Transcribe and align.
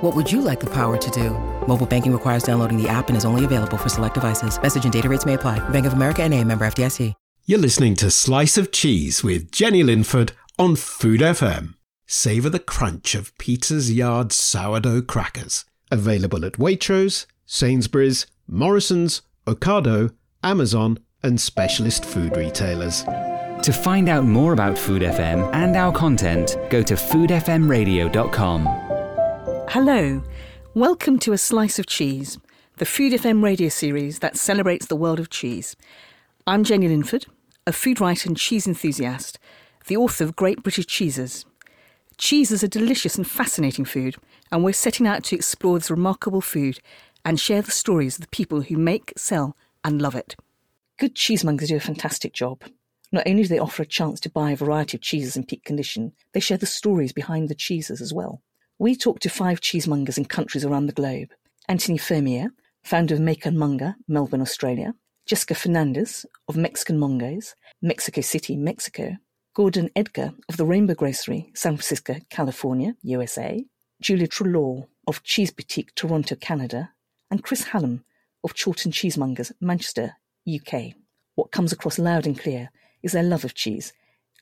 What 0.00 0.16
would 0.16 0.32
you 0.32 0.40
like 0.40 0.60
the 0.60 0.70
power 0.70 0.96
to 0.96 1.10
do? 1.10 1.30
Mobile 1.66 1.86
banking 1.86 2.12
requires 2.12 2.42
downloading 2.42 2.82
the 2.82 2.88
app 2.88 3.08
and 3.08 3.16
is 3.16 3.24
only 3.24 3.44
available 3.44 3.76
for 3.76 3.88
select 3.88 4.14
devices. 4.14 4.60
Message 4.60 4.84
and 4.84 4.92
data 4.92 5.08
rates 5.08 5.26
may 5.26 5.34
apply. 5.34 5.58
Bank 5.68 5.86
of 5.86 5.92
America 5.92 6.22
and 6.22 6.34
a 6.34 6.42
member 6.42 6.66
FDIC. 6.66 7.14
You're 7.46 7.58
listening 7.58 7.96
to 7.96 8.10
Slice 8.10 8.56
of 8.56 8.70
Cheese 8.70 9.24
with 9.24 9.50
Jenny 9.50 9.82
Linford 9.82 10.32
on 10.58 10.76
Food 10.76 11.20
FM. 11.20 11.74
Savour 12.06 12.48
the 12.48 12.58
crunch 12.58 13.14
of 13.14 13.36
Peter's 13.38 13.92
Yard 13.92 14.32
sourdough 14.32 15.02
crackers. 15.02 15.64
Available 15.90 16.44
at 16.44 16.54
Waitrose, 16.54 17.26
Sainsbury's, 17.46 18.26
Morrison's, 18.46 19.22
Ocado, 19.46 20.12
Amazon, 20.42 20.98
and 21.22 21.40
specialist 21.40 22.04
food 22.04 22.36
retailers. 22.36 23.02
To 23.02 23.72
find 23.72 24.08
out 24.08 24.24
more 24.24 24.52
about 24.52 24.78
Food 24.78 25.02
FM 25.02 25.50
and 25.52 25.76
our 25.76 25.92
content, 25.92 26.56
go 26.70 26.82
to 26.82 26.94
foodfmradio.com. 26.94 28.99
Hello. 29.72 30.20
Welcome 30.74 31.20
to 31.20 31.32
A 31.32 31.38
Slice 31.38 31.78
of 31.78 31.86
Cheese, 31.86 32.40
the 32.78 32.84
Food 32.84 33.12
FM 33.12 33.40
radio 33.40 33.68
series 33.68 34.18
that 34.18 34.36
celebrates 34.36 34.86
the 34.86 34.96
world 34.96 35.20
of 35.20 35.30
cheese. 35.30 35.76
I'm 36.44 36.64
Jenny 36.64 36.88
Linford, 36.88 37.26
a 37.68 37.72
food 37.72 38.00
writer 38.00 38.28
and 38.28 38.36
cheese 38.36 38.66
enthusiast, 38.66 39.38
the 39.86 39.96
author 39.96 40.24
of 40.24 40.34
Great 40.34 40.64
British 40.64 40.86
Cheeses. 40.86 41.44
Cheese 42.18 42.50
is 42.50 42.64
a 42.64 42.68
delicious 42.68 43.14
and 43.14 43.24
fascinating 43.24 43.84
food, 43.84 44.16
and 44.50 44.64
we're 44.64 44.72
setting 44.72 45.06
out 45.06 45.22
to 45.22 45.36
explore 45.36 45.78
this 45.78 45.88
remarkable 45.88 46.40
food 46.40 46.80
and 47.24 47.38
share 47.38 47.62
the 47.62 47.70
stories 47.70 48.16
of 48.16 48.22
the 48.22 48.36
people 48.36 48.62
who 48.62 48.76
make, 48.76 49.12
sell, 49.16 49.56
and 49.84 50.02
love 50.02 50.16
it. 50.16 50.34
Good 50.98 51.14
cheesemongers 51.14 51.68
do 51.68 51.76
a 51.76 51.80
fantastic 51.80 52.32
job. 52.32 52.64
Not 53.12 53.28
only 53.28 53.44
do 53.44 53.48
they 53.48 53.60
offer 53.60 53.84
a 53.84 53.86
chance 53.86 54.18
to 54.18 54.30
buy 54.30 54.50
a 54.50 54.56
variety 54.56 54.96
of 54.96 55.02
cheeses 55.02 55.36
in 55.36 55.46
peak 55.46 55.64
condition, 55.64 56.12
they 56.32 56.40
share 56.40 56.58
the 56.58 56.66
stories 56.66 57.12
behind 57.12 57.48
the 57.48 57.54
cheeses 57.54 58.00
as 58.00 58.12
well. 58.12 58.42
We 58.80 58.96
talked 58.96 59.20
to 59.24 59.28
five 59.28 59.60
cheesemongers 59.60 60.16
in 60.16 60.24
countries 60.24 60.64
around 60.64 60.86
the 60.86 60.94
globe. 60.94 61.34
Anthony 61.68 61.98
Femia, 61.98 62.48
founder 62.82 63.12
of 63.12 63.20
Maker 63.20 63.50
and 63.50 63.94
Melbourne, 64.08 64.40
Australia. 64.40 64.94
Jessica 65.26 65.54
Fernandez 65.54 66.24
of 66.48 66.56
Mexican 66.56 66.98
Mongers, 66.98 67.54
Mexico 67.82 68.22
City, 68.22 68.56
Mexico. 68.56 69.18
Gordon 69.54 69.90
Edgar 69.94 70.32
of 70.48 70.56
the 70.56 70.64
Rainbow 70.64 70.94
Grocery, 70.94 71.52
San 71.54 71.76
Francisco, 71.76 72.16
California, 72.30 72.94
USA. 73.02 73.62
Julia 74.00 74.26
Treloar 74.26 74.86
of 75.06 75.22
Cheese 75.24 75.50
Boutique, 75.50 75.94
Toronto, 75.94 76.34
Canada. 76.36 76.90
And 77.30 77.44
Chris 77.44 77.64
Hallam 77.64 78.02
of 78.42 78.54
Chorlton 78.54 78.92
Cheesemongers, 78.92 79.52
Manchester, 79.60 80.14
UK. 80.50 80.94
What 81.34 81.52
comes 81.52 81.70
across 81.70 81.98
loud 81.98 82.26
and 82.26 82.40
clear 82.40 82.70
is 83.02 83.12
their 83.12 83.24
love 83.24 83.44
of 83.44 83.52
cheese 83.52 83.92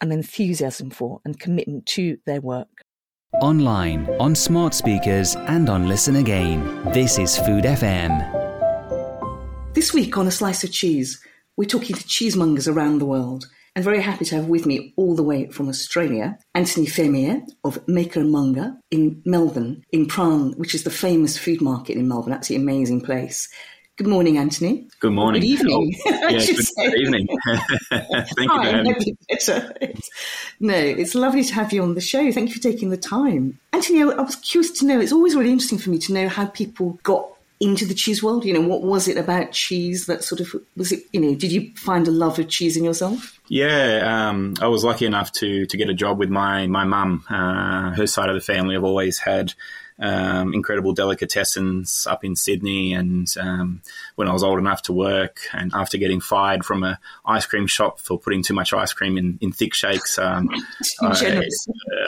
and 0.01 0.13
enthusiasm 0.13 0.91
for 0.91 1.21
and 1.25 1.41
commitment 1.41 1.87
to 1.87 2.19
their 2.25 2.41
work. 2.41 2.85
Online, 3.35 4.09
on 4.19 4.35
smart 4.35 4.73
speakers, 4.73 5.37
and 5.37 5.69
on 5.69 5.87
Listen 5.87 6.17
Again. 6.17 6.65
This 6.93 7.19
is 7.19 7.37
Food 7.37 7.65
FM. 7.65 8.25
This 9.75 9.93
week 9.93 10.17
on 10.17 10.27
A 10.27 10.31
Slice 10.31 10.65
of 10.65 10.73
Cheese, 10.73 11.23
we're 11.57 11.69
talking 11.69 11.95
to 11.95 12.03
cheesemongers 12.05 12.73
around 12.73 12.99
the 12.99 13.05
world. 13.05 13.47
And 13.77 13.85
very 13.85 14.01
happy 14.01 14.25
to 14.25 14.37
have 14.37 14.47
with 14.47 14.65
me 14.65 14.95
all 14.97 15.15
the 15.15 15.23
way 15.23 15.47
from 15.51 15.69
Australia, 15.69 16.39
Anthony 16.55 16.87
Femia 16.87 17.43
of 17.63 17.87
Maker 17.87 18.21
and 18.21 18.33
Monger 18.33 18.73
in 18.91 19.23
Melbourne, 19.27 19.85
in 19.93 20.07
Prahran, 20.07 20.57
which 20.57 20.75
is 20.75 20.83
the 20.85 20.91
famous 20.91 21.37
food 21.37 21.61
market 21.61 21.97
in 21.97 22.09
Melbourne. 22.09 22.33
Absolutely 22.33 22.65
amazing 22.65 23.03
place. 23.03 23.47
Good 23.99 24.07
morning, 24.07 24.39
Anthony. 24.39 24.87
Good 25.01 25.13
morning. 25.13 25.41
Good 25.41 25.49
evening. 25.49 25.93
Oh, 26.07 26.11
yeah, 26.29 26.39
good, 26.39 26.67
good, 26.77 27.01
evening. 27.01 27.27
Thank 27.91 28.39
you 28.39 28.47
for 28.47 28.63
having 28.63 28.85
me. 28.85 29.95
No, 30.61 30.77
it's 30.77 31.17
lovely 31.17 31.43
to 31.43 31.55
have 31.55 31.73
you 31.73 31.83
on 31.83 31.97
the 31.97 32.01
show. 32.01 32.31
Thank 32.31 32.51
you 32.51 32.55
for 32.55 32.63
taking 32.63 32.91
the 32.91 32.97
time. 32.97 33.59
Anthony, 33.73 34.03
I 34.03 34.05
was 34.05 34.37
curious 34.37 34.71
to 34.79 34.87
know, 34.87 35.01
it's 35.01 35.11
always 35.11 35.35
really 35.35 35.51
interesting 35.51 35.79
for 35.79 35.91
me 35.91 35.99
to 35.99 36.13
know 36.13 36.29
how 36.29 36.47
people 36.47 37.01
got 37.03 37.27
into 37.59 37.85
the 37.85 37.95
cheese 37.95 38.23
world. 38.23 38.45
You 38.45 38.55
know, 38.55 38.61
what 38.61 38.83
was 38.83 39.09
it 39.09 39.17
about 39.17 39.51
cheese 39.51 40.07
that 40.07 40.23
sort 40.23 40.43
of 40.43 40.55
was 40.77 40.93
it? 40.93 41.03
You 41.13 41.21
know, 41.21 41.35
did 41.35 41.51
you 41.51 41.73
find 41.75 42.07
a 42.07 42.13
love 42.13 42.39
of 42.39 42.49
cheese 42.49 42.77
in 42.77 42.85
yourself? 42.85 43.41
Yeah, 43.49 44.29
um, 44.29 44.55
I 44.61 44.69
was 44.69 44.85
lucky 44.85 45.07
enough 45.07 45.33
to 45.33 45.67
to 45.67 45.77
get 45.77 45.91
a 45.91 45.95
job 45.95 46.21
with 46.21 46.31
my 46.31 46.69
my 46.69 46.85
mum. 46.85 47.25
Uh, 47.29 47.91
her 47.97 48.07
side 48.07 48.29
of 48.29 48.37
the 48.37 48.41
family 48.41 48.75
have 48.75 48.85
always 48.85 49.19
had. 49.19 49.55
Um, 50.01 50.55
incredible 50.55 50.95
delicatessens 50.95 52.07
up 52.07 52.25
in 52.25 52.37
Sydney, 52.37 52.93
and 52.93 53.27
um, 53.41 53.83
when 54.15 54.29
I 54.29 54.33
was 54.33 54.45
old 54.45 54.61
enough 54.61 54.83
to 54.83 54.93
work, 54.93 55.41
and 55.53 55.73
after 55.75 55.99
getting 55.99 56.21
fired 56.21 56.65
from 56.65 56.85
a 56.85 57.01
ice 57.25 57.47
cream 57.47 57.67
shop 57.67 57.99
for 57.99 58.17
putting 58.17 58.45
too 58.45 58.55
much 58.55 58.73
ice 58.73 58.93
cream 58.93 59.19
in, 59.19 59.39
in 59.41 59.51
thick 59.51 59.75
shakes, 59.75 60.17
um, 60.19 60.51
I, 61.03 61.49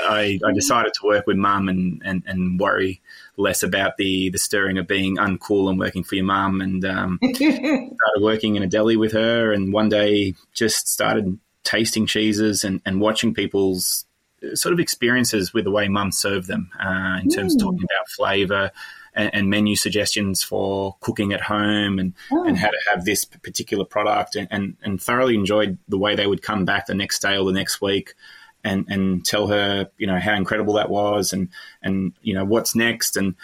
I, 0.02 0.38
I, 0.46 0.52
decided 0.52 0.92
to 0.94 1.06
work 1.06 1.26
with 1.26 1.36
mum 1.36 1.68
and, 1.68 2.00
and, 2.04 2.22
and 2.26 2.60
worry 2.60 3.00
less 3.36 3.64
about 3.64 3.96
the 3.96 4.30
the 4.30 4.38
stirring 4.38 4.78
of 4.78 4.86
being 4.86 5.16
uncool 5.16 5.68
and 5.68 5.78
working 5.78 6.04
for 6.04 6.14
your 6.14 6.24
mum, 6.24 6.60
and 6.60 6.84
um, 6.84 7.18
started 7.34 8.20
working 8.20 8.54
in 8.54 8.62
a 8.62 8.68
deli 8.68 8.96
with 8.96 9.12
her, 9.12 9.52
and 9.52 9.72
one 9.72 9.88
day 9.88 10.34
just 10.54 10.86
started 10.86 11.38
tasting 11.64 12.06
cheeses 12.06 12.64
and, 12.64 12.80
and 12.86 13.00
watching 13.00 13.34
people's 13.34 14.06
sort 14.54 14.72
of 14.72 14.80
experiences 14.80 15.52
with 15.52 15.64
the 15.64 15.70
way 15.70 15.88
mum 15.88 16.12
served 16.12 16.46
them 16.46 16.70
uh, 16.80 17.18
in 17.22 17.28
terms 17.28 17.54
of 17.54 17.60
talking 17.60 17.84
about 17.84 18.08
flavour 18.08 18.70
and, 19.14 19.34
and, 19.34 19.50
menu 19.50 19.76
suggestions 19.76 20.42
for 20.42 20.96
cooking 21.00 21.32
at 21.32 21.40
home 21.40 21.98
and, 21.98 22.14
oh. 22.32 22.44
and 22.44 22.56
how 22.56 22.68
to 22.68 22.78
have 22.90 23.04
this 23.04 23.24
particular 23.24 23.84
product 23.84 24.36
and, 24.36 24.48
and, 24.50 24.76
and, 24.82 25.02
thoroughly 25.02 25.34
enjoyed 25.34 25.78
the 25.88 25.98
way 25.98 26.14
they 26.14 26.26
would 26.26 26.42
come 26.42 26.64
back 26.64 26.86
the 26.86 26.94
next 26.94 27.20
day 27.20 27.36
or 27.36 27.44
the 27.44 27.52
next 27.52 27.80
week 27.80 28.14
and, 28.62 28.86
and 28.88 29.24
tell 29.24 29.48
her, 29.48 29.90
you 29.98 30.06
know, 30.06 30.18
how 30.18 30.34
incredible 30.34 30.74
that 30.74 30.90
was 30.90 31.32
and, 31.32 31.48
and, 31.82 32.12
you 32.22 32.34
know, 32.34 32.44
what's 32.44 32.74
next. 32.74 33.16
And 33.16 33.34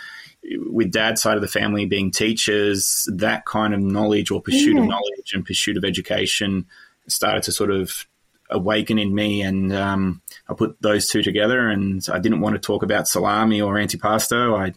with 0.57 0.93
dad's 0.93 1.23
side 1.23 1.37
of 1.37 1.43
the 1.43 1.49
family 1.49 1.87
being 1.87 2.11
teachers, 2.11 3.09
that 3.13 3.45
kind 3.45 3.75
of 3.75 3.81
knowledge 3.81 4.31
or 4.31 4.41
pursuit 4.41 4.77
yeah. 4.77 4.83
of 4.83 4.89
knowledge 4.89 5.33
and 5.35 5.45
pursuit 5.45 5.77
of 5.77 5.85
education 5.85 6.67
started 7.09 7.43
to 7.45 7.53
sort 7.53 7.71
of 7.71 8.07
awaken 8.51 8.99
in 8.99 9.15
me, 9.15 9.43
and 9.43 9.73
um, 9.73 10.23
I 10.49 10.55
put 10.55 10.81
those 10.81 11.09
two 11.09 11.23
together. 11.23 11.69
And 11.69 12.07
I 12.13 12.19
didn't 12.19 12.41
want 12.41 12.55
to 12.55 12.61
talk 12.61 12.83
about 12.83 13.09
salami 13.09 13.61
or 13.61 13.75
antipasto. 13.75 14.59
I 14.59 14.73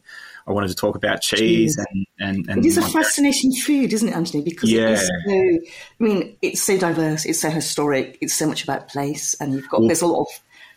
I 0.50 0.52
wanted 0.52 0.70
to 0.70 0.76
talk 0.76 0.96
about 0.96 1.22
cheese, 1.22 1.76
cheese. 1.76 1.78
And, 1.78 2.08
and, 2.20 2.50
and, 2.50 2.66
it 2.66 2.68
is 2.68 2.78
a 2.78 2.82
fascinating 2.82 3.54
food, 3.54 3.94
isn't 3.94 4.08
it, 4.08 4.16
Anthony? 4.16 4.42
Because 4.44 4.72
yeah. 4.72 4.96
so, 4.96 5.12
I 5.28 5.60
mean, 6.00 6.38
it's 6.42 6.64
so 6.64 6.76
diverse, 6.76 7.26
it's 7.26 7.40
so 7.40 7.52
historic, 7.52 8.18
it's 8.20 8.34
so 8.34 8.48
much 8.48 8.64
about 8.64 8.88
place, 8.88 9.36
and 9.40 9.54
you've 9.54 9.70
got 9.70 9.82
well, 9.82 9.88
there's 9.88 10.02
a 10.02 10.08
lot 10.08 10.22
of 10.22 10.28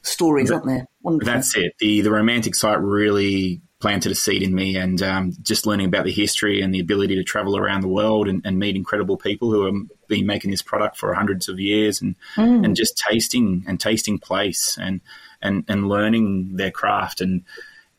stories, 0.03 0.49
that, 0.49 0.57
aren't 0.57 0.67
there? 0.67 0.87
Wonderful. 1.01 1.33
That's 1.33 1.57
it. 1.57 1.73
The 1.79 2.03
the 2.03 2.11
romantic 2.11 2.55
site 2.55 2.81
really 2.81 3.63
planted 3.83 4.13
a 4.13 4.15
seed 4.15 4.43
in 4.43 4.55
me, 4.55 4.77
and 4.77 5.03
um, 5.03 5.33
just 5.43 5.67
learning 5.67 5.87
about 5.87 6.05
the 6.05 6.13
history 6.13 6.63
and 6.63 6.73
the 6.73 6.79
ability 6.79 7.17
to 7.17 7.25
travel 7.25 7.57
around 7.57 7.81
the 7.81 7.89
world 7.89 8.29
and, 8.29 8.41
and 8.47 8.59
meet 8.59 8.77
incredible 8.77 9.17
people 9.17 9.51
who 9.51 9.65
have 9.67 9.75
been 10.07 10.25
making 10.25 10.53
this 10.53 10.63
product 10.63 10.97
for 10.97 11.13
hundreds 11.13 11.49
of 11.49 11.59
years, 11.59 12.01
and 12.01 12.15
mm. 12.37 12.65
and 12.65 12.77
just 12.77 12.97
tasting 12.97 13.65
and 13.67 13.81
tasting 13.81 14.19
place 14.19 14.79
and 14.81 15.01
and 15.43 15.65
and 15.69 15.89
learning 15.89 16.57
their 16.57 16.71
craft, 16.71 17.21
and 17.21 17.43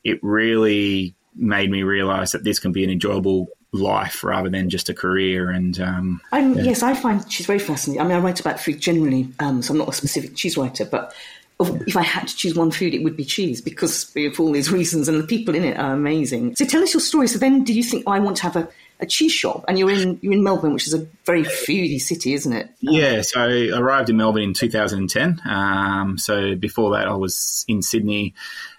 it 0.04 0.20
really 0.24 1.14
made 1.36 1.70
me 1.70 1.84
realize 1.84 2.32
that 2.32 2.44
this 2.44 2.60
can 2.60 2.72
be 2.72 2.84
an 2.84 2.90
enjoyable 2.90 3.48
life 3.74 4.24
rather 4.24 4.50
than 4.50 4.70
just 4.70 4.88
a 4.88 4.94
career. 4.94 5.50
And 5.50 5.80
um, 5.82 6.22
yeah. 6.32 6.64
yes, 6.64 6.84
I 6.84 6.94
find 6.94 7.30
she's 7.30 7.46
very 7.48 7.60
fascinating. 7.60 8.02
I 8.02 8.08
mean, 8.08 8.16
I 8.16 8.20
write 8.20 8.40
about 8.40 8.60
food 8.60 8.80
generally, 8.80 9.28
um, 9.40 9.62
so 9.62 9.74
I'm 9.74 9.80
not 9.80 9.90
a 9.90 9.94
specific 9.94 10.36
cheese 10.36 10.56
writer, 10.56 10.86
but 10.86 11.14
if 11.60 11.96
I 11.96 12.02
had 12.02 12.28
to 12.28 12.36
choose 12.36 12.56
one 12.56 12.72
food, 12.72 12.94
it 12.94 13.04
would 13.04 13.16
be 13.16 13.24
cheese 13.24 13.62
because 13.62 14.12
of 14.16 14.40
all 14.40 14.52
these 14.52 14.72
reasons, 14.72 15.08
and 15.08 15.20
the 15.20 15.28
people 15.28 15.56
in 15.56 15.64
it 15.64 15.78
are 15.78 15.94
amazing. 15.94 16.56
So 16.56 16.66
tell 16.66 16.82
us 16.84 16.94
your 16.94 17.02
story. 17.02 17.28
So 17.28 17.38
then, 17.40 17.64
did 17.64 17.76
you 17.76 17.84
think, 17.84 18.04
oh, 18.08 18.12
I 18.12 18.20
want 18.20 18.38
to 18.38 18.44
have 18.44 18.56
a, 18.56 18.68
a 19.00 19.06
cheese 19.06 19.32
shop, 19.32 19.66
and 19.68 19.78
you're 19.78 19.92
in 19.92 20.20
you're 20.22 20.34
in 20.34 20.44
Melbourne, 20.44 20.74
which 20.74 20.88
is 20.88 20.94
a 20.94 21.08
very 21.26 21.44
foodie 21.44 22.02
city, 22.02 22.34
isn't 22.34 22.54
it? 22.54 22.70
Yeah, 22.82 23.22
so 23.22 23.42
I 23.42 23.78
arrived 23.78 24.10
in 24.10 24.18
Melbourne 24.18 24.44
in 24.44 24.54
2010. 24.54 25.42
Um, 25.46 26.18
so 26.18 26.56
before 26.56 26.92
that, 26.98 27.08
I 27.08 27.14
was 27.14 27.66
in 27.68 27.82
Sydney 27.82 28.34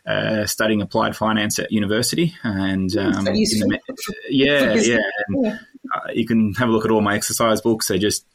uh, 0.06 0.46
studying 0.46 0.82
applied 0.82 1.16
finance 1.16 1.58
at 1.58 1.72
university, 1.72 2.34
and 2.42 2.94
um, 2.96 3.24
the, 3.24 3.80
yeah, 4.28 4.74
yeah, 4.74 4.98
and, 5.28 5.46
uh, 5.46 6.10
you 6.12 6.26
can 6.26 6.54
have 6.54 6.68
a 6.68 6.72
look 6.72 6.84
at 6.84 6.90
all 6.90 7.00
my 7.00 7.14
exercise 7.14 7.60
books. 7.60 7.88
They're 7.88 7.98
just 7.98 8.26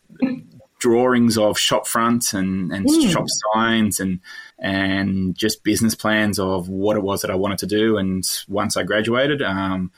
drawings 0.80 1.38
of 1.38 1.60
shop 1.60 1.86
fronts 1.86 2.34
and, 2.34 2.72
and 2.72 2.88
mm. 2.88 3.12
shop 3.12 3.26
signs 3.54 4.00
and 4.00 4.20
and 4.58 5.36
just 5.38 5.64
business 5.64 5.96
plans 5.96 6.40
of 6.40 6.68
what 6.68 6.98
it 6.98 7.04
was 7.04 7.22
that 7.22 7.32
I 7.32 7.36
wanted 7.36 7.60
to 7.60 7.68
do. 7.68 7.98
And 7.98 8.24
once 8.48 8.76
I 8.76 8.84
graduated, 8.84 9.42
um, 9.42 9.92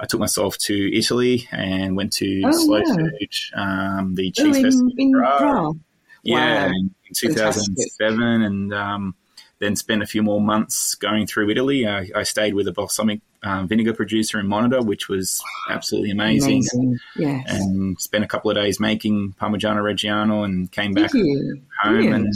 I 0.00 0.06
took 0.06 0.20
myself 0.20 0.56
to 0.58 0.96
Italy 0.96 1.48
and 1.52 1.96
went 1.96 2.12
to 2.14 2.42
oh, 2.44 2.52
Slow 2.52 2.84
Food, 2.84 3.30
um, 3.54 4.14
the 4.14 4.30
cheese 4.32 4.56
oh, 4.58 4.62
festival 4.62 4.92
in, 4.96 5.08
in 5.08 5.80
Yeah, 6.24 6.66
in 6.66 6.90
2007, 7.14 8.22
and 8.42 8.74
um, 8.74 9.14
then 9.60 9.74
spent 9.74 10.02
a 10.02 10.06
few 10.06 10.22
more 10.22 10.40
months 10.40 10.94
going 10.94 11.26
through 11.26 11.50
Italy. 11.50 11.86
I, 11.86 12.08
I 12.14 12.22
stayed 12.22 12.54
with 12.54 12.68
a 12.68 12.72
balsamic 12.72 13.20
um, 13.42 13.66
vinegar 13.66 13.92
producer 13.92 14.38
in 14.38 14.46
Modena, 14.46 14.82
which 14.82 15.08
was 15.08 15.42
absolutely 15.68 16.10
amazing. 16.10 16.62
amazing. 16.72 16.98
Yes. 17.16 17.44
And 17.48 18.00
spent 18.00 18.24
a 18.24 18.28
couple 18.28 18.50
of 18.50 18.56
days 18.56 18.78
making 18.78 19.34
Parmigiano 19.40 19.82
Reggiano 19.82 20.44
and 20.44 20.70
came 20.70 20.92
back 20.92 21.12
home. 21.12 21.66
Brilliant. 21.84 22.14
And 22.14 22.32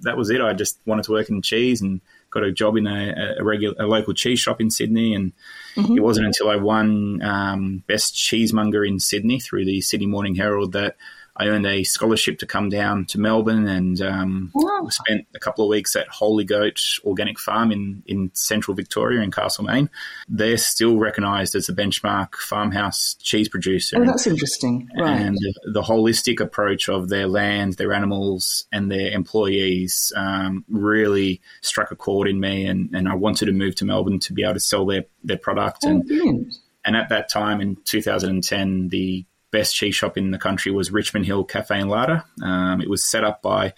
that 0.00 0.16
was 0.16 0.30
it. 0.30 0.40
I 0.40 0.54
just 0.54 0.78
wanted 0.86 1.04
to 1.04 1.12
work 1.12 1.28
in 1.28 1.42
cheese 1.42 1.82
and 1.82 2.00
got 2.30 2.42
a 2.42 2.52
job 2.52 2.76
in 2.76 2.86
a, 2.86 3.36
a 3.38 3.44
regular 3.44 3.74
a 3.78 3.86
local 3.86 4.14
cheese 4.14 4.40
shop 4.40 4.60
in 4.60 4.70
Sydney, 4.70 5.14
and 5.14 5.32
mm-hmm. 5.76 5.96
it 5.96 6.00
wasn't 6.00 6.26
until 6.26 6.48
I 6.48 6.56
won 6.56 7.20
um, 7.22 7.84
best 7.86 8.14
cheesemonger 8.14 8.86
in 8.86 8.98
Sydney 8.98 9.38
through 9.38 9.66
the 9.66 9.80
Sydney 9.82 10.06
Morning 10.06 10.34
Herald 10.34 10.72
that 10.72 10.96
I 11.36 11.46
earned 11.46 11.66
a 11.66 11.82
scholarship 11.82 12.38
to 12.40 12.46
come 12.46 12.68
down 12.68 13.06
to 13.06 13.18
Melbourne 13.18 13.66
and 13.66 14.00
um, 14.02 14.50
wow. 14.54 14.86
spent 14.90 15.26
a 15.34 15.38
couple 15.38 15.64
of 15.64 15.70
weeks 15.70 15.96
at 15.96 16.06
Holy 16.08 16.44
Goat 16.44 16.80
Organic 17.04 17.38
Farm 17.38 17.72
in, 17.72 18.02
in 18.06 18.30
central 18.34 18.74
Victoria 18.74 19.22
in 19.22 19.30
Castlemaine. 19.30 19.88
They're 20.28 20.58
still 20.58 20.98
recognised 20.98 21.54
as 21.54 21.66
the 21.66 21.72
benchmark 21.72 22.34
farmhouse 22.34 23.16
cheese 23.22 23.48
producer. 23.48 23.96
Oh, 23.98 24.04
that's 24.04 24.26
interesting. 24.26 24.90
Right. 24.98 25.20
And 25.20 25.36
the, 25.36 25.54
the 25.72 25.82
holistic 25.82 26.38
approach 26.38 26.90
of 26.90 27.08
their 27.08 27.26
land, 27.26 27.74
their 27.74 27.94
animals, 27.94 28.66
and 28.70 28.90
their 28.90 29.10
employees 29.12 30.12
um, 30.14 30.66
really 30.68 31.40
struck 31.62 31.90
a 31.90 31.96
chord 31.96 32.28
in 32.28 32.40
me. 32.40 32.66
And, 32.66 32.94
and 32.94 33.08
I 33.08 33.14
wanted 33.14 33.46
to 33.46 33.52
move 33.52 33.74
to 33.76 33.86
Melbourne 33.86 34.18
to 34.20 34.34
be 34.34 34.42
able 34.42 34.54
to 34.54 34.60
sell 34.60 34.84
their, 34.84 35.06
their 35.24 35.38
product. 35.38 35.78
Oh, 35.86 35.88
and, 35.88 36.06
brilliant. 36.06 36.54
and 36.84 36.94
at 36.94 37.08
that 37.08 37.30
time 37.30 37.62
in 37.62 37.76
2010, 37.84 38.88
the 38.88 39.24
best 39.52 39.76
cheese 39.76 39.94
shop 39.94 40.16
in 40.16 40.32
the 40.32 40.38
country 40.38 40.72
was 40.72 40.90
Richmond 40.90 41.26
Hill 41.26 41.44
Cafe 41.44 41.78
and 41.78 41.88
Larder. 41.88 42.24
Um, 42.42 42.80
it 42.80 42.90
was 42.90 43.04
set 43.04 43.22
up 43.22 43.42
by 43.42 43.74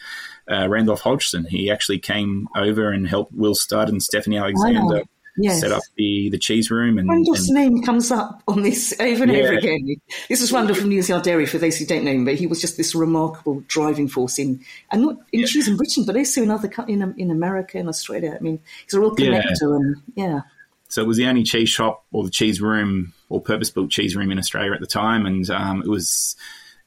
uh, 0.51 0.69
Randolph 0.69 1.03
Hodgson. 1.03 1.45
He 1.45 1.71
actually 1.71 1.99
came 1.99 2.49
over 2.57 2.91
and 2.91 3.07
helped 3.07 3.33
Will 3.35 3.55
Studd 3.55 3.89
and 3.91 4.03
Stephanie 4.03 4.39
Alexander. 4.39 5.03
Yes. 5.37 5.61
set 5.61 5.73
up 5.73 5.83
the, 5.97 6.31
the 6.31 6.39
cheese 6.39 6.71
room. 6.71 6.97
And, 6.97 7.09
Randolph's 7.09 7.49
and, 7.49 7.59
name 7.59 7.83
comes 7.83 8.13
up 8.13 8.41
on 8.47 8.63
this 8.63 8.95
over 9.01 9.25
and 9.25 9.33
yeah. 9.33 9.39
over 9.41 9.55
again. 9.55 9.97
This 10.29 10.41
is 10.41 10.53
Randolph 10.53 10.79
from 10.79 10.91
Neal's 10.91 11.09
Yard 11.09 11.25
Dairy, 11.25 11.45
for 11.47 11.59
those 11.59 11.77
who 11.77 11.85
don't 11.87 12.05
know 12.05 12.13
him, 12.13 12.25
but 12.25 12.37
he 12.37 12.47
was 12.47 12.61
just 12.61 12.77
this 12.77 12.95
remarkable 12.95 13.65
driving 13.67 14.07
force 14.07 14.39
in, 14.39 14.65
and 14.93 15.03
not 15.03 15.17
in 15.33 15.41
yeah. 15.41 15.47
cheese 15.47 15.67
in 15.67 15.77
Britain, 15.77 16.05
but 16.07 16.17
also 16.17 16.41
in 16.41 16.53
other 16.53 16.71
in, 16.87 17.15
in 17.19 17.33
America 17.33 17.79
and 17.79 17.89
Australia. 17.89 18.37
I 18.39 18.43
mean, 18.43 18.61
he's 18.85 18.95
a 18.95 19.01
real 19.01 19.17
connector, 19.17 19.43
yeah. 19.61 19.75
and 19.75 19.97
yeah. 20.15 20.41
So 20.89 21.03
it 21.03 21.09
was 21.09 21.17
the 21.17 21.27
only 21.27 21.43
cheese 21.43 21.69
shop 21.69 22.05
or 22.13 22.23
the 22.23 22.31
cheese 22.31 22.61
room 22.61 23.13
or 23.35 23.41
purpose 23.41 23.71
built 23.71 23.91
cheese 23.91 24.17
room 24.17 24.31
in 24.31 24.39
Australia 24.39 24.73
at 24.73 24.81
the 24.81 24.87
time, 24.87 25.27
and 25.27 25.49
um, 25.51 25.83
it 25.83 25.89
was 25.89 26.37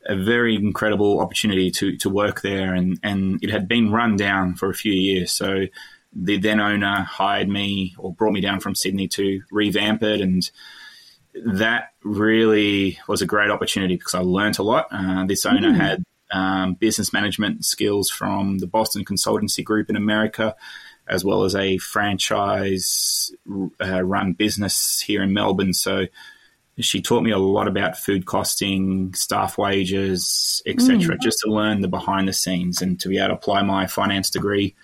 a 0.05 0.15
very 0.15 0.55
incredible 0.55 1.19
opportunity 1.19 1.69
to 1.71 1.97
to 1.97 2.09
work 2.09 2.41
there, 2.41 2.73
and 2.73 2.99
and 3.03 3.44
it 3.44 3.49
had 3.49 3.67
been 3.67 3.91
run 3.91 4.15
down 4.15 4.55
for 4.55 4.69
a 4.69 4.75
few 4.75 4.94
years, 4.94 5.31
so. 5.31 5.65
The 6.19 6.38
then 6.38 6.59
owner 6.59 7.01
hired 7.01 7.49
me 7.49 7.94
or 7.99 8.11
brought 8.11 8.31
me 8.31 8.41
down 8.41 8.59
from 8.59 8.73
Sydney 8.73 9.07
to 9.09 9.41
revamp 9.51 10.01
it, 10.01 10.21
and 10.21 10.49
that 11.45 11.91
really 12.03 12.97
was 13.07 13.21
a 13.21 13.25
great 13.25 13.51
opportunity 13.51 13.97
because 13.97 14.15
I 14.15 14.21
learnt 14.21 14.57
a 14.57 14.63
lot. 14.63 14.88
Uh, 14.89 15.25
this 15.25 15.45
owner 15.45 15.71
mm. 15.71 15.75
had 15.75 16.03
um, 16.31 16.73
business 16.73 17.13
management 17.13 17.65
skills 17.65 18.09
from 18.09 18.59
the 18.59 18.67
Boston 18.67 19.05
Consultancy 19.05 19.63
Group 19.63 19.89
in 19.89 19.95
America, 19.95 20.55
as 21.07 21.23
well 21.23 21.44
as 21.44 21.55
a 21.55 21.77
franchise 21.77 23.31
uh, 23.81 24.03
run 24.03 24.33
business 24.33 24.99
here 24.99 25.23
in 25.23 25.33
Melbourne. 25.33 25.73
So 25.73 26.07
she 26.79 27.01
taught 27.01 27.24
me 27.24 27.31
a 27.31 27.38
lot 27.38 27.68
about 27.68 27.97
food 27.97 28.25
costing, 28.25 29.13
staff 29.13 29.57
wages, 29.57 30.62
etc., 30.65 31.15
mm. 31.15 31.19
just 31.19 31.39
to 31.44 31.51
learn 31.51 31.81
the 31.81 31.88
behind 31.88 32.27
the 32.27 32.33
scenes 32.33 32.81
and 32.81 33.00
to 33.00 33.09
be 33.09 33.18
able 33.18 33.29
to 33.29 33.33
apply 33.33 33.62
my 33.63 33.88
finance 33.88 34.29
degree 34.29 34.75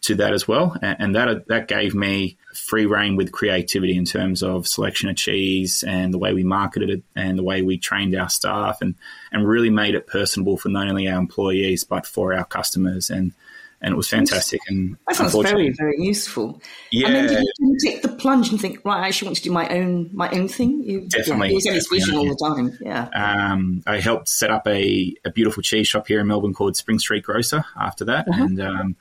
to 0.00 0.14
that 0.14 0.32
as 0.32 0.46
well. 0.46 0.76
And 0.82 1.14
that 1.14 1.48
that 1.48 1.68
gave 1.68 1.94
me 1.94 2.36
free 2.54 2.86
reign 2.86 3.16
with 3.16 3.32
creativity 3.32 3.96
in 3.96 4.04
terms 4.04 4.42
of 4.42 4.66
selection 4.66 5.08
of 5.08 5.16
cheese 5.16 5.82
and 5.86 6.12
the 6.12 6.18
way 6.18 6.32
we 6.32 6.44
marketed 6.44 6.90
it 6.90 7.02
and 7.16 7.38
the 7.38 7.42
way 7.42 7.62
we 7.62 7.78
trained 7.78 8.14
our 8.14 8.28
staff 8.28 8.78
and 8.80 8.94
and 9.32 9.48
really 9.48 9.70
made 9.70 9.94
it 9.94 10.06
personable 10.06 10.56
for 10.56 10.68
not 10.68 10.88
only 10.88 11.08
our 11.08 11.18
employees 11.18 11.84
but 11.84 12.06
for 12.06 12.32
our 12.32 12.44
customers 12.44 13.10
and 13.10 13.32
and 13.80 13.92
it 13.92 13.96
was 13.96 14.08
fantastic. 14.08 14.60
And 14.68 14.96
I 15.06 15.14
thought 15.14 15.32
it 15.32 15.36
was 15.36 15.50
very, 15.50 15.70
very 15.70 15.96
useful. 15.98 16.60
Yeah. 16.90 17.08
And 17.08 17.28
then 17.28 17.28
did 17.28 17.46
you 17.58 17.76
take 17.84 18.02
the 18.02 18.08
plunge 18.08 18.50
and 18.50 18.60
think, 18.60 18.84
right, 18.84 19.04
I 19.04 19.08
actually 19.08 19.26
want 19.26 19.36
to 19.36 19.42
do 19.42 19.52
my 19.52 19.68
own, 19.68 20.10
my 20.12 20.28
own 20.30 20.48
thing? 20.48 20.82
You, 20.82 21.02
Definitely. 21.02 21.48
Yeah, 21.48 21.52
it 21.52 21.54
was 21.54 21.64
this 21.64 21.86
vision 21.86 22.16
all 22.16 22.28
the 22.28 22.36
time. 22.36 22.76
Yeah. 22.80 23.08
Um, 23.14 23.82
I 23.86 24.00
helped 24.00 24.28
set 24.28 24.50
up 24.50 24.66
a, 24.66 25.14
a 25.24 25.30
beautiful 25.30 25.62
cheese 25.62 25.86
shop 25.86 26.08
here 26.08 26.20
in 26.20 26.26
Melbourne 26.26 26.54
called 26.54 26.76
Spring 26.76 26.98
Street 26.98 27.22
Grocer 27.22 27.64
after 27.76 28.04
that, 28.06 28.26
uh-huh. 28.28 28.42
and 28.42 28.60
um, 28.60 28.96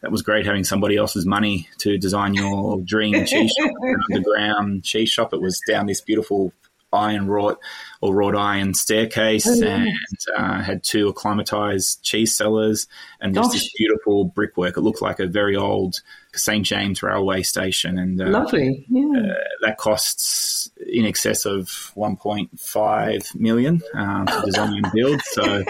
that 0.00 0.10
was 0.10 0.22
great 0.22 0.46
having 0.46 0.64
somebody 0.64 0.96
else's 0.96 1.26
money 1.26 1.68
to 1.78 1.98
design 1.98 2.32
your 2.34 2.80
dream 2.80 3.24
cheese 3.26 3.52
shop, 3.58 3.70
underground 4.12 4.82
cheese 4.82 5.10
shop. 5.10 5.34
It 5.34 5.42
was 5.42 5.60
down 5.68 5.86
this 5.86 6.00
beautiful 6.00 6.52
iron 6.92 7.26
wrought 7.26 7.58
or 8.00 8.14
wrought 8.14 8.36
iron 8.36 8.74
staircase 8.74 9.46
oh, 9.46 9.66
and 9.66 9.96
uh, 10.36 10.62
had 10.62 10.82
two 10.82 11.08
acclimatized 11.08 12.02
cheese 12.02 12.34
cellars 12.34 12.86
and 13.20 13.34
just 13.34 13.52
this 13.52 13.72
beautiful 13.76 14.24
brickwork. 14.24 14.76
It 14.76 14.82
looked 14.82 15.02
like 15.02 15.20
a 15.20 15.26
very 15.26 15.56
old 15.56 16.00
St 16.34 16.64
James 16.64 17.02
railway 17.02 17.42
station, 17.42 17.98
and 17.98 18.20
uh, 18.20 18.28
lovely. 18.28 18.86
Yeah. 18.88 19.20
Uh, 19.20 19.34
that 19.62 19.76
costs 19.76 20.70
in 20.86 21.04
excess 21.04 21.44
of 21.44 21.66
1.5 21.96 23.34
million 23.34 23.82
um, 23.94 24.26
to 24.26 24.42
design 24.44 24.80
and 24.82 24.92
build. 24.92 25.20
So 25.22 25.62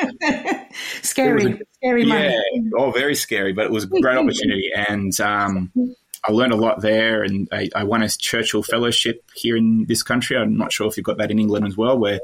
scary, 1.03 1.53
a, 1.53 1.59
scary 1.75 2.05
yeah, 2.05 2.15
money. 2.15 2.71
oh, 2.77 2.91
very 2.93 3.15
scary, 3.15 3.53
but 3.53 3.67
it 3.67 3.73
was 3.73 3.85
a 3.85 3.89
great 3.89 4.17
opportunity, 4.17 4.71
and 4.75 5.19
um, 5.21 5.73
I 6.25 6.31
learned 6.31 6.53
a 6.53 6.57
lot 6.57 6.81
there, 6.81 7.25
and 7.25 7.49
I, 7.51 7.69
I, 7.75 7.83
won 7.83 8.03
a 8.03 8.09
Churchill 8.09 8.63
Fellowship 8.63 9.29
here 9.35 9.57
in 9.57 9.87
this 9.87 10.05
country. 10.05 10.37
I'm 10.37 10.57
not 10.57 10.73
sure 10.73 10.87
if 10.87 10.97
you've 10.97 11.05
got 11.05 11.19
that 11.19 11.33
in 11.33 11.39
England 11.41 11.67
as 11.67 11.77
well, 11.77 11.99
where 11.99 12.21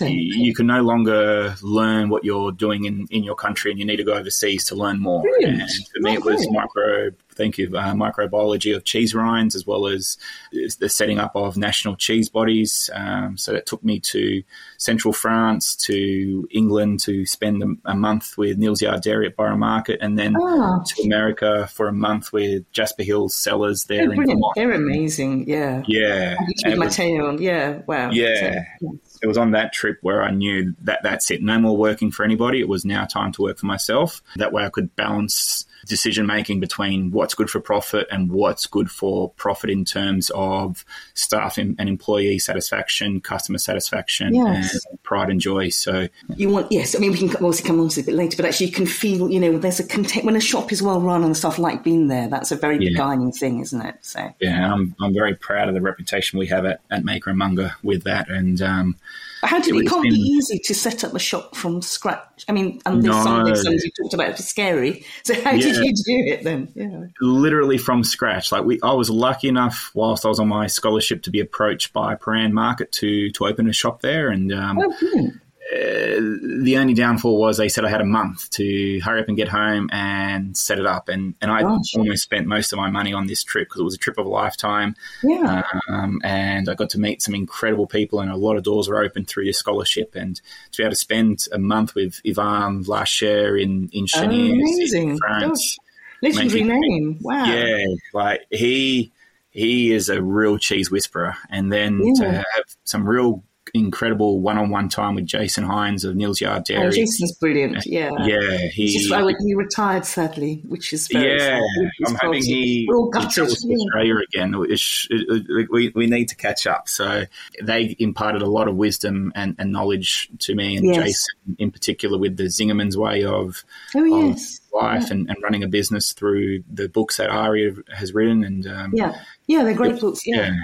you, 0.00 0.08
you, 0.08 0.54
can 0.54 0.66
no 0.66 0.82
longer 0.82 1.54
learn 1.62 2.08
what 2.08 2.24
you're 2.24 2.50
doing 2.50 2.86
in, 2.86 3.06
in 3.10 3.22
your 3.22 3.36
country, 3.36 3.70
and 3.70 3.78
you 3.78 3.86
need 3.86 3.98
to 3.98 4.04
go 4.04 4.14
overseas 4.14 4.64
to 4.64 4.74
learn 4.74 4.98
more. 4.98 5.22
Brilliant. 5.22 5.60
And 5.60 5.70
for 5.70 6.00
me, 6.00 6.14
it 6.14 6.24
was 6.24 6.50
micro 6.50 7.10
thank 7.40 7.56
you, 7.56 7.68
uh, 7.74 7.94
microbiology 7.94 8.76
of 8.76 8.84
cheese 8.84 9.14
rinds, 9.14 9.54
as 9.54 9.66
well 9.66 9.86
as 9.86 10.18
the 10.52 10.88
setting 10.90 11.18
up 11.18 11.34
of 11.34 11.56
national 11.56 11.96
cheese 11.96 12.28
bodies. 12.28 12.90
Um, 12.92 13.38
so 13.38 13.52
that 13.52 13.64
took 13.64 13.82
me 13.82 13.98
to 14.00 14.42
central 14.76 15.14
France, 15.14 15.74
to 15.76 16.46
England 16.50 17.00
to 17.00 17.24
spend 17.24 17.62
a, 17.62 17.92
a 17.92 17.94
month 17.94 18.36
with 18.36 18.58
Neal's 18.58 18.82
Yard 18.82 19.00
Dairy 19.00 19.26
at 19.26 19.36
Borough 19.36 19.56
Market, 19.56 20.00
and 20.02 20.18
then 20.18 20.36
oh. 20.38 20.84
to 20.86 21.02
America 21.02 21.66
for 21.68 21.88
a 21.88 21.92
month 21.92 22.30
with 22.30 22.70
Jasper 22.72 23.04
Hills 23.04 23.34
Cellars 23.34 23.84
there 23.84 24.08
oh, 24.08 24.10
in 24.10 24.16
Vermont. 24.16 24.52
They're 24.54 24.72
amazing, 24.72 25.48
yeah. 25.48 25.82
Yeah. 25.86 26.36
Mateo, 26.76 27.38
yeah, 27.38 27.80
wow. 27.86 28.10
Yeah. 28.10 28.64
So, 28.80 28.98
it 29.22 29.26
was 29.26 29.38
on 29.38 29.52
that 29.52 29.72
trip 29.72 29.98
where 30.02 30.22
I 30.22 30.30
knew 30.30 30.74
that 30.82 31.00
that's 31.02 31.30
it. 31.30 31.42
No 31.42 31.58
more 31.58 31.76
working 31.76 32.10
for 32.10 32.24
anybody. 32.24 32.60
It 32.60 32.68
was 32.68 32.84
now 32.84 33.04
time 33.04 33.32
to 33.32 33.42
work 33.42 33.58
for 33.58 33.66
myself. 33.66 34.22
That 34.36 34.52
way 34.52 34.64
I 34.64 34.70
could 34.70 34.94
balance 34.96 35.66
decision 35.86 36.26
making 36.26 36.60
between 36.60 37.10
what's 37.10 37.34
good 37.34 37.50
for 37.50 37.60
profit 37.60 38.06
and 38.10 38.30
what's 38.30 38.66
good 38.66 38.90
for 38.90 39.30
profit 39.30 39.70
in 39.70 39.84
terms 39.84 40.30
of 40.34 40.84
staff 41.14 41.58
and, 41.58 41.78
employee 41.80 42.38
satisfaction, 42.38 43.20
customer 43.20 43.58
satisfaction, 43.58 44.34
yes. 44.34 44.84
and 44.86 45.02
pride 45.02 45.30
and 45.30 45.40
joy. 45.40 45.68
So 45.70 46.08
you 46.36 46.48
want 46.48 46.70
yes, 46.70 46.94
I 46.94 46.98
mean 46.98 47.12
we 47.12 47.18
can 47.18 47.34
also 47.44 47.64
come 47.64 47.80
on 47.80 47.88
to 47.88 48.00
it 48.00 48.02
a 48.04 48.06
bit 48.06 48.14
later, 48.14 48.36
but 48.36 48.46
actually 48.46 48.66
you 48.66 48.72
can 48.72 48.86
feel 48.86 49.30
you 49.30 49.40
know 49.40 49.58
there's 49.58 49.80
a 49.80 49.86
content 49.86 50.24
when 50.24 50.36
a 50.36 50.40
shop 50.40 50.72
is 50.72 50.82
well 50.82 51.00
run 51.00 51.24
and 51.24 51.36
stuff 51.36 51.58
like 51.58 51.82
being 51.82 52.08
there. 52.08 52.28
That's 52.28 52.52
a 52.52 52.56
very 52.56 52.78
yeah. 52.78 52.90
beguiling 52.90 53.32
thing, 53.32 53.60
isn't 53.60 53.80
it? 53.80 53.96
So 54.02 54.32
yeah, 54.40 54.72
I'm 54.72 54.94
I'm 55.00 55.14
very 55.14 55.34
proud 55.34 55.68
of 55.68 55.74
the 55.74 55.80
reputation 55.80 56.38
we 56.38 56.46
have 56.46 56.64
at, 56.64 56.80
at 56.90 57.04
Maker 57.04 57.30
and 57.30 57.38
Monger 57.38 57.74
with 57.82 58.04
that 58.04 58.28
and. 58.28 58.60
Um, 58.60 58.96
How 59.42 59.58
did 59.60 59.74
it, 59.74 59.78
it 59.84 59.88
can't 59.88 60.02
be 60.02 60.08
easy 60.10 60.58
to 60.64 60.74
set 60.74 61.02
up 61.04 61.14
a 61.14 61.18
shop 61.18 61.56
from 61.56 61.80
scratch? 61.82 62.44
I 62.48 62.52
mean, 62.52 62.80
and 62.84 63.02
there's 63.02 63.14
some 63.22 63.40
of 63.40 63.46
No. 63.48 63.54
the 63.54 63.62
things 63.62 63.84
you 63.84 63.90
talked 64.02 64.14
about 64.14 64.38
are 64.38 64.42
scary. 64.42 65.04
So 65.24 65.34
how 65.42 65.52
did 65.52 65.76
you 65.76 65.92
do 65.94 66.32
it 66.32 66.44
then? 66.44 66.68
Yeah. 66.74 67.04
literally 67.20 67.78
from 67.78 68.04
scratch. 68.04 68.52
Like 68.52 68.64
we, 68.64 68.78
I 68.82 68.92
was 68.92 69.08
lucky 69.10 69.48
enough 69.48 69.90
whilst 69.94 70.24
I 70.24 70.28
was 70.28 70.38
on 70.40 70.48
my 70.48 70.66
scholarship 70.66 71.22
to 71.22 71.30
be 71.30 71.40
approached 71.40 71.92
by 71.92 72.14
Prahran 72.16 72.52
Market 72.52 72.92
to 72.92 73.30
to 73.30 73.46
open 73.46 73.68
a 73.68 73.72
shop 73.72 74.00
there, 74.02 74.28
and 74.30 74.52
um, 74.52 74.78
Oh, 74.80 75.30
the 75.72 76.76
only 76.78 76.94
downfall 76.94 77.38
was 77.38 77.56
they 77.56 77.68
said 77.68 77.84
I 77.84 77.88
had 77.90 78.00
a 78.00 78.04
month 78.06 78.50
to 78.50 79.00
hurry 79.00 79.20
up 79.20 79.28
and 79.28 79.36
get 79.36 79.48
home 79.48 79.88
and 79.92 80.56
set 80.56 80.78
it 80.78 80.86
up, 80.86 81.08
and 81.08 81.34
and 81.40 81.50
I 81.50 81.62
Gosh. 81.62 81.94
almost 81.96 82.22
spent 82.22 82.46
most 82.46 82.72
of 82.72 82.78
my 82.78 82.90
money 82.90 83.12
on 83.12 83.26
this 83.26 83.44
trip 83.44 83.68
because 83.68 83.80
it 83.80 83.84
was 83.84 83.94
a 83.94 83.98
trip 83.98 84.18
of 84.18 84.26
a 84.26 84.28
lifetime. 84.28 84.96
Yeah. 85.22 85.62
Um, 85.88 86.20
and 86.24 86.68
I 86.68 86.74
got 86.74 86.90
to 86.90 86.98
meet 87.00 87.22
some 87.22 87.34
incredible 87.34 87.86
people, 87.86 88.20
and 88.20 88.30
a 88.30 88.36
lot 88.36 88.56
of 88.56 88.62
doors 88.64 88.88
were 88.88 89.02
open 89.02 89.24
through 89.24 89.44
your 89.44 89.52
scholarship. 89.52 90.14
And 90.14 90.36
to 90.36 90.76
be 90.78 90.82
able 90.82 90.90
to 90.90 90.96
spend 90.96 91.46
a 91.52 91.58
month 91.58 91.94
with 91.94 92.20
Ivan 92.26 92.82
Larcher 92.82 93.56
in 93.56 93.88
in 93.92 94.06
Cheniers, 94.06 94.52
amazing. 94.52 95.10
in 95.10 95.18
France, 95.18 95.78
Legendary 96.22 96.64
making- 96.64 96.80
name. 96.80 97.18
Wow. 97.20 97.44
yeah, 97.44 97.84
like 98.12 98.40
he 98.50 99.12
he 99.50 99.92
is 99.92 100.08
a 100.08 100.22
real 100.22 100.58
cheese 100.58 100.90
whisperer, 100.90 101.36
and 101.48 101.72
then 101.72 102.00
to 102.16 102.30
have 102.32 102.64
some 102.84 103.08
real 103.08 103.42
incredible 103.74 104.40
one-on-one 104.40 104.88
time 104.88 105.14
with 105.14 105.26
Jason 105.26 105.64
Hinds 105.64 106.04
of 106.04 106.16
Neal's 106.16 106.40
Yard 106.40 106.64
Dairy. 106.64 106.86
Oh, 106.86 106.90
Jason's 106.90 107.32
brilliant. 107.36 107.84
Yeah. 107.86 108.10
yeah, 108.24 108.56
he. 108.72 108.88
Just, 108.98 109.12
he 109.40 109.54
retired 109.54 110.04
sadly, 110.04 110.62
which 110.66 110.92
is 110.92 111.08
very 111.08 111.38
yeah. 111.38 111.60
I'm 112.06 112.14
hoping 112.20 112.42
he, 112.42 112.80
he 112.80 112.86
travels 112.86 113.60
to 113.62 113.72
Australia 113.72 114.16
again. 114.18 114.54
It's- 114.64 115.06
it- 115.10 115.46
it- 115.48 115.68
we, 115.70 115.92
we 115.94 116.06
need 116.06 116.28
to 116.28 116.36
catch 116.36 116.66
up. 116.66 116.88
So 116.88 117.24
they 117.62 117.94
imparted 117.98 118.42
a 118.42 118.46
lot 118.48 118.68
of 118.68 118.76
wisdom 118.76 119.32
and, 119.34 119.54
and 119.58 119.72
knowledge 119.72 120.28
to 120.40 120.54
me 120.54 120.76
and 120.76 120.86
Yes. 120.86 120.96
Jason 121.04 121.56
in 121.58 121.70
particular 121.70 122.18
with 122.18 122.36
the 122.36 122.44
Zingerman's 122.44 122.96
way 122.96 123.24
of, 123.24 123.64
Oh, 123.94 124.00
of 124.30 124.30
yes. 124.36 124.60
life 124.72 125.10
and, 125.10 125.28
and 125.28 125.36
running 125.42 125.62
a 125.62 125.68
business 125.68 126.12
through 126.12 126.62
the 126.72 126.88
books 126.88 127.16
that 127.18 127.28
Ari 127.30 127.74
has 127.94 128.12
written. 128.14 128.44
And 128.44 128.66
um, 128.66 128.92
Yeah. 128.94 129.20
Yeah, 129.50 129.64
they're 129.64 129.74
great 129.74 129.98
books. 130.00 130.24
Yeah. 130.24 130.54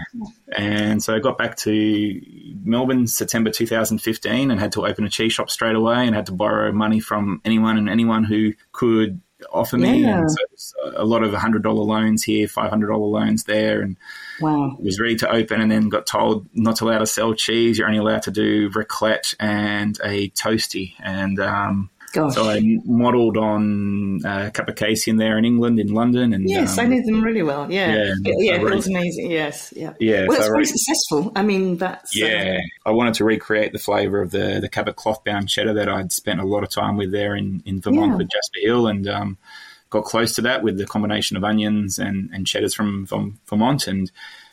and 0.56 1.02
so 1.02 1.12
I 1.16 1.18
got 1.18 1.36
back 1.36 1.56
to 1.58 2.20
Melbourne 2.62 3.08
September 3.08 3.50
2015 3.50 4.50
and 4.52 4.60
had 4.60 4.70
to 4.72 4.86
open 4.86 5.04
a 5.04 5.08
cheese 5.08 5.32
shop 5.32 5.50
straight 5.50 5.74
away 5.74 6.06
and 6.06 6.14
had 6.14 6.26
to 6.26 6.32
borrow 6.32 6.70
money 6.70 7.00
from 7.00 7.40
anyone 7.44 7.78
and 7.78 7.88
anyone 7.90 8.22
who 8.22 8.52
could 8.70 9.20
offer 9.52 9.76
me. 9.76 10.02
Yeah. 10.02 10.20
And 10.20 10.30
so 10.30 10.72
a 10.94 11.04
lot 11.04 11.24
of 11.24 11.32
$100 11.32 11.64
loans 11.64 12.22
here, 12.22 12.46
$500 12.46 13.10
loans 13.10 13.42
there. 13.44 13.80
And 13.82 13.96
Wow. 14.40 14.76
was 14.80 15.00
ready 15.00 15.16
to 15.16 15.30
open 15.32 15.60
and 15.60 15.70
then 15.70 15.88
got 15.88 16.06
told 16.06 16.46
not 16.54 16.80
allowed 16.80 16.98
to 17.00 17.06
sell 17.06 17.34
cheese. 17.34 17.78
You're 17.78 17.88
only 17.88 17.98
allowed 17.98 18.22
to 18.22 18.30
do 18.30 18.70
raclette 18.70 19.34
and 19.40 19.98
a 20.04 20.30
toasty. 20.30 20.92
And 21.02 21.40
um, 21.40 21.90
Gosh. 22.16 22.34
so 22.34 22.48
I 22.48 22.60
modelled 22.84 23.36
on 23.36 24.20
a 24.24 24.50
couple 24.50 24.72
of 24.72 24.78
uh, 24.78 24.84
Kappacasein 24.84 25.18
there 25.18 25.36
in 25.38 25.44
England, 25.44 25.78
in 25.78 25.88
London. 25.92 26.32
And 26.32 26.48
Yes, 26.48 26.78
um, 26.78 26.86
I 26.86 26.88
know 26.88 27.02
them 27.04 27.22
really 27.22 27.42
well. 27.42 27.70
Yeah. 27.70 27.94
Yeah, 27.94 28.14
Yeah, 28.24 28.34
yeah 28.38 28.54
it 28.54 28.62
was 28.62 28.88
amazing. 28.88 29.30
Yes. 29.30 29.72
Yeah. 29.76 29.92
Yeah, 30.00 30.26
Well, 30.26 30.36
so 30.38 30.42
it's 30.42 30.48
very 30.48 30.64
successful. 30.64 31.32
I 31.36 31.42
mean, 31.42 31.76
that's. 31.76 32.16
uh, 32.16 32.24
Yeah, 32.26 32.58
I 32.84 32.90
wanted 32.90 33.14
to 33.14 33.24
recreate 33.24 33.72
the 33.72 33.78
flavour 33.78 34.22
of 34.22 34.30
the 34.30 34.58
the 34.60 34.68
Cabot 34.68 34.96
cloth 34.96 35.22
bound 35.24 35.48
cheddar 35.48 35.74
that 35.74 35.88
I'd 35.88 36.12
spent 36.12 36.40
a 36.40 36.44
lot 36.46 36.62
of 36.62 36.70
time 36.70 36.96
with 36.96 37.12
there 37.12 37.36
in, 37.36 37.62
in 37.66 37.80
Vermont 37.80 38.12
Yeah. 38.12 38.16
with 38.16 38.28
Jasper 38.30 38.60
Hill, 38.62 38.86
and 38.86 39.06
um, 39.08 39.38
got 39.90 40.04
close 40.04 40.34
to 40.36 40.42
that 40.42 40.62
with 40.62 40.78
the 40.78 40.86
combination 40.86 41.36
of 41.36 41.44
onions 41.44 41.98
and, 41.98 42.30
and 42.32 42.46
cheddars 42.46 42.74
from, 42.74 43.06
from 43.06 43.38
Vermont. 43.48 43.86
And 43.86 44.10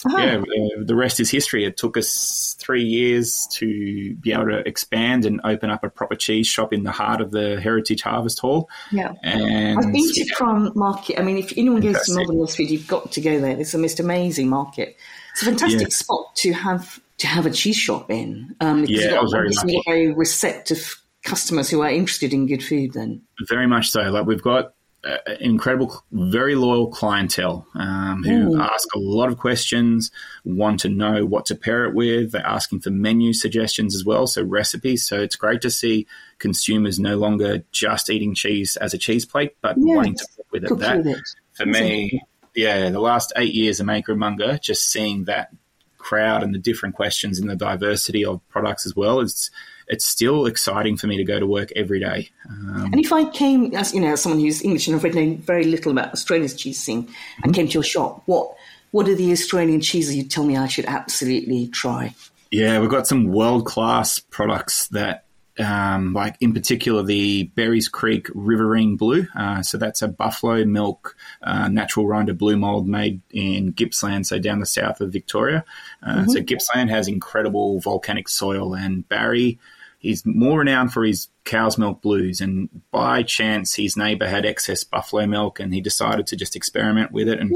Yeah, 0.10 0.38
uh, 0.38 0.84
the 0.84 0.96
rest 0.96 1.20
is 1.20 1.30
history. 1.30 1.66
It 1.66 1.78
took 1.78 1.98
us 1.98 2.56
three 2.60 2.84
years 2.84 3.48
to 3.54 4.16
be 4.16 4.32
able 4.34 4.46
to 4.46 4.68
expand 4.68 5.26
and 5.26 5.40
open 5.44 5.70
up 5.70 5.84
a 5.84 5.90
proper 5.90 6.16
cheese 6.16 6.48
shop 6.48 6.74
in 6.74 6.84
the 6.84 6.92
heart 6.92 7.22
of 7.22 7.32
the 7.32 7.60
Heritage 7.62 8.02
Harvest 8.02 8.40
Hall. 8.40 8.70
Yeah. 8.92 9.14
And 9.24 9.80
I've 9.80 9.92
been 9.94 10.12
to 10.12 10.26
Prahran 10.36 10.76
Market. 10.76 11.20
I 11.20 11.24
mean, 11.24 11.38
if 11.38 11.54
anyone 11.58 11.82
goes 11.82 12.02
to 12.06 12.16
Melbourne 12.16 12.38
Westfield, 12.40 12.70
you've 12.70 12.88
got 12.88 13.12
to 13.14 13.22
go 13.22 13.40
there. 13.40 13.60
It's 13.60 13.72
the 13.72 13.78
most 13.78 14.00
amazing 14.00 14.50
market. 14.50 14.98
It's 15.34 15.42
a 15.42 15.46
fantastic 15.46 15.82
Yeah. 15.82 15.88
spot 15.90 16.36
to 16.38 16.54
have 16.54 17.00
to 17.20 17.28
have 17.28 17.46
a 17.46 17.52
cheese 17.52 17.78
shop 17.78 18.10
in. 18.12 18.56
Um, 18.60 18.86
Yeah, 18.88 19.16
I 19.16 19.22
was 19.22 19.32
very 19.32 19.50
lucky. 19.52 19.82
very 19.86 20.14
receptive 20.14 21.00
customers 21.24 21.70
who 21.70 21.82
are 21.82 21.90
interested 21.90 22.34
in 22.34 22.48
good 22.48 22.64
food. 22.64 22.94
Then, 22.94 23.22
Very 23.48 23.68
much 23.68 23.90
so. 23.92 24.02
Like 24.12 24.26
we've 24.26 24.42
got 24.42 24.74
an 25.04 25.38
incredible, 25.42 26.04
very 26.12 26.56
loyal 26.56 26.88
clientele 26.88 27.68
um, 27.76 28.24
who 28.24 28.52
Mm. 28.56 28.60
ask 28.62 28.88
a 28.96 29.00
lot 29.00 29.30
of 29.30 29.38
questions, 29.38 30.12
want 30.46 30.80
to 30.82 30.90
know 30.90 31.26
what 31.26 31.46
to 31.48 31.56
pair 31.56 31.86
it 31.86 31.94
with. 31.94 32.32
They're 32.32 32.46
asking 32.46 32.80
for 32.82 32.90
menu 32.90 33.34
suggestions 33.34 33.96
as 33.96 34.06
well, 34.06 34.28
so 34.28 34.44
recipes. 34.44 35.06
So 35.06 35.22
it's 35.22 35.36
great 35.36 35.62
to 35.62 35.70
see 35.70 36.08
consumers 36.40 37.00
no 37.00 37.18
longer 37.18 37.64
just 37.72 38.10
eating 38.10 38.34
cheese 38.34 38.78
as 38.78 38.94
a 38.94 38.98
cheese 38.98 39.26
plate, 39.26 39.56
but 39.62 39.76
Yes. 39.78 39.96
wanting 39.96 40.16
to 40.16 40.26
cook 40.38 40.46
with 40.52 40.64
it. 40.64 40.68
Cook 40.68 40.80
That 40.80 40.98
with 41.00 41.08
it. 41.08 41.22
for 41.54 41.66
me, 41.66 42.22
yeah, 42.56 42.90
the 42.90 43.00
last 43.02 43.34
eight 43.36 43.54
years 43.54 43.80
of 43.80 43.86
Maker 43.88 44.14
and 44.14 44.20
Monger, 44.20 44.58
just 44.62 44.90
seeing 44.92 45.26
that 45.26 45.50
crowd 45.98 46.44
and 46.44 46.54
the 46.54 46.60
different 46.60 46.96
questions 46.96 47.40
and 47.40 47.50
the 47.50 47.56
diversity 47.56 48.24
of 48.26 48.42
products 48.50 48.86
as 48.86 48.96
well, 48.96 49.20
it's 49.22 49.50
it's 49.94 50.06
still 50.06 50.46
exciting 50.48 50.98
for 50.98 51.08
me 51.08 51.16
to 51.18 51.24
go 51.24 51.40
to 51.40 51.48
work 51.48 51.70
every 51.76 52.00
day. 52.00 52.30
Um, 52.50 52.90
and 52.92 53.00
if 53.00 53.12
I 53.14 53.30
came 53.30 53.74
as 53.76 53.94
you 53.94 54.02
know, 54.02 54.14
as 54.14 54.22
someone 54.22 54.42
who's 54.42 54.62
English 54.64 54.88
and 54.88 54.96
I've 54.96 55.04
read 55.04 55.44
very 55.46 55.66
little 55.66 55.92
about 55.92 56.12
Australia's 56.12 56.56
cheese 56.56 56.82
scene, 56.84 57.04
Mm-hmm. 57.04 57.44
and 57.44 57.54
came 57.56 57.68
to 57.68 57.74
your 57.74 57.84
shop, 57.84 58.24
what 58.26 58.56
what 58.92 59.08
are 59.10 59.16
the 59.16 59.32
Australian 59.32 59.82
cheeses 59.82 60.16
you'd 60.16 60.30
tell 60.30 60.46
me 60.46 60.58
I 60.58 60.68
should 60.68 60.86
absolutely 60.86 61.68
try? 61.68 62.14
Yeah, 62.52 62.80
we've 62.80 62.90
got 62.98 63.08
some 63.08 63.32
world 63.32 63.66
class 63.66 64.20
products 64.20 64.88
that, 64.90 65.26
um, 65.58 66.14
like 66.14 66.36
in 66.40 66.54
particular, 66.54 67.02
the 67.02 67.50
Berrys 67.58 67.90
Creek 67.92 68.28
Riverine 68.36 68.96
Blue. 68.96 69.26
Uh, 69.36 69.64
so 69.64 69.80
that's 69.80 70.04
a 70.04 70.08
buffalo 70.08 70.64
milk 70.66 71.16
uh, 71.42 71.68
natural 71.70 72.06
rinder 72.06 72.38
blue 72.38 72.56
mold 72.58 72.88
made 72.88 73.22
in 73.32 73.72
Gippsland, 73.74 74.28
so 74.28 74.38
down 74.38 74.60
the 74.60 74.68
south 74.68 75.02
of 75.02 75.12
Victoria. 75.12 75.66
Uh, 76.06 76.26
So 76.28 76.42
Gippsland 76.42 76.92
has 76.92 77.08
incredible 77.08 77.80
volcanic 77.80 78.30
soil, 78.30 78.76
and 78.76 79.10
Barry. 79.10 79.58
He's 80.04 80.22
more 80.26 80.60
renowned 80.60 80.92
for 80.94 81.04
his 81.06 81.30
cow's 81.46 81.78
milk 81.78 82.02
blues, 82.02 82.42
and 82.42 82.70
by 82.92 83.24
chance, 83.24 83.74
his 83.74 83.96
neighbour 83.98 84.28
had 84.28 84.46
excess 84.46 84.84
buffalo 84.84 85.26
milk, 85.26 85.60
and 85.62 85.74
he 85.74 85.80
decided 85.80 86.28
to 86.28 86.36
just 86.36 86.56
experiment 86.58 87.12
with 87.14 87.30
it. 87.30 87.40
And, 87.40 87.52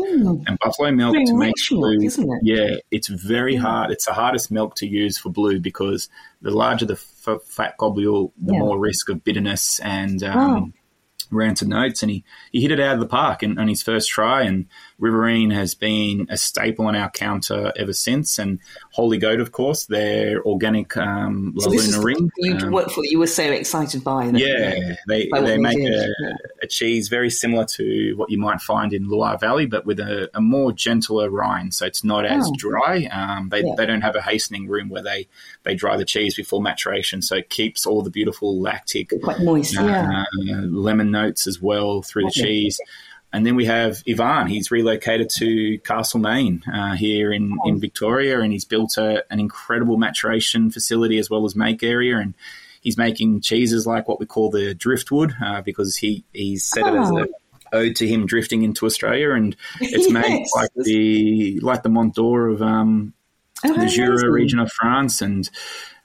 and 0.47 0.57
buffalo 0.59 0.91
milk 0.91 1.13
to 1.25 1.37
make 1.37 1.53
blue, 1.69 1.99
isn't 2.01 2.23
it? 2.23 2.39
yeah, 2.43 2.75
it's 2.89 3.09
very 3.09 3.57
hard. 3.57 3.91
It's 3.91 4.05
the 4.05 4.13
hardest 4.13 4.49
milk 4.49 4.75
to 4.75 4.87
use 4.87 5.17
for 5.17 5.29
blue 5.29 5.59
because 5.59 6.07
the 6.41 6.51
larger 6.51 6.85
the 6.85 6.93
f- 6.93 7.43
fat 7.43 7.75
globule, 7.77 8.31
the 8.41 8.53
Yeah. 8.53 8.59
more 8.59 8.79
risk 8.79 9.09
of 9.09 9.25
bitterness 9.25 9.79
and 9.81 10.23
um, 10.23 10.37
Wow. 10.37 10.67
rancid 11.31 11.67
notes. 11.67 12.01
And 12.01 12.09
he, 12.09 12.23
he 12.53 12.61
hit 12.61 12.71
it 12.71 12.79
out 12.79 12.93
of 12.93 13.01
the 13.01 13.07
park 13.07 13.43
in, 13.43 13.57
on 13.57 13.67
his 13.67 13.83
first 13.83 14.09
try. 14.09 14.43
And 14.43 14.67
Riverine 14.99 15.51
has 15.51 15.75
been 15.75 16.25
a 16.29 16.37
staple 16.37 16.87
on 16.87 16.95
our 16.95 17.09
counter 17.11 17.71
ever 17.75 17.93
since. 17.93 18.39
And 18.39 18.59
Holy 18.91 19.19
Goat, 19.19 19.39
of 19.39 19.51
course, 19.51 19.85
their 19.85 20.43
organic 20.43 20.97
um, 20.97 21.53
La 21.55 21.65
So 21.65 21.69
Luna 21.69 22.01
ring. 22.01 22.31
you 22.37 22.55
um, 22.55 22.71
work 22.71 22.89
for 22.89 23.05
you 23.05 23.19
were 23.19 23.27
so 23.27 23.43
excited 23.43 24.03
by. 24.03 24.31
that- 24.31 24.39
yeah, 24.39 24.95
they, 25.07 25.29
they 25.31 25.41
they 25.41 25.57
make 25.59 25.77
a, 25.77 25.81
yeah. 26.19 26.33
a 26.63 26.67
cheese 26.67 27.09
very 27.09 27.29
similar 27.29 27.65
to 27.65 28.13
what 28.15 28.31
you 28.31 28.39
might 28.39 28.59
find 28.59 28.91
in 28.91 29.07
Loire 29.07 29.37
Valley, 29.37 29.67
but 29.67 29.85
with 29.85 29.99
a, 29.99 30.29
a 30.33 30.41
more 30.41 30.71
gentler 30.71 31.29
rind. 31.29 31.75
So 31.75 31.85
it's 31.85 32.03
not 32.03 32.25
as 32.25 32.47
Oh. 32.47 32.53
dry. 32.57 33.05
Um, 33.11 33.49
they, 33.49 33.61
Yeah. 33.63 33.75
they 33.77 33.85
don't 33.85 34.01
have 34.01 34.15
a 34.15 34.21
hastening 34.21 34.67
room 34.67 34.89
where 34.89 35.03
they, 35.03 35.27
they 35.63 35.75
dry 35.75 35.95
the 35.97 36.05
cheese 36.05 36.35
before 36.35 36.61
maturation. 36.61 37.21
So 37.21 37.35
it 37.35 37.49
keeps 37.51 37.85
all 37.85 38.01
the 38.01 38.09
beautiful 38.09 38.59
lactic 38.59 39.11
Quite 39.21 39.41
moist, 39.41 39.73
yeah. 39.75 40.23
uh, 40.33 40.61
lemon 40.65 41.11
notes 41.11 41.45
as 41.45 41.61
well 41.61 42.01
through 42.01 42.23
the 42.25 42.31
cheese. 42.31 42.79
And 43.37 43.45
then 43.45 43.55
we 43.55 43.65
have 43.65 44.01
Ivan. 44.09 44.47
He's 44.47 44.71
relocated 44.71 45.29
to 45.37 45.77
Castlemaine 45.79 46.63
uh, 46.73 46.95
here 46.95 47.31
in, 47.31 47.53
Oh. 47.63 47.69
in 47.69 47.79
Victoria, 47.79 48.39
and 48.41 48.51
he's 48.51 48.65
built 48.65 48.97
a, 48.97 49.23
an 49.31 49.39
incredible 49.39 49.97
maturation 49.97 50.71
facility 50.71 51.19
as 51.19 51.29
well 51.29 51.45
as 51.45 51.55
make 51.55 51.83
area. 51.83 52.17
And 52.17 52.33
he's 52.81 52.97
making 52.97 53.41
cheeses 53.41 53.85
like 53.85 54.07
what 54.07 54.19
we 54.19 54.25
call 54.25 54.49
the 54.49 54.73
driftwood 54.73 55.35
uh, 55.43 55.61
because 55.61 55.95
he 55.97 56.23
he's 56.33 56.65
set 56.65 56.87
it 56.87 56.95
as 56.95 57.11
Oh. 57.11 57.19
a 57.19 57.27
ode 57.73 57.95
to 57.97 58.07
him 58.07 58.25
drifting 58.25 58.63
into 58.63 58.85
Australia, 58.87 59.31
and 59.31 59.55
it's 59.81 60.09
made 60.09 60.45
like 60.55 60.71
the 60.75 61.59
like 61.61 61.83
the 61.83 61.89
Mont 61.89 62.15
d'Or 62.15 62.47
of 62.47 62.61
um, 62.63 63.13
Oh, 63.65 63.73
the 63.73 63.87
Jura 63.87 64.31
region 64.31 64.59
of 64.59 64.71
France, 64.71 65.21
and 65.21 65.49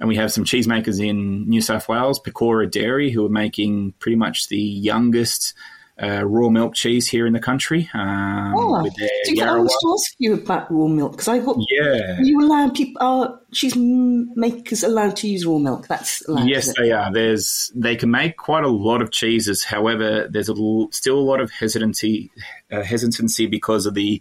and 0.00 0.08
we 0.08 0.16
have 0.16 0.32
some 0.32 0.44
cheesemakers 0.44 0.98
in 1.02 1.48
New 1.48 1.60
South 1.62 1.88
Wales, 1.88 2.20
Pecora 2.20 2.70
Dairy, 2.70 3.10
who 3.10 3.24
are 3.24 3.28
making 3.30 3.92
pretty 4.00 4.16
much 4.16 4.48
the 4.48 4.58
youngest 4.58 5.54
uh, 6.02 6.24
raw 6.24 6.48
milk 6.48 6.74
cheese 6.74 7.06
here 7.08 7.26
in 7.26 7.32
the 7.32 7.38
country 7.40 7.88
um, 7.94 8.54
Oh, 8.56 8.82
with 8.82 8.92
you 8.98 9.44
I 9.44 9.56
was 9.58 9.70
to 9.70 9.92
ask 9.94 10.14
you 10.18 10.34
about 10.34 10.70
raw 10.70 10.86
milk 10.88 11.12
because 11.12 11.28
I 11.28 11.40
thought 11.40 11.58
Yeah. 11.70 12.18
you 12.22 12.40
allow 12.40 12.68
people 12.70 13.00
are 13.00 13.40
cheese 13.52 13.76
makers 13.76 14.82
allowed 14.82 15.16
to 15.16 15.28
use 15.28 15.46
raw 15.46 15.58
milk. 15.58 15.86
That's 15.86 16.26
allowed, 16.28 16.48
Yes, 16.48 16.72
they 16.76 16.90
are. 16.90 17.12
There's 17.12 17.70
they 17.74 17.94
can 17.96 18.10
make 18.10 18.36
quite 18.36 18.64
a 18.64 18.68
lot 18.68 19.00
of 19.02 19.10
cheeses. 19.12 19.62
However, 19.64 20.26
there's 20.28 20.48
a 20.48 20.54
l- 20.54 20.88
still 20.90 21.18
a 21.18 21.20
lot 21.30 21.40
of 21.40 21.50
hesitancy 21.50 22.30
uh, 22.72 22.82
hesitancy 22.82 23.46
because 23.46 23.86
of 23.86 23.94
the 23.94 24.20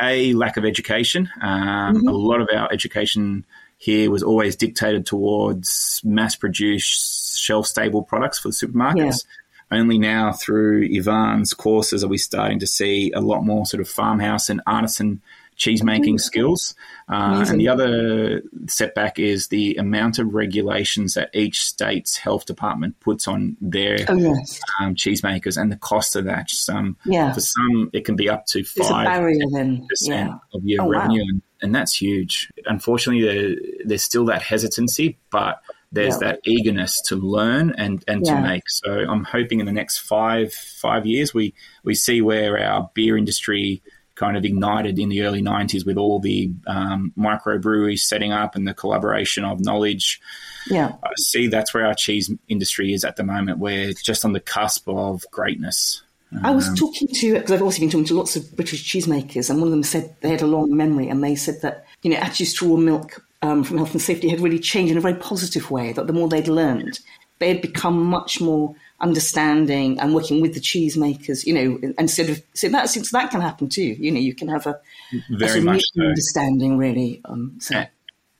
a 0.00 0.32
lack 0.34 0.56
of 0.56 0.64
education. 0.64 1.28
Um, 1.42 1.96
Mm-hmm. 1.96 2.08
A 2.08 2.12
lot 2.12 2.40
of 2.40 2.48
our 2.54 2.72
education 2.72 3.44
here 3.76 4.10
was 4.10 4.22
always 4.22 4.56
dictated 4.56 5.04
towards 5.06 6.00
mass 6.04 6.36
produced, 6.36 7.38
shelf 7.38 7.66
stable 7.66 8.02
products 8.02 8.38
for 8.38 8.48
the 8.48 8.54
supermarkets. 8.54 9.24
Only 9.70 9.98
now 9.98 10.32
through 10.32 10.82
Ivan's 10.90 11.54
courses 11.54 12.02
are 12.02 12.08
we 12.08 12.18
starting 12.18 12.58
to 12.60 12.66
see 12.66 13.12
a 13.12 13.20
lot 13.20 13.44
more 13.44 13.66
sort 13.66 13.80
of 13.80 13.88
farmhouse 13.88 14.48
and 14.48 14.60
artisan 14.66 15.20
cheese 15.56 15.82
making 15.82 16.18
skills. 16.18 16.74
Uh, 17.06 17.44
and 17.46 17.60
the 17.60 17.68
other 17.68 18.40
setback 18.66 19.18
is 19.18 19.48
the 19.48 19.74
amount 19.76 20.18
of 20.18 20.32
regulations 20.32 21.12
that 21.14 21.28
each 21.34 21.60
state's 21.62 22.16
health 22.16 22.46
department 22.46 22.98
puts 23.00 23.28
on 23.28 23.58
their 23.60 23.98
Oh, 24.08 24.16
yes. 24.16 24.58
um, 24.80 24.94
cheesemakers 24.94 25.60
and 25.60 25.70
the 25.70 25.76
cost 25.76 26.16
of 26.16 26.24
that. 26.24 26.48
Some, 26.50 26.96
Yeah. 27.04 27.32
For 27.34 27.40
some, 27.40 27.90
it 27.92 28.06
can 28.06 28.16
be 28.16 28.28
up 28.30 28.46
to 28.46 28.60
5% 28.64 29.84
Yeah. 30.00 30.34
of 30.54 30.64
your 30.64 30.82
Oh, 30.82 30.86
wow. 30.86 30.92
revenue, 30.92 31.24
and, 31.28 31.42
and 31.60 31.74
that's 31.74 31.94
huge. 32.00 32.50
Unfortunately, 32.64 33.22
there, 33.22 33.56
there's 33.84 34.02
still 34.02 34.24
that 34.26 34.40
hesitancy, 34.40 35.18
but 35.30 35.60
there's 35.92 36.14
Yeah. 36.20 36.28
that 36.32 36.40
eagerness 36.44 37.00
to 37.08 37.16
learn 37.16 37.70
and, 37.76 38.04
and 38.06 38.24
Yeah. 38.24 38.36
to 38.36 38.42
make. 38.42 38.62
So 38.68 38.90
I'm 39.08 39.24
hoping 39.24 39.60
in 39.60 39.66
the 39.66 39.72
next 39.72 39.98
five 39.98 40.52
five 40.52 41.04
years 41.06 41.34
we 41.34 41.54
we 41.84 41.94
see 41.94 42.20
where 42.20 42.58
our 42.58 42.90
beer 42.94 43.16
industry 43.16 43.82
kind 44.14 44.36
of 44.36 44.44
ignited 44.44 44.98
in 44.98 45.08
the 45.08 45.22
early 45.22 45.40
90s 45.40 45.86
with 45.86 45.96
all 45.96 46.20
the 46.20 46.50
um, 46.66 47.10
microbreweries 47.16 48.00
setting 48.00 48.32
up 48.32 48.54
and 48.54 48.68
the 48.68 48.74
collaboration 48.74 49.44
of 49.46 49.60
knowledge. 49.64 50.20
Yeah. 50.68 50.92
I 51.02 51.08
see 51.16 51.46
that's 51.46 51.72
where 51.72 51.86
our 51.86 51.94
cheese 51.94 52.30
industry 52.46 52.92
is 52.92 53.02
at 53.02 53.16
the 53.16 53.24
moment. 53.24 53.58
We're 53.60 53.94
just 53.94 54.24
on 54.26 54.34
the 54.34 54.40
cusp 54.40 54.86
of 54.88 55.24
greatness. 55.30 56.02
I 56.42 56.50
was 56.52 56.68
Um, 56.68 56.74
talking 56.76 57.08
to 57.08 57.32
because 57.34 57.50
I've 57.50 57.62
also 57.62 57.80
been 57.80 57.88
talking 57.90 58.04
to 58.04 58.14
lots 58.14 58.36
of 58.36 58.54
British 58.54 58.84
cheesemakers, 58.92 59.48
and 59.50 59.58
one 59.58 59.66
of 59.68 59.72
them 59.72 59.82
said 59.82 60.14
they 60.20 60.28
had 60.30 60.42
a 60.42 60.46
long 60.46 60.76
memory, 60.76 61.08
and 61.08 61.24
they 61.24 61.34
said 61.34 61.60
that 61.62 61.84
you 62.02 62.10
know 62.10 62.18
actually 62.18 62.46
straw 62.46 62.76
milk 62.76 63.24
um, 63.42 63.64
from 63.64 63.78
health 63.78 63.92
and 63.92 64.02
safety 64.02 64.28
had 64.28 64.40
really 64.40 64.58
changed 64.58 64.92
in 64.92 64.98
a 64.98 65.00
very 65.00 65.14
positive 65.14 65.70
way. 65.70 65.92
That 65.92 66.06
the 66.06 66.12
more 66.12 66.28
they'd 66.28 66.48
learned, 66.48 67.00
they 67.38 67.48
had 67.48 67.62
become 67.62 68.04
much 68.04 68.40
more 68.40 68.74
understanding 69.00 69.98
and 69.98 70.14
working 70.14 70.40
with 70.42 70.54
the 70.54 70.60
cheesemakers. 70.60 71.46
You 71.46 71.54
know, 71.54 71.92
and 71.98 72.10
sort 72.10 72.28
of 72.28 72.42
so 72.54 72.68
that 72.68 72.90
since 72.90 73.10
that 73.12 73.30
can 73.30 73.40
happen 73.40 73.68
too. 73.68 73.82
You 73.82 74.10
know, 74.10 74.20
you 74.20 74.34
can 74.34 74.48
have 74.48 74.66
a, 74.66 74.78
a 75.12 75.38
Very 75.38 75.58
of 75.60 75.64
much 75.64 75.82
so. 75.94 76.02
understanding 76.02 76.76
really. 76.76 77.20
Um, 77.24 77.56
so. 77.60 77.84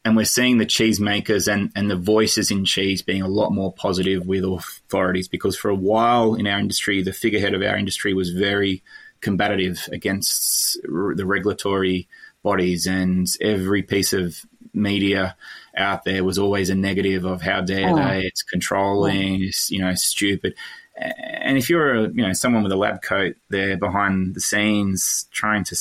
and 0.04 0.16
we're 0.16 0.24
seeing 0.24 0.58
the 0.58 0.66
cheesemakers 0.66 1.50
and, 1.52 1.72
and 1.76 1.90
the 1.90 1.96
voices 1.96 2.50
in 2.50 2.64
cheese 2.64 3.02
being 3.02 3.22
a 3.22 3.28
lot 3.28 3.50
more 3.52 3.72
positive 3.72 4.26
with 4.26 4.44
authorities 4.44 5.28
because 5.28 5.56
for 5.56 5.70
a 5.70 5.74
while 5.74 6.34
in 6.34 6.46
our 6.46 6.58
industry, 6.58 7.02
the 7.02 7.12
figurehead 7.12 7.54
of 7.54 7.62
our 7.62 7.76
industry 7.76 8.14
was 8.14 8.30
very 8.30 8.82
combative 9.20 9.88
against 9.92 10.78
r- 10.90 11.14
the 11.14 11.26
regulatory 11.26 12.08
bodies, 12.42 12.86
and 12.86 13.26
every 13.40 13.82
piece 13.82 14.12
of 14.12 14.44
media 14.72 15.36
out 15.76 16.04
there 16.04 16.24
was 16.24 16.38
always 16.38 16.70
a 16.70 16.74
negative 16.74 17.24
of 17.24 17.42
how 17.42 17.60
dare 17.60 17.90
Oh. 17.90 17.96
they, 17.96 18.22
it's 18.26 18.42
controlling, 18.42 19.42
it's 19.44 19.70
you 19.70 19.80
know 19.80 19.94
stupid. 19.94 20.54
And 20.96 21.56
if 21.56 21.70
you're 21.70 21.94
a 21.94 22.02
you 22.08 22.22
know 22.26 22.32
someone 22.32 22.62
with 22.62 22.72
a 22.72 22.76
lab 22.76 23.02
coat 23.02 23.36
there 23.48 23.76
behind 23.76 24.34
the 24.34 24.40
scenes 24.40 25.26
trying 25.32 25.64
to 25.64 25.76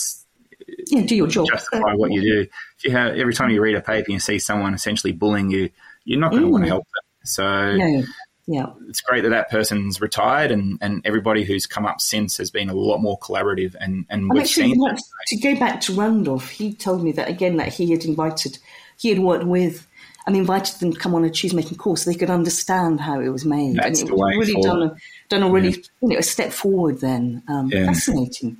yeah, 0.87 1.01
do 1.05 1.15
your 1.15 1.27
job. 1.27 1.47
justify 1.51 1.93
what 1.93 2.11
you 2.11 2.21
do. 2.21 2.41
If 2.77 2.83
you 2.85 2.91
have 2.91 3.15
every 3.15 3.33
time 3.33 3.49
you 3.49 3.61
read 3.61 3.75
a 3.75 3.81
paper 3.81 4.05
and 4.05 4.13
you 4.13 4.19
see 4.19 4.39
someone 4.39 4.73
essentially 4.73 5.11
bullying 5.11 5.49
you, 5.49 5.69
you're 6.05 6.19
not 6.19 6.31
going 6.31 6.43
to 6.43 6.49
want 6.49 6.63
Mm. 6.63 6.67
to 6.67 6.69
help 6.69 6.83
them. 6.85 7.03
So 7.25 7.75
No, 7.75 8.03
yeah. 8.49 8.65
it's 8.89 9.01
great 9.01 9.21
that 9.21 9.29
that 9.29 9.49
person's 9.49 10.01
retired, 10.01 10.51
and, 10.51 10.77
and 10.81 11.01
everybody 11.05 11.43
who's 11.43 11.65
come 11.65 11.85
up 11.85 12.01
since 12.01 12.37
has 12.37 12.49
been 12.51 12.69
a 12.69 12.73
lot 12.73 12.97
more 12.99 13.17
collaborative, 13.19 13.75
and 13.79 14.05
and 14.09 14.23
And 14.23 14.29
we've 14.33 14.43
actually, 14.43 14.73
seen. 14.73 14.97
to 15.27 15.37
go 15.37 15.59
back 15.59 15.81
to 15.81 15.93
Randolph, 15.93 16.49
he 16.49 16.73
told 16.73 17.03
me 17.03 17.11
that 17.13 17.29
again 17.29 17.57
that 17.57 17.69
he 17.73 17.91
had 17.91 18.03
invited, 18.05 18.57
he 18.97 19.09
had 19.09 19.19
worked 19.19 19.45
with 19.45 19.85
and 20.27 20.35
invited 20.35 20.79
them 20.79 20.91
to 20.93 20.99
come 20.99 21.15
on 21.15 21.23
a 21.23 21.29
cheese 21.29 21.53
making 21.53 21.77
course 21.77 22.03
so 22.03 22.11
they 22.11 22.17
could 22.17 22.29
understand 22.29 22.99
how 22.99 23.19
it 23.19 23.29
was 23.29 23.45
made. 23.45 23.77
That's 23.77 24.01
and 24.01 24.09
the 24.09 24.13
it 24.13 24.17
was 24.17 24.21
way 24.21 24.37
really 24.37 24.61
done 24.61 24.79
forward. 24.79 24.91
a, 24.91 25.29
done 25.29 25.43
a 25.43 25.49
really 25.49 25.71
you 26.01 26.09
know 26.09 26.17
a 26.17 26.23
step 26.23 26.51
forward. 26.51 26.99
Then 27.01 27.41
um, 27.47 27.69
Yeah. 27.71 27.85
fascinating. 27.85 28.57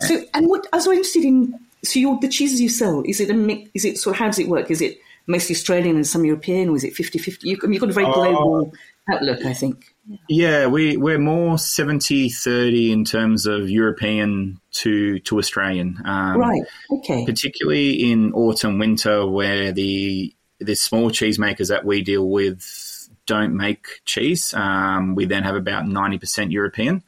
So, 0.00 0.20
and 0.34 0.48
what 0.48 0.66
I 0.72 0.76
was 0.76 0.86
interested 0.86 1.24
in. 1.24 1.58
So, 1.84 2.18
the 2.20 2.28
cheeses 2.28 2.60
you 2.60 2.68
sell 2.68 3.02
is 3.06 3.20
it 3.20 3.28
a 3.30 3.34
mix? 3.34 3.68
Is 3.74 3.84
it 3.84 3.98
sort 3.98 4.14
of 4.16 4.20
how 4.20 4.26
does 4.26 4.38
it 4.38 4.48
work? 4.48 4.70
Is 4.70 4.80
it 4.80 4.98
mostly 5.26 5.54
Australian 5.54 5.96
and 5.96 6.06
some 6.06 6.24
European, 6.24 6.68
or 6.70 6.76
is 6.76 6.84
it 6.84 6.94
50-50? 6.94 7.42
You, 7.42 7.58
you've 7.70 7.80
got 7.80 7.90
a 7.90 7.92
very 7.92 8.06
Oh. 8.06 8.12
global 8.12 8.72
outlook, 9.10 9.44
I 9.44 9.54
think. 9.54 9.94
Yeah, 10.28 10.66
we, 10.66 10.96
we're 10.96 11.18
more 11.18 11.58
70 11.58 12.28
30 12.28 12.92
in 12.92 13.04
terms 13.04 13.46
of 13.46 13.70
European 13.70 14.60
to, 14.72 15.18
to 15.20 15.38
Australian. 15.38 15.98
Um, 16.04 16.38
right. 16.38 16.62
Okay. 16.90 17.24
particularly 17.24 18.10
in 18.10 18.32
autumn 18.32 18.78
winter 18.78 19.26
where 19.26 19.72
the 19.72 20.34
the 20.60 20.74
small 20.76 21.10
cheesemakers 21.10 21.68
that 21.68 21.84
we 21.84 22.02
deal 22.02 22.28
with 22.28 23.08
don't 23.26 23.56
make 23.56 24.00
cheese 24.04 24.54
um, 24.54 25.14
we 25.16 25.24
then 25.24 25.42
have 25.42 25.56
about 25.56 25.84
90% 25.84 26.52
european 26.52 27.02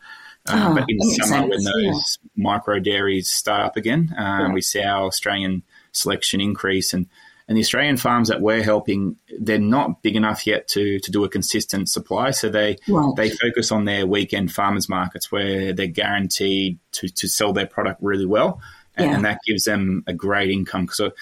uh, 0.49 0.53
Ah, 0.57 0.75
but 0.75 0.85
in 0.89 1.01
summer 1.01 1.47
when 1.47 1.61
sense, 1.61 1.73
those 1.73 2.19
micro 2.37 2.79
dairies 2.81 3.31
start 3.31 3.63
up 3.63 3.77
again 3.77 4.13
um, 4.19 4.47
Right. 4.47 4.55
we 4.55 4.61
see 4.61 4.83
our 4.83 5.07
australian 5.07 5.63
selection 5.93 6.41
increase 6.41 6.93
and 6.93 7.07
and 7.47 7.57
the 7.57 7.61
Australian 7.61 7.97
farms 7.97 8.29
that 8.29 8.41
we're 8.41 8.63
helping, 8.63 9.17
they're 9.39 9.59
not 9.59 10.03
big 10.03 10.17
enough 10.17 10.47
yet 10.47 10.67
to, 10.69 10.99
to 11.01 11.11
do 11.11 11.25
a 11.25 11.29
consistent 11.29 11.89
supply. 11.91 12.31
So 12.31 12.49
they 12.49 12.79
Right. 12.89 13.13
they 13.17 13.31
focus 13.31 13.71
on 13.71 13.85
their 13.85 14.07
weekend 14.07 14.53
farmers 14.53 14.89
markets 14.89 15.31
where 15.31 15.73
they're 15.73 15.87
guaranteed 15.87 16.79
to, 16.93 17.09
to 17.09 17.29
sell 17.29 17.53
their 17.53 17.67
product 17.67 18.03
really 18.03 18.27
well 18.27 18.61
and, 18.97 19.11
Yeah. 19.11 19.17
and 19.17 19.25
that 19.25 19.41
gives 19.47 19.65
them 19.65 20.05
a 20.07 20.15
great 20.15 20.51
income. 20.51 20.89
So 20.91 21.13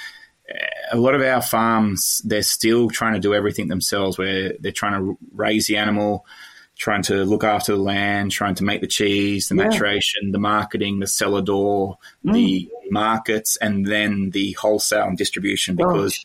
a 0.90 0.96
lot 0.96 1.14
of 1.14 1.22
our 1.22 1.40
farms, 1.40 2.20
they're 2.24 2.42
still 2.42 2.90
trying 2.90 3.14
to 3.14 3.20
do 3.20 3.34
everything 3.34 3.68
themselves, 3.68 4.18
where 4.18 4.52
they're 4.60 4.72
trying 4.72 5.00
to 5.00 5.18
raise 5.32 5.66
the 5.66 5.76
animal, 5.76 6.26
trying 6.82 7.02
to 7.02 7.24
look 7.24 7.44
after 7.44 7.70
the 7.76 7.78
land, 7.80 8.32
trying 8.32 8.56
to 8.56 8.64
make 8.64 8.80
the 8.80 8.88
cheese, 8.88 9.48
the 9.48 9.54
Yeah. 9.54 9.68
maturation, 9.68 10.32
the 10.32 10.38
marketing, 10.40 10.98
the 10.98 11.06
cellar 11.06 11.40
door, 11.40 11.96
the 12.24 12.68
markets, 12.90 13.56
and 13.58 13.86
then 13.86 14.30
the 14.30 14.50
wholesale 14.54 15.04
and 15.04 15.16
distribution. 15.16 15.76
Because 15.76 16.18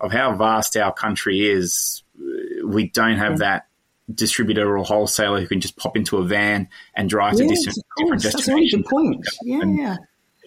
of 0.00 0.10
how 0.10 0.34
vast 0.34 0.78
our 0.78 0.94
country 0.94 1.46
is, 1.46 2.02
we 2.64 2.88
don't 2.88 3.18
have 3.18 3.40
that 3.40 3.66
distributor 4.14 4.78
or 4.78 4.82
wholesaler 4.82 5.40
who 5.42 5.46
can 5.46 5.60
just 5.60 5.76
pop 5.76 5.94
into 5.94 6.16
a 6.16 6.24
van 6.24 6.68
and 6.94 7.10
drive 7.10 7.36
to 7.36 7.44
Yes, 7.44 7.58
different, 7.58 7.78
of 7.78 7.84
different 7.98 8.24
a 8.24 8.28
destinations. 8.30 8.86
Yeah, 9.42 9.60
And- 9.60 9.98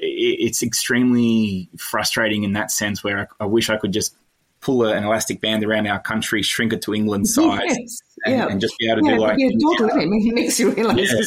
it's 0.04 0.64
extremely 0.64 1.70
frustrating 1.78 2.44
in 2.44 2.54
that 2.54 2.72
sense 2.72 3.04
where 3.04 3.30
I, 3.40 3.44
I 3.44 3.46
wish 3.46 3.70
I 3.70 3.78
could 3.78 3.94
just 3.94 4.16
pull 4.62 4.86
a, 4.86 4.94
an 4.96 5.04
elastic 5.04 5.42
band 5.42 5.64
around 5.64 5.88
our 5.88 6.00
country, 6.00 6.42
shrink 6.42 6.72
it 6.74 6.82
to 6.84 6.94
England's 6.94 7.34
size, 7.34 7.62
Yes, 7.66 8.02
and, 8.26 8.36
yeah. 8.36 8.48
and 8.48 8.62
just 8.62 8.78
be 8.78 8.90
able 8.90 9.02
to 9.02 9.08
yeah, 9.10 9.16
do 9.16 9.22
like. 9.22 9.36
you're 9.40 9.50
a 9.52 9.54
doddle, 9.78 9.98
isn't 9.98 10.02
it? 10.14 10.34
Makes 10.34 10.60
you 10.60 10.72
realise. 10.72 11.12
Yeah. 11.12 11.22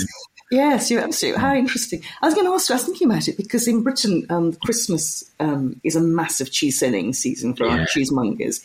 Yes, 0.51 0.91
you're 0.91 1.03
absolutely. 1.03 1.41
How 1.41 1.55
interesting. 1.55 2.03
I 2.23 2.27
was 2.27 2.35
going 2.35 2.47
to 2.47 2.53
ask 2.53 2.69
you, 2.69 2.75
I 2.75 2.77
was 2.77 2.85
thinking 2.85 3.11
about 3.11 3.27
it 3.29 3.37
because 3.37 3.67
in 3.67 3.83
Britain, 3.83 4.25
um, 4.31 4.53
Christmas 4.65 5.25
um, 5.41 5.81
is 5.83 5.97
a 5.97 6.01
massive 6.01 6.53
cheese 6.53 6.79
selling 6.79 7.13
season 7.13 7.55
for 7.55 7.67
our 7.67 7.79
Yeah. 7.79 7.87
cheesemongers. 7.87 8.63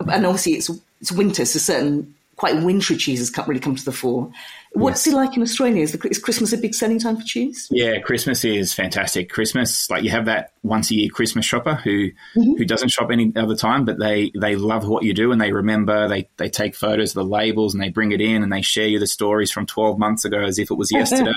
And 0.00 0.26
obviously, 0.26 0.54
it's, 0.54 0.70
it's 1.00 1.12
winter, 1.12 1.44
so 1.44 1.58
certain 1.58 2.14
quite 2.36 2.62
wintry 2.64 2.96
cheeses 2.96 3.28
can't 3.30 3.46
really 3.46 3.60
come 3.60 3.76
to 3.76 3.84
the 3.84 3.92
fore. 3.92 4.32
What's 4.72 5.04
it 5.06 5.14
like 5.14 5.36
in 5.36 5.42
Australia? 5.42 5.82
Is, 5.82 5.92
the, 5.92 6.08
is 6.08 6.18
Christmas 6.18 6.52
a 6.52 6.56
big 6.58 6.74
selling 6.74 7.00
time 7.00 7.16
for 7.16 7.24
cheese? 7.24 7.66
Yeah, 7.72 7.98
Christmas 7.98 8.44
is 8.44 8.72
fantastic. 8.72 9.28
Christmas, 9.28 9.90
like 9.90 10.04
you 10.04 10.10
have 10.10 10.26
that 10.26 10.52
once 10.62 10.90
a 10.92 10.94
year 10.94 11.10
Christmas 11.10 11.44
shopper 11.44 11.74
who 11.74 12.10
who 12.34 12.64
doesn't 12.64 12.90
shop 12.90 13.10
any 13.10 13.32
other 13.34 13.56
time, 13.56 13.84
but 13.84 13.98
they 13.98 14.30
they 14.40 14.54
love 14.54 14.86
what 14.86 15.02
you 15.02 15.12
do 15.12 15.32
and 15.32 15.40
they 15.40 15.52
remember. 15.52 16.06
They 16.08 16.28
they 16.36 16.48
take 16.48 16.76
photos 16.76 17.10
of 17.10 17.14
the 17.14 17.24
labels 17.24 17.74
and 17.74 17.82
they 17.82 17.88
bring 17.88 18.12
it 18.12 18.20
in 18.20 18.44
and 18.44 18.52
they 18.52 18.62
share 18.62 18.86
you 18.86 19.00
the 19.00 19.08
stories 19.08 19.50
from 19.50 19.66
twelve 19.66 19.98
months 19.98 20.24
ago 20.24 20.38
as 20.40 20.58
if 20.60 20.70
it 20.70 20.74
was 20.74 20.92
yesterday. 20.92 21.32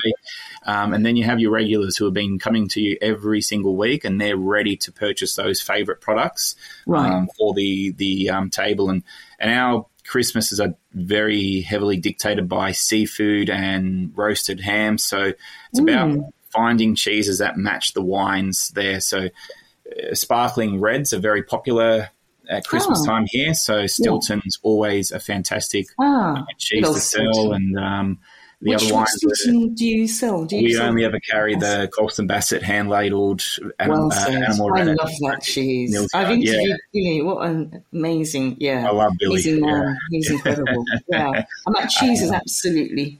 um, 0.65 0.93
and 0.93 1.03
then 1.03 1.15
you 1.15 1.23
have 1.23 1.39
your 1.39 1.51
regulars 1.51 1.97
who 1.97 2.05
have 2.05 2.13
been 2.13 2.37
coming 2.37 2.67
to 2.69 2.81
you 2.81 2.97
every 3.01 3.41
single 3.41 3.75
week 3.75 4.05
and 4.05 4.21
they're 4.21 4.37
ready 4.37 4.77
to 4.77 4.91
purchase 4.91 5.35
those 5.35 5.59
favorite 5.59 6.01
products 6.01 6.55
Right. 6.85 7.11
um, 7.11 7.27
for 7.37 7.53
the 7.55 7.91
the 7.97 8.29
um, 8.29 8.49
table 8.51 8.89
and 8.91 9.03
and 9.39 9.51
our 9.51 9.87
Christmases 10.07 10.59
are 10.59 10.75
very 10.93 11.61
heavily 11.61 11.97
dictated 11.97 12.47
by 12.49 12.71
seafood 12.71 13.49
and 13.49 14.11
roasted 14.15 14.59
ham. 14.59 14.97
So 14.97 15.33
it's 15.71 15.79
about 15.79 16.17
finding 16.51 16.95
cheeses 16.95 17.39
that 17.39 17.57
match 17.57 17.93
the 17.93 18.01
wines 18.01 18.69
there. 18.75 18.99
So 18.99 19.25
uh, 19.27 20.13
sparkling 20.15 20.79
reds 20.79 21.13
are 21.13 21.19
very 21.19 21.41
popular 21.43 22.09
at 22.49 22.65
Christmas 22.65 22.99
Oh. 23.01 23.05
time 23.05 23.25
here. 23.27 23.53
So 23.53 23.87
Stilton's 23.87 24.59
always 24.61 25.11
a 25.11 25.19
fantastic 25.19 25.87
Ah, 25.99 26.45
cheese 26.57 26.85
to 26.85 26.93
sell, 26.99 27.33
Stilton. 27.33 27.53
and 27.53 27.79
um, 27.79 28.19
the 28.63 28.69
Which, 28.71 28.83
other 28.85 28.93
wines. 28.93 29.73
do 29.75 29.85
you 29.85 30.07
sell? 30.07 30.45
Do 30.45 30.55
you 30.55 30.63
we 30.63 30.73
sell? 30.73 30.87
only 30.87 31.03
ever 31.03 31.19
carry 31.19 31.55
the 31.55 31.89
Colston 31.93 32.27
Bassett 32.27 32.63
hand 32.63 32.89
ladled 32.89 33.43
animal, 33.79 34.07
Well 34.09 34.19
uh, 34.19 34.29
animal 34.31 34.73
I 34.73 34.83
love 34.83 35.09
that 35.21 35.41
cheese. 35.43 35.95
I've 36.13 36.27
Guard, 36.27 36.39
yeah. 36.39 36.75
Billy. 36.93 37.21
What 37.21 37.47
an 37.49 37.83
amazing, 37.91 38.57
yeah. 38.59 38.87
I 38.87 38.91
love 38.91 39.13
Billy, 39.19 39.41
He's, 39.41 39.59
man. 39.59 39.83
yeah. 39.83 39.93
He's 40.11 40.31
incredible. 40.31 40.85
yeah. 41.07 41.43
And 41.65 41.75
that 41.75 41.89
cheese 41.89 42.21
is 42.21 42.31
absolutely, 42.31 43.19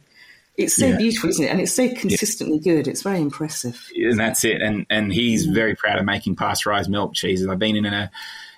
it's 0.56 0.75
so 0.75 0.88
Yeah. 0.88 0.97
beautiful, 0.97 1.29
isn't 1.32 1.43
it? 1.45 1.49
And 1.49 1.60
it's 1.60 1.73
so 1.73 1.93
consistently 1.93 2.60
good. 2.60 2.88
It's 2.88 3.01
very 3.01 3.19
impressive. 3.19 3.89
and 3.95 4.19
that's 4.19 4.45
it. 4.45 4.62
And 4.62 4.86
and 4.89 5.12
he's 5.12 5.45
very 5.45 5.75
proud 5.75 5.99
of 5.99 6.06
making 6.06 6.36
pasteurized 6.38 6.89
milk 6.89 7.15
cheeses. 7.15 7.47
I've 7.47 7.60
been 7.60 7.75
in 7.75 7.86
a 7.86 8.10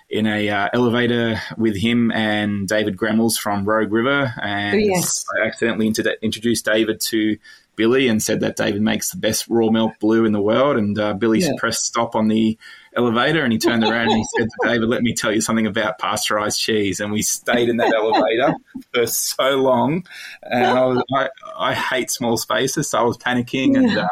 in 0.08 0.26
a 0.26 0.48
uh, 0.48 0.68
elevator 0.72 1.40
with 1.56 1.76
him 1.76 2.12
and 2.12 2.68
David 2.68 2.96
Gremmels 2.96 3.36
from 3.38 3.64
Rogue 3.64 3.90
River, 3.92 4.32
and 4.40 4.74
Oh, 4.76 4.78
yes. 4.78 5.24
I 5.40 5.46
accidentally 5.46 5.88
inter- 5.88 6.14
introduced 6.22 6.64
David 6.64 7.00
to 7.08 7.36
Billy 7.74 8.08
and 8.08 8.22
said 8.22 8.40
that 8.40 8.56
David 8.56 8.80
makes 8.82 9.10
the 9.10 9.18
best 9.18 9.46
raw 9.48 9.68
milk 9.68 9.98
blue 10.00 10.24
in 10.24 10.32
the 10.32 10.40
world. 10.40 10.76
And 10.78 10.98
uh, 10.98 11.12
Billy 11.12 11.40
Yeah. 11.40 11.50
pressed 11.58 11.84
stop 11.84 12.14
on 12.14 12.28
the 12.28 12.56
elevator 12.96 13.42
and 13.42 13.52
he 13.52 13.58
turned 13.58 13.82
around 13.90 14.08
and 14.08 14.16
he 14.16 14.24
said 14.38 14.46
to 14.48 14.68
David, 14.68 14.88
"Let 14.88 15.02
me 15.02 15.12
tell 15.12 15.30
you 15.32 15.40
something 15.42 15.66
about 15.66 15.98
pasteurized 15.98 16.58
cheese." 16.58 17.00
And 17.00 17.12
we 17.12 17.20
stayed 17.22 17.68
in 17.68 17.76
that 17.78 17.92
elevator 17.92 18.54
for 18.94 19.06
so 19.06 19.56
long, 19.56 20.06
and 20.42 20.64
I, 20.64 20.84
was, 20.86 21.02
I, 21.12 21.28
I 21.58 21.74
hate 21.74 22.10
small 22.10 22.36
spaces, 22.38 22.88
so 22.88 22.98
I 22.98 23.02
was 23.02 23.18
panicking 23.18 23.76
and. 23.76 23.98
Uh, 23.98 24.08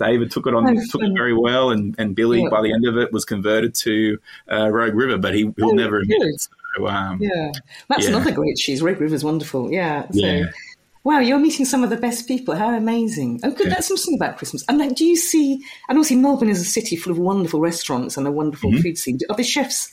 David 0.00 0.30
took 0.32 0.46
it 0.48 0.54
on, 0.54 0.66
Oh, 0.66 0.82
took 0.90 1.02
it 1.02 1.12
very 1.14 1.32
well, 1.34 1.70
and, 1.70 1.94
and 1.98 2.16
Billy, 2.16 2.42
Yeah. 2.42 2.48
by 2.50 2.62
the 2.62 2.72
end 2.72 2.86
of 2.86 2.96
it, 2.96 3.12
was 3.12 3.24
converted 3.24 3.74
to 3.76 4.18
uh, 4.50 4.68
Rogue 4.70 4.94
River, 4.94 5.18
but 5.18 5.34
he, 5.34 5.42
he'll 5.56 5.70
Oh, 5.70 5.70
never 5.72 5.98
admit 5.98 6.18
it. 6.20 6.48
So, 6.76 6.86
um, 6.88 7.18
Yeah, 7.20 7.52
that's 7.88 8.04
Yeah. 8.04 8.10
another 8.16 8.32
great 8.32 8.56
cheese. 8.56 8.80
Red 8.82 9.00
River's 9.00 9.22
wonderful. 9.24 9.70
Yeah. 9.70 10.06
So, 10.10 10.18
Yeah. 10.26 10.44
wow, 11.04 11.18
you're 11.18 11.38
meeting 11.38 11.66
some 11.66 11.84
of 11.84 11.90
the 11.90 11.96
best 11.96 12.26
people. 12.26 12.54
How 12.54 12.74
amazing! 12.74 13.40
Oh, 13.44 13.50
good. 13.50 13.70
That's 13.70 13.88
something 13.88 14.14
about 14.16 14.38
Christmas. 14.38 14.64
And 14.68 14.78
like, 14.78 14.94
do 14.96 15.04
you 15.04 15.16
see? 15.16 15.54
And 15.88 15.98
obviously, 15.98 16.16
Melbourne 16.16 16.48
is 16.48 16.60
a 16.60 16.64
city 16.64 16.96
full 16.96 17.12
of 17.12 17.18
wonderful 17.18 17.60
restaurants 17.60 18.16
and 18.16 18.26
a 18.26 18.32
wonderful 18.32 18.70
Mm-hmm. 18.70 18.80
food 18.82 18.98
scene. 18.98 19.18
Are 19.28 19.36
the 19.36 19.44
chefs? 19.44 19.90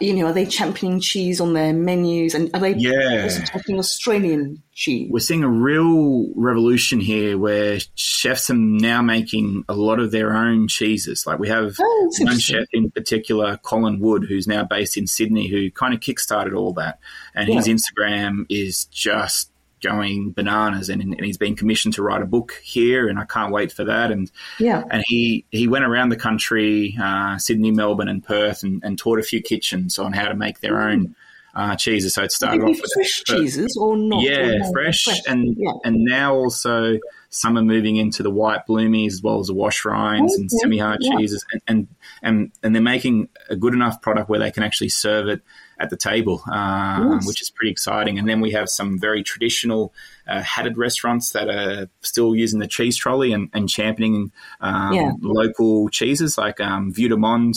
You 0.00 0.14
know, 0.14 0.26
are 0.26 0.32
they 0.32 0.46
championing 0.46 1.00
cheese 1.00 1.40
on 1.40 1.52
their 1.52 1.72
menus? 1.72 2.34
And 2.34 2.50
are 2.54 2.60
they 2.60 2.74
Yeah. 2.74 3.22
also 3.24 3.42
talking 3.42 3.78
Australian 3.78 4.62
cheese? 4.72 5.08
we're 5.10 5.20
seeing 5.20 5.44
a 5.44 5.48
real 5.48 6.26
revolution 6.34 6.98
here 7.00 7.38
where 7.38 7.78
chefs 7.94 8.50
are 8.50 8.54
now 8.54 9.00
making 9.02 9.64
a 9.68 9.74
lot 9.74 10.00
of 10.00 10.10
their 10.10 10.34
own 10.34 10.66
cheeses. 10.68 11.26
Like 11.26 11.38
we 11.38 11.48
have 11.48 11.76
Oh, 11.80 12.10
one 12.20 12.38
chef 12.38 12.66
in 12.72 12.90
particular, 12.90 13.56
Colin 13.62 14.00
Wood, 14.00 14.24
who's 14.28 14.46
now 14.48 14.64
based 14.64 14.96
in 14.96 15.06
Sydney, 15.06 15.48
who 15.48 15.70
kind 15.70 15.94
of 15.94 16.00
kickstarted 16.00 16.56
all 16.56 16.72
that. 16.74 16.98
And 17.34 17.48
his 17.48 17.66
Instagram 17.68 18.46
is 18.48 18.86
just 18.86 19.50
going 19.84 20.32
bananas 20.32 20.88
and, 20.88 21.00
and 21.02 21.24
he's 21.24 21.36
been 21.38 21.54
commissioned 21.54 21.94
to 21.94 22.02
write 22.02 22.22
a 22.22 22.26
book 22.26 22.60
here 22.64 23.08
and 23.08 23.18
I 23.18 23.24
can't 23.24 23.52
wait 23.52 23.70
for 23.70 23.84
that 23.84 24.10
and 24.10 24.30
Yeah. 24.58 24.82
and 24.90 25.04
he 25.06 25.44
he 25.50 25.68
went 25.68 25.84
around 25.84 26.08
the 26.08 26.16
country 26.16 26.96
uh, 27.00 27.38
Sydney 27.38 27.70
Melbourne 27.70 28.08
and 28.08 28.24
Perth 28.24 28.62
and, 28.64 28.82
and 28.84 28.98
taught 28.98 29.18
a 29.18 29.22
few 29.22 29.40
kitchens 29.42 29.98
on 29.98 30.12
how 30.12 30.28
to 30.28 30.34
make 30.34 30.60
their 30.60 30.80
own 30.80 31.14
uh, 31.56 31.76
cheeses 31.76 32.14
so 32.14 32.24
it 32.24 32.32
started 32.32 32.62
off 32.62 32.80
with 32.82 32.90
fresh 32.94 33.22
cheeses 33.28 33.76
or 33.80 33.96
not? 33.96 34.22
Yeah, 34.22 34.48
Or 34.48 34.58
no? 34.58 34.72
fresh, 34.72 35.06
and 35.28 35.54
Yeah. 35.56 35.70
and 35.84 35.98
now 36.04 36.34
also 36.34 36.98
some 37.30 37.56
are 37.56 37.62
moving 37.62 37.94
into 37.96 38.24
the 38.24 38.30
white 38.30 38.66
bloomies 38.68 39.12
as 39.12 39.22
well 39.22 39.38
as 39.38 39.46
the 39.46 39.54
wash 39.54 39.84
rinds 39.84 40.34
and 40.34 40.50
semi-hard 40.50 40.98
yeah. 41.00 41.16
cheeses, 41.16 41.44
and, 41.52 41.62
and 41.68 41.88
and 42.24 42.52
and 42.64 42.74
they're 42.74 42.82
making 42.82 43.28
a 43.50 43.54
good 43.54 43.72
enough 43.72 44.02
product 44.02 44.28
where 44.28 44.40
they 44.40 44.50
can 44.50 44.64
actually 44.64 44.88
serve 44.88 45.28
it 45.28 45.42
at 45.78 45.90
the 45.90 45.96
table, 45.96 46.42
um, 46.50 47.20
which 47.26 47.42
is 47.42 47.50
pretty 47.50 47.70
exciting. 47.70 48.18
And 48.18 48.28
then 48.28 48.40
we 48.40 48.52
have 48.52 48.68
some 48.68 48.98
very 48.98 49.22
traditional 49.22 49.92
uh, 50.26 50.42
hatted 50.42 50.78
restaurants 50.78 51.32
that 51.32 51.48
are 51.48 51.88
still 52.00 52.34
using 52.34 52.60
the 52.60 52.66
cheese 52.68 52.96
trolley 52.96 53.32
and, 53.32 53.50
and 53.52 53.68
championing 53.68 54.32
um, 54.60 54.92
Yeah. 54.92 55.12
local 55.20 55.88
cheeses 55.88 56.38
like 56.38 56.60
um, 56.60 56.92
Vue 56.92 57.08
de 57.08 57.16
Monde 57.16 57.56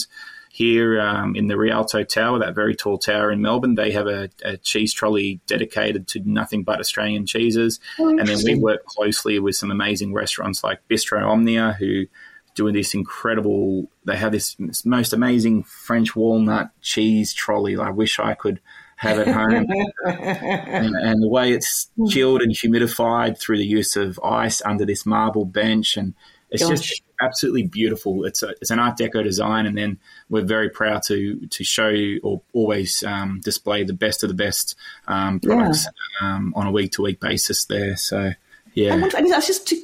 here 0.50 1.00
um, 1.00 1.36
in 1.36 1.46
the 1.46 1.56
Rialto 1.56 2.04
Tower, 2.04 2.40
that 2.40 2.56
very 2.56 2.76
tall 2.76 2.98
tower 2.98 3.32
in 3.32 3.44
Melbourne, 3.44 3.76
they 3.76 3.92
have 3.92 4.08
a, 4.08 4.30
a 4.44 4.58
cheese 4.58 4.92
trolley 4.92 5.40
dedicated 5.46 6.08
to 6.08 6.22
nothing 6.26 6.64
but 6.64 6.80
Australian 6.80 7.28
cheeses. 7.28 7.80
Oh, 8.00 8.10
and 8.10 8.28
then 8.28 8.40
we 8.44 8.56
work 8.56 8.84
closely 8.86 9.38
with 9.38 9.56
some 9.56 9.70
amazing 9.70 10.14
restaurants 10.14 10.64
like 10.64 10.80
Bistro 10.90 11.22
Omnia, 11.24 11.76
who 11.78 12.08
doing 12.58 12.74
this 12.74 12.94
incredible. 12.94 13.90
They 14.04 14.18
have 14.18 14.32
this 14.32 14.58
most 14.84 15.14
amazing 15.14 15.64
French 15.64 16.16
walnut 16.16 16.72
cheese 16.82 17.32
trolley. 17.34 17.78
I 17.78 17.92
wish 17.92 18.20
I 18.20 18.34
could 18.34 18.60
have 18.98 19.20
at 19.20 19.28
home. 19.28 19.68
and, 20.06 20.96
and 20.96 21.22
the 21.22 21.30
way 21.30 21.52
it's 21.52 21.90
chilled 22.10 22.42
and 22.42 22.52
humidified 22.52 23.40
through 23.40 23.60
the 23.60 23.66
use 23.66 23.96
of 23.96 24.20
ice 24.24 24.62
under 24.66 24.86
this 24.86 25.06
marble 25.06 25.46
bench, 25.46 25.98
and 25.98 26.16
it's 26.50 26.64
Gosh. 26.64 26.80
just 26.80 27.04
absolutely 27.22 27.68
beautiful. 27.68 28.26
It's 28.26 28.42
a, 28.42 28.50
it's 28.60 28.72
an 28.72 28.80
Art 28.80 28.98
Deco 28.98 29.24
design, 29.24 29.68
and 29.68 29.78
then 29.78 30.00
we're 30.30 30.46
very 30.46 30.70
proud 30.70 31.04
to 31.08 31.40
to 31.48 31.64
show 31.64 31.94
or 32.24 32.42
always 32.54 33.04
um, 33.04 33.40
display 33.44 33.84
the 33.84 33.94
best 33.94 34.24
of 34.24 34.30
the 34.30 34.36
best 34.36 34.76
um, 35.08 35.40
products 35.40 35.88
um, 36.22 36.54
on 36.56 36.66
a 36.66 36.72
week 36.72 36.94
to 36.94 37.04
week 37.04 37.20
basis 37.20 37.66
there. 37.66 37.96
So 37.98 38.32
yeah, 38.74 38.96
I 38.96 38.98
wonder, 38.98 39.18
I 39.18 39.22
mean, 39.22 39.32
that's 39.32 39.48
just 39.48 39.68
to, 39.68 39.76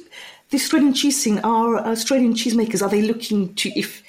the 0.54 0.62
Australian 0.62 0.94
cheese. 0.94 1.26
Are 1.42 1.76
Australian 1.78 2.34
cheesemakers 2.34 2.82
are 2.82 2.88
they 2.88 3.02
looking 3.02 3.54
to 3.56 3.68
if 3.78 4.02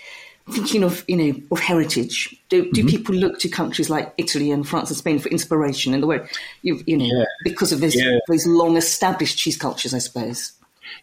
thinking 0.51 0.83
of 0.83 1.03
you 1.07 1.17
know 1.17 1.39
of 1.51 1.59
heritage? 1.59 2.35
Do, 2.49 2.71
do 2.71 2.81
Mm-hmm. 2.81 2.87
people 2.89 3.15
look 3.15 3.39
to 3.39 3.49
countries 3.49 3.89
like 3.89 4.13
Italy 4.17 4.51
and 4.51 4.67
France 4.67 4.89
and 4.91 4.97
Spain 4.97 5.19
for 5.19 5.29
inspiration? 5.29 5.93
In 5.93 6.01
the 6.01 6.07
way 6.07 6.19
you 6.61 6.81
you 6.85 6.97
know 6.97 7.05
Yeah. 7.05 7.25
because 7.43 7.71
of 7.71 7.79
those 7.79 7.95
Yeah. 7.95 8.19
those 8.27 8.45
long 8.45 8.77
established 8.77 9.37
cheese 9.37 9.57
cultures, 9.57 9.93
I 9.93 9.97
suppose. 9.99 10.51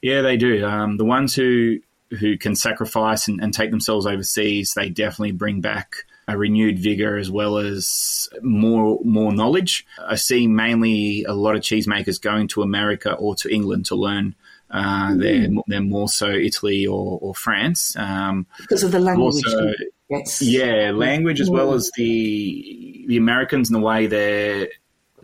Yeah, 0.00 0.22
they 0.22 0.36
do. 0.36 0.64
Um, 0.64 0.96
the 0.96 1.04
ones 1.04 1.34
who 1.34 1.80
who 2.20 2.36
can 2.36 2.54
sacrifice 2.54 3.26
and, 3.26 3.42
and 3.42 3.52
take 3.54 3.70
themselves 3.70 4.06
overseas, 4.06 4.74
they 4.74 4.90
definitely 4.90 5.32
bring 5.32 5.60
back 5.60 6.04
a 6.28 6.36
renewed 6.38 6.78
vigor 6.78 7.16
as 7.18 7.30
well 7.30 7.56
as 7.56 8.28
more 8.42 9.00
more 9.02 9.32
knowledge. 9.32 9.84
I 9.98 10.14
see 10.14 10.46
mainly 10.46 11.24
a 11.24 11.32
lot 11.34 11.56
of 11.56 11.62
cheesemakers 11.62 12.20
going 12.20 12.46
to 12.48 12.62
America 12.62 13.12
or 13.14 13.34
to 13.36 13.52
England 13.52 13.86
to 13.86 13.96
learn. 13.96 14.36
Uh, 14.72 15.14
they're, 15.16 15.48
they're 15.68 15.80
more 15.82 16.08
so 16.08 16.30
Italy 16.30 16.86
or, 16.86 17.18
or 17.20 17.34
France. 17.34 17.94
Um, 17.96 18.46
Because 18.58 18.82
of 18.82 18.90
the 18.92 18.98
language. 19.00 19.34
also, 19.44 19.72
yes. 20.10 20.40
yeah, 20.42 20.90
language 20.94 21.40
as 21.40 21.50
well 21.50 21.74
as 21.74 21.90
the 21.96 23.04
the 23.08 23.16
Americans 23.18 23.68
and 23.68 23.76
the 23.76 23.84
way 23.84 24.06
they're 24.06 24.68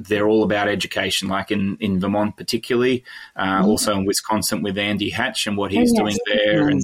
they're 0.00 0.28
all 0.28 0.44
about 0.44 0.68
education. 0.68 1.28
Like 1.28 1.50
in, 1.50 1.76
in 1.80 1.98
Vermont, 1.98 2.36
particularly, 2.36 3.02
uh, 3.36 3.62
also 3.64 3.96
in 3.98 4.04
Wisconsin 4.04 4.62
with 4.62 4.78
Andy 4.78 5.10
Hatch 5.10 5.46
and 5.46 5.56
what 5.56 5.72
he's 5.72 5.92
Mm-hmm. 5.92 6.02
Oh, 6.02 6.08
doing 6.10 6.18
there, 6.26 6.68
and 6.68 6.82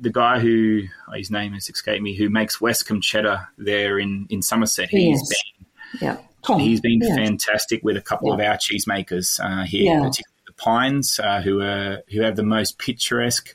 the 0.00 0.10
guy 0.10 0.38
who 0.40 0.82
oh, 1.08 1.12
his 1.12 1.30
name 1.30 1.52
has 1.52 1.68
escaped 1.68 2.02
me, 2.02 2.14
who 2.16 2.28
makes 2.30 2.58
Westcombe 2.60 3.02
cheddar 3.02 3.46
there 3.58 3.98
in 3.98 4.26
in 4.30 4.40
Somerset. 4.42 4.88
He's 4.88 5.20
Yes. 5.20 5.28
been 5.28 6.00
Yeah. 6.08 6.16
Tom. 6.46 6.60
He's 6.60 6.80
been 6.80 7.00
yeah. 7.02 7.14
fantastic 7.16 7.82
with 7.84 7.96
a 7.96 8.00
couple 8.02 8.32
of 8.32 8.40
our 8.40 8.56
cheesemakers 8.56 9.38
uh, 9.40 9.64
here, 9.64 9.84
Yeah. 9.92 10.00
particularly 10.02 10.35
Pines, 10.56 11.20
uh, 11.22 11.40
who 11.42 11.60
are 11.60 12.02
who 12.10 12.22
have 12.22 12.36
the 12.36 12.42
most 12.42 12.78
picturesque 12.78 13.54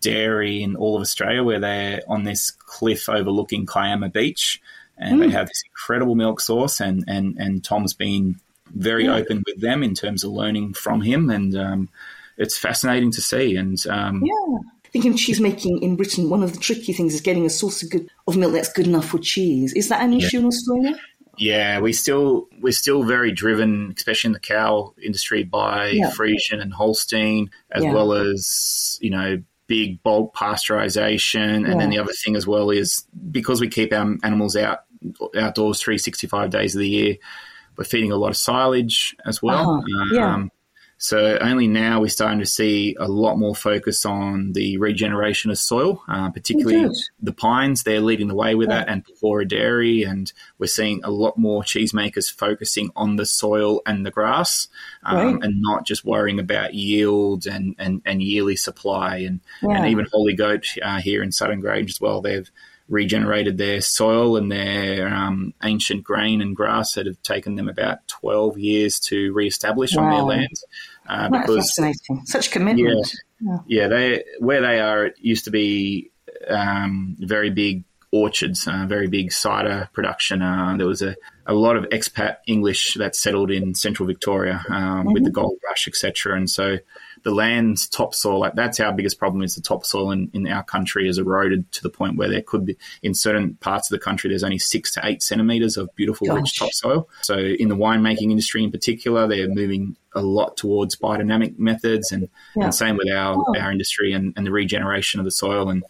dairy 0.00 0.62
in 0.62 0.76
all 0.76 0.96
of 0.96 1.00
Australia, 1.02 1.42
where 1.42 1.60
they're 1.60 2.02
on 2.08 2.24
this 2.24 2.50
cliff 2.50 3.08
overlooking 3.08 3.66
Kiama 3.66 4.10
Beach, 4.10 4.60
and 4.98 5.18
Mm. 5.18 5.20
they 5.20 5.30
have 5.30 5.48
this 5.48 5.62
incredible 5.70 6.14
milk 6.14 6.40
source. 6.40 6.80
And 6.80 7.04
and 7.08 7.36
and 7.38 7.64
Tom's 7.64 7.94
been 7.94 8.36
very 8.74 9.08
open 9.08 9.42
with 9.46 9.60
them 9.60 9.82
in 9.82 9.94
terms 9.94 10.24
of 10.24 10.32
learning 10.32 10.74
from 10.74 11.00
him, 11.00 11.30
and 11.30 11.56
um, 11.56 11.88
it's 12.36 12.58
fascinating 12.58 13.12
to 13.12 13.20
see. 13.22 13.56
And 13.56 13.84
um, 13.86 14.22
Yeah. 14.24 14.58
I 14.84 14.88
think 14.94 15.06
in 15.06 15.16
cheese 15.16 15.40
making 15.40 15.82
in 15.82 15.96
Britain, 15.96 16.30
one 16.30 16.44
of 16.44 16.52
the 16.52 16.58
tricky 16.58 16.92
things 16.92 17.14
is 17.14 17.20
getting 17.20 17.44
a 17.44 17.50
source 17.50 17.82
of 17.82 17.90
good 17.90 18.08
of 18.28 18.36
milk 18.36 18.52
that's 18.52 18.72
good 18.72 18.86
enough 18.86 19.06
for 19.06 19.18
cheese. 19.18 19.72
Is 19.72 19.88
that 19.88 20.02
an 20.02 20.12
issue 20.12 20.38
in 20.38 20.44
Australia? 20.46 20.96
Yeah, 21.38 21.80
we 21.80 21.92
still 21.92 22.48
we're 22.60 22.72
still 22.72 23.02
very 23.04 23.32
driven, 23.32 23.92
especially 23.96 24.28
in 24.28 24.32
the 24.32 24.40
cow 24.40 24.94
industry, 25.02 25.42
by 25.44 25.88
Yeah. 25.88 26.10
Friesian 26.10 26.60
and 26.60 26.72
Holstein, 26.72 27.50
as 27.70 27.82
Yeah. 27.84 27.92
well 27.92 28.12
as 28.12 28.98
you 29.00 29.10
know 29.10 29.42
big 29.66 30.02
bulk 30.02 30.34
pasteurization. 30.34 31.70
And 31.70 31.80
then 31.80 31.90
the 31.90 31.98
other 31.98 32.12
thing 32.12 32.36
as 32.36 32.46
well 32.46 32.70
is 32.70 33.04
because 33.30 33.60
we 33.60 33.68
keep 33.68 33.92
our 33.92 34.16
animals 34.22 34.56
out 34.56 34.80
outdoors 35.36 35.80
365 35.80 36.50
days 36.50 36.74
of 36.74 36.80
the 36.80 36.88
year, 36.88 37.16
we're 37.76 37.84
feeding 37.84 38.12
a 38.12 38.16
lot 38.16 38.30
of 38.30 38.36
silage 38.36 39.14
as 39.26 39.42
well. 39.42 39.82
Uh-huh, 39.86 40.04
yeah. 40.14 40.44
So 40.96 41.38
only 41.40 41.66
now 41.66 42.00
we're 42.00 42.08
starting 42.08 42.38
to 42.38 42.46
see 42.46 42.96
a 42.98 43.08
lot 43.08 43.36
more 43.36 43.54
focus 43.54 44.06
on 44.06 44.52
the 44.52 44.78
regeneration 44.78 45.50
of 45.50 45.58
soil, 45.58 46.02
uh, 46.08 46.30
particularly 46.30 46.88
the 47.20 47.32
pines. 47.32 47.82
They're 47.82 48.00
leading 48.00 48.28
the 48.28 48.34
way 48.34 48.54
with 48.54 48.68
that, 48.68 48.88
and 48.88 49.04
Pecora 49.04 49.46
Dairy, 49.46 50.02
and 50.04 50.32
we're 50.58 50.66
seeing 50.66 51.00
a 51.04 51.10
lot 51.10 51.36
more 51.36 51.62
cheesemakers 51.62 52.32
focusing 52.32 52.90
on 52.96 53.16
the 53.16 53.26
soil 53.26 53.82
and 53.86 54.06
the 54.06 54.10
grass, 54.10 54.68
um, 55.02 55.16
Right. 55.16 55.44
and 55.44 55.60
not 55.60 55.84
just 55.84 56.04
worrying 56.04 56.38
about 56.38 56.74
yield 56.74 57.46
and, 57.46 57.74
and, 57.78 58.00
and 58.06 58.22
yearly 58.22 58.56
supply. 58.56 59.18
And, 59.18 59.40
and 59.62 59.86
even 59.88 60.06
Holy 60.12 60.34
Goat 60.34 60.66
uh, 60.82 61.00
here 61.00 61.22
in 61.22 61.32
Sutton 61.32 61.60
Grange 61.60 61.90
as 61.90 62.00
well, 62.00 62.20
they've 62.22 62.50
regenerated 62.88 63.56
their 63.58 63.80
soil 63.80 64.36
and 64.36 64.52
their 64.52 65.08
um, 65.08 65.54
ancient 65.62 66.04
grain 66.04 66.40
and 66.42 66.54
grass 66.54 66.94
that 66.94 67.06
have 67.06 67.20
taken 67.22 67.56
them 67.56 67.68
about 67.68 68.06
12 68.08 68.58
years 68.58 69.00
to 69.00 69.32
re-establish 69.32 69.96
on 69.96 70.10
their 70.10 70.22
Wow. 70.22 70.26
land. 70.28 70.48
Uh, 71.08 71.28
That's 71.30 71.42
because 71.46 71.66
fascinating. 71.70 72.26
Such 72.26 72.50
commitment. 72.50 73.10
yeah, 73.66 73.88
they 73.88 74.24
where 74.38 74.60
they 74.60 74.80
are. 74.80 75.06
It 75.06 75.16
used 75.18 75.44
to 75.44 75.50
be 75.50 76.10
um, 76.48 77.16
very 77.18 77.50
big 77.50 77.84
orchards, 78.10 78.66
uh, 78.68 78.86
very 78.88 79.08
big 79.08 79.32
cider 79.32 79.88
production. 79.92 80.40
Uh, 80.40 80.76
there 80.78 80.86
was 80.86 81.02
a, 81.02 81.16
a 81.46 81.52
lot 81.54 81.76
of 81.76 81.84
expat 81.90 82.36
English 82.46 82.94
that 82.94 83.16
settled 83.16 83.50
in 83.50 83.74
central 83.74 84.06
Victoria 84.06 84.62
um, 84.68 85.12
with 85.12 85.24
the 85.24 85.30
gold 85.30 85.56
rush, 85.68 85.88
etc. 85.88 86.36
And 86.36 86.48
so 86.48 86.78
the 87.24 87.34
land's 87.34 87.88
topsoil, 87.88 88.38
like 88.38 88.54
that's 88.54 88.78
our 88.80 88.92
biggest 88.92 89.18
problem 89.18 89.42
is 89.42 89.54
the 89.54 89.62
topsoil 89.62 90.10
in, 90.12 90.30
in 90.34 90.46
our 90.46 90.62
country 90.62 91.08
is 91.08 91.18
eroded 91.18 91.70
to 91.72 91.82
the 91.82 91.90
point 91.90 92.16
where 92.16 92.28
there 92.28 92.42
could 92.42 92.66
be, 92.66 92.76
in 93.02 93.14
certain 93.14 93.54
parts 93.56 93.90
of 93.90 93.98
the 93.98 94.04
country, 94.04 94.28
there's 94.28 94.44
only 94.44 94.58
six 94.58 94.92
to 94.92 95.00
eight 95.04 95.22
centimetres 95.22 95.76
of 95.76 95.88
beautiful, 95.96 96.26
Gosh. 96.26 96.36
rich 96.36 96.58
topsoil. 96.58 97.08
So 97.22 97.38
in 97.38 97.68
the 97.68 97.76
winemaking 97.76 98.30
industry 98.30 98.62
in 98.62 98.70
particular, 98.70 99.26
they're 99.26 99.48
moving 99.48 99.96
a 100.14 100.22
lot 100.22 100.56
towards 100.56 100.96
biodynamic 100.96 101.58
methods 101.58 102.12
and, 102.12 102.28
yeah. 102.54 102.64
and 102.64 102.74
same 102.74 102.96
with 102.96 103.10
our, 103.10 103.36
oh. 103.36 103.58
our 103.58 103.72
industry 103.72 104.12
and, 104.12 104.34
and 104.36 104.46
the 104.46 104.52
regeneration 104.52 105.18
of 105.18 105.24
the 105.24 105.32
soil. 105.32 105.70
And 105.70 105.82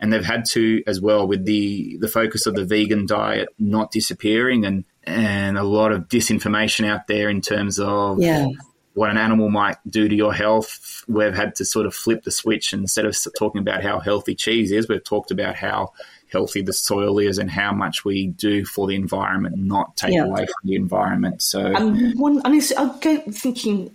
and 0.00 0.12
they've 0.12 0.24
had 0.24 0.44
to 0.44 0.82
as 0.86 1.00
well 1.00 1.26
with 1.26 1.46
the 1.46 1.96
the 1.98 2.08
focus 2.08 2.46
of 2.46 2.54
the 2.54 2.64
vegan 2.64 3.06
diet 3.06 3.48
not 3.58 3.90
disappearing 3.90 4.66
and 4.66 4.84
and 5.04 5.56
a 5.56 5.62
lot 5.62 5.92
of 5.92 6.08
disinformation 6.08 6.86
out 6.86 7.06
there 7.06 7.30
in 7.30 7.40
terms 7.40 7.78
of 7.78 8.20
yeah. 8.20 8.48
What 8.94 9.10
an 9.10 9.18
animal 9.18 9.50
might 9.50 9.76
do 9.88 10.08
to 10.08 10.14
your 10.14 10.32
health. 10.32 11.04
We've 11.08 11.34
had 11.34 11.56
to 11.56 11.64
sort 11.64 11.86
of 11.86 11.94
flip 11.94 12.22
the 12.22 12.30
switch 12.30 12.72
instead 12.72 13.04
of 13.04 13.16
talking 13.36 13.60
about 13.60 13.82
how 13.82 13.98
healthy 13.98 14.34
cheese 14.34 14.72
is, 14.72 14.88
we've 14.88 15.04
talked 15.04 15.30
about 15.30 15.56
how 15.56 15.92
healthy 16.30 16.62
the 16.62 16.72
soil 16.72 17.18
is 17.18 17.38
and 17.38 17.50
how 17.50 17.72
much 17.72 18.04
we 18.04 18.28
do 18.28 18.64
for 18.64 18.86
the 18.86 18.94
environment, 18.94 19.56
not 19.56 19.96
take 19.96 20.14
yeah. 20.14 20.24
away 20.24 20.46
from 20.46 20.64
the 20.64 20.74
environment. 20.74 21.42
So, 21.42 21.60
and 21.60 22.18
one, 22.18 22.40
and 22.44 22.72
I'll 22.76 22.98
go 22.98 23.18
thinking 23.30 23.94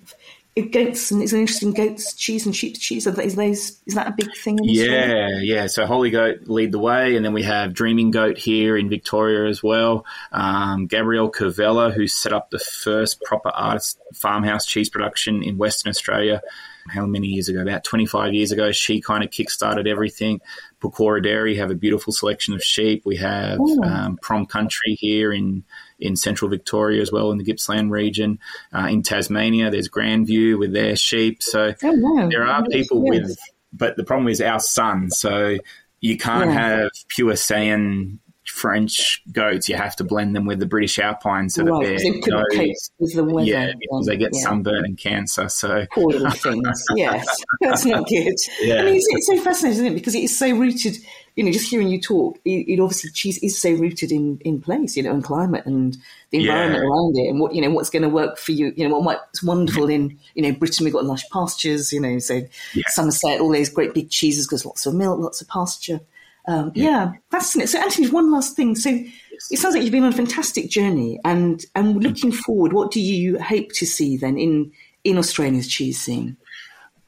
goats 0.62 1.12
and 1.12 1.22
it's 1.22 1.34
an 1.34 1.40
interesting 1.40 1.74
goats 1.74 2.14
cheese 2.14 2.46
and 2.46 2.56
sheep 2.56 2.78
cheese. 2.80 3.08
Is 3.08 3.36
those 3.36 3.82
is 3.86 3.96
that 3.96 4.08
a 4.08 4.14
big 4.16 4.36
thing? 4.36 4.60
yeah, 4.64 5.40
yeah. 5.40 5.68
So 5.68 5.86
Holy 5.86 6.10
Goat 6.10 6.48
lead 6.48 6.72
the 6.72 6.80
way, 6.80 7.16
and 7.16 7.26
then 7.26 7.34
we 7.34 7.44
have 7.44 7.74
Dreaming 7.74 8.12
Goat 8.12 8.38
here 8.38 8.78
in 8.78 8.90
Victoria 8.90 9.50
as 9.50 9.64
well. 9.64 10.06
Um, 10.32 10.88
Gabrielle 10.88 11.32
Kervella, 11.32 11.94
who 11.94 12.08
set 12.08 12.34
up 12.34 12.50
the 12.50 12.60
first 12.60 13.22
proper 13.22 13.50
artist 13.50 14.00
farmhouse 14.14 14.66
cheese 14.66 14.90
production 14.90 15.44
in 15.44 15.58
Western 15.58 15.90
Australia. 15.90 16.42
How 16.88 17.06
many 17.06 17.28
years 17.28 17.50
ago? 17.50 17.62
About 17.62 17.84
25 17.84 18.34
years 18.34 18.52
ago. 18.52 18.72
She 18.72 19.00
kind 19.00 19.24
of 19.24 19.30
kick-started 19.30 19.86
everything. 19.86 20.42
Pecora 20.82 21.22
Dairy 21.22 21.56
have 21.58 21.70
a 21.70 21.76
beautiful 21.76 22.12
selection 22.14 22.56
of 22.56 22.64
sheep. 22.64 23.04
We 23.06 23.18
have 23.18 23.60
um, 23.84 24.18
Prom 24.22 24.46
Country 24.48 24.96
here 24.96 25.32
in 25.32 25.64
in 26.00 26.16
central 26.16 26.50
Victoria 26.50 27.02
as 27.02 27.12
well 27.12 27.32
in 27.32 27.38
the 27.38 27.44
Gippsland 27.44 27.92
region. 27.92 28.40
Uh, 28.74 28.88
in 28.90 29.04
Tasmania, 29.04 29.70
there's 29.70 29.90
Grandview 29.90 30.58
with 30.58 30.74
their 30.74 30.96
sheep. 30.96 31.44
So 31.44 31.74
oh, 31.84 32.30
there 32.30 32.48
are 32.48 32.66
people 32.66 33.04
yes. 33.06 33.28
with, 33.28 33.38
but 33.74 33.98
the 33.98 34.04
problem 34.04 34.28
is 34.28 34.42
our 34.42 34.60
sun. 34.60 35.10
So 35.12 35.58
you 36.00 36.18
can't 36.18 36.52
yeah. 36.52 36.60
have 36.60 36.92
pure 37.10 37.34
Saiyan 37.34 38.20
French 38.50 39.22
goats, 39.32 39.70
you 39.70 39.76
have 39.76 39.96
to 39.98 40.04
blend 40.04 40.36
them 40.36 40.46
with 40.46 40.60
the 40.60 40.66
British 40.66 41.00
Alpine 41.00 41.50
so 41.50 41.64
right, 41.64 41.86
that 41.86 42.22
they're 42.26 42.34
no, 42.36 42.74
with 43.00 43.16
the 43.16 43.24
weather. 43.24 43.48
Yeah, 43.48 43.72
because 43.80 44.06
they 44.08 44.18
get 44.18 44.32
yeah. 44.34 44.42
sunburn 44.42 44.86
and 44.86 44.98
cancer. 44.98 45.50
So 45.50 45.86
poor 45.92 46.08
little 46.08 46.32
things. 46.32 46.84
yes, 46.96 47.26
that's 47.62 47.86
not 47.86 48.08
good. 48.08 48.36
Yeah. 48.62 48.82
I 48.82 48.86
mean, 48.86 48.96
it's, 48.96 49.08
it's, 49.10 49.28
so 49.28 49.42
fascinating, 49.42 49.72
isn't 49.72 49.86
it? 49.88 49.96
Because 49.96 50.16
it's 50.16 50.38
so 50.38 50.52
rooted. 50.52 50.98
You 51.36 51.44
know, 51.44 51.52
just 51.52 51.70
hearing 51.70 51.90
you 51.90 52.02
talk, 52.02 52.38
it, 52.46 52.68
it, 52.68 52.80
obviously 52.80 53.12
cheese 53.12 53.38
is 53.40 53.60
so 53.60 53.72
rooted 53.72 54.12
in 54.12 54.40
in 54.46 54.62
place, 54.62 54.98
you 54.98 55.04
know, 55.04 55.12
and 55.12 55.24
climate 55.24 55.66
and 55.66 55.98
the 56.32 56.40
environment 56.40 56.84
yeah. 56.84 56.90
around 56.90 57.18
it, 57.18 57.30
and 57.30 57.40
what 57.40 57.56
you 57.56 57.62
know, 57.62 57.70
what's 57.70 57.90
going 57.90 58.04
to 58.04 58.10
work 58.10 58.38
for 58.38 58.52
you. 58.52 58.74
You 58.76 58.88
know, 58.88 58.96
what 58.96 59.04
what's 59.04 59.44
wonderful 59.44 59.90
in 59.90 60.18
you 60.36 60.44
know 60.44 60.52
Britain, 60.52 60.84
we've 60.84 60.94
got 60.94 61.06
lush 61.06 61.24
pastures. 61.30 61.94
You 61.94 62.02
know, 62.02 62.20
so 62.20 62.42
yeah. 62.74 62.84
Somerset, 62.88 63.40
all 63.40 63.52
those 63.52 63.70
great 63.70 63.94
big 63.94 64.10
cheeses 64.10 64.48
because 64.48 64.66
lots 64.66 64.86
of 64.86 64.94
milk, 64.94 65.20
lots 65.20 65.42
of 65.42 65.48
pasture. 65.48 66.00
Um, 66.48 66.72
yeah. 66.74 66.84
yeah, 66.84 67.12
fascinating. 67.30 67.68
So, 67.68 67.80
Anthony, 67.80 68.10
one 68.10 68.32
last 68.32 68.56
thing. 68.56 68.76
So, 68.76 68.90
it 68.90 69.60
sounds 69.60 69.76
like 69.76 69.84
you've 69.84 69.92
been 69.92 70.04
on 70.04 70.14
a 70.14 70.16
fantastic 70.16 70.70
journey, 70.70 71.20
and 71.24 71.64
and 71.76 72.02
looking 72.04 72.32
forward, 72.32 72.74
what 72.74 72.92
do 72.92 73.00
you 73.00 73.40
hope 73.40 73.70
to 73.74 73.86
see 73.86 74.18
then 74.18 74.38
in 74.38 74.72
in 75.04 75.18
Australia's 75.18 75.68
cheese 75.68 76.02
scene? 76.02 76.38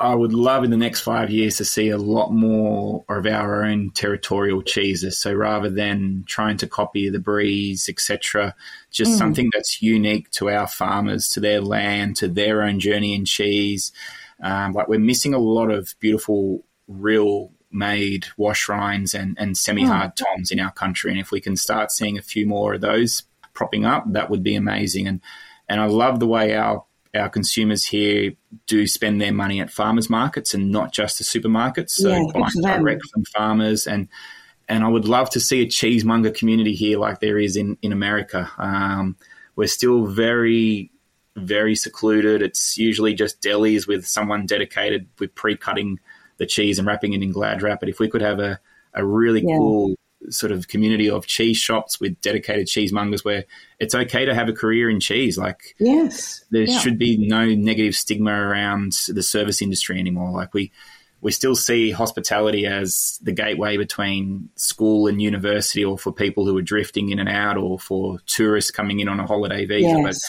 I 0.01 0.15
would 0.15 0.33
love 0.33 0.63
in 0.63 0.71
the 0.71 0.77
next 0.77 1.01
five 1.01 1.29
years 1.29 1.57
to 1.57 1.65
see 1.65 1.89
a 1.89 1.97
lot 1.97 2.31
more 2.31 3.05
of 3.07 3.25
our 3.25 3.63
own 3.63 3.91
territorial 3.91 4.61
cheeses. 4.63 5.19
So 5.19 5.33
rather 5.33 5.69
than 5.69 6.23
trying 6.27 6.57
to 6.57 6.67
copy 6.67 7.09
the 7.09 7.19
Bries, 7.19 7.87
etc., 7.87 8.55
just 8.89 9.11
mm. 9.11 9.17
something 9.17 9.49
that's 9.53 9.81
unique 9.81 10.31
to 10.31 10.49
our 10.49 10.67
farmers, 10.67 11.29
to 11.29 11.39
their 11.39 11.61
land, 11.61 12.15
to 12.17 12.27
their 12.27 12.63
own 12.63 12.79
journey 12.79 13.13
in 13.13 13.25
cheese. 13.25 13.91
Um, 14.41 14.73
like 14.73 14.87
we're 14.87 14.99
missing 14.99 15.35
a 15.35 15.39
lot 15.39 15.69
of 15.69 15.93
beautiful, 15.99 16.63
real 16.87 17.51
made 17.71 18.25
wash 18.37 18.67
rinds 18.67 19.13
and, 19.13 19.37
and 19.39 19.57
semi 19.57 19.85
hard 19.85 20.13
oh. 20.19 20.25
toms 20.25 20.51
in 20.51 20.59
our 20.59 20.71
country. 20.71 21.11
And 21.11 21.19
if 21.19 21.31
we 21.31 21.39
can 21.39 21.55
start 21.55 21.91
seeing 21.91 22.17
a 22.17 22.23
few 22.23 22.47
more 22.47 22.73
of 22.73 22.81
those 22.81 23.23
propping 23.53 23.85
up, 23.85 24.11
that 24.13 24.29
would 24.29 24.43
be 24.43 24.55
amazing. 24.55 25.07
And 25.07 25.21
and 25.69 25.79
I 25.79 25.85
love 25.85 26.19
the 26.19 26.27
way 26.27 26.55
our 26.55 26.83
our 27.15 27.29
consumers 27.29 27.85
here 27.85 28.33
do 28.67 28.87
spend 28.87 29.21
their 29.21 29.33
money 29.33 29.59
at 29.59 29.69
farmers 29.69 30.09
markets 30.09 30.53
and 30.53 30.71
not 30.71 30.93
just 30.93 31.17
the 31.17 31.23
supermarkets. 31.23 31.91
So 31.91 32.09
yeah, 32.09 32.23
buying 32.33 32.79
direct 32.79 33.05
from 33.09 33.25
farmers 33.25 33.87
and 33.87 34.07
and 34.69 34.85
I 34.85 34.87
would 34.87 35.05
love 35.05 35.29
to 35.31 35.39
see 35.41 35.61
a 35.61 35.65
cheesemonger 35.65 36.33
community 36.33 36.73
here 36.73 36.97
like 36.97 37.19
there 37.19 37.37
is 37.37 37.57
in 37.57 37.77
in 37.81 37.91
America. 37.91 38.49
Um, 38.57 39.17
we're 39.55 39.67
still 39.67 40.05
very 40.05 40.91
very 41.35 41.75
secluded. 41.75 42.41
It's 42.41 42.77
usually 42.77 43.13
just 43.13 43.41
delis 43.41 43.87
with 43.87 44.05
someone 44.05 44.45
dedicated 44.45 45.07
with 45.19 45.33
pre-cutting 45.35 45.99
the 46.37 46.45
cheese 46.45 46.77
and 46.77 46.87
wrapping 46.87 47.13
it 47.13 47.21
in 47.21 47.31
glad 47.31 47.61
wrap. 47.61 47.79
But 47.79 47.89
if 47.89 47.99
we 47.99 48.09
could 48.09 48.21
have 48.21 48.39
a, 48.39 48.59
a 48.93 49.05
really 49.05 49.41
yeah. 49.41 49.57
cool 49.57 49.95
sort 50.29 50.51
of 50.51 50.67
community 50.67 51.09
of 51.09 51.25
cheese 51.25 51.57
shops 51.57 51.99
with 51.99 52.19
dedicated 52.21 52.67
cheesemongers 52.67 53.25
where 53.25 53.45
it's 53.79 53.95
okay 53.95 54.25
to 54.25 54.35
have 54.35 54.49
a 54.49 54.53
career 54.53 54.89
in 54.89 54.99
cheese. 54.99 55.37
Like, 55.37 55.75
yes, 55.79 56.43
there 56.51 56.63
yeah. 56.63 56.79
should 56.79 56.97
be 56.97 57.17
no 57.17 57.45
negative 57.45 57.95
stigma 57.95 58.31
around 58.31 58.93
the 59.07 59.23
service 59.23 59.61
industry 59.61 59.99
anymore. 59.99 60.31
Like, 60.31 60.53
we, 60.53 60.71
we 61.21 61.31
still 61.31 61.55
see 61.55 61.91
hospitality 61.91 62.65
as 62.65 63.19
the 63.21 63.31
gateway 63.31 63.77
between 63.77 64.49
school 64.55 65.07
and 65.07 65.21
university 65.21 65.83
or 65.83 65.97
for 65.97 66.11
people 66.11 66.45
who 66.45 66.57
are 66.57 66.63
drifting 66.63 67.09
in 67.09 67.19
and 67.19 67.29
out 67.29 67.57
or 67.57 67.79
for 67.79 68.19
tourists 68.25 68.71
coming 68.71 68.99
in 68.99 69.07
on 69.07 69.19
a 69.19 69.27
holiday 69.27 69.65
visa. 69.65 69.87
Yes. 69.87 70.19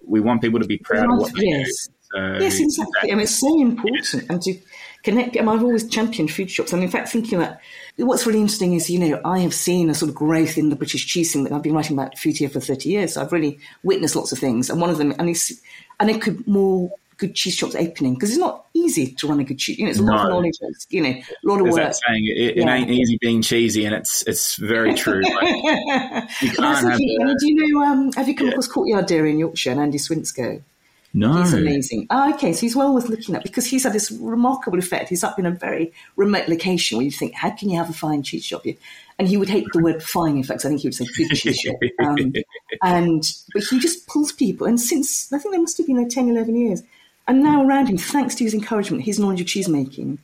But 0.00 0.10
we 0.10 0.20
want 0.20 0.40
people 0.40 0.60
to 0.60 0.66
be 0.66 0.78
proud 0.78 1.10
of 1.12 1.18
what 1.18 1.34
they 1.34 1.46
yes. 1.46 1.86
do. 1.86 1.92
So 2.12 2.18
yes, 2.40 2.58
exactly. 2.58 3.12
I 3.12 3.14
mean, 3.14 3.22
it's 3.22 3.38
so 3.38 3.60
important. 3.60 4.30
And 4.30 4.42
to 4.42 4.58
connect, 5.02 5.36
I 5.36 5.40
mean, 5.40 5.48
I've 5.48 5.62
always 5.62 5.88
championed 5.88 6.30
food 6.30 6.50
shops. 6.50 6.72
And 6.72 6.82
in 6.82 6.90
fact, 6.90 7.08
thinking 7.08 7.38
that 7.38 7.60
what's 7.96 8.26
really 8.26 8.40
interesting 8.40 8.74
is, 8.74 8.90
you 8.90 8.98
know, 8.98 9.20
I 9.24 9.40
have 9.40 9.54
seen 9.54 9.90
a 9.90 9.94
sort 9.94 10.10
of 10.10 10.14
growth 10.14 10.58
in 10.58 10.70
the 10.70 10.76
British 10.76 11.06
cheese 11.06 11.32
scene. 11.32 11.50
I've 11.52 11.62
been 11.62 11.74
writing 11.74 11.96
about 11.96 12.18
food 12.18 12.36
here 12.36 12.48
for 12.48 12.60
30 12.60 12.88
years. 12.88 13.14
So 13.14 13.22
I've 13.22 13.32
really 13.32 13.58
witnessed 13.82 14.16
lots 14.16 14.32
of 14.32 14.38
things. 14.38 14.70
And 14.70 14.80
one 14.80 14.90
of 14.90 14.98
them, 14.98 15.14
and 15.18 15.28
it's, 15.28 15.52
and 15.98 16.10
it 16.10 16.22
could 16.22 16.46
more 16.46 16.92
good 17.20 17.34
cheese 17.34 17.54
shops 17.54 17.74
opening 17.74 18.14
because 18.14 18.30
it's 18.30 18.38
not 18.38 18.64
easy 18.72 19.12
to 19.12 19.28
run 19.28 19.38
a 19.40 19.44
good 19.44 19.58
cheese. 19.58 19.78
You 19.78 19.84
know, 19.84 19.90
it's 19.90 20.00
a 20.00 20.04
no. 20.04 20.12
lot 20.12 20.24
of 20.24 20.30
knowledge, 20.30 20.58
you 20.88 21.02
know, 21.02 21.10
a 21.10 21.24
lot 21.44 21.60
of 21.60 21.66
Is 21.68 21.74
work. 21.74 21.94
Saying 22.08 22.26
it, 22.26 22.38
it 22.38 22.56
yeah. 22.56 22.74
ain't 22.74 22.90
easy 22.90 23.18
being 23.20 23.42
cheesy, 23.42 23.84
and 23.84 23.94
it's 23.94 24.24
it's 24.26 24.56
very 24.56 24.94
true. 24.94 25.22
Like, 25.30 26.42
you 26.42 26.50
can't 26.50 26.88
have. 26.88 26.98
Do 26.98 27.04
you 27.46 27.74
know? 27.74 27.84
Um, 27.84 28.12
have 28.14 28.26
you 28.26 28.34
come 28.34 28.46
yeah. 28.46 28.52
across 28.52 28.66
Courtyard 28.66 29.06
Dairy 29.06 29.30
in 29.30 29.38
Yorkshire 29.38 29.70
and 29.70 29.80
Andy 29.80 29.98
Swinscoe? 29.98 30.62
No. 31.12 31.42
He's 31.42 31.52
amazing. 31.52 32.06
Oh, 32.10 32.32
okay, 32.34 32.52
so 32.52 32.60
he's 32.60 32.76
well 32.76 32.94
worth 32.94 33.08
looking 33.08 33.34
at 33.34 33.42
because 33.42 33.66
he's 33.66 33.82
had 33.82 33.92
this 33.92 34.10
remarkable 34.12 34.78
effect. 34.78 35.08
He's 35.08 35.24
up 35.24 35.38
in 35.38 35.46
a 35.46 35.50
very 35.50 35.92
remote 36.16 36.48
location 36.48 36.98
where 36.98 37.04
you 37.04 37.10
think, 37.10 37.34
how 37.34 37.50
can 37.50 37.68
you 37.68 37.78
have 37.78 37.90
a 37.90 37.92
fine 37.92 38.22
cheese 38.22 38.44
shop 38.44 38.62
here? 38.64 38.76
And 39.18 39.26
he 39.26 39.36
would 39.36 39.48
hate 39.48 39.66
the 39.72 39.82
word 39.82 40.02
fine, 40.02 40.36
in 40.36 40.44
fact. 40.44 40.64
I 40.64 40.68
think 40.68 40.80
he 40.80 40.88
would 40.88 40.94
say 40.94 41.06
good 41.16 41.30
cheese 41.30 41.58
shop. 41.58 41.76
Um, 42.02 42.32
and, 42.82 43.22
but 43.52 43.64
he 43.64 43.78
just 43.78 44.06
pulls 44.06 44.32
people. 44.32 44.66
And 44.66 44.80
since, 44.80 45.30
I 45.32 45.38
think 45.38 45.52
there 45.52 45.60
must 45.60 45.76
have 45.78 45.86
been 45.86 45.98
like 45.98 46.08
10, 46.08 46.30
11 46.30 46.56
years. 46.56 46.82
And 47.28 47.42
now 47.42 47.66
around 47.66 47.88
him, 47.88 47.98
thanks 47.98 48.34
to 48.36 48.44
his 48.44 48.54
encouragement, 48.54 49.04
his 49.04 49.18
knowledge 49.18 49.40
of 49.40 49.46
cheese 49.46 49.68
making, 49.68 50.18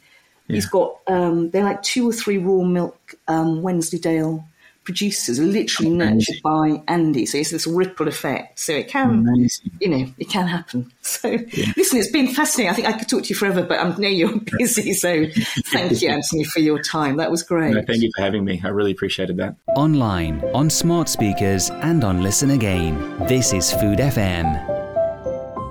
yeah. 0.46 0.55
he's 0.55 0.66
got, 0.66 0.99
um, 1.09 1.51
they're 1.51 1.64
like 1.64 1.83
two 1.83 2.09
or 2.09 2.12
three 2.12 2.38
raw 2.38 2.62
milk 2.62 3.14
um, 3.29 3.62
Wensleydale 3.62 4.49
producers 4.87 5.38
literally 5.38 5.90
nurtured 5.90 6.37
by 6.42 6.83
Andy. 6.88 7.27
So 7.27 7.37
it's 7.37 7.51
this 7.51 7.66
ripple 7.66 8.09
effect. 8.09 8.59
So 8.59 8.72
it 8.72 8.88
can, 8.88 9.27
Amazing. 9.29 9.72
you 9.81 9.88
know, 9.88 10.07
it 10.18 10.31
can 10.31 10.46
happen. 10.46 10.90
So 11.07 11.29
yeah. 11.29 11.72
listen, 11.77 12.01
it's 12.01 12.11
been 12.11 12.27
fascinating. 12.27 12.70
I 12.70 12.75
think 12.75 12.88
I 12.88 12.92
could 12.99 13.09
talk 13.09 13.22
to 13.22 13.29
you 13.29 13.37
forever, 13.37 13.62
but 13.62 13.79
I 13.79 13.96
know 13.96 14.09
you're 14.09 14.40
busy. 14.59 14.92
So 14.92 15.27
thank 15.66 16.03
you, 16.03 16.09
Anthony, 16.09 16.42
for 16.42 16.59
your 16.59 16.83
time. 16.83 17.16
That 17.18 17.31
was 17.31 17.44
great. 17.44 17.75
No, 17.75 17.83
thank 17.87 18.03
you 18.03 18.11
for 18.16 18.22
having 18.22 18.44
me. 18.44 18.61
I 18.64 18.68
really 18.68 18.90
appreciated 18.90 19.37
that. 19.37 19.55
Online, 19.77 20.42
on 20.53 20.68
smart 20.68 21.09
speakers, 21.09 21.70
and 21.70 22.03
on 22.03 22.22
Listen 22.22 22.51
Again. 22.51 22.99
This 23.29 23.53
is 23.53 23.72
Food 23.72 24.01
FM. 24.01 24.77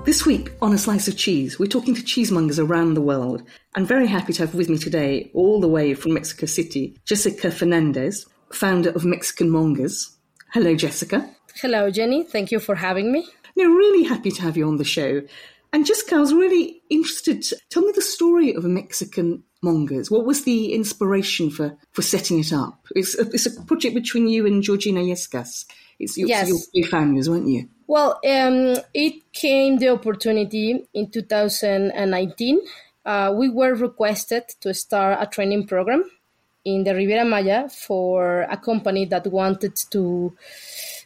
This 0.06 0.24
week 0.24 0.52
on 0.62 0.72
A 0.72 0.78
Slice 0.78 1.08
of 1.08 1.16
Cheese, 1.16 1.58
we're 1.58 1.66
talking 1.66 1.94
to 1.94 2.02
cheesemongers 2.02 2.64
around 2.64 2.94
the 2.94 3.02
world. 3.02 3.42
I'm 3.74 3.84
very 3.84 4.06
happy 4.06 4.32
to 4.34 4.42
have 4.42 4.54
with 4.54 4.68
me 4.68 4.78
today, 4.78 5.30
all 5.34 5.60
the 5.60 5.68
way 5.68 5.94
from 5.94 6.14
Mexico 6.14 6.46
City, 6.46 6.96
Jessica 7.04 7.50
Fernandez, 7.50 8.24
founder 8.52 8.90
of 8.90 9.04
Mexican 9.04 9.50
Mongers. 9.50 10.16
Hello, 10.52 10.74
Jessica. 10.74 11.28
Hello, 11.60 11.90
Jenny. 11.90 12.24
Thank 12.24 12.50
you 12.50 12.60
for 12.60 12.74
having 12.74 13.12
me. 13.12 13.26
No, 13.56 13.64
really 13.64 14.04
happy 14.04 14.30
to 14.30 14.42
have 14.42 14.56
you 14.56 14.68
on 14.68 14.76
the 14.76 14.84
show. 14.84 15.22
And 15.72 15.86
Jessica, 15.86 16.16
I 16.16 16.20
was 16.20 16.32
really 16.32 16.82
interested. 16.90 17.44
Tell 17.70 17.82
me 17.82 17.92
the 17.94 18.02
story 18.02 18.54
of 18.54 18.64
Mexican 18.64 19.42
Mongers. 19.62 20.10
What 20.10 20.26
was 20.26 20.44
the 20.44 20.72
inspiration 20.72 21.50
for, 21.50 21.76
for 21.92 22.02
setting 22.02 22.38
it 22.38 22.52
up? 22.52 22.86
It's 22.94 23.18
a, 23.18 23.22
it's 23.30 23.46
a 23.46 23.62
project 23.62 23.94
between 23.94 24.28
you 24.28 24.46
and 24.46 24.62
Georgina 24.62 25.00
Yescas. 25.00 25.64
It's 25.98 26.16
your, 26.16 26.28
yes. 26.28 26.48
your 26.48 26.58
two 26.74 26.88
families, 26.88 27.28
weren't 27.28 27.48
you? 27.48 27.68
Well, 27.86 28.20
um, 28.26 28.76
it 28.94 29.32
came 29.32 29.78
the 29.78 29.88
opportunity 29.88 30.86
in 30.92 31.10
2019 31.10 32.60
uh, 33.06 33.32
we 33.34 33.48
were 33.48 33.74
requested 33.74 34.42
to 34.60 34.74
start 34.74 35.16
a 35.20 35.26
training 35.26 35.66
program 35.66 36.04
in 36.66 36.82
the 36.82 36.94
Riviera 36.94 37.24
Maya 37.24 37.68
for 37.68 38.42
a 38.42 38.56
company 38.56 39.04
that 39.06 39.26
wanted 39.28 39.76
to 39.90 40.36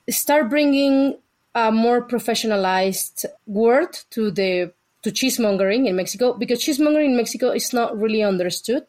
start 0.08 0.48
bringing 0.48 1.18
a 1.54 1.70
more 1.70 2.02
professionalized 2.02 3.26
world 3.46 4.04
to 4.10 4.30
the 4.30 4.72
to 5.02 5.10
cheesemongering 5.10 5.86
in 5.86 5.96
Mexico 5.96 6.34
because 6.34 6.62
cheesemongering 6.62 7.06
in 7.06 7.16
Mexico 7.16 7.50
is 7.50 7.72
not 7.72 7.98
really 7.98 8.22
understood. 8.22 8.86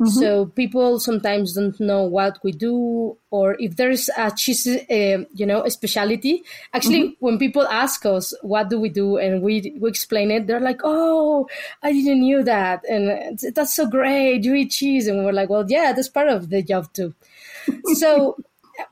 Mm-hmm. 0.00 0.06
So 0.06 0.46
people 0.46 0.98
sometimes 0.98 1.52
don't 1.52 1.78
know 1.78 2.04
what 2.04 2.38
we 2.42 2.52
do 2.52 3.18
or 3.30 3.56
if 3.58 3.76
there's 3.76 4.08
a 4.16 4.32
cheese, 4.34 4.66
uh, 4.66 5.24
you 5.34 5.44
know, 5.44 5.62
a 5.62 5.70
specialty. 5.70 6.42
Actually, 6.72 7.00
mm-hmm. 7.00 7.24
when 7.24 7.38
people 7.38 7.66
ask 7.66 8.06
us 8.06 8.32
what 8.42 8.70
do 8.70 8.80
we 8.80 8.88
do 8.88 9.18
and 9.18 9.42
we 9.42 9.76
we 9.78 9.88
explain 9.88 10.30
it, 10.30 10.46
they're 10.46 10.60
like, 10.60 10.80
"Oh, 10.82 11.46
I 11.82 11.92
didn't 11.92 12.20
knew 12.20 12.42
that," 12.42 12.84
and 12.88 13.38
that's 13.54 13.74
so 13.74 13.86
great. 13.86 14.44
You 14.44 14.54
eat 14.54 14.70
cheese, 14.70 15.06
and 15.06 15.24
we're 15.24 15.32
like, 15.32 15.50
"Well, 15.50 15.66
yeah, 15.68 15.92
that's 15.92 16.08
part 16.08 16.28
of 16.28 16.48
the 16.48 16.62
job 16.62 16.92
too." 16.92 17.14
so 17.94 18.36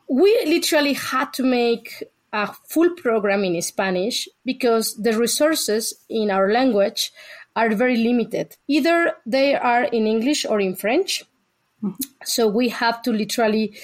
we 0.09 0.31
literally 0.47 0.93
had 0.93 1.33
to 1.35 1.43
make 1.43 2.05
a 2.33 2.53
full 2.67 2.91
program 2.91 3.45
in 3.45 3.61
Spanish 3.63 4.29
because 4.45 4.95
the 4.97 5.17
resources 5.19 5.95
in 6.09 6.31
our 6.31 6.53
language 6.53 7.13
are 7.57 7.75
very 7.75 7.97
limited. 7.97 8.57
Either 8.69 9.15
they 9.27 9.55
are 9.55 9.85
in 9.85 10.07
English 10.07 10.45
or 10.45 10.61
in 10.61 10.77
French. 10.77 11.25
So 12.25 12.49
we 12.49 12.69
have 12.71 13.03
to 13.03 13.13
literally 13.13 13.77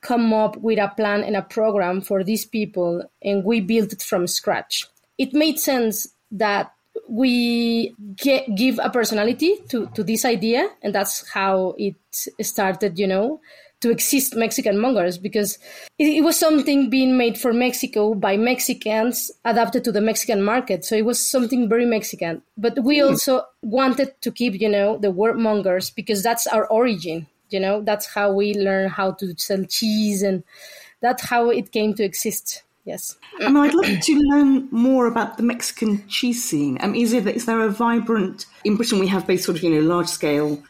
come 0.00 0.32
up 0.32 0.56
with 0.56 0.78
a 0.78 0.92
plan 0.96 1.24
and 1.24 1.36
a 1.36 1.42
program 1.42 2.00
for 2.00 2.22
these 2.22 2.44
people, 2.44 3.02
and 3.22 3.44
we 3.44 3.60
built 3.60 3.92
it 3.92 4.02
from 4.02 4.28
scratch. 4.28 4.86
It 5.18 5.34
made 5.34 5.58
sense 5.58 6.06
that 6.30 6.72
we 7.08 7.94
get, 8.16 8.54
give 8.54 8.78
a 8.80 8.88
personality 8.88 9.56
to, 9.68 9.86
to 9.94 10.04
this 10.04 10.24
idea, 10.24 10.68
and 10.82 10.94
that's 10.94 11.28
how 11.28 11.74
it 11.76 11.96
started, 12.40 12.98
you 12.98 13.08
know 13.08 13.40
to 13.80 13.90
exist 13.90 14.36
Mexican 14.36 14.76
mongers 14.76 15.18
because 15.18 15.58
it, 15.98 16.08
it, 16.08 16.20
was 16.22 16.38
something 16.38 16.90
being 16.90 17.16
made 17.16 17.38
for 17.38 17.52
Mexico 17.52 18.14
by 18.14 18.36
Mexicans 18.36 19.30
adapted 19.44 19.84
to 19.84 19.92
the 19.92 20.00
Mexican 20.00 20.42
market. 20.42 20.84
So 20.84 20.96
it 20.96 21.04
was 21.04 21.18
something 21.18 21.68
very 21.68 21.86
Mexican. 21.86 22.42
But 22.58 22.84
we 22.84 22.98
mm. 22.98 23.08
also 23.08 23.42
wanted 23.62 24.20
to 24.20 24.30
keep, 24.30 24.60
you 24.60 24.68
know, 24.68 24.98
the 24.98 25.10
word 25.10 25.36
mongers 25.36 25.90
because 25.90 26.22
that's 26.22 26.46
our 26.46 26.66
origin. 26.66 27.26
You 27.48 27.60
know, 27.60 27.82
that's 27.82 28.06
how 28.06 28.32
we 28.32 28.54
learn 28.54 28.90
how 28.90 29.12
to 29.12 29.34
sell 29.36 29.64
cheese 29.64 30.22
and 30.22 30.44
that's 31.00 31.24
how 31.24 31.50
it 31.50 31.72
came 31.72 31.94
to 31.94 32.04
exist. 32.04 32.62
Yes. 32.84 33.16
I 33.40 33.48
mean, 33.48 33.56
I'd 33.56 33.74
love 33.74 34.00
to 34.00 34.20
learn 34.30 34.68
more 34.70 35.06
about 35.06 35.36
the 35.36 35.42
Mexican 35.42 36.06
cheese 36.08 36.42
scene. 36.42 36.78
Um, 36.80 36.94
is, 36.94 37.12
it, 37.12 37.26
is 37.26 37.46
there 37.46 37.60
a 37.60 37.70
vibrant, 37.70 38.46
in 38.64 38.76
Britain 38.76 38.98
we 38.98 39.06
have 39.08 39.26
these 39.26 39.44
sort 39.44 39.58
of, 39.58 39.64
you 39.64 39.70
know, 39.70 39.80
large 39.80 40.08
scale 40.08 40.62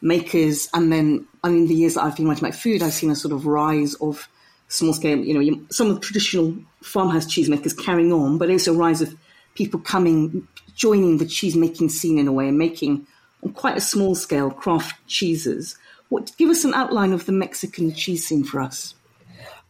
makers. 0.00 0.68
And 0.74 0.92
then, 0.92 1.26
I 1.42 1.48
mean, 1.48 1.66
the 1.66 1.74
years 1.74 1.94
that 1.94 2.04
I've 2.04 2.16
been 2.16 2.28
writing 2.28 2.44
about 2.44 2.58
food, 2.58 2.82
I've 2.82 2.92
seen 2.92 3.10
a 3.10 3.16
sort 3.16 3.32
of 3.32 3.46
rise 3.46 3.94
of 3.94 4.28
small 4.68 4.92
scale, 4.92 5.18
you 5.18 5.34
know, 5.34 5.66
some 5.70 5.88
of 5.88 5.94
the 5.94 6.00
traditional 6.00 6.54
farmhouse 6.82 7.26
cheesemakers 7.26 7.76
carrying 7.76 8.12
on, 8.12 8.38
but 8.38 8.50
also 8.50 8.74
a 8.74 8.76
rise 8.76 9.00
of 9.00 9.14
people 9.54 9.80
coming, 9.80 10.46
joining 10.74 11.18
the 11.18 11.26
cheese 11.26 11.56
making 11.56 11.88
scene 11.88 12.18
in 12.18 12.28
a 12.28 12.32
way 12.32 12.48
and 12.48 12.58
making 12.58 13.06
on 13.42 13.52
quite 13.52 13.76
a 13.76 13.80
small 13.80 14.14
scale 14.14 14.50
craft 14.50 14.94
cheeses. 15.06 15.76
What, 16.10 16.32
give 16.36 16.50
us 16.50 16.64
an 16.64 16.74
outline 16.74 17.12
of 17.12 17.26
the 17.26 17.32
Mexican 17.32 17.94
cheese 17.94 18.26
scene 18.26 18.44
for 18.44 18.60
us. 18.60 18.94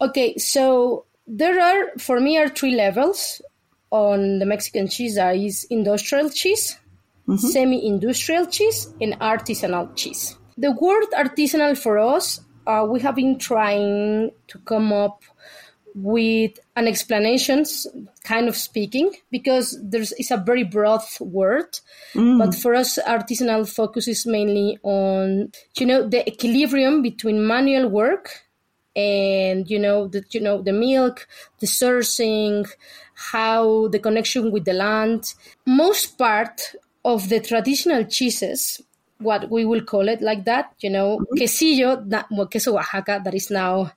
Okay, 0.00 0.36
so 0.36 1.04
there 1.26 1.60
are, 1.60 1.98
for 1.98 2.20
me, 2.20 2.38
are 2.38 2.48
three 2.48 2.74
levels 2.74 3.42
on 3.90 4.38
the 4.38 4.46
Mexican 4.46 4.88
cheese. 4.88 5.16
There 5.16 5.32
is 5.32 5.64
industrial 5.70 6.30
cheese, 6.30 6.78
mm-hmm. 7.28 7.36
semi 7.36 7.86
industrial 7.86 8.46
cheese, 8.46 8.92
and 9.00 9.14
artisanal 9.20 9.94
cheese. 9.94 10.36
The 10.56 10.72
word 10.72 11.06
artisanal 11.16 11.76
for 11.76 11.98
us, 11.98 12.40
uh, 12.66 12.86
we 12.88 13.00
have 13.00 13.14
been 13.14 13.38
trying 13.38 14.32
to 14.48 14.58
come 14.60 14.92
up 14.92 15.22
with 15.94 16.58
an 16.76 16.86
explanation, 16.86 17.64
kind 18.24 18.48
of 18.48 18.56
speaking, 18.56 19.12
because 19.30 19.78
there's 19.82 20.12
it's 20.12 20.30
a 20.30 20.36
very 20.36 20.64
broad 20.64 21.02
word. 21.20 21.78
Mm. 22.14 22.38
But 22.38 22.54
for 22.54 22.74
us, 22.74 22.98
artisanal 23.06 23.68
focuses 23.68 24.26
mainly 24.26 24.78
on 24.82 25.52
you 25.78 25.86
know 25.86 26.08
the 26.08 26.28
equilibrium 26.28 27.02
between 27.02 27.46
manual 27.46 27.88
work 27.88 28.30
and 28.94 29.68
you 29.70 29.78
know 29.78 30.08
the 30.08 30.24
you 30.30 30.40
know 30.40 30.62
the 30.62 30.72
milk, 30.72 31.26
the 31.60 31.66
sourcing, 31.66 32.68
how 33.14 33.88
the 33.88 33.98
connection 33.98 34.50
with 34.52 34.64
the 34.64 34.72
land. 34.72 35.34
Most 35.66 36.18
part 36.18 36.60
of 37.08 37.30
the 37.30 37.40
traditional 37.40 38.04
cheeses, 38.04 38.80
what 39.18 39.50
we 39.50 39.64
will 39.64 39.80
call 39.80 40.08
it 40.08 40.20
like 40.20 40.44
that, 40.44 40.74
you 40.80 40.90
know, 40.90 41.18
mm-hmm. 41.18 41.38
quesillo, 41.40 42.08
that, 42.10 42.26
well, 42.30 42.46
queso 42.46 42.76
Oaxaca, 42.76 43.20
that 43.24 43.34
is 43.34 43.50
now 43.50 43.90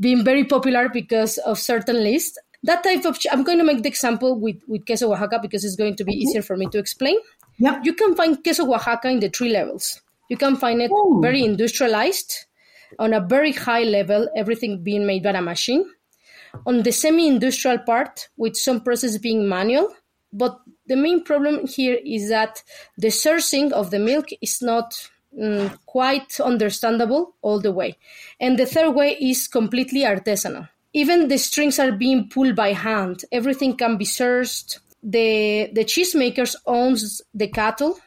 being 0.00 0.24
very 0.24 0.44
popular 0.44 0.88
because 0.88 1.38
of 1.38 1.58
certain 1.58 2.02
lists. 2.02 2.38
That 2.64 2.82
type 2.82 3.04
of, 3.04 3.18
I'm 3.30 3.44
going 3.44 3.58
to 3.58 3.64
make 3.64 3.82
the 3.82 3.88
example 3.88 4.38
with, 4.38 4.56
with 4.66 4.84
queso 4.84 5.12
Oaxaca 5.12 5.38
because 5.40 5.64
it's 5.64 5.76
going 5.76 5.94
to 5.96 6.04
be 6.04 6.12
mm-hmm. 6.12 6.22
easier 6.22 6.42
for 6.42 6.56
me 6.56 6.66
to 6.66 6.78
explain. 6.78 7.16
Yeah. 7.58 7.80
You 7.84 7.94
can 7.94 8.16
find 8.16 8.42
queso 8.42 8.66
Oaxaca 8.66 9.08
in 9.08 9.20
the 9.20 9.30
three 9.30 9.50
levels. 9.50 10.02
You 10.28 10.36
can 10.36 10.56
find 10.56 10.82
it 10.82 10.90
Ooh. 10.90 11.20
very 11.22 11.44
industrialized, 11.44 12.46
on 12.98 13.12
a 13.12 13.20
very 13.20 13.52
high 13.52 13.84
level, 13.84 14.28
everything 14.36 14.82
being 14.82 15.06
made 15.06 15.22
by 15.22 15.30
a 15.30 15.40
machine. 15.40 15.88
On 16.66 16.82
the 16.82 16.90
semi 16.90 17.28
industrial 17.28 17.78
part, 17.78 18.28
with 18.36 18.56
some 18.56 18.80
process 18.80 19.18
being 19.18 19.48
manual, 19.48 19.94
but 20.32 20.58
the 20.86 20.96
main 20.96 21.22
problem 21.24 21.66
here 21.66 21.98
is 22.04 22.28
that 22.28 22.62
the 22.96 23.08
sourcing 23.08 23.72
of 23.72 23.90
the 23.90 23.98
milk 23.98 24.26
is 24.40 24.62
not 24.62 25.08
mm, 25.36 25.76
quite 25.86 26.40
understandable 26.40 27.34
all 27.42 27.60
the 27.60 27.72
way. 27.72 27.96
And 28.40 28.58
the 28.58 28.66
third 28.66 28.94
way 28.94 29.16
is 29.20 29.48
completely 29.48 30.00
artisanal. 30.00 30.68
Even 30.92 31.28
the 31.28 31.38
strings 31.38 31.78
are 31.78 31.92
being 31.92 32.28
pulled 32.28 32.56
by 32.56 32.72
hand. 32.72 33.24
Everything 33.32 33.76
can 33.76 33.96
be 33.96 34.04
sourced. 34.04 34.78
The 35.02 35.68
the 35.72 35.84
cheesemakers 35.84 36.56
owns 36.66 37.20
the 37.34 37.48
cattle. 37.48 37.98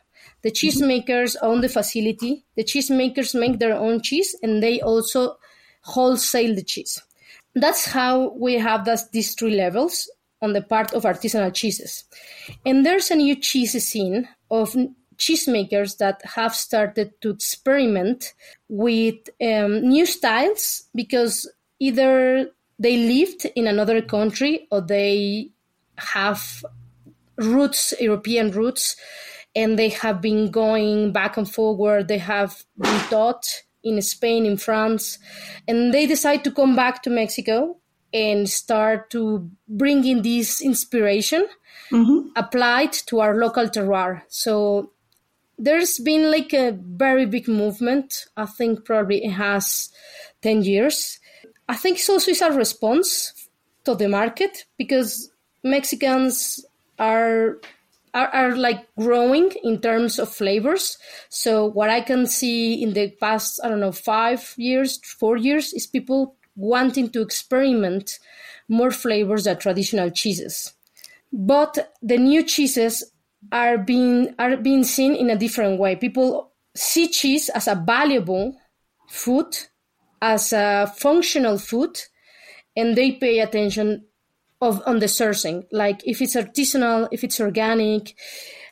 The 0.42 0.52
cheesemakers 0.52 1.36
own 1.42 1.62
the 1.62 1.70
facility. 1.70 2.46
The 2.56 2.64
cheesemakers 2.64 3.40
make 3.40 3.60
their 3.60 3.76
own 3.76 4.02
cheese 4.02 4.36
and 4.42 4.64
they 4.64 4.82
also 4.82 5.38
wholesale 5.82 6.56
the 6.56 6.64
cheese. 6.64 7.02
That's 7.56 7.86
how 7.86 8.34
we 8.38 8.54
have 8.56 8.86
that, 8.86 9.12
these 9.12 9.36
three 9.36 9.56
levels 9.56 10.10
on 10.42 10.54
the 10.54 10.62
part 10.62 10.94
of 10.94 11.04
artisanal 11.04 11.54
cheeses. 11.54 12.04
And 12.66 12.86
there's 12.86 13.12
a 13.12 13.16
new 13.16 13.36
cheese 13.36 13.84
scene 13.84 14.28
of 14.50 14.76
cheesemakers 15.18 15.98
that 15.98 16.22
have 16.24 16.56
started 16.56 17.12
to 17.22 17.30
experiment 17.30 18.34
with 18.70 19.18
um, 19.42 19.82
new 19.82 20.06
styles 20.06 20.84
because 20.96 21.52
either 21.80 22.50
they 22.80 22.98
lived 22.98 23.46
in 23.56 23.68
another 23.68 24.02
country 24.02 24.68
or 24.72 24.82
they 24.82 25.52
have 25.98 26.64
roots, 27.38 27.94
European 28.00 28.52
roots, 28.52 28.96
and 29.56 29.78
they 29.78 29.90
have 29.90 30.22
been 30.22 30.52
going 30.52 31.12
back 31.12 31.36
and 31.38 31.52
forward. 31.52 32.08
They 32.08 32.18
have 32.18 32.64
been 32.78 33.00
taught 33.10 33.64
in 33.84 34.02
Spain, 34.02 34.46
in 34.46 34.58
France, 34.58 35.20
and 35.68 35.94
they 35.94 36.06
decide 36.06 36.44
to 36.46 36.52
come 36.52 36.76
back 36.76 37.04
to 37.04 37.10
Mexico 37.10 37.79
and 38.14 38.50
start 38.50 39.10
to 39.12 39.50
bring 39.68 40.06
in 40.06 40.22
this 40.22 40.62
inspiration 40.62 41.46
mm-hmm. 41.92 42.30
applied 42.36 42.94
to 42.94 43.20
our 43.20 43.36
local 43.36 43.68
terroir. 43.68 44.22
So 44.28 44.92
there's 45.58 46.00
been 46.00 46.32
like 46.32 46.54
a 46.54 46.72
very 46.72 47.26
big 47.26 47.48
movement. 47.48 48.26
I 48.38 48.46
think 48.46 48.86
probably 48.86 49.24
it 49.26 49.32
has 49.32 49.90
10 50.42 50.64
years. 50.64 51.20
I 51.68 51.76
think 51.76 51.98
it's 51.98 52.10
also 52.10 52.32
is 52.32 52.42
a 52.42 52.52
response 52.52 53.48
to 53.86 53.96
the 53.96 54.08
market 54.08 54.66
because 54.78 55.32
Mexicans 55.64 56.66
are, 56.98 57.60
are 58.14 58.28
are 58.30 58.56
like 58.56 58.88
growing 58.96 59.52
in 59.64 59.80
terms 59.80 60.18
of 60.18 60.34
flavors. 60.34 60.98
So 61.30 61.66
what 61.66 61.90
I 61.90 62.02
can 62.02 62.26
see 62.26 62.82
in 62.82 62.94
the 62.94 63.12
past, 63.12 63.60
I 63.64 63.70
don't 63.70 63.80
know, 63.80 63.92
five 63.92 64.54
years, 64.58 64.98
four 65.04 65.38
years, 65.38 65.74
is 65.74 65.86
people 65.86 66.36
wanting 66.60 67.10
to 67.12 67.22
experiment 67.22 68.20
more 68.68 68.92
flavors 68.92 69.46
than 69.46 69.58
traditional 69.58 70.10
cheeses. 70.12 70.74
But 71.32 71.94
the 72.02 72.18
new 72.18 72.44
cheeses 72.44 73.12
are 73.52 73.78
being 73.78 74.36
are 74.38 74.58
being 74.58 74.84
seen 74.84 75.16
in 75.16 75.30
a 75.30 75.38
different 75.38 75.80
way. 75.80 75.96
People 75.96 76.52
see 76.76 77.08
cheese 77.08 77.50
as 77.50 77.68
a 77.68 77.76
valuable 77.76 78.58
food, 79.08 79.58
as 80.22 80.54
a 80.54 80.92
functional 80.98 81.58
food, 81.58 82.00
and 82.76 82.96
they 82.96 83.14
pay 83.14 83.40
attention 83.40 84.06
of 84.62 84.82
on 84.86 85.00
the 85.00 85.06
sourcing, 85.06 85.66
like 85.72 86.02
if 86.06 86.22
it's 86.22 86.36
artisanal, 86.36 87.08
if 87.12 87.24
it's 87.24 87.40
organic, 87.40 88.16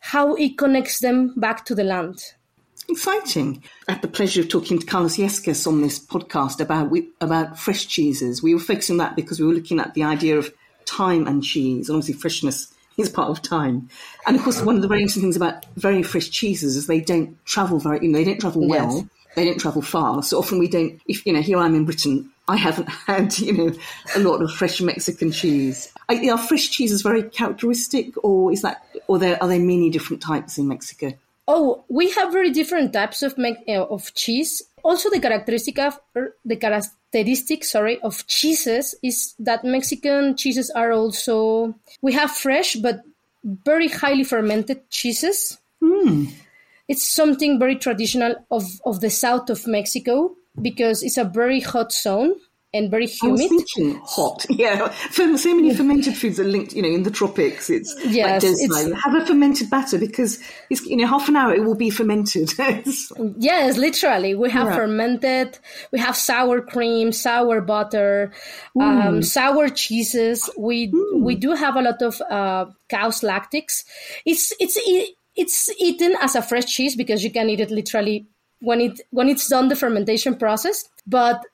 how 0.02 0.36
it 0.36 0.58
connects 0.58 1.00
them 1.00 1.34
back 1.38 1.64
to 1.66 1.76
the 1.76 1.84
land. 1.84 2.20
Exciting. 2.90 3.64
I 3.88 3.94
had 3.94 4.02
the 4.02 4.08
pleasure 4.08 4.40
of 4.42 4.48
talking 4.48 4.80
to 4.80 4.86
Carlos 4.86 5.18
Yescas 5.18 5.68
on 5.68 5.82
this 5.82 6.00
podcast 6.00 6.62
about 6.62 6.90
we, 6.90 7.10
about 7.20 7.60
fresh 7.60 7.86
cheeses. 7.86 8.42
We 8.42 8.54
were 8.54 8.62
focusing 8.62 8.94
on 8.94 8.98
that 9.00 9.16
because 9.16 9.40
we 9.40 9.46
were 9.46 9.54
looking 9.54 9.80
at 9.80 9.94
the 9.94 10.04
idea 10.04 10.38
of 10.38 10.54
time 10.86 11.28
and 11.28 11.44
cheese, 11.44 11.90
and 11.90 11.98
obviously 11.98 12.20
freshness 12.20 12.74
is 12.98 13.10
part 13.10 13.30
of 13.30 13.42
time. 13.42 13.90
And 14.26 14.38
of 14.38 14.42
course, 14.42 14.62
one 14.62 14.78
of 14.78 14.82
the 14.82 14.88
very 14.88 15.02
interesting 15.02 15.24
things 15.24 15.36
about 15.36 15.66
very 15.76 16.02
fresh 16.02 16.30
cheeses 16.30 16.78
is 16.78 16.88
they 16.88 17.02
don't 17.02 17.38
travel 17.46 17.80
very, 17.80 18.00
you 18.02 18.08
know, 18.08 18.20
they 18.20 18.24
don't 18.24 18.40
travel 18.40 18.68
well. 18.68 18.96
Yes. 18.96 19.06
They 19.36 19.46
don't 19.46 19.60
travel 19.60 19.84
far. 19.84 20.24
So 20.24 20.40
often 20.40 20.58
we 20.58 20.68
don't, 20.68 21.00
if, 21.08 21.24
you 21.28 21.34
know, 21.34 21.42
here 21.42 21.60
I'm 21.60 21.76
in 21.76 21.86
Britain, 21.86 22.32
I 22.48 22.56
haven't 22.56 22.90
had, 23.08 23.38
you 23.38 23.54
know, 23.54 23.74
a 24.16 24.20
lot 24.20 24.42
of 24.42 24.52
fresh 24.52 24.82
Mexican 24.82 25.32
cheese. 25.32 25.94
Are, 26.10 26.16
are 26.16 26.38
fresh 26.40 26.70
cheeses 26.70 27.04
very 27.04 27.22
characteristic 27.22 28.14
or 28.24 28.52
is 28.52 28.64
that, 28.64 28.84
or 29.08 29.20
there, 29.20 29.38
are 29.40 29.48
there 29.48 29.60
many 29.60 29.92
different 29.92 30.24
types 30.24 30.58
in 30.58 30.68
Mexico? 30.68 31.14
Oh, 31.48 31.86
we 31.88 32.12
have 32.12 32.34
very 32.34 32.52
different 32.52 32.92
types 32.92 33.24
of 33.24 33.36
uh, 33.40 33.84
of 33.86 34.14
cheese. 34.14 34.62
Also, 34.84 35.10
the 35.10 35.20
characteristic 35.20 35.80
of 35.80 36.00
er, 36.16 36.36
the 36.44 36.58
characteristic, 36.58 37.64
sorry, 37.64 38.00
of 38.02 38.28
cheeses 38.28 38.96
is 39.02 39.34
that 39.40 39.64
Mexican 39.64 40.36
cheeses 40.36 40.70
are 40.72 40.92
also 40.92 41.74
we 42.02 42.14
have 42.14 42.32
fresh 42.32 42.76
but 42.76 43.02
very 43.44 43.88
highly 43.88 44.24
fermented 44.24 44.90
cheeses. 44.90 45.58
It's 46.88 47.08
something 47.08 47.60
very 47.60 47.76
traditional 47.76 48.36
of 48.52 48.66
of 48.86 49.00
the 49.00 49.10
south 49.10 49.50
of 49.50 49.68
Mexico 49.68 50.36
because 50.62 51.04
it's 51.04 51.18
a 51.18 51.24
very 51.24 51.60
hot 51.62 51.94
zone 51.94 52.36
and 52.74 52.92
very 52.92 53.08
humid. 53.08 53.50
thinking 53.50 54.02
hot. 54.04 54.46
Yeah, 54.50 54.92
so 55.12 55.56
many 55.56 55.74
fermented 55.74 56.16
foods 56.18 56.40
are 56.40 56.44
linked. 56.44 56.74
You 56.74 56.82
know, 56.82 56.90
in 56.90 57.04
the 57.04 57.12
tropics, 57.12 57.70
it's 57.70 57.96
Yes, 58.06 58.44
like 58.44 58.54
it's- 58.54 59.04
have 59.04 59.16
a 59.16 59.26
fermented 59.26 59.70
batter 59.70 59.98
because 59.98 60.40
it's 60.70 60.86
you 60.86 60.98
know 60.98 61.08
half 61.08 61.30
an 61.30 61.36
hour 61.38 61.54
it 61.54 61.64
will 61.64 61.76
be 61.76 61.90
fermented. 61.90 62.52
Yes, 63.38 63.78
literally. 63.78 64.36
We 64.36 64.50
have 64.52 64.68
Yeah. 64.68 64.76
fermented, 64.76 65.60
we 65.92 66.00
have 66.00 66.16
sour 66.16 66.62
cream, 66.62 67.12
sour 67.12 67.62
butter, 67.62 68.32
um, 68.80 69.22
sour 69.24 69.70
cheeses. 69.70 70.50
We 70.58 70.92
we 71.16 71.36
do 71.36 71.52
have 71.54 71.76
a 71.76 71.82
lot 71.82 72.02
of 72.02 72.22
uh, 72.30 72.66
cow's 72.90 73.24
lactics. 73.24 73.86
It's 74.26 74.52
it's 74.60 74.78
it's 75.36 75.70
eaten 75.80 76.16
as 76.22 76.36
a 76.36 76.42
fresh 76.42 76.66
cheese 76.66 76.96
because 76.96 77.24
you 77.24 77.32
can 77.32 77.50
eat 77.50 77.60
it 77.60 77.72
literally 77.72 78.28
when 78.60 78.82
it 78.82 79.00
when 79.12 79.30
it's 79.30 79.48
done 79.48 79.68
the 79.70 79.76
fermentation 79.76 80.36
process. 80.36 80.84
But 81.06 81.46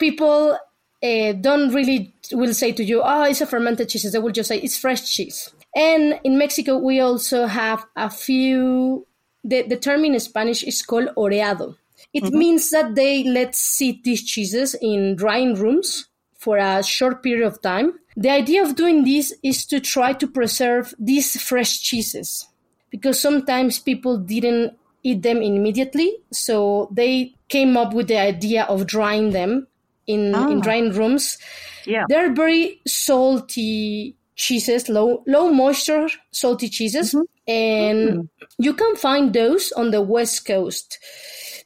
people 0.00 0.58
uh, 1.02 1.32
don't 1.32 1.72
really 1.72 2.12
will 2.32 2.54
say 2.54 2.72
to 2.72 2.82
you, 2.82 3.02
"Oh, 3.04 3.22
it's 3.24 3.40
a 3.40 3.46
fermented 3.46 3.88
cheese." 3.88 4.10
They 4.10 4.18
will 4.18 4.32
just 4.32 4.48
say 4.48 4.58
it's 4.58 4.78
fresh 4.78 5.14
cheese. 5.14 5.54
And 5.76 6.18
in 6.24 6.36
Mexico, 6.36 6.78
we 6.78 6.98
also 6.98 7.46
have 7.46 7.86
a 7.94 8.10
few. 8.10 9.06
The, 9.44 9.62
the 9.62 9.76
term 9.76 10.04
in 10.04 10.18
Spanish 10.20 10.62
is 10.64 10.82
called 10.82 11.08
oreado. 11.16 11.76
It 12.12 12.24
means 12.32 12.70
that 12.70 12.94
they 12.94 13.24
let 13.24 13.54
sit 13.54 14.02
these 14.02 14.24
cheeses 14.24 14.74
in 14.74 15.14
drying 15.16 15.54
rooms 15.54 16.08
for 16.36 16.58
a 16.58 16.82
short 16.82 17.22
period 17.22 17.46
of 17.46 17.62
time. 17.62 17.98
The 18.16 18.30
idea 18.30 18.62
of 18.62 18.74
doing 18.74 19.04
this 19.04 19.32
is 19.42 19.64
to 19.66 19.80
try 19.80 20.12
to 20.14 20.26
preserve 20.26 20.94
these 20.98 21.40
fresh 21.40 21.80
cheeses 21.80 22.48
because 22.90 23.20
sometimes 23.20 23.78
people 23.78 24.18
didn't 24.18 24.76
eat 25.02 25.22
them 25.22 25.40
immediately. 25.40 26.16
So 26.32 26.88
they 26.92 27.34
came 27.48 27.76
up 27.76 27.92
with 27.94 28.08
the 28.08 28.18
idea 28.18 28.64
of 28.64 28.86
drying 28.86 29.30
them 29.30 29.68
in, 30.12 30.26
in 30.28 30.34
ah. 30.34 30.60
drying 30.60 30.92
rooms. 30.92 31.38
Yeah. 31.86 32.04
They're 32.08 32.32
very 32.32 32.80
salty 32.86 34.16
cheeses, 34.40 34.88
low 34.88 35.22
low 35.26 35.50
moisture 35.52 36.08
salty 36.32 36.68
cheeses, 36.68 37.12
mm-hmm. 37.12 37.24
and 37.46 38.08
mm-hmm. 38.08 38.46
you 38.58 38.74
can 38.74 38.96
find 38.96 39.32
those 39.32 39.72
on 39.72 39.90
the 39.90 40.02
west 40.02 40.46
coast. 40.46 40.98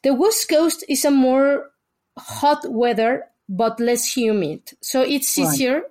The 0.03 0.13
west 0.13 0.49
coast 0.49 0.85
is 0.89 1.05
a 1.05 1.11
more 1.11 1.71
hot 2.19 2.69
weather 2.71 3.25
but 3.49 3.79
less 3.79 4.17
humid, 4.17 4.73
so 4.81 5.03
it's 5.03 5.37
Right. 5.39 5.47
easier 5.47 5.83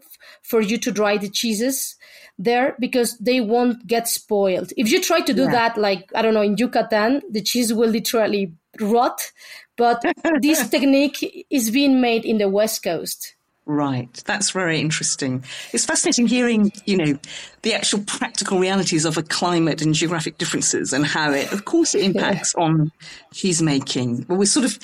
for 0.42 0.62
you 0.62 0.78
to 0.78 0.92
dry 0.92 1.18
the 1.18 1.30
cheeses 1.30 1.96
there 2.38 2.76
because 2.80 3.18
they 3.20 3.40
won't 3.40 3.86
get 3.88 4.08
spoiled. 4.08 4.74
If 4.76 4.92
you 4.92 5.02
try 5.02 5.22
to 5.22 5.34
do 5.34 5.44
Yeah. 5.44 5.52
that, 5.52 5.78
like 5.78 6.12
I 6.16 6.22
don't 6.22 6.34
know, 6.34 6.42
in 6.42 6.58
Yucatan, 6.58 7.22
the 7.30 7.42
cheese 7.42 7.72
will 7.74 7.90
literally 7.90 8.54
rot. 8.80 9.32
But 9.78 10.04
this 10.42 10.70
technique 10.76 11.46
is 11.50 11.72
being 11.72 12.02
made 12.02 12.26
in 12.26 12.38
the 12.38 12.50
west 12.50 12.84
coast. 12.84 13.36
Right, 13.66 14.14
that's 14.26 14.52
very 14.52 14.82
interesting. 14.82 15.46
It's 15.72 15.86
fascinating 15.86 16.28
hearing, 16.28 16.74
you 16.86 16.98
know, 16.98 17.20
the 17.62 17.74
actual 17.74 18.02
practical 18.02 18.60
realities 18.60 19.06
of 19.06 19.18
a 19.18 19.24
climate 19.24 19.82
and 19.82 19.96
geographic 19.96 20.38
differences 20.38 20.92
and 20.92 21.06
how 21.06 21.32
it, 21.32 21.52
of 21.54 21.64
course, 21.64 21.96
it 21.96 22.04
impacts 22.04 22.54
on 22.56 22.92
cheese 23.32 23.62
making. 23.62 24.24
But 24.24 24.36
we 24.36 24.48
sort 24.48 24.66
of, 24.66 24.78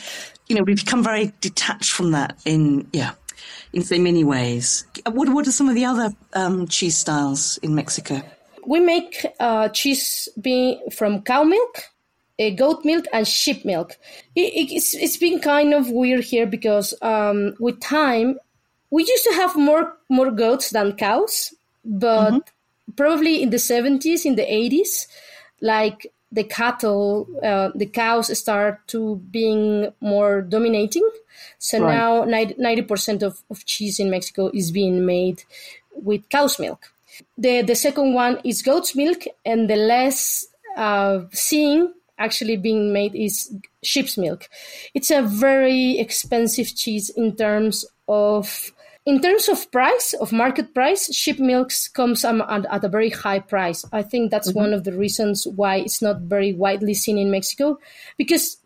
you 0.48 0.56
know, 0.56 0.64
we 0.64 0.76
become 0.76 1.04
very 1.04 1.34
detached 1.42 1.92
from 1.92 2.12
that 2.12 2.40
in, 2.46 2.88
yeah, 2.94 3.16
in 3.74 3.84
so 3.84 4.00
many 4.00 4.24
ways. 4.24 4.86
What, 5.06 5.28
what 5.28 5.46
are 5.46 5.52
some 5.52 5.68
of 5.68 5.76
the 5.76 5.84
other 5.84 6.14
um, 6.34 6.66
cheese 6.68 6.98
styles 6.98 7.58
in 7.58 7.76
Mexico? 7.76 8.22
We 8.66 8.80
make 8.80 9.26
uh, 9.42 9.70
cheese 9.70 10.30
be 10.40 10.80
from 10.96 11.24
cow 11.24 11.44
milk, 11.44 11.84
uh, 12.40 12.50
goat 12.52 12.86
milk, 12.86 13.06
and 13.14 13.28
sheep 13.28 13.66
milk. 13.66 13.98
It, 14.36 14.54
it- 14.54 14.76
it's, 14.76 14.94
it's 14.94 15.18
been 15.18 15.40
kind 15.40 15.74
of 15.74 15.90
weird 15.92 16.24
here 16.24 16.46
because 16.46 16.94
um, 17.02 17.56
with 17.60 17.80
time, 17.82 18.40
we 18.92 19.04
used 19.06 19.24
to 19.26 19.34
have 19.36 19.56
more 19.56 19.96
more 20.10 20.32
goats 20.32 20.72
than 20.72 20.94
cows, 20.96 21.54
but 21.86 22.34
probably 22.96 23.42
in 23.44 23.50
the 23.52 23.58
70s, 23.58 24.26
in 24.26 24.36
the 24.36 24.44
80s, 24.44 25.08
like 25.62 26.12
the 26.32 26.44
cattle, 26.44 27.28
uh, 27.44 27.70
the 27.76 27.86
cows 27.86 28.36
start 28.38 28.88
to 28.88 29.18
being 29.32 29.92
more 30.02 30.42
dominating. 30.42 31.08
So 31.60 31.80
Right. 31.80 31.96
now 31.96 32.24
90 32.26 32.82
percent 32.84 33.24
of, 33.24 33.42
of 33.50 33.66
cheese 33.66 34.00
in 34.00 34.10
Mexico 34.10 34.50
is 34.54 34.72
being 34.72 35.06
made 35.06 35.44
with 35.94 36.28
cow's 36.30 36.60
milk. 36.60 36.92
The 37.38 37.62
the 37.62 37.76
second 37.76 38.14
one 38.14 38.40
is 38.44 38.62
goat's 38.62 38.96
milk, 38.96 39.24
and 39.46 39.70
the 39.70 39.76
less 39.76 40.48
uh, 40.78 41.22
seeing 41.32 41.94
actually 42.20 42.58
being 42.58 42.94
made 42.94 43.16
is 43.16 43.52
sheep's 43.82 44.18
milk. 44.18 44.48
It's 44.94 45.10
a 45.10 45.22
very 45.22 45.98
expensive 45.98 46.76
cheese 46.76 47.10
in 47.10 47.36
terms 47.36 47.86
of 48.08 48.72
in 49.06 49.22
terms 49.22 49.50
of 49.50 49.72
price 49.72 50.14
of 50.14 50.32
market 50.32 50.74
price. 50.76 51.14
Sheep 51.14 51.40
milks 51.40 51.88
comes 51.88 52.24
at, 52.24 52.84
a 52.84 52.90
very 52.90 53.10
high 53.10 53.40
price. 53.40 53.84
I 53.92 54.04
think 54.04 54.30
that's 54.30 54.50
mm-hmm. 54.50 54.60
one 54.60 54.74
of 54.74 54.84
the 54.84 54.94
reasons 54.94 55.48
why 55.48 55.78
it's 55.78 56.02
not 56.02 56.22
very 56.22 56.54
widely 56.54 56.94
seen 56.94 57.18
in 57.18 57.32
Mexico, 57.32 57.80
because 58.18 58.58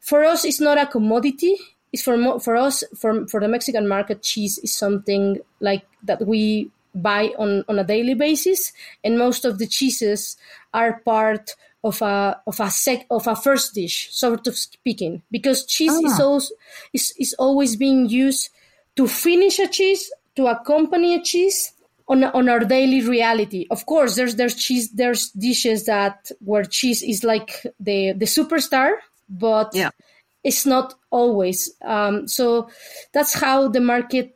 for 0.00 0.24
us 0.24 0.44
it's 0.44 0.60
not 0.60 0.78
a 0.78 0.86
commodity. 0.86 1.56
It's 1.92 2.02
for 2.02 2.16
mo- 2.16 2.40
for 2.40 2.56
us 2.56 2.82
for 2.98 3.26
for 3.28 3.40
the 3.40 3.48
Mexican 3.48 3.86
market, 3.86 4.22
cheese 4.22 4.58
is 4.58 4.74
something 4.74 5.38
like 5.60 5.86
that 6.02 6.26
we 6.26 6.70
buy 6.94 7.34
on, 7.38 7.64
on 7.68 7.78
a 7.78 7.84
daily 7.84 8.14
basis, 8.14 8.72
and 9.02 9.18
most 9.18 9.44
of 9.44 9.58
the 9.58 9.66
cheeses 9.66 10.36
are 10.72 11.00
part 11.04 11.54
of 11.84 12.00
a 12.02 12.40
of 12.46 12.58
a 12.60 12.70
sec 12.70 13.06
of 13.10 13.26
a 13.26 13.36
first 13.36 13.74
dish, 13.74 14.08
sort 14.12 14.46
of 14.46 14.56
speaking, 14.56 15.22
because 15.30 15.66
cheese 15.66 15.92
is 15.92 16.18
also 16.18 16.54
is, 16.92 17.14
is 17.18 17.34
always 17.38 17.76
being 17.76 18.08
used 18.08 18.50
to 18.96 19.06
finish 19.06 19.58
a 19.58 19.68
cheese, 19.68 20.10
to 20.36 20.46
accompany 20.46 21.14
a 21.14 21.22
cheese 21.22 21.72
on 22.08 22.24
on 22.24 22.48
our 22.48 22.60
daily 22.60 23.06
reality. 23.06 23.66
Of 23.70 23.86
course, 23.86 24.16
there's 24.16 24.36
there's 24.36 24.54
cheese 24.56 24.90
there's 24.92 25.30
dishes 25.30 25.84
that 25.86 26.30
where 26.40 26.64
cheese 26.64 27.02
is 27.02 27.22
like 27.22 27.66
the 27.78 28.12
the 28.12 28.26
superstar, 28.26 28.96
but 29.28 29.70
Yeah. 29.74 29.90
it's 30.42 30.66
not 30.66 30.94
always. 31.10 31.70
Um, 31.82 32.26
so 32.28 32.68
that's 33.12 33.34
how 33.34 33.68
the 33.68 33.80
market 33.80 34.34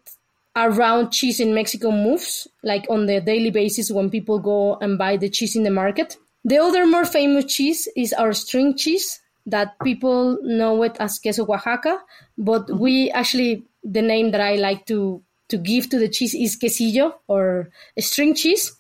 around 0.57 1.13
cheese 1.13 1.41
in 1.41 1.55
Mexico 1.55 1.91
moves, 1.93 2.49
like 2.63 2.87
on 2.91 3.07
the 3.07 3.21
daily 3.21 3.51
basis 3.51 3.91
when 3.91 4.11
people 4.11 4.39
go 4.39 4.77
and 4.81 4.99
buy 4.99 5.17
the 5.17 5.29
cheese 5.31 5.57
in 5.57 5.63
the 5.63 5.71
market. 5.71 6.17
The 6.45 6.59
other 6.59 6.87
more 6.87 7.05
famous 7.05 7.53
cheese 7.53 7.89
is 7.97 8.13
our 8.13 8.33
string 8.33 8.77
cheese 8.77 9.21
that 9.47 9.79
people 9.83 10.39
know 10.43 10.83
it 10.83 10.97
as 11.01 11.19
queso 11.19 11.45
Oaxaca, 11.45 12.01
but 12.37 12.71
we 12.79 13.11
actually 13.11 13.65
the 13.83 14.03
name 14.03 14.31
that 14.33 14.41
I 14.41 14.57
like 14.57 14.87
to 14.87 15.23
to 15.49 15.57
give 15.57 15.89
to 15.89 15.99
the 15.99 16.09
cheese 16.09 16.35
is 16.35 16.59
quesillo 16.59 17.15
or 17.27 17.71
string 17.99 18.35
cheese. 18.35 18.73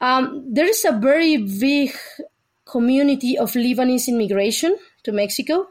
Um, 0.00 0.44
there 0.48 0.66
is 0.66 0.84
a 0.84 0.92
very 0.92 1.36
big 1.36 1.92
community 2.64 3.36
of 3.38 3.52
Lebanese 3.52 4.08
immigration 4.08 4.76
to 5.04 5.12
Mexico. 5.12 5.68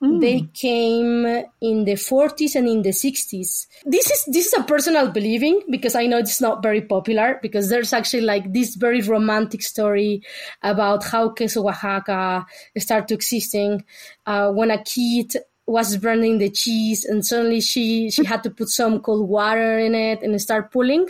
They 0.00 0.48
came 0.52 1.24
in 1.60 1.84
the 1.84 1.92
40s 1.92 2.54
and 2.54 2.68
in 2.68 2.82
the 2.82 2.90
60s. 2.90 3.66
This 3.84 4.10
is 4.10 4.24
this 4.26 4.46
is 4.46 4.54
a 4.54 4.62
personal 4.62 5.10
believing 5.10 5.62
because 5.70 5.94
I 5.94 6.06
know 6.06 6.18
it's 6.18 6.40
not 6.40 6.62
very 6.62 6.82
popular 6.82 7.38
because 7.42 7.68
there's 7.68 7.92
actually 7.92 8.22
like 8.22 8.52
this 8.52 8.74
very 8.74 9.00
romantic 9.02 9.62
story 9.62 10.22
about 10.62 11.04
how 11.04 11.30
queso 11.30 11.66
Oaxaca 11.66 12.46
started 12.78 13.14
existing 13.14 13.84
uh, 14.26 14.50
when 14.52 14.70
a 14.70 14.82
kid 14.82 15.36
was 15.66 15.96
burning 15.96 16.38
the 16.38 16.50
cheese 16.50 17.04
and 17.04 17.26
suddenly 17.26 17.60
she 17.60 18.10
she 18.10 18.24
had 18.24 18.42
to 18.44 18.50
put 18.50 18.68
some 18.68 19.00
cold 19.00 19.28
water 19.28 19.78
in 19.78 19.94
it 19.94 20.22
and 20.22 20.40
start 20.40 20.70
pulling. 20.72 21.08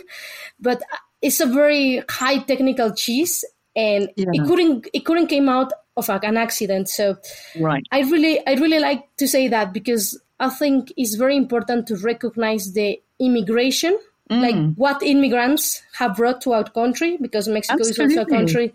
But 0.59 0.81
it's 1.21 1.39
a 1.39 1.45
very 1.45 2.03
high 2.09 2.39
technical 2.39 2.93
cheese 2.93 3.43
and 3.77 4.09
it 4.17 4.45
couldn't 4.47 4.87
it 4.93 5.05
couldn't 5.05 5.27
came 5.27 5.47
out 5.47 5.71
of 5.95 6.09
an 6.09 6.35
accident. 6.37 6.89
So 6.89 7.17
Right. 7.59 7.85
I 7.91 8.01
really, 8.01 8.45
I 8.45 8.53
really 8.55 8.79
like 8.79 9.03
to 9.17 9.27
say 9.27 9.47
that 9.47 9.73
because 9.73 10.19
I 10.39 10.49
think 10.49 10.91
it's 10.97 11.15
very 11.15 11.37
important 11.37 11.87
to 11.87 11.95
recognize 11.97 12.73
the 12.73 13.01
immigration 13.19 13.97
Mm. 14.29 14.41
like 14.41 14.75
what 14.75 15.01
immigrants 15.03 15.81
have 15.97 16.17
brought 16.17 16.41
to 16.41 16.51
our 16.51 16.65
country 16.65 17.17
because 17.21 17.47
Mexico 17.47 17.79
is 17.79 17.97
also 17.97 18.23
a 18.23 18.25
country 18.25 18.73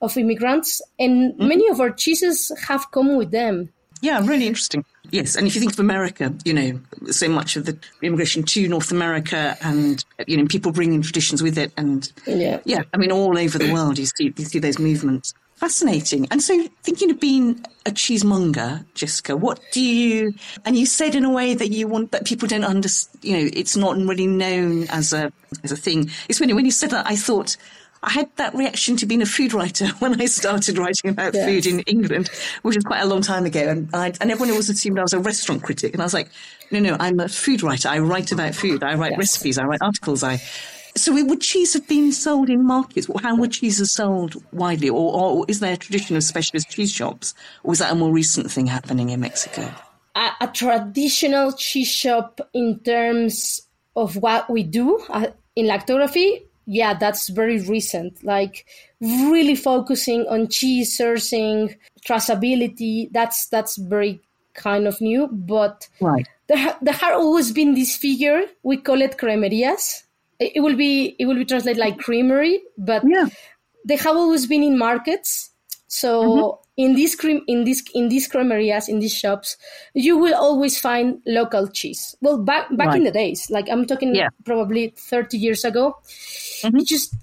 of 0.00 0.16
immigrants, 0.16 0.80
and 0.96 1.36
many 1.38 1.68
of 1.68 1.80
our 1.80 1.90
cheeses 1.90 2.52
have 2.68 2.88
come 2.92 3.16
with 3.16 3.32
them. 3.32 3.70
Yeah, 4.02 4.20
really 4.26 4.48
interesting. 4.48 4.84
Yes, 5.10 5.36
and 5.36 5.46
if 5.46 5.54
you 5.54 5.60
think 5.60 5.72
of 5.72 5.78
America, 5.78 6.34
you 6.44 6.52
know, 6.52 6.80
so 7.10 7.28
much 7.28 7.56
of 7.56 7.66
the 7.66 7.78
immigration 8.02 8.42
to 8.42 8.68
North 8.68 8.90
America, 8.90 9.56
and 9.62 10.04
you 10.26 10.36
know, 10.36 10.46
people 10.46 10.72
bringing 10.72 11.00
traditions 11.02 11.40
with 11.42 11.56
it, 11.56 11.72
and 11.76 12.12
Yeah. 12.26 12.58
yeah, 12.64 12.82
I 12.92 12.96
mean, 12.96 13.12
all 13.12 13.38
over 13.38 13.58
the 13.58 13.72
world, 13.72 13.98
you 13.98 14.06
see 14.06 14.34
you 14.36 14.44
see 14.44 14.58
those 14.58 14.78
movements. 14.80 15.34
Fascinating. 15.54 16.26
And 16.32 16.42
so, 16.42 16.66
thinking 16.82 17.12
of 17.12 17.20
being 17.20 17.64
a 17.86 17.92
cheesemonger, 17.92 18.84
Jessica, 18.94 19.36
what 19.36 19.60
do 19.70 19.80
you? 19.80 20.34
And 20.64 20.76
you 20.76 20.86
said 20.86 21.14
in 21.14 21.24
a 21.24 21.30
way 21.30 21.54
that 21.54 21.68
you 21.68 21.86
want 21.86 22.10
that 22.10 22.24
people 22.24 22.48
don't 22.48 22.64
understand. 22.64 23.22
You 23.24 23.36
know, 23.36 23.50
it's 23.52 23.76
not 23.76 23.96
really 23.96 24.26
known 24.26 24.88
as 24.88 25.12
a 25.12 25.32
as 25.62 25.70
a 25.70 25.76
thing. 25.76 26.10
It's 26.28 26.40
when 26.40 26.52
when 26.56 26.64
you 26.64 26.72
said 26.72 26.90
that, 26.90 27.06
I 27.06 27.14
thought. 27.14 27.56
I 28.04 28.10
had 28.10 28.28
that 28.36 28.54
reaction 28.54 28.96
to 28.96 29.06
being 29.06 29.22
a 29.22 29.26
food 29.26 29.52
writer 29.52 29.86
when 30.00 30.20
I 30.20 30.26
started 30.26 30.76
writing 30.78 31.10
about 31.10 31.34
Yes. 31.34 31.44
food 31.46 31.66
in 31.72 31.80
England, 31.80 32.28
which 32.62 32.74
was 32.76 32.84
quite 32.84 33.00
a 33.00 33.06
long 33.06 33.22
time 33.22 33.44
ago. 33.46 33.60
And, 33.68 33.88
I, 33.94 34.06
and 34.20 34.30
everyone 34.30 34.50
always 34.50 34.68
assumed 34.68 34.98
I 34.98 35.02
was 35.02 35.12
a 35.12 35.20
restaurant 35.20 35.62
critic. 35.62 35.92
And 35.92 36.02
I 36.02 36.04
was 36.06 36.14
like, 36.14 36.28
no, 36.70 36.80
no, 36.80 36.96
I'm 36.98 37.20
a 37.20 37.28
food 37.28 37.62
writer. 37.62 37.88
I 37.88 37.98
write 38.00 38.32
about 38.32 38.54
food. 38.54 38.82
I 38.82 38.94
write 38.94 39.12
Yes. 39.12 39.18
recipes. 39.18 39.58
I 39.58 39.64
write 39.64 39.80
articles. 39.82 40.22
I. 40.22 40.36
So 40.94 41.12
would 41.24 41.40
cheese 41.40 41.72
have 41.72 41.88
been 41.88 42.12
sold 42.12 42.50
in 42.50 42.66
markets? 42.66 43.08
How 43.22 43.34
were 43.36 43.46
cheeses 43.48 43.92
sold 43.94 44.42
widely? 44.52 44.90
Or, 44.90 45.14
or 45.14 45.44
is 45.48 45.60
there 45.60 45.72
a 45.72 45.76
tradition 45.76 46.16
of 46.16 46.22
specialist 46.24 46.68
cheese 46.70 46.92
shops? 46.92 47.34
Or 47.64 47.70
was 47.70 47.78
that 47.78 47.92
a 47.92 47.94
more 47.94 48.10
recent 48.12 48.50
thing 48.50 48.66
happening 48.66 49.08
in 49.10 49.20
Mexico? 49.20 49.72
a, 50.14 50.28
a 50.42 50.46
traditional 50.48 51.52
cheese 51.52 51.88
shop 51.88 52.40
in 52.52 52.80
terms 52.80 53.62
of 53.96 54.16
what 54.16 54.50
we 54.50 54.62
do 54.62 54.98
uh, 55.08 55.28
in 55.56 55.66
lactography, 55.66 56.42
yeah, 56.72 56.94
that's 56.94 57.28
very 57.28 57.60
recent. 57.60 58.24
Like 58.24 58.66
really 59.00 59.54
focusing 59.54 60.26
on 60.28 60.48
cheese 60.48 60.96
sourcing, 60.98 61.76
traceability. 62.06 63.08
That's 63.12 63.46
that's 63.48 63.76
very 63.76 64.20
kind 64.54 64.86
of 64.86 65.00
new. 65.00 65.28
But 65.30 65.88
Right. 66.00 66.26
there, 66.48 66.76
there 66.80 66.94
have 66.94 67.14
always 67.14 67.52
been 67.52 67.74
this 67.74 67.96
figure. 67.96 68.42
We 68.62 68.78
call 68.78 69.02
it 69.02 69.18
cremerias. 69.18 70.04
It, 70.38 70.52
it 70.56 70.60
will 70.60 70.76
be 70.76 71.14
it 71.18 71.26
will 71.26 71.36
be 71.36 71.44
translated 71.44 71.78
like 71.78 71.98
creamery, 71.98 72.62
but 72.78 73.02
Yeah. 73.06 73.26
they 73.84 73.96
have 73.96 74.16
always 74.16 74.46
been 74.46 74.62
in 74.62 74.78
markets. 74.78 75.50
So 75.88 76.10
mm-hmm. 76.22 76.61
In 76.76 76.94
these 76.94 77.14
cream 77.14 77.42
in 77.46 77.64
this 77.64 77.82
in 77.94 78.08
these 78.08 78.28
cremerias 78.28 78.88
in 78.88 78.98
these 78.98 79.14
shops, 79.14 79.56
you 79.94 80.16
will 80.16 80.34
always 80.34 80.78
find 80.78 81.20
local 81.26 81.68
cheese. 81.68 82.16
Well, 82.20 82.38
back 82.38 82.74
back 82.76 82.94
in 82.96 83.04
the 83.04 83.10
days, 83.10 83.50
like 83.50 83.68
I'm 83.68 83.86
talking 83.86 84.14
Yeah. 84.14 84.28
probably 84.44 84.94
30 84.96 85.36
years 85.36 85.64
ago, 85.64 85.98
it 86.64 86.86
just 86.86 87.14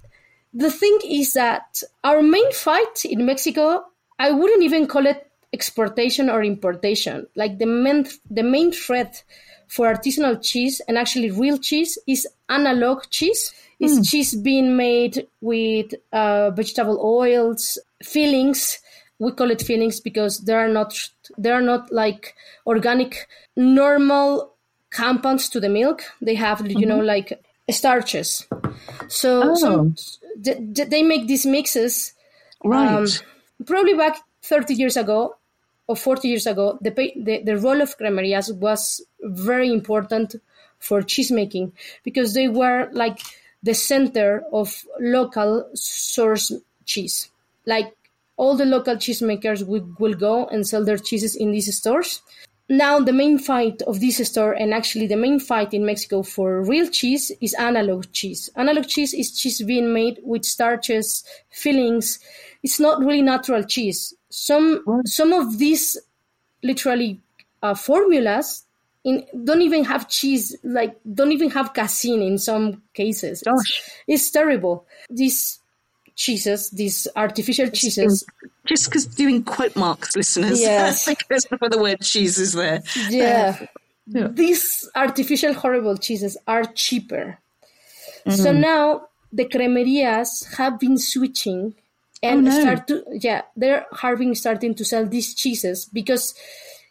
the 0.53 0.71
thing 0.71 0.99
is 1.05 1.33
that 1.33 1.81
our 2.03 2.21
main 2.21 2.51
fight 2.51 3.05
in 3.05 3.25
Mexico, 3.25 3.85
I 4.19 4.31
wouldn't 4.31 4.63
even 4.63 4.87
call 4.87 5.05
it 5.05 5.25
exportation 5.51 6.29
or 6.29 6.43
importation. 6.43 7.27
Like 7.35 7.57
the 7.57 7.65
main 7.65 8.07
the 8.29 8.43
main 8.43 8.71
threat 8.71 9.23
for 9.67 9.87
artisanal 9.87 10.43
cheese 10.43 10.81
and 10.87 10.97
actually 10.97 11.31
real 11.31 11.57
cheese 11.57 11.97
is 12.07 12.27
analog 12.49 13.03
cheese. 13.09 13.53
Is 13.79 14.09
cheese 14.09 14.35
being 14.35 14.75
made 14.75 15.25
with 15.39 15.93
uh, 16.11 16.51
vegetable 16.51 16.99
oils, 17.01 17.77
fillings? 18.03 18.79
We 19.19 19.31
call 19.33 19.51
it 19.51 19.61
fillings 19.61 19.99
because 19.99 20.39
they 20.39 20.53
are 20.53 20.69
not 20.69 20.97
they 21.37 21.51
are 21.51 21.61
not 21.61 21.91
like 21.91 22.35
organic 22.65 23.27
normal 23.55 24.53
compounds 24.89 25.49
to 25.49 25.59
the 25.59 25.69
milk. 25.69 26.03
They 26.21 26.35
have 26.35 26.65
you 26.65 26.85
know 26.85 26.99
like 26.99 27.39
starches. 27.71 28.47
So, 29.07 29.55
so 29.55 29.93
th- 30.43 30.57
th- 30.75 30.89
they 30.89 31.03
make 31.03 31.27
these 31.27 31.45
mixes. 31.45 32.13
Right. 32.63 32.89
Um, 32.89 33.07
probably 33.65 33.93
back 33.93 34.17
30 34.43 34.73
years 34.73 34.97
ago 34.97 35.35
or 35.87 35.95
40 35.95 36.27
years 36.27 36.45
ago, 36.45 36.77
the, 36.81 36.91
the, 36.91 37.41
the 37.43 37.57
role 37.57 37.81
of 37.81 37.97
cremerias 37.97 38.53
was 38.55 39.01
very 39.21 39.71
important 39.71 40.35
for 40.79 41.01
cheese 41.01 41.31
making 41.31 41.73
because 42.03 42.33
they 42.33 42.47
were 42.47 42.89
like 42.91 43.19
the 43.63 43.73
center 43.73 44.43
of 44.53 44.83
local 44.99 45.69
source 45.73 46.51
cheese. 46.85 47.29
Like 47.65 47.93
all 48.39 48.55
the 48.55 48.65
local 48.65 48.95
cheesemakers 48.95 49.67
will, 49.67 49.85
will 49.99 50.13
go 50.13 50.47
and 50.47 50.65
sell 50.65 50.83
their 50.85 50.97
cheeses 50.97 51.35
in 51.35 51.51
these 51.51 51.75
stores. 51.75 52.21
Now, 52.69 52.99
the 52.99 53.11
main 53.11 53.37
fight 53.37 53.81
of 53.81 53.99
this 53.99 54.25
store, 54.29 54.53
and 54.53 54.73
actually 54.73 55.07
the 55.07 55.17
main 55.17 55.39
fight 55.39 55.73
in 55.73 55.85
Mexico 55.85 56.23
for 56.23 56.61
real 56.61 56.87
cheese, 56.87 57.31
is 57.41 57.53
analog 57.55 58.05
cheese. 58.13 58.49
Analog 58.55 58.87
cheese 58.87 59.13
is 59.13 59.37
cheese 59.37 59.61
being 59.63 59.91
made 59.91 60.19
with 60.23 60.45
starches, 60.45 61.23
fillings. 61.49 62.19
It's 62.63 62.79
not 62.79 62.99
really 62.99 63.23
natural 63.23 63.63
cheese. 63.63 64.13
Some 64.29 64.83
some 65.05 65.33
of 65.33 65.57
these 65.57 65.97
literally 66.63 67.19
uh, 67.63 67.73
formulas 67.73 68.65
in, 69.03 69.25
don't 69.43 69.61
even 69.63 69.83
have 69.83 70.07
cheese, 70.07 70.55
like 70.63 70.95
don't 71.13 71.31
even 71.31 71.49
have 71.49 71.73
casein 71.73 72.21
in 72.21 72.37
some 72.37 72.83
cases. 72.93 73.43
It's, 73.45 73.91
it's 74.07 74.31
terrible. 74.31 74.85
These 75.09 75.59
cheeses, 76.19 76.69
these 76.71 77.07
artificial 77.15 77.69
cheeses, 77.79 78.25
Just 78.67 78.85
because 78.91 79.05
doing 79.07 79.41
quote 79.43 79.75
marks, 79.75 80.15
listeners. 80.15 80.59
Yes. 80.59 81.07
because 81.07 81.47
the 81.47 81.79
word 81.79 82.01
cheese 82.01 82.37
is 82.37 82.51
there. 82.53 82.83
yeah. 83.09 83.55
These 84.05 84.89
artificial 84.95 85.53
horrible 85.53 85.97
cheeses 85.97 86.35
are 86.47 86.65
cheaper. 86.85 87.37
So 88.27 88.51
Mm. 88.51 88.59
now 88.59 88.83
the 89.31 89.45
cremerias 89.45 90.29
have 90.57 90.79
been 90.79 90.97
switching 90.97 91.73
and 92.21 92.47
Oh, 92.47 92.51
no. 92.51 92.59
start 92.61 92.81
to 92.89 92.95
yeah, 93.27 93.41
they're 93.55 93.85
having 94.05 94.35
starting 94.35 94.73
to 94.75 94.83
sell 94.83 95.05
these 95.05 95.33
cheeses 95.41 95.85
because 95.99 96.33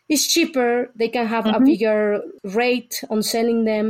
it's 0.09 0.27
cheaper. 0.35 0.91
They 0.97 1.09
can 1.13 1.27
have 1.27 1.45
a 1.47 1.61
bigger 1.61 2.23
rate 2.45 3.05
on 3.11 3.21
selling 3.23 3.65
them, 3.73 3.89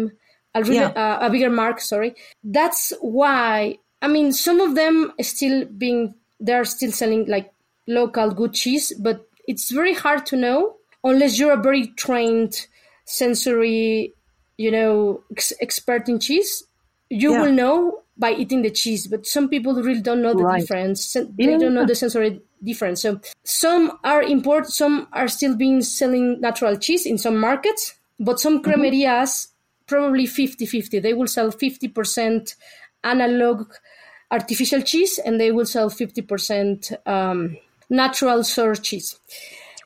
a, 0.56 0.62
really, 0.64 0.78
Mm-hmm. 0.80 0.96
Yeah. 0.98 1.18
uh, 1.20 1.26
a 1.26 1.30
bigger 1.30 1.50
mark. 1.62 1.80
Sorry, 1.80 2.10
that's 2.42 2.92
why. 3.00 3.78
I 4.02 4.08
mean, 4.08 4.32
some 4.32 4.60
of 4.60 4.74
them 4.74 5.12
still 5.20 5.64
being 5.66 6.14
they're 6.40 6.64
still 6.64 6.92
selling 6.92 7.26
like 7.26 7.52
local 7.86 8.30
good 8.30 8.54
cheese, 8.54 8.92
but 8.98 9.26
it's 9.48 9.70
very 9.72 9.94
hard 9.94 10.24
to 10.26 10.36
know 10.36 10.76
unless 11.02 11.38
you're 11.38 11.52
a 11.58 11.62
very 11.62 11.88
trained 11.88 12.66
sensory, 13.04 14.14
you 14.56 14.70
know, 14.70 15.22
ex- 15.32 15.52
expert 15.60 16.08
in 16.08 16.20
cheese. 16.20 16.62
You 17.10 17.32
Yeah. 17.32 17.40
will 17.40 17.52
know 17.52 18.02
by 18.16 18.32
eating 18.34 18.62
the 18.62 18.70
cheese, 18.70 19.06
but 19.06 19.26
some 19.26 19.48
people 19.48 19.74
really 19.74 20.02
don't 20.02 20.22
know 20.22 20.34
the 20.34 20.44
Right. 20.44 20.60
difference. 20.60 21.12
They 21.14 21.46
don't 21.56 21.74
know 21.74 21.84
the 21.86 21.94
sensory 21.94 22.40
difference. 22.62 23.02
So 23.02 23.20
some 23.44 23.98
are 24.04 24.22
import, 24.22 24.66
some 24.68 25.08
are 25.12 25.28
still 25.28 25.56
being 25.56 25.82
selling 25.82 26.40
natural 26.40 26.76
cheese 26.76 27.06
in 27.06 27.16
some 27.18 27.38
markets, 27.38 27.94
but 28.20 28.38
some 28.40 28.62
Mm-hmm. 28.64 28.70
cremerias 28.70 29.48
probably 29.86 30.26
50-50. 30.26 30.98
They 31.00 31.14
will 31.14 31.28
sell 31.28 31.50
50% 31.50 32.54
analog 33.04 33.72
artificial 34.30 34.82
cheese 34.82 35.18
and 35.18 35.40
they 35.40 35.52
will 35.52 35.66
sell 35.66 35.90
50% 35.90 37.06
um, 37.06 37.56
natural 37.88 38.44
source 38.44 38.80
cheese. 38.80 39.18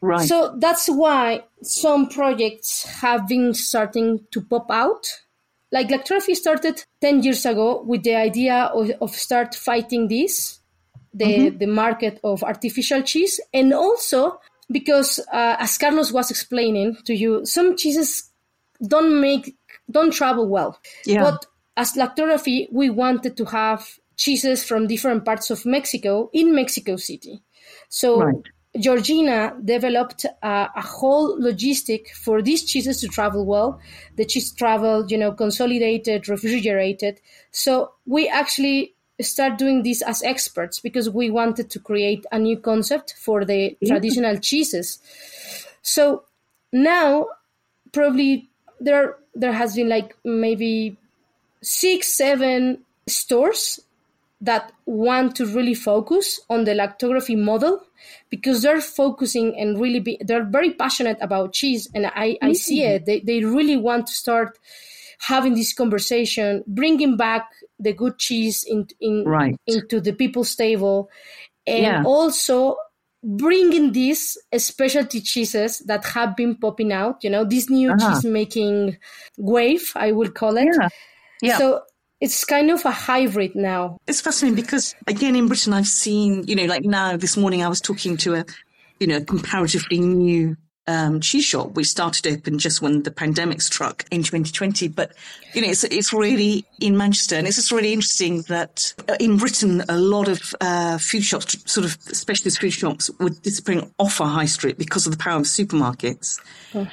Right. 0.00 0.28
So 0.28 0.56
that's 0.58 0.88
why 0.88 1.44
some 1.62 2.08
projects 2.08 2.84
have 2.84 3.28
been 3.28 3.54
starting 3.54 4.26
to 4.32 4.40
pop 4.40 4.70
out. 4.70 5.06
Like 5.70 5.88
Lactography 5.88 6.34
started 6.34 6.84
10 7.00 7.22
years 7.22 7.46
ago 7.46 7.82
with 7.82 8.02
the 8.02 8.16
idea 8.16 8.64
of, 8.74 8.90
of 9.00 9.10
start 9.12 9.54
fighting 9.54 10.08
this, 10.08 10.58
the, 11.14 11.50
the 11.50 11.66
market 11.66 12.18
of 12.24 12.42
artificial 12.42 13.02
cheese. 13.02 13.40
And 13.54 13.72
also 13.72 14.40
because, 14.70 15.20
uh, 15.32 15.56
as 15.58 15.78
Carlos 15.78 16.12
was 16.12 16.30
explaining 16.30 16.96
to 17.04 17.14
you, 17.14 17.46
some 17.46 17.76
cheeses 17.76 18.30
don't 18.86 19.20
make, 19.20 19.56
don't 19.90 20.12
travel 20.12 20.48
well. 20.48 20.78
Yeah. 21.06 21.22
But 21.22 21.46
as 21.76 21.92
Lactography, 21.92 22.66
we 22.72 22.90
wanted 22.90 23.36
to 23.36 23.44
have 23.46 23.88
cheeses 24.16 24.64
from 24.64 24.86
different 24.86 25.24
parts 25.24 25.50
of 25.50 25.64
Mexico 25.66 26.30
in 26.32 26.54
Mexico 26.54 26.96
City. 26.96 27.42
So 27.88 28.22
Right. 28.22 28.42
Georgina 28.78 29.54
developed 29.62 30.24
a, 30.24 30.68
a 30.74 30.80
whole 30.80 31.38
logistic 31.38 32.08
for 32.08 32.40
these 32.40 32.64
cheeses 32.64 33.00
to 33.00 33.08
travel 33.08 33.44
well. 33.44 33.78
The 34.16 34.24
cheese 34.24 34.50
traveled, 34.52 35.10
you 35.10 35.18
know, 35.18 35.32
consolidated, 35.32 36.28
refrigerated. 36.28 37.20
So 37.50 37.92
we 38.06 38.28
actually 38.28 38.94
start 39.20 39.58
doing 39.58 39.82
this 39.82 40.00
as 40.02 40.22
experts 40.22 40.80
because 40.80 41.10
we 41.10 41.30
wanted 41.30 41.68
to 41.70 41.78
create 41.78 42.24
a 42.32 42.38
new 42.38 42.58
concept 42.58 43.14
for 43.18 43.44
the 43.44 43.76
traditional 43.86 44.38
cheeses. 44.38 44.98
So 45.82 46.24
now 46.72 47.26
probably 47.92 48.48
there 48.80 49.16
there 49.34 49.52
has 49.52 49.74
been 49.76 49.88
like 49.88 50.16
maybe 50.24 50.96
six, 51.62 52.16
seven 52.16 52.78
stores 53.06 53.80
that 54.42 54.72
want 54.86 55.36
to 55.36 55.46
really 55.46 55.74
focus 55.74 56.40
on 56.50 56.64
the 56.64 56.72
lactography 56.72 57.38
model 57.38 57.80
because 58.28 58.60
they're 58.62 58.80
focusing 58.80 59.56
and 59.58 59.80
really 59.80 60.00
be, 60.00 60.18
they're 60.20 60.44
very 60.44 60.74
passionate 60.74 61.16
about 61.20 61.52
cheese 61.52 61.88
and 61.94 62.06
I, 62.06 62.36
I 62.42 62.52
see 62.52 62.80
Mm. 62.80 62.88
it. 62.90 63.06
They, 63.06 63.20
they 63.20 63.44
really 63.44 63.76
want 63.76 64.08
to 64.08 64.12
start 64.14 64.58
having 65.20 65.54
this 65.54 65.72
conversation, 65.72 66.64
bringing 66.66 67.16
back 67.16 67.48
the 67.78 67.92
good 67.92 68.18
cheese 68.18 68.64
in, 68.68 68.88
in, 69.00 69.24
Right. 69.24 69.54
into 69.68 70.00
the 70.00 70.12
people's 70.12 70.56
table 70.56 71.08
and 71.64 71.82
Yeah. 71.84 72.02
also 72.04 72.76
bringing 73.22 73.92
these 73.92 74.36
specialty 74.58 75.20
cheeses 75.20 75.78
that 75.86 76.04
have 76.04 76.34
been 76.34 76.56
popping 76.56 76.92
out, 76.92 77.22
you 77.22 77.30
know, 77.30 77.44
this 77.44 77.70
new 77.70 77.92
Ah. 77.92 77.96
cheese 78.14 78.24
making 78.24 78.96
wave, 79.38 79.92
I 79.94 80.10
will 80.10 80.30
call 80.32 80.56
it. 80.56 80.66
Yeah. 80.74 80.88
Yeah. 81.40 81.58
So 81.58 81.82
it's 82.22 82.44
kind 82.44 82.70
of 82.70 82.84
a 82.84 82.92
hybrid 82.92 83.56
now. 83.56 83.98
It's 84.06 84.20
fascinating 84.20 84.54
because 84.54 84.94
again 85.08 85.34
in 85.34 85.48
Britain 85.48 85.72
I've 85.72 85.88
seen, 85.88 86.44
you 86.46 86.54
know, 86.54 86.66
like 86.66 86.84
now 86.84 87.16
this 87.16 87.36
morning 87.36 87.64
I 87.64 87.68
was 87.68 87.80
talking 87.80 88.16
to 88.18 88.36
a, 88.36 88.44
you 89.00 89.08
know, 89.08 89.20
comparatively 89.24 89.98
new 89.98 90.56
um, 90.86 91.20
cheese 91.20 91.44
shop 91.44 91.72
which 91.72 91.86
started 91.86 92.26
open 92.26 92.58
just 92.58 92.82
when 92.82 93.02
the 93.02 93.10
pandemic 93.10 93.60
struck 93.60 94.04
in 94.10 94.22
2020. 94.22 94.88
But 94.88 95.12
you 95.54 95.62
know, 95.62 95.68
it's 95.68 95.84
it's 95.84 96.12
really 96.12 96.64
in 96.80 96.96
Manchester, 96.96 97.36
and 97.36 97.46
it's 97.46 97.56
just 97.56 97.72
really 97.72 97.92
interesting 97.92 98.42
that 98.42 98.92
uh, 99.08 99.16
in 99.20 99.36
Britain 99.36 99.82
a 99.88 99.96
lot 99.96 100.28
of 100.28 100.54
uh, 100.60 100.98
food 100.98 101.22
shops, 101.22 101.56
sort 101.70 101.84
of 101.84 101.92
specialist 102.00 102.60
food 102.60 102.72
shops, 102.72 103.10
were 103.20 103.30
disappearing 103.30 103.92
off 103.98 104.20
our 104.20 104.28
high 104.28 104.46
street 104.46 104.78
because 104.78 105.06
of 105.06 105.12
the 105.12 105.18
power 105.18 105.38
of 105.38 105.46
supermarkets. 105.46 106.40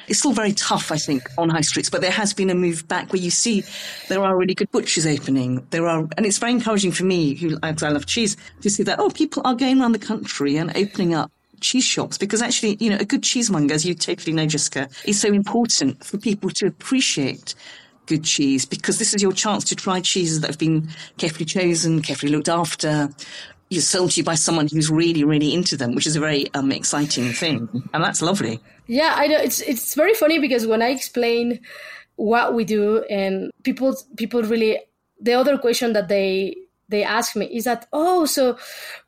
It's 0.08 0.18
still 0.18 0.32
very 0.32 0.52
tough, 0.52 0.92
I 0.92 0.98
think, 0.98 1.22
on 1.38 1.48
high 1.48 1.62
streets, 1.62 1.88
but 1.88 2.02
there 2.02 2.10
has 2.10 2.34
been 2.34 2.50
a 2.50 2.54
move 2.54 2.86
back 2.86 3.12
where 3.12 3.22
you 3.22 3.30
see 3.30 3.64
there 4.10 4.22
are 4.22 4.36
really 4.36 4.54
good 4.54 4.70
butchers 4.70 5.06
opening. 5.06 5.66
There 5.70 5.88
are, 5.88 6.06
and 6.18 6.26
it's 6.26 6.36
very 6.36 6.52
encouraging 6.52 6.92
for 6.92 7.04
me, 7.04 7.34
who 7.34 7.58
I 7.62 7.74
I 7.82 7.88
love 7.88 8.06
cheese, 8.06 8.36
to 8.60 8.68
see 8.68 8.82
that 8.82 9.00
oh, 9.00 9.08
people 9.08 9.42
are 9.44 9.54
going 9.54 9.80
around 9.80 9.92
the 9.92 9.98
country 9.98 10.56
and 10.56 10.76
opening 10.76 11.14
up 11.14 11.32
cheese 11.60 11.84
shops 11.84 12.18
because 12.18 12.42
actually, 12.42 12.76
you 12.80 12.90
know, 12.90 12.96
a 12.98 13.04
good 13.04 13.22
cheesemonger, 13.22 13.74
as 13.74 13.84
you 13.84 13.94
totally 13.94 14.32
know, 14.32 14.46
Jessica, 14.46 14.88
is 15.04 15.20
so 15.20 15.28
important 15.28 16.04
for 16.04 16.18
people 16.18 16.50
to 16.50 16.66
appreciate 16.66 17.54
good 18.06 18.24
cheese 18.24 18.64
because 18.64 18.98
this 18.98 19.14
is 19.14 19.22
your 19.22 19.32
chance 19.32 19.64
to 19.64 19.76
try 19.76 20.00
cheeses 20.00 20.40
that 20.40 20.48
have 20.48 20.58
been 20.58 20.88
carefully 21.16 21.44
chosen, 21.44 22.02
carefully 22.02 22.32
looked 22.32 22.48
after. 22.48 23.08
You're 23.68 23.82
sold 23.82 24.10
to 24.12 24.20
you 24.20 24.24
by 24.24 24.34
someone 24.34 24.66
who's 24.66 24.90
really, 24.90 25.22
really 25.22 25.54
into 25.54 25.76
them, 25.76 25.94
which 25.94 26.06
is 26.06 26.16
a 26.16 26.20
very 26.20 26.52
um, 26.54 26.72
exciting 26.72 27.32
thing, 27.32 27.68
and 27.94 28.02
that's 28.02 28.20
lovely. 28.20 28.58
Yeah, 28.88 29.14
I 29.16 29.28
know 29.28 29.38
it's 29.38 29.60
it's 29.60 29.94
very 29.94 30.14
funny 30.14 30.40
because 30.40 30.66
when 30.66 30.82
I 30.82 30.88
explain 30.88 31.60
what 32.16 32.54
we 32.54 32.64
do 32.64 33.04
and 33.04 33.52
people 33.62 33.96
people 34.16 34.42
really 34.42 34.80
the 35.20 35.34
other 35.34 35.56
question 35.56 35.92
that 35.92 36.08
they 36.08 36.56
they 36.90 37.04
ask 37.04 37.36
me 37.36 37.46
is 37.46 37.64
that 37.64 37.86
oh 37.92 38.24
so 38.26 38.58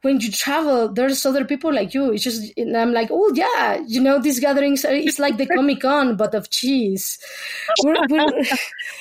when 0.03 0.21
you 0.21 0.31
travel 0.31 0.93
there's 0.93 1.27
other 1.27 1.45
people 1.45 1.73
like 1.73 1.95
you. 1.95 2.13
It's 2.13 2.25
just 2.25 2.53
and 2.57 2.77
i'm 2.77 2.93
like 2.93 3.09
oh 3.11 3.33
yeah 3.35 3.83
you 3.87 4.01
know 4.01 4.21
these 4.21 4.41
gatherings 4.41 4.85
are, 4.85 4.93
it's 4.93 5.19
like 5.19 5.37
the 5.37 5.47
comic 5.57 5.81
con 5.81 6.17
but 6.17 6.35
of 6.35 6.51
cheese. 6.51 7.19
We're, 7.83 7.97
we're, 8.09 8.27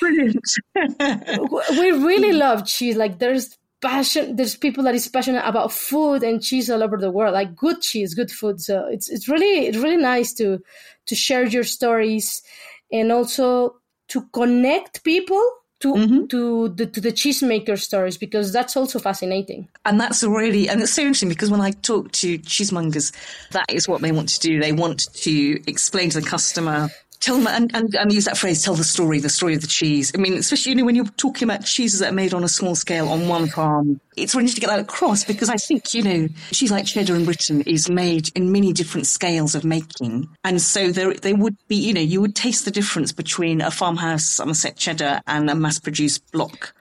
Brilliant. 0.00 0.44
we 0.74 1.90
really 1.92 2.32
mm. 2.32 2.38
love 2.38 2.66
cheese. 2.66 2.96
Like 2.96 3.18
there's 3.18 3.56
passion 3.80 4.36
there's 4.36 4.56
people 4.56 4.84
that 4.84 4.94
is 4.94 5.08
passionate 5.08 5.42
about 5.44 5.72
food 5.72 6.22
and 6.22 6.40
cheese 6.40 6.70
all 6.70 6.84
over 6.84 6.96
the 6.96 7.10
world 7.10 7.34
like 7.34 7.56
good 7.56 7.80
cheese 7.80 8.14
good 8.14 8.30
food. 8.30 8.60
So 8.60 8.86
it's 8.86 9.08
it's 9.10 9.28
really 9.28 9.66
it's 9.66 9.78
really 9.78 9.96
nice 10.02 10.32
to 10.34 10.60
to 11.06 11.14
share 11.14 11.44
your 11.46 11.64
stories 11.64 12.42
and 12.90 13.10
also 13.10 13.76
to 14.08 14.22
connect 14.32 15.04
people 15.04 15.42
to 15.82 15.94
mm-hmm. 15.94 16.26
to 16.26 16.68
the 16.70 16.86
to 16.86 17.00
the 17.00 17.12
cheesemaker 17.12 17.78
stories 17.78 18.16
because 18.16 18.52
that's 18.52 18.76
also 18.76 18.98
fascinating 18.98 19.68
And 19.84 20.00
that's 20.00 20.22
really, 20.22 20.68
and 20.68 20.80
it's 20.80 20.92
so 20.92 21.02
interesting 21.02 21.28
because 21.28 21.50
when 21.50 21.60
I 21.60 21.72
talk 21.72 22.12
to 22.12 22.38
cheesemongers, 22.38 23.12
that 23.50 23.66
is 23.68 23.88
what 23.88 24.00
they 24.00 24.12
want 24.12 24.28
to 24.30 24.40
do. 24.40 24.60
They 24.60 24.72
want 24.72 25.12
to 25.14 25.62
explain 25.70 26.10
to 26.10 26.20
the 26.20 26.26
customer, 26.26 26.88
tell 27.22 27.36
them, 27.36 27.46
and, 27.46 27.74
and, 27.74 27.94
and 27.94 28.12
use 28.12 28.24
that 28.26 28.36
phrase, 28.36 28.62
tell 28.62 28.74
the 28.74 28.84
story, 28.84 29.20
the 29.20 29.28
story 29.28 29.54
of 29.54 29.60
the 29.60 29.66
cheese. 29.66 30.12
I 30.14 30.18
mean, 30.18 30.34
especially, 30.34 30.70
you 30.70 30.76
know, 30.76 30.84
when 30.84 30.96
you're 30.96 31.06
talking 31.16 31.48
about 31.48 31.64
cheeses 31.64 32.00
that 32.00 32.10
are 32.10 32.14
made 32.14 32.34
on 32.34 32.42
a 32.42 32.48
small 32.48 32.74
scale 32.74 33.08
on 33.08 33.28
one 33.28 33.46
farm, 33.48 34.00
it's 34.16 34.34
really 34.34 34.48
to 34.48 34.60
get 34.60 34.66
that 34.66 34.80
across 34.80 35.24
because 35.24 35.48
I 35.48 35.56
think, 35.56 35.94
you 35.94 36.02
know, 36.02 36.28
cheese 36.50 36.72
like 36.72 36.84
cheddar 36.84 37.14
in 37.14 37.24
Britain 37.24 37.62
is 37.62 37.88
made 37.88 38.28
in 38.36 38.50
many 38.50 38.72
different 38.72 39.06
scales 39.06 39.54
of 39.54 39.64
making. 39.64 40.28
And 40.44 40.60
so 40.60 40.90
there, 40.90 41.14
there 41.14 41.36
would 41.36 41.56
be, 41.68 41.76
you 41.76 41.94
know, 41.94 42.00
you 42.00 42.20
would 42.20 42.34
taste 42.34 42.64
the 42.64 42.72
difference 42.72 43.12
between 43.12 43.60
a 43.60 43.70
farmhouse 43.70 44.24
Somerset 44.24 44.76
cheddar 44.76 45.20
and 45.28 45.48
a 45.48 45.54
mass 45.54 45.78
produced 45.78 46.30
block 46.32 46.74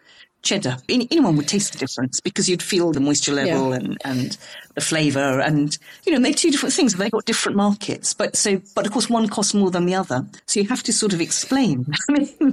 cheddar. 0.43 0.77
Any- 0.89 1.07
Anyone 1.11 1.35
would 1.37 1.47
taste 1.47 1.73
the 1.73 1.77
difference 1.79 2.19
because 2.19 2.49
you'd 2.49 2.63
feel 2.63 2.91
the 2.91 2.99
moisture 2.99 3.33
level 3.33 3.69
Yeah. 3.69 3.75
and, 3.77 3.97
and 4.03 4.37
the 4.75 4.81
flavour 4.81 5.39
and, 5.39 5.77
you 6.05 6.13
know, 6.13 6.19
they're 6.19 6.33
two 6.33 6.51
different 6.51 6.73
things. 6.73 6.95
They've 6.95 7.11
got 7.11 7.25
different 7.25 7.57
markets. 7.57 8.13
But 8.13 8.35
so, 8.35 8.61
but 8.75 8.85
of 8.85 8.91
course 8.91 9.09
one 9.09 9.27
costs 9.29 9.53
more 9.53 9.69
than 9.71 9.85
the 9.85 9.95
other. 9.95 10.25
So 10.47 10.59
you 10.59 10.67
have 10.69 10.83
to 10.83 10.93
sort 10.93 11.13
of 11.13 11.21
explain 11.21 11.85
I 12.09 12.13
mean, 12.13 12.51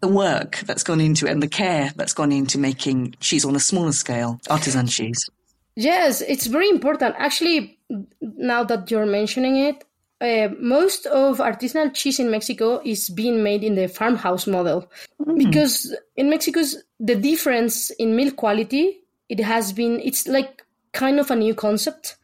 the 0.00 0.08
work 0.08 0.58
that's 0.66 0.82
gone 0.82 1.00
into 1.00 1.26
it 1.26 1.30
and 1.32 1.42
the 1.42 1.48
care 1.48 1.92
that's 1.96 2.12
gone 2.14 2.32
into 2.32 2.58
making 2.58 3.14
cheese 3.20 3.44
on 3.44 3.56
a 3.56 3.60
smaller 3.60 3.92
scale, 3.92 4.40
artisan 4.48 4.86
cheese. 4.86 5.28
Yes, 5.76 6.20
it's 6.20 6.46
very 6.46 6.68
important. 6.68 7.16
Actually, 7.18 7.78
now 8.20 8.62
that 8.64 8.90
you're 8.90 9.06
mentioning 9.06 9.56
it, 9.56 9.84
uh, 10.20 10.48
most 10.60 11.04
of 11.06 11.38
artisanal 11.38 11.92
cheese 11.92 12.20
in 12.20 12.30
Mexico 12.30 12.80
is 12.84 13.10
being 13.10 13.42
made 13.42 13.64
in 13.64 13.74
the 13.74 13.88
farmhouse 13.88 14.46
model 14.46 14.88
because 15.36 15.94
in 16.16 16.30
Mexico's 16.30 16.76
the 17.04 17.14
difference 17.14 17.90
in 17.90 18.16
milk 18.16 18.36
quality 18.36 19.00
it 19.28 19.40
has 19.40 19.72
been 19.72 20.00
it's 20.00 20.26
like 20.26 20.64
kind 20.92 21.20
of 21.20 21.30
a 21.30 21.36
new 21.36 21.54
concept. 21.54 22.16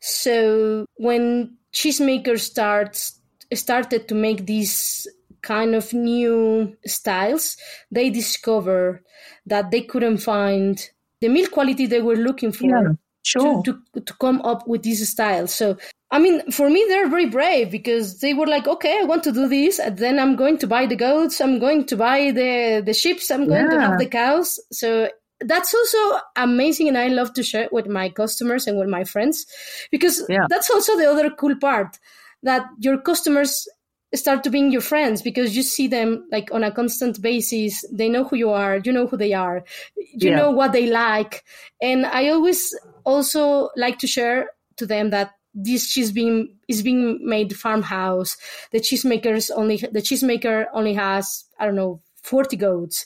So 0.00 0.86
when 0.96 1.56
cheesemakers 1.72 2.40
starts 2.40 3.20
started 3.52 4.08
to 4.08 4.14
make 4.14 4.46
these 4.46 5.06
kind 5.42 5.74
of 5.74 5.92
new 5.92 6.76
styles, 6.86 7.56
they 7.90 8.10
discover 8.10 9.02
that 9.46 9.70
they 9.70 9.82
couldn't 9.82 10.18
find 10.18 10.90
the 11.20 11.28
milk 11.28 11.52
quality 11.52 11.86
they 11.86 12.02
were 12.02 12.16
looking 12.16 12.50
for 12.50 12.64
Yeah, 12.64 12.92
sure. 13.22 13.62
to, 13.62 13.78
to, 13.94 14.00
to 14.00 14.14
come 14.14 14.40
up 14.42 14.66
with 14.66 14.82
this 14.82 15.08
style. 15.08 15.46
So, 15.46 15.76
I 16.10 16.18
mean, 16.18 16.48
for 16.52 16.70
me, 16.70 16.84
they're 16.88 17.08
very 17.08 17.26
brave 17.26 17.70
because 17.70 18.20
they 18.20 18.34
were 18.34 18.46
like, 18.46 18.68
okay, 18.68 19.00
I 19.00 19.04
want 19.04 19.24
to 19.24 19.32
do 19.32 19.48
this. 19.48 19.78
And 19.78 19.98
then 19.98 20.18
I'm 20.18 20.36
going 20.36 20.58
to 20.58 20.66
buy 20.66 20.86
the 20.86 20.96
goats. 20.96 21.40
I'm 21.40 21.58
going 21.58 21.86
to 21.86 21.96
buy 21.96 22.30
the, 22.30 22.82
the 22.84 22.94
sheep. 22.94 23.20
I'm 23.30 23.48
going 23.48 23.68
to 23.70 23.78
have 23.78 23.98
the 23.98 24.06
cows. 24.06 24.60
So 24.70 25.08
that's 25.40 25.74
also 25.74 26.20
amazing. 26.36 26.88
And 26.88 26.98
I 26.98 27.08
love 27.08 27.32
to 27.34 27.42
share 27.42 27.64
it 27.64 27.72
with 27.72 27.86
my 27.88 28.08
customers 28.10 28.66
and 28.66 28.78
with 28.78 28.88
my 28.88 29.02
friends 29.04 29.46
because 29.90 30.24
Yeah. 30.28 30.46
that's 30.48 30.70
also 30.70 30.96
the 30.96 31.10
other 31.10 31.30
cool 31.30 31.56
part 31.56 31.98
that 32.44 32.66
your 32.78 32.98
customers 33.00 33.66
start 34.14 34.44
to 34.44 34.50
being 34.50 34.70
your 34.70 34.80
friends 34.82 35.22
because 35.22 35.56
you 35.56 35.62
see 35.62 35.88
them 35.88 36.28
like 36.30 36.48
on 36.52 36.62
a 36.62 36.70
constant 36.70 37.20
basis 37.20 37.84
they 37.92 38.08
know 38.08 38.22
who 38.22 38.36
you 38.36 38.50
are 38.50 38.78
you 38.84 38.92
know 38.92 39.08
who 39.08 39.16
they 39.16 39.32
are 39.32 39.64
you 39.96 40.30
Yeah. 40.30 40.36
know 40.36 40.50
what 40.52 40.72
they 40.72 40.86
like 40.86 41.42
and 41.82 42.06
i 42.06 42.28
always 42.28 42.72
also 43.04 43.70
like 43.76 43.98
to 43.98 44.06
share 44.06 44.50
to 44.76 44.86
them 44.86 45.10
that 45.10 45.32
this 45.54 45.92
cheese 45.92 46.12
being 46.12 46.56
is 46.68 46.82
being 46.82 47.20
made 47.22 47.56
farmhouse. 47.56 48.36
The 48.72 48.80
cheesemakers 48.80 49.50
only 49.54 49.76
the 49.76 50.02
cheesemaker 50.02 50.66
only 50.72 50.94
has 50.94 51.44
i 51.58 51.66
don't 51.66 51.76
know 51.76 52.00
40 52.22 52.56
goats. 52.56 53.04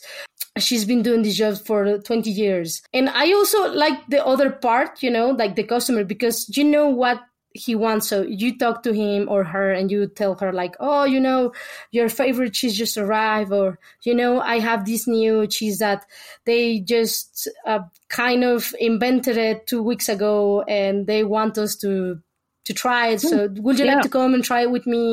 She's 0.57 0.85
been 0.85 1.03
doing 1.03 1.23
this 1.23 1.35
job 1.35 1.57
for 1.57 1.99
20 1.99 2.29
years. 2.29 2.81
And 2.93 3.09
i 3.09 3.31
also 3.33 3.71
like 3.73 4.07
the 4.07 4.25
other 4.25 4.49
part 4.49 5.03
you 5.03 5.11
know 5.11 5.29
like 5.31 5.55
the 5.55 5.63
customer 5.63 6.03
because 6.03 6.45
you 6.55 6.63
know 6.63 6.89
what 6.89 7.21
he 7.53 7.75
wants. 7.75 8.07
So 8.07 8.21
you 8.21 8.57
talk 8.57 8.83
to 8.83 8.93
him 8.93 9.27
or 9.27 9.43
her 9.43 9.71
and 9.71 9.91
you 9.91 10.07
tell 10.07 10.35
her 10.35 10.53
like 10.53 10.75
oh 10.79 11.03
you 11.03 11.19
know 11.19 11.53
your 11.91 12.09
favorite 12.09 12.53
cheese 12.53 12.77
just 12.77 12.97
arrived 12.97 13.51
or 13.51 13.79
you 14.03 14.13
know 14.13 14.39
i 14.39 14.59
have 14.59 14.85
this 14.85 15.07
new 15.07 15.47
cheese 15.47 15.79
that 15.79 16.05
they 16.45 16.79
just 16.79 17.47
uh, 17.65 17.79
kind 18.07 18.43
of 18.43 18.73
invented 18.79 19.37
it 19.37 19.65
two 19.65 19.81
weeks 19.81 20.09
ago 20.09 20.61
and 20.67 21.07
they 21.07 21.23
want 21.23 21.57
us 21.57 21.75
to 21.75 22.21
to 22.69 22.73
try 22.83 23.03
it 23.13 23.19
so 23.21 23.35
would 23.65 23.77
you 23.79 23.85
Yeah. 23.85 23.95
like 23.95 24.03
to 24.07 24.13
come 24.17 24.31
and 24.35 24.43
try 24.51 24.59
it 24.65 24.71
with 24.75 24.85
me 24.95 25.05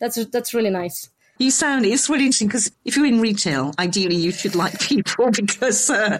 that's 0.00 0.16
that's 0.34 0.52
really 0.58 0.74
nice 0.82 0.98
You 1.40 1.50
sound, 1.50 1.86
it's 1.86 2.06
really 2.12 2.26
interesting 2.28 2.48
because 2.52 2.66
if 2.88 2.92
you're 2.96 3.06
in 3.14 3.18
retail, 3.28 3.72
ideally 3.86 4.18
you 4.26 4.30
should 4.40 4.54
like 4.64 4.74
people 4.92 5.30
because, 5.42 5.88
uh, 5.88 6.18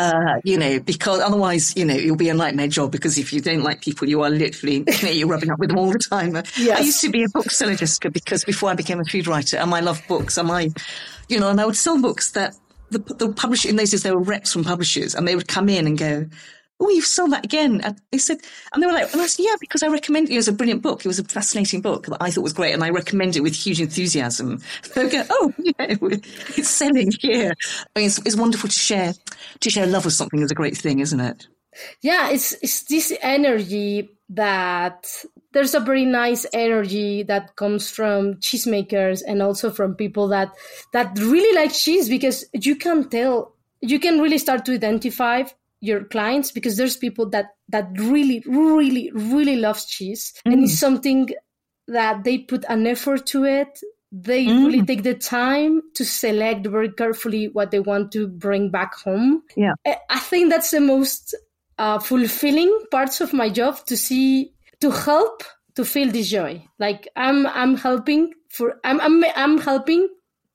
uh, 0.00 0.34
you 0.50 0.56
know, 0.62 0.80
because 0.92 1.20
otherwise, 1.28 1.64
you 1.78 1.84
know, 1.88 1.94
it'll 1.94 2.16
be 2.26 2.30
a 2.30 2.34
nightmare 2.34 2.66
job 2.78 2.90
because 2.90 3.14
if 3.22 3.28
you 3.32 3.40
don't 3.48 3.62
like 3.68 3.78
people, 3.88 4.08
you 4.12 4.18
are 4.26 4.32
literally, 4.42 4.78
you 4.98 5.02
know, 5.06 5.14
you're 5.18 5.28
rubbing 5.34 5.52
up 5.52 5.60
with 5.60 5.68
them 5.70 5.78
all 5.78 5.92
the 5.92 6.00
time. 6.14 6.34
I 6.78 6.80
used 6.90 7.00
to 7.06 7.10
be 7.10 7.22
a 7.22 7.28
bookseller, 7.36 7.76
Jessica, 7.76 8.10
because 8.10 8.42
before 8.52 8.68
I 8.72 8.74
became 8.82 8.98
a 8.98 9.04
food 9.04 9.28
writer 9.30 9.56
and 9.62 9.72
I 9.72 9.78
love 9.90 10.02
books 10.08 10.34
and 10.36 10.50
I, 10.50 10.62
you 11.28 11.38
know, 11.38 11.48
and 11.52 11.60
I 11.62 11.64
would 11.68 11.76
sell 11.86 12.02
books 12.02 12.32
that 12.32 12.50
the, 12.90 12.98
the 13.22 13.28
publisher, 13.42 13.68
in 13.68 13.76
those 13.76 13.92
days, 13.92 14.02
there 14.02 14.16
were 14.18 14.26
reps 14.34 14.50
from 14.52 14.64
publishers 14.64 15.14
and 15.14 15.28
they 15.28 15.36
would 15.38 15.46
come 15.56 15.68
in 15.68 15.86
and 15.86 15.96
go, 15.96 16.26
oh, 16.80 16.90
you've 16.90 17.06
sold 17.06 17.32
that 17.32 17.44
again. 17.44 17.80
And 17.82 18.00
they 18.12 18.18
said, 18.18 18.38
and 18.72 18.82
they 18.82 18.86
were 18.86 18.92
like, 18.92 19.12
and 19.12 19.22
I 19.22 19.26
said, 19.26 19.44
yeah, 19.44 19.54
because 19.60 19.82
I 19.82 19.88
recommend 19.88 20.28
it. 20.28 20.34
It 20.34 20.36
was 20.36 20.48
a 20.48 20.52
brilliant 20.52 20.82
book. 20.82 21.04
It 21.04 21.08
was 21.08 21.18
a 21.18 21.24
fascinating 21.24 21.80
book 21.80 22.06
that 22.06 22.18
I 22.20 22.30
thought 22.30 22.42
was 22.42 22.52
great. 22.52 22.74
And 22.74 22.84
I 22.84 22.90
recommend 22.90 23.36
it 23.36 23.40
with 23.40 23.54
huge 23.54 23.80
enthusiasm. 23.80 24.60
They 24.94 25.08
go, 25.10 25.24
oh, 25.28 25.52
yeah, 25.58 25.74
it's 26.00 26.70
selling 26.70 27.12
here. 27.20 27.52
I 27.94 28.00
mean, 28.00 28.06
it's, 28.06 28.18
it's 28.18 28.36
wonderful 28.36 28.68
to 28.68 28.74
share, 28.74 29.12
to 29.60 29.70
share 29.70 29.86
love 29.86 30.06
with 30.06 30.14
something 30.14 30.40
is 30.40 30.50
a 30.50 30.54
great 30.54 30.76
thing, 30.76 31.00
isn't 31.00 31.20
it? 31.20 31.48
Yeah, 32.00 32.30
it's, 32.30 32.52
it's 32.62 32.84
this 32.84 33.12
energy 33.20 34.08
that 34.30 35.06
there's 35.52 35.74
a 35.74 35.80
very 35.80 36.04
nice 36.04 36.46
energy 36.52 37.22
that 37.24 37.56
comes 37.56 37.90
from 37.90 38.34
cheesemakers 38.34 39.22
and 39.26 39.42
also 39.42 39.70
from 39.70 39.94
people 39.94 40.28
that 40.28 40.52
that 40.92 41.16
really 41.18 41.54
like 41.54 41.72
cheese 41.72 42.08
because 42.08 42.44
you 42.52 42.74
can 42.74 43.08
tell 43.08 43.54
you 43.80 44.00
can 44.00 44.20
really 44.20 44.38
start 44.38 44.64
to 44.64 44.72
identify 44.72 45.44
your 45.86 46.04
clients 46.04 46.50
because 46.50 46.76
there's 46.76 46.96
people 46.96 47.28
that 47.30 47.46
that 47.68 47.88
really 47.96 48.42
really 48.46 49.10
really 49.12 49.56
loves 49.56 49.86
cheese. 49.86 50.32
Mm. 50.46 50.52
and 50.52 50.64
it's 50.64 50.78
something 50.78 51.28
that 51.88 52.24
they 52.24 52.38
put 52.38 52.64
an 52.68 52.86
effort 52.86 53.26
to 53.26 53.44
it. 53.44 53.80
They 54.12 54.46
mm. 54.46 54.66
really 54.66 54.84
take 54.84 55.02
the 55.02 55.14
time 55.14 55.82
to 55.94 56.04
select 56.04 56.66
very 56.66 56.90
carefully 56.90 57.48
what 57.48 57.70
they 57.70 57.80
want 57.80 58.12
to 58.12 58.28
bring 58.28 58.70
back 58.70 58.94
home. 58.94 59.42
Yeah. 59.56 59.74
I 59.84 60.18
think 60.18 60.50
that's 60.50 60.70
the 60.70 60.80
most 60.80 61.34
uh, 61.78 61.98
fulfilling 61.98 62.72
parts 62.90 63.20
of 63.20 63.32
my 63.32 63.50
job 63.50 63.84
to 63.86 63.96
see 63.96 64.52
to 64.80 64.90
help 64.90 65.42
to 65.74 65.84
feel 65.84 66.10
this 66.10 66.28
joy. 66.30 66.64
Like 66.78 67.08
i'm 67.16 67.46
i'm 67.46 67.76
helping 67.76 68.32
for 68.48 68.80
i'm 68.84 69.00
i'm, 69.00 69.24
I'm 69.36 69.58
helping 69.58 70.08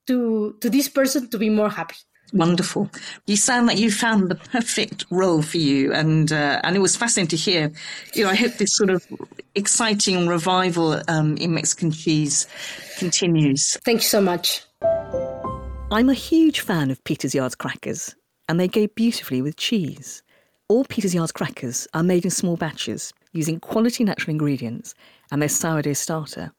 to 0.06 0.56
to 0.60 0.70
this 0.70 0.88
person 0.88 1.30
to 1.30 1.38
be 1.38 1.50
more 1.50 1.70
happy 1.70 1.96
Wonderful. 2.32 2.90
You 3.26 3.36
sound 3.36 3.66
like 3.66 3.78
you 3.78 3.90
found 3.90 4.30
the 4.30 4.36
perfect 4.36 5.04
role 5.10 5.42
for 5.42 5.58
you, 5.58 5.92
and 5.92 6.32
uh, 6.32 6.60
and 6.64 6.74
it 6.74 6.78
was 6.78 6.96
fascinating 6.96 7.28
to 7.28 7.36
hear. 7.36 7.72
You 8.14 8.24
know, 8.24 8.30
I 8.30 8.34
hope 8.34 8.54
this 8.54 8.74
sort 8.74 8.88
of 8.88 9.06
exciting 9.54 10.26
revival 10.26 11.02
um, 11.08 11.36
in 11.36 11.54
Mexican 11.54 11.90
cheese 11.90 12.46
continues. 12.98 13.76
Thank 13.84 13.98
you 13.98 14.08
so 14.08 14.22
much. 14.22 14.62
I'm 15.90 16.08
a 16.08 16.14
huge 16.14 16.60
fan 16.60 16.90
of 16.90 17.04
Peter's 17.04 17.34
Yards 17.34 17.54
crackers, 17.54 18.16
and 18.48 18.58
they 18.58 18.68
go 18.68 18.86
beautifully 18.86 19.42
with 19.42 19.56
cheese. 19.56 20.22
All 20.68 20.84
Peter's 20.86 21.14
Yards 21.14 21.32
crackers 21.32 21.86
are 21.92 22.02
made 22.02 22.24
in 22.24 22.30
small 22.30 22.56
batches 22.56 23.12
using 23.32 23.60
quality 23.60 24.04
natural 24.04 24.30
ingredients 24.30 24.94
and 25.30 25.42
their 25.42 25.50
sourdough 25.50 25.92
starter, 25.92 26.50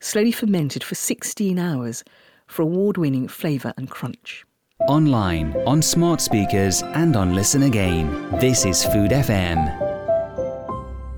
slowly 0.00 0.32
fermented 0.32 0.82
for 0.82 0.96
16 0.96 1.56
hours 1.56 2.02
for 2.48 2.62
award 2.62 2.96
winning 2.96 3.28
flavour 3.28 3.72
and 3.76 3.88
crunch. 3.88 4.44
Online, 4.88 5.54
on 5.66 5.82
smart 5.82 6.20
speakers, 6.20 6.82
and 6.82 7.14
on 7.14 7.34
Listen 7.34 7.64
Again. 7.64 8.30
This 8.40 8.64
is 8.64 8.82
Food 8.82 9.10
FM. 9.10 9.68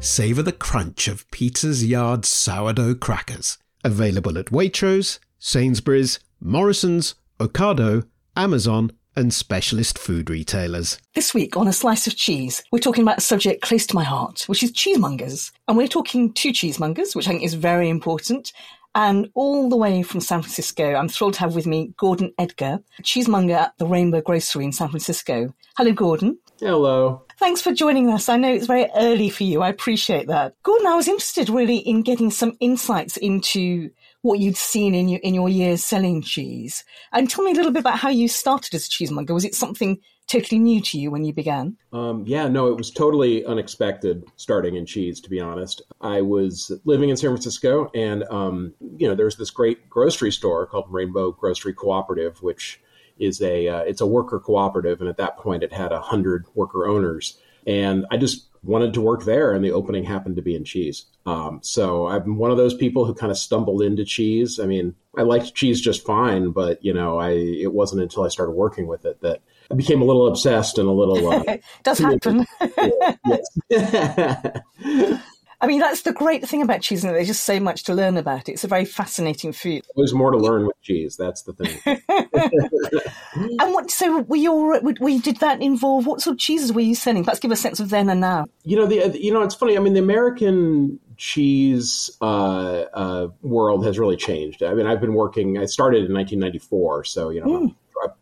Savour 0.00 0.42
the 0.42 0.52
crunch 0.52 1.06
of 1.06 1.30
Peter's 1.30 1.84
Yard 1.84 2.24
sourdough 2.24 2.96
crackers. 2.96 3.58
Available 3.84 4.36
at 4.36 4.46
Waitrose, 4.46 5.20
Sainsbury's, 5.38 6.18
Morrison's, 6.40 7.14
Ocado, 7.38 8.04
Amazon, 8.36 8.90
and 9.14 9.32
specialist 9.32 9.98
food 9.98 10.28
retailers. 10.28 10.98
This 11.14 11.32
week 11.32 11.56
on 11.56 11.68
A 11.68 11.72
Slice 11.72 12.06
of 12.06 12.16
Cheese, 12.16 12.62
we're 12.72 12.78
talking 12.78 13.02
about 13.02 13.18
a 13.18 13.22
subject 13.22 13.62
close 13.62 13.86
to 13.86 13.94
my 13.94 14.04
heart, 14.04 14.42
which 14.48 14.62
is 14.62 14.72
cheesemongers. 14.72 15.52
And 15.68 15.76
we're 15.76 15.88
talking 15.88 16.32
two 16.32 16.50
cheesemongers, 16.50 17.14
which 17.14 17.28
I 17.28 17.30
think 17.30 17.42
is 17.42 17.54
very 17.54 17.88
important, 17.88 18.52
and 18.94 19.30
all 19.34 19.68
the 19.68 19.76
way 19.76 20.02
from 20.02 20.20
San 20.20 20.42
Francisco, 20.42 20.94
I'm 20.94 21.08
thrilled 21.08 21.34
to 21.34 21.40
have 21.40 21.54
with 21.54 21.66
me 21.66 21.94
Gordon 21.96 22.32
Edgar, 22.38 22.82
cheesemonger 23.02 23.54
at 23.54 23.78
the 23.78 23.86
Rainbow 23.86 24.20
Grocery 24.20 24.64
in 24.64 24.72
San 24.72 24.88
Francisco. 24.88 25.54
Hello, 25.76 25.92
Gordon. 25.92 26.38
Hello. 26.60 27.24
Thanks 27.38 27.60
for 27.60 27.72
joining 27.72 28.10
us. 28.10 28.28
I 28.28 28.36
know 28.36 28.52
it's 28.52 28.66
very 28.66 28.88
early 28.94 29.30
for 29.30 29.42
you. 29.44 29.62
I 29.62 29.68
appreciate 29.68 30.28
that. 30.28 30.54
Gordon, 30.62 30.86
I 30.86 30.94
was 30.94 31.08
interested 31.08 31.48
really 31.48 31.78
in 31.78 32.02
getting 32.02 32.30
some 32.30 32.56
insights 32.60 33.16
into 33.16 33.90
what 34.20 34.38
you'd 34.38 34.56
seen 34.56 34.94
in 34.94 35.08
your 35.08 35.20
in 35.20 35.34
your 35.34 35.48
years 35.48 35.84
selling 35.84 36.22
cheese. 36.22 36.84
And 37.12 37.28
tell 37.28 37.44
me 37.44 37.50
a 37.50 37.54
little 37.54 37.72
bit 37.72 37.80
about 37.80 37.98
how 37.98 38.10
you 38.10 38.28
started 38.28 38.74
as 38.74 38.86
a 38.86 38.90
cheesemonger. 38.90 39.34
Was 39.34 39.44
it 39.44 39.54
something 39.54 39.98
totally 40.26 40.58
new 40.58 40.80
to 40.80 40.98
you 40.98 41.10
when 41.10 41.24
you 41.24 41.32
began? 41.32 41.76
Um, 41.92 42.24
yeah, 42.26 42.48
no, 42.48 42.68
it 42.68 42.76
was 42.76 42.90
totally 42.90 43.44
unexpected 43.44 44.24
starting 44.36 44.76
in 44.76 44.86
cheese, 44.86 45.20
to 45.20 45.30
be 45.30 45.40
honest. 45.40 45.82
I 46.00 46.20
was 46.22 46.72
living 46.84 47.10
in 47.10 47.16
San 47.16 47.30
Francisco, 47.30 47.90
and, 47.94 48.24
um, 48.30 48.74
you 48.96 49.08
know, 49.08 49.14
there's 49.14 49.36
this 49.36 49.50
great 49.50 49.88
grocery 49.90 50.32
store 50.32 50.66
called 50.66 50.86
Rainbow 50.88 51.32
Grocery 51.32 51.74
Cooperative, 51.74 52.42
which 52.42 52.80
is 53.18 53.40
a 53.40 53.68
uh, 53.68 53.80
it's 53.80 54.00
a 54.00 54.06
worker 54.06 54.40
cooperative 54.40 55.00
and 55.00 55.08
at 55.08 55.16
that 55.16 55.36
point 55.36 55.62
it 55.62 55.72
had 55.72 55.92
a 55.92 56.00
hundred 56.00 56.44
worker 56.54 56.86
owners 56.86 57.38
and 57.66 58.04
i 58.10 58.16
just 58.16 58.48
wanted 58.64 58.94
to 58.94 59.00
work 59.00 59.24
there 59.24 59.52
and 59.52 59.64
the 59.64 59.72
opening 59.72 60.04
happened 60.04 60.36
to 60.36 60.42
be 60.42 60.54
in 60.54 60.64
cheese 60.64 61.06
um, 61.26 61.60
so 61.62 62.08
i'm 62.08 62.36
one 62.36 62.50
of 62.50 62.56
those 62.56 62.74
people 62.74 63.04
who 63.04 63.14
kind 63.14 63.30
of 63.30 63.38
stumbled 63.38 63.82
into 63.82 64.04
cheese 64.04 64.58
i 64.58 64.66
mean 64.66 64.94
i 65.16 65.22
liked 65.22 65.54
cheese 65.54 65.80
just 65.80 66.04
fine 66.04 66.50
but 66.50 66.84
you 66.84 66.92
know 66.92 67.18
i 67.18 67.30
it 67.30 67.72
wasn't 67.72 68.00
until 68.00 68.24
i 68.24 68.28
started 68.28 68.52
working 68.52 68.86
with 68.86 69.04
it 69.04 69.20
that 69.20 69.40
I 69.72 69.74
became 69.74 70.02
a 70.02 70.04
little 70.04 70.28
obsessed 70.28 70.76
and 70.76 70.86
a 70.86 70.92
little. 70.92 71.30
Uh, 71.30 71.56
Does 71.82 71.98
happen. 71.98 72.46
I 75.62 75.68
mean, 75.68 75.78
that's 75.78 76.02
the 76.02 76.12
great 76.12 76.46
thing 76.46 76.60
about 76.60 76.82
cheese, 76.82 77.04
and 77.04 77.14
there's 77.14 77.28
just 77.28 77.44
so 77.44 77.60
much 77.60 77.84
to 77.84 77.94
learn 77.94 78.16
about 78.16 78.48
it. 78.48 78.52
It's 78.52 78.64
a 78.64 78.68
very 78.68 78.84
fascinating 78.84 79.52
food. 79.52 79.84
There's 79.94 80.12
more 80.12 80.32
to 80.32 80.36
learn 80.36 80.66
with 80.66 80.80
cheese. 80.82 81.16
That's 81.16 81.42
the 81.42 81.52
thing. 81.52 81.78
and 83.60 83.72
what? 83.72 83.90
So, 83.90 84.22
were 84.22 84.36
you? 84.36 84.94
We 85.00 85.20
did 85.20 85.36
that 85.36 85.62
involve 85.62 86.04
what 86.04 86.20
sort 86.20 86.34
of 86.34 86.40
cheeses 86.40 86.72
were 86.72 86.80
you 86.80 86.96
selling? 86.96 87.22
Let's 87.22 87.38
give 87.38 87.52
a 87.52 87.56
sense 87.56 87.78
of 87.78 87.90
then 87.90 88.10
and 88.10 88.20
now. 88.20 88.46
You 88.64 88.76
know, 88.76 88.86
the 88.86 89.18
you 89.18 89.32
know, 89.32 89.42
it's 89.42 89.54
funny. 89.54 89.76
I 89.76 89.80
mean, 89.80 89.94
the 89.94 90.00
American 90.00 90.98
cheese 91.16 92.10
uh, 92.20 92.82
uh, 92.92 93.28
world 93.42 93.86
has 93.86 94.00
really 94.00 94.16
changed. 94.16 94.64
I 94.64 94.74
mean, 94.74 94.86
I've 94.86 95.00
been 95.00 95.14
working. 95.14 95.58
I 95.58 95.66
started 95.66 96.06
in 96.06 96.12
1994, 96.12 97.04
so 97.04 97.30
you 97.30 97.40
know, 97.40 97.46
mm. 97.46 97.74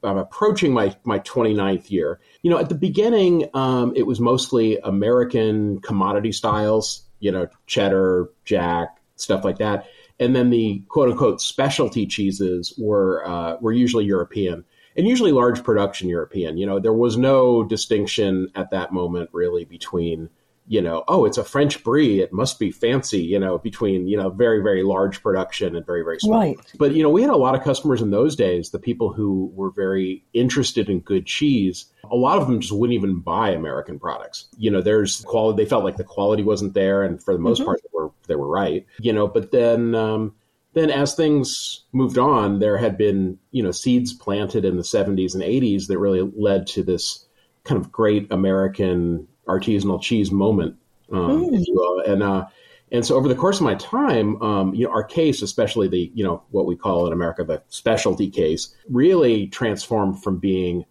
I'm 0.02 0.18
approaching 0.18 0.72
my 0.72 0.94
my 1.04 1.18
29th 1.20 1.90
year. 1.90 2.20
You 2.42 2.50
know, 2.50 2.58
at 2.58 2.68
the 2.68 2.74
beginning, 2.74 3.48
um, 3.54 3.92
it 3.96 4.06
was 4.06 4.20
mostly 4.20 4.78
American 4.78 5.80
commodity 5.80 6.32
styles. 6.32 7.02
You 7.20 7.32
know, 7.32 7.48
cheddar, 7.66 8.30
jack, 8.44 8.98
stuff 9.16 9.44
like 9.44 9.58
that. 9.58 9.86
And 10.18 10.34
then 10.34 10.50
the 10.50 10.82
quote 10.88 11.10
unquote 11.10 11.40
specialty 11.40 12.06
cheeses 12.06 12.74
were 12.78 13.26
uh, 13.26 13.56
were 13.60 13.72
usually 13.72 14.04
European 14.04 14.64
and 14.96 15.06
usually 15.06 15.32
large 15.32 15.62
production 15.62 16.08
European. 16.08 16.58
You 16.58 16.66
know, 16.66 16.78
there 16.78 16.92
was 16.92 17.16
no 17.16 17.64
distinction 17.64 18.50
at 18.54 18.70
that 18.70 18.92
moment 18.92 19.30
really 19.32 19.64
between 19.64 20.28
you 20.70 20.80
know, 20.80 21.02
oh, 21.08 21.24
it's 21.24 21.36
a 21.36 21.42
French 21.42 21.82
brie. 21.82 22.20
It 22.20 22.32
must 22.32 22.60
be 22.60 22.70
fancy, 22.70 23.18
you 23.20 23.40
know, 23.40 23.58
between, 23.58 24.06
you 24.06 24.16
know, 24.16 24.30
very, 24.30 24.62
very 24.62 24.84
large 24.84 25.20
production 25.20 25.74
and 25.74 25.84
very, 25.84 26.04
very 26.04 26.20
small. 26.20 26.38
Right. 26.38 26.60
But, 26.78 26.94
you 26.94 27.02
know, 27.02 27.10
we 27.10 27.22
had 27.22 27.30
a 27.32 27.36
lot 27.36 27.56
of 27.56 27.64
customers 27.64 28.00
in 28.00 28.12
those 28.12 28.36
days, 28.36 28.70
the 28.70 28.78
people 28.78 29.12
who 29.12 29.50
were 29.52 29.72
very 29.72 30.24
interested 30.32 30.88
in 30.88 31.00
good 31.00 31.26
cheese. 31.26 31.86
A 32.08 32.14
lot 32.14 32.38
of 32.38 32.46
them 32.46 32.60
just 32.60 32.72
wouldn't 32.72 32.94
even 32.94 33.18
buy 33.18 33.50
American 33.50 33.98
products. 33.98 34.46
You 34.58 34.70
know, 34.70 34.80
there's 34.80 35.22
quality, 35.22 35.60
they 35.60 35.68
felt 35.68 35.82
like 35.82 35.96
the 35.96 36.04
quality 36.04 36.44
wasn't 36.44 36.74
there. 36.74 37.02
And 37.02 37.20
for 37.20 37.34
the 37.34 37.40
most 37.40 37.58
mm-hmm. 37.58 37.66
part, 37.66 37.82
they 37.82 37.88
were, 37.92 38.12
they 38.28 38.36
were 38.36 38.48
right, 38.48 38.86
you 39.00 39.12
know, 39.12 39.26
but 39.26 39.50
then, 39.50 39.96
um, 39.96 40.36
then 40.74 40.88
as 40.88 41.16
things 41.16 41.82
moved 41.92 42.16
on, 42.16 42.60
there 42.60 42.78
had 42.78 42.96
been, 42.96 43.40
you 43.50 43.64
know, 43.64 43.72
seeds 43.72 44.12
planted 44.12 44.64
in 44.64 44.76
the 44.76 44.84
70s 44.84 45.34
and 45.34 45.42
80s 45.42 45.88
that 45.88 45.98
really 45.98 46.30
led 46.36 46.68
to 46.68 46.84
this 46.84 47.26
kind 47.64 47.80
of 47.80 47.90
great 47.90 48.30
American 48.30 49.26
artisanal 49.50 50.00
cheese 50.00 50.30
moment, 50.30 50.76
um, 51.12 51.50
mm. 51.50 51.64
you. 51.66 52.04
And 52.06 52.22
uh, 52.22 52.46
and 52.92 53.04
so 53.04 53.16
over 53.16 53.28
the 53.28 53.34
course 53.34 53.58
of 53.58 53.62
my 53.62 53.74
time, 53.76 54.40
um, 54.42 54.74
you 54.74 54.86
know, 54.86 54.92
our 54.92 55.04
case, 55.04 55.42
especially 55.42 55.88
the 55.88 56.10
you 56.14 56.24
know 56.24 56.42
what 56.50 56.66
we 56.66 56.76
call 56.76 57.06
in 57.06 57.12
America 57.12 57.44
the 57.44 57.62
specialty 57.68 58.30
case, 58.30 58.74
really 58.88 59.46
transformed 59.48 60.22
from 60.22 60.38
being 60.38 60.84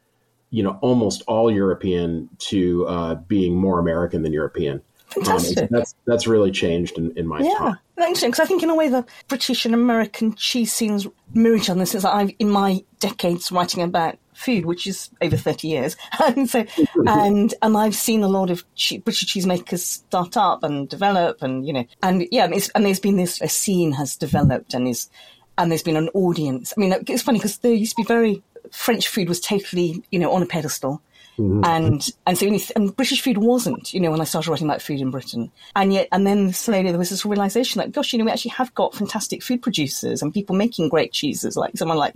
you 0.49 0.63
know 0.63 0.77
almost 0.81 1.23
all 1.27 1.51
European 1.51 2.29
to 2.39 2.85
uh, 2.87 3.15
being 3.15 3.55
more 3.55 3.79
American 3.79 4.23
than 4.23 4.33
European. 4.33 4.81
Fantastic. 5.07 5.57
Um, 5.57 5.67
that's 5.71 5.95
that's 6.05 6.27
really 6.27 6.51
changed 6.51 6.97
in, 6.97 7.11
in 7.17 7.27
my 7.27 7.41
yeah. 7.41 7.57
time. 7.57 7.77
Interesting, 7.97 8.29
because 8.29 8.39
I 8.39 8.45
think 8.45 8.63
in 8.63 8.69
a 8.69 8.75
way 8.75 8.87
the 8.87 9.05
British 9.27 9.65
and 9.65 9.73
American 9.73 10.35
cheese 10.35 10.71
scenes 10.71 11.07
mirror 11.33 11.55
each 11.55 11.69
other. 11.69 11.85
Since 11.85 12.05
I've 12.05 12.31
in 12.39 12.49
my 12.49 12.83
decades 12.99 13.51
writing 13.51 13.81
about 13.83 14.17
food, 14.39 14.65
which 14.65 14.87
is 14.87 15.09
over 15.21 15.35
30 15.35 15.67
years. 15.67 15.97
and 16.25 16.49
so, 16.49 16.65
and, 17.05 17.53
and 17.61 17.77
I've 17.77 17.95
seen 17.95 18.23
a 18.23 18.27
lot 18.27 18.49
of 18.49 18.63
che- 18.75 18.99
British 18.99 19.33
cheesemakers 19.33 19.79
start 19.79 20.37
up 20.37 20.63
and 20.63 20.87
develop 20.87 21.41
and, 21.41 21.65
you 21.67 21.73
know, 21.73 21.85
and 22.01 22.27
yeah, 22.31 22.45
and, 22.45 22.69
and 22.73 22.85
there's 22.85 22.99
been 22.99 23.17
this, 23.17 23.41
a 23.41 23.49
scene 23.49 23.91
has 23.93 24.15
developed 24.15 24.73
and 24.73 24.87
is, 24.87 25.09
and 25.57 25.71
there's 25.71 25.83
been 25.83 25.97
an 25.97 26.09
audience. 26.13 26.73
I 26.75 26.79
mean, 26.79 26.95
it's 27.07 27.21
funny 27.21 27.39
because 27.39 27.57
there 27.59 27.73
used 27.73 27.95
to 27.97 28.03
be 28.03 28.07
very, 28.07 28.41
French 28.71 29.07
food 29.07 29.27
was 29.27 29.39
totally, 29.39 30.03
you 30.11 30.19
know, 30.19 30.31
on 30.31 30.41
a 30.41 30.45
pedestal. 30.45 31.01
Mm-hmm. 31.39 31.63
And 31.63 32.09
and 32.27 32.37
so 32.37 32.73
and 32.75 32.95
British 32.95 33.21
food 33.21 33.37
wasn't, 33.37 33.93
you 33.93 34.01
know, 34.01 34.11
when 34.11 34.19
I 34.19 34.25
started 34.25 34.51
writing 34.51 34.67
about 34.67 34.81
food 34.81 34.99
in 34.99 35.09
Britain. 35.09 35.51
And 35.75 35.93
yet, 35.93 36.09
and 36.11 36.27
then 36.27 36.51
slowly 36.51 36.89
there 36.89 36.97
was 36.97 37.09
this 37.09 37.25
realization 37.25 37.79
that, 37.79 37.93
gosh, 37.93 38.11
you 38.11 38.19
know, 38.19 38.25
we 38.25 38.31
actually 38.31 38.51
have 38.51 38.73
got 38.75 38.93
fantastic 38.93 39.41
food 39.41 39.61
producers 39.61 40.21
and 40.21 40.33
people 40.33 40.55
making 40.55 40.89
great 40.89 41.13
cheeses, 41.13 41.55
like 41.55 41.77
someone 41.77 41.97
like 41.97 42.15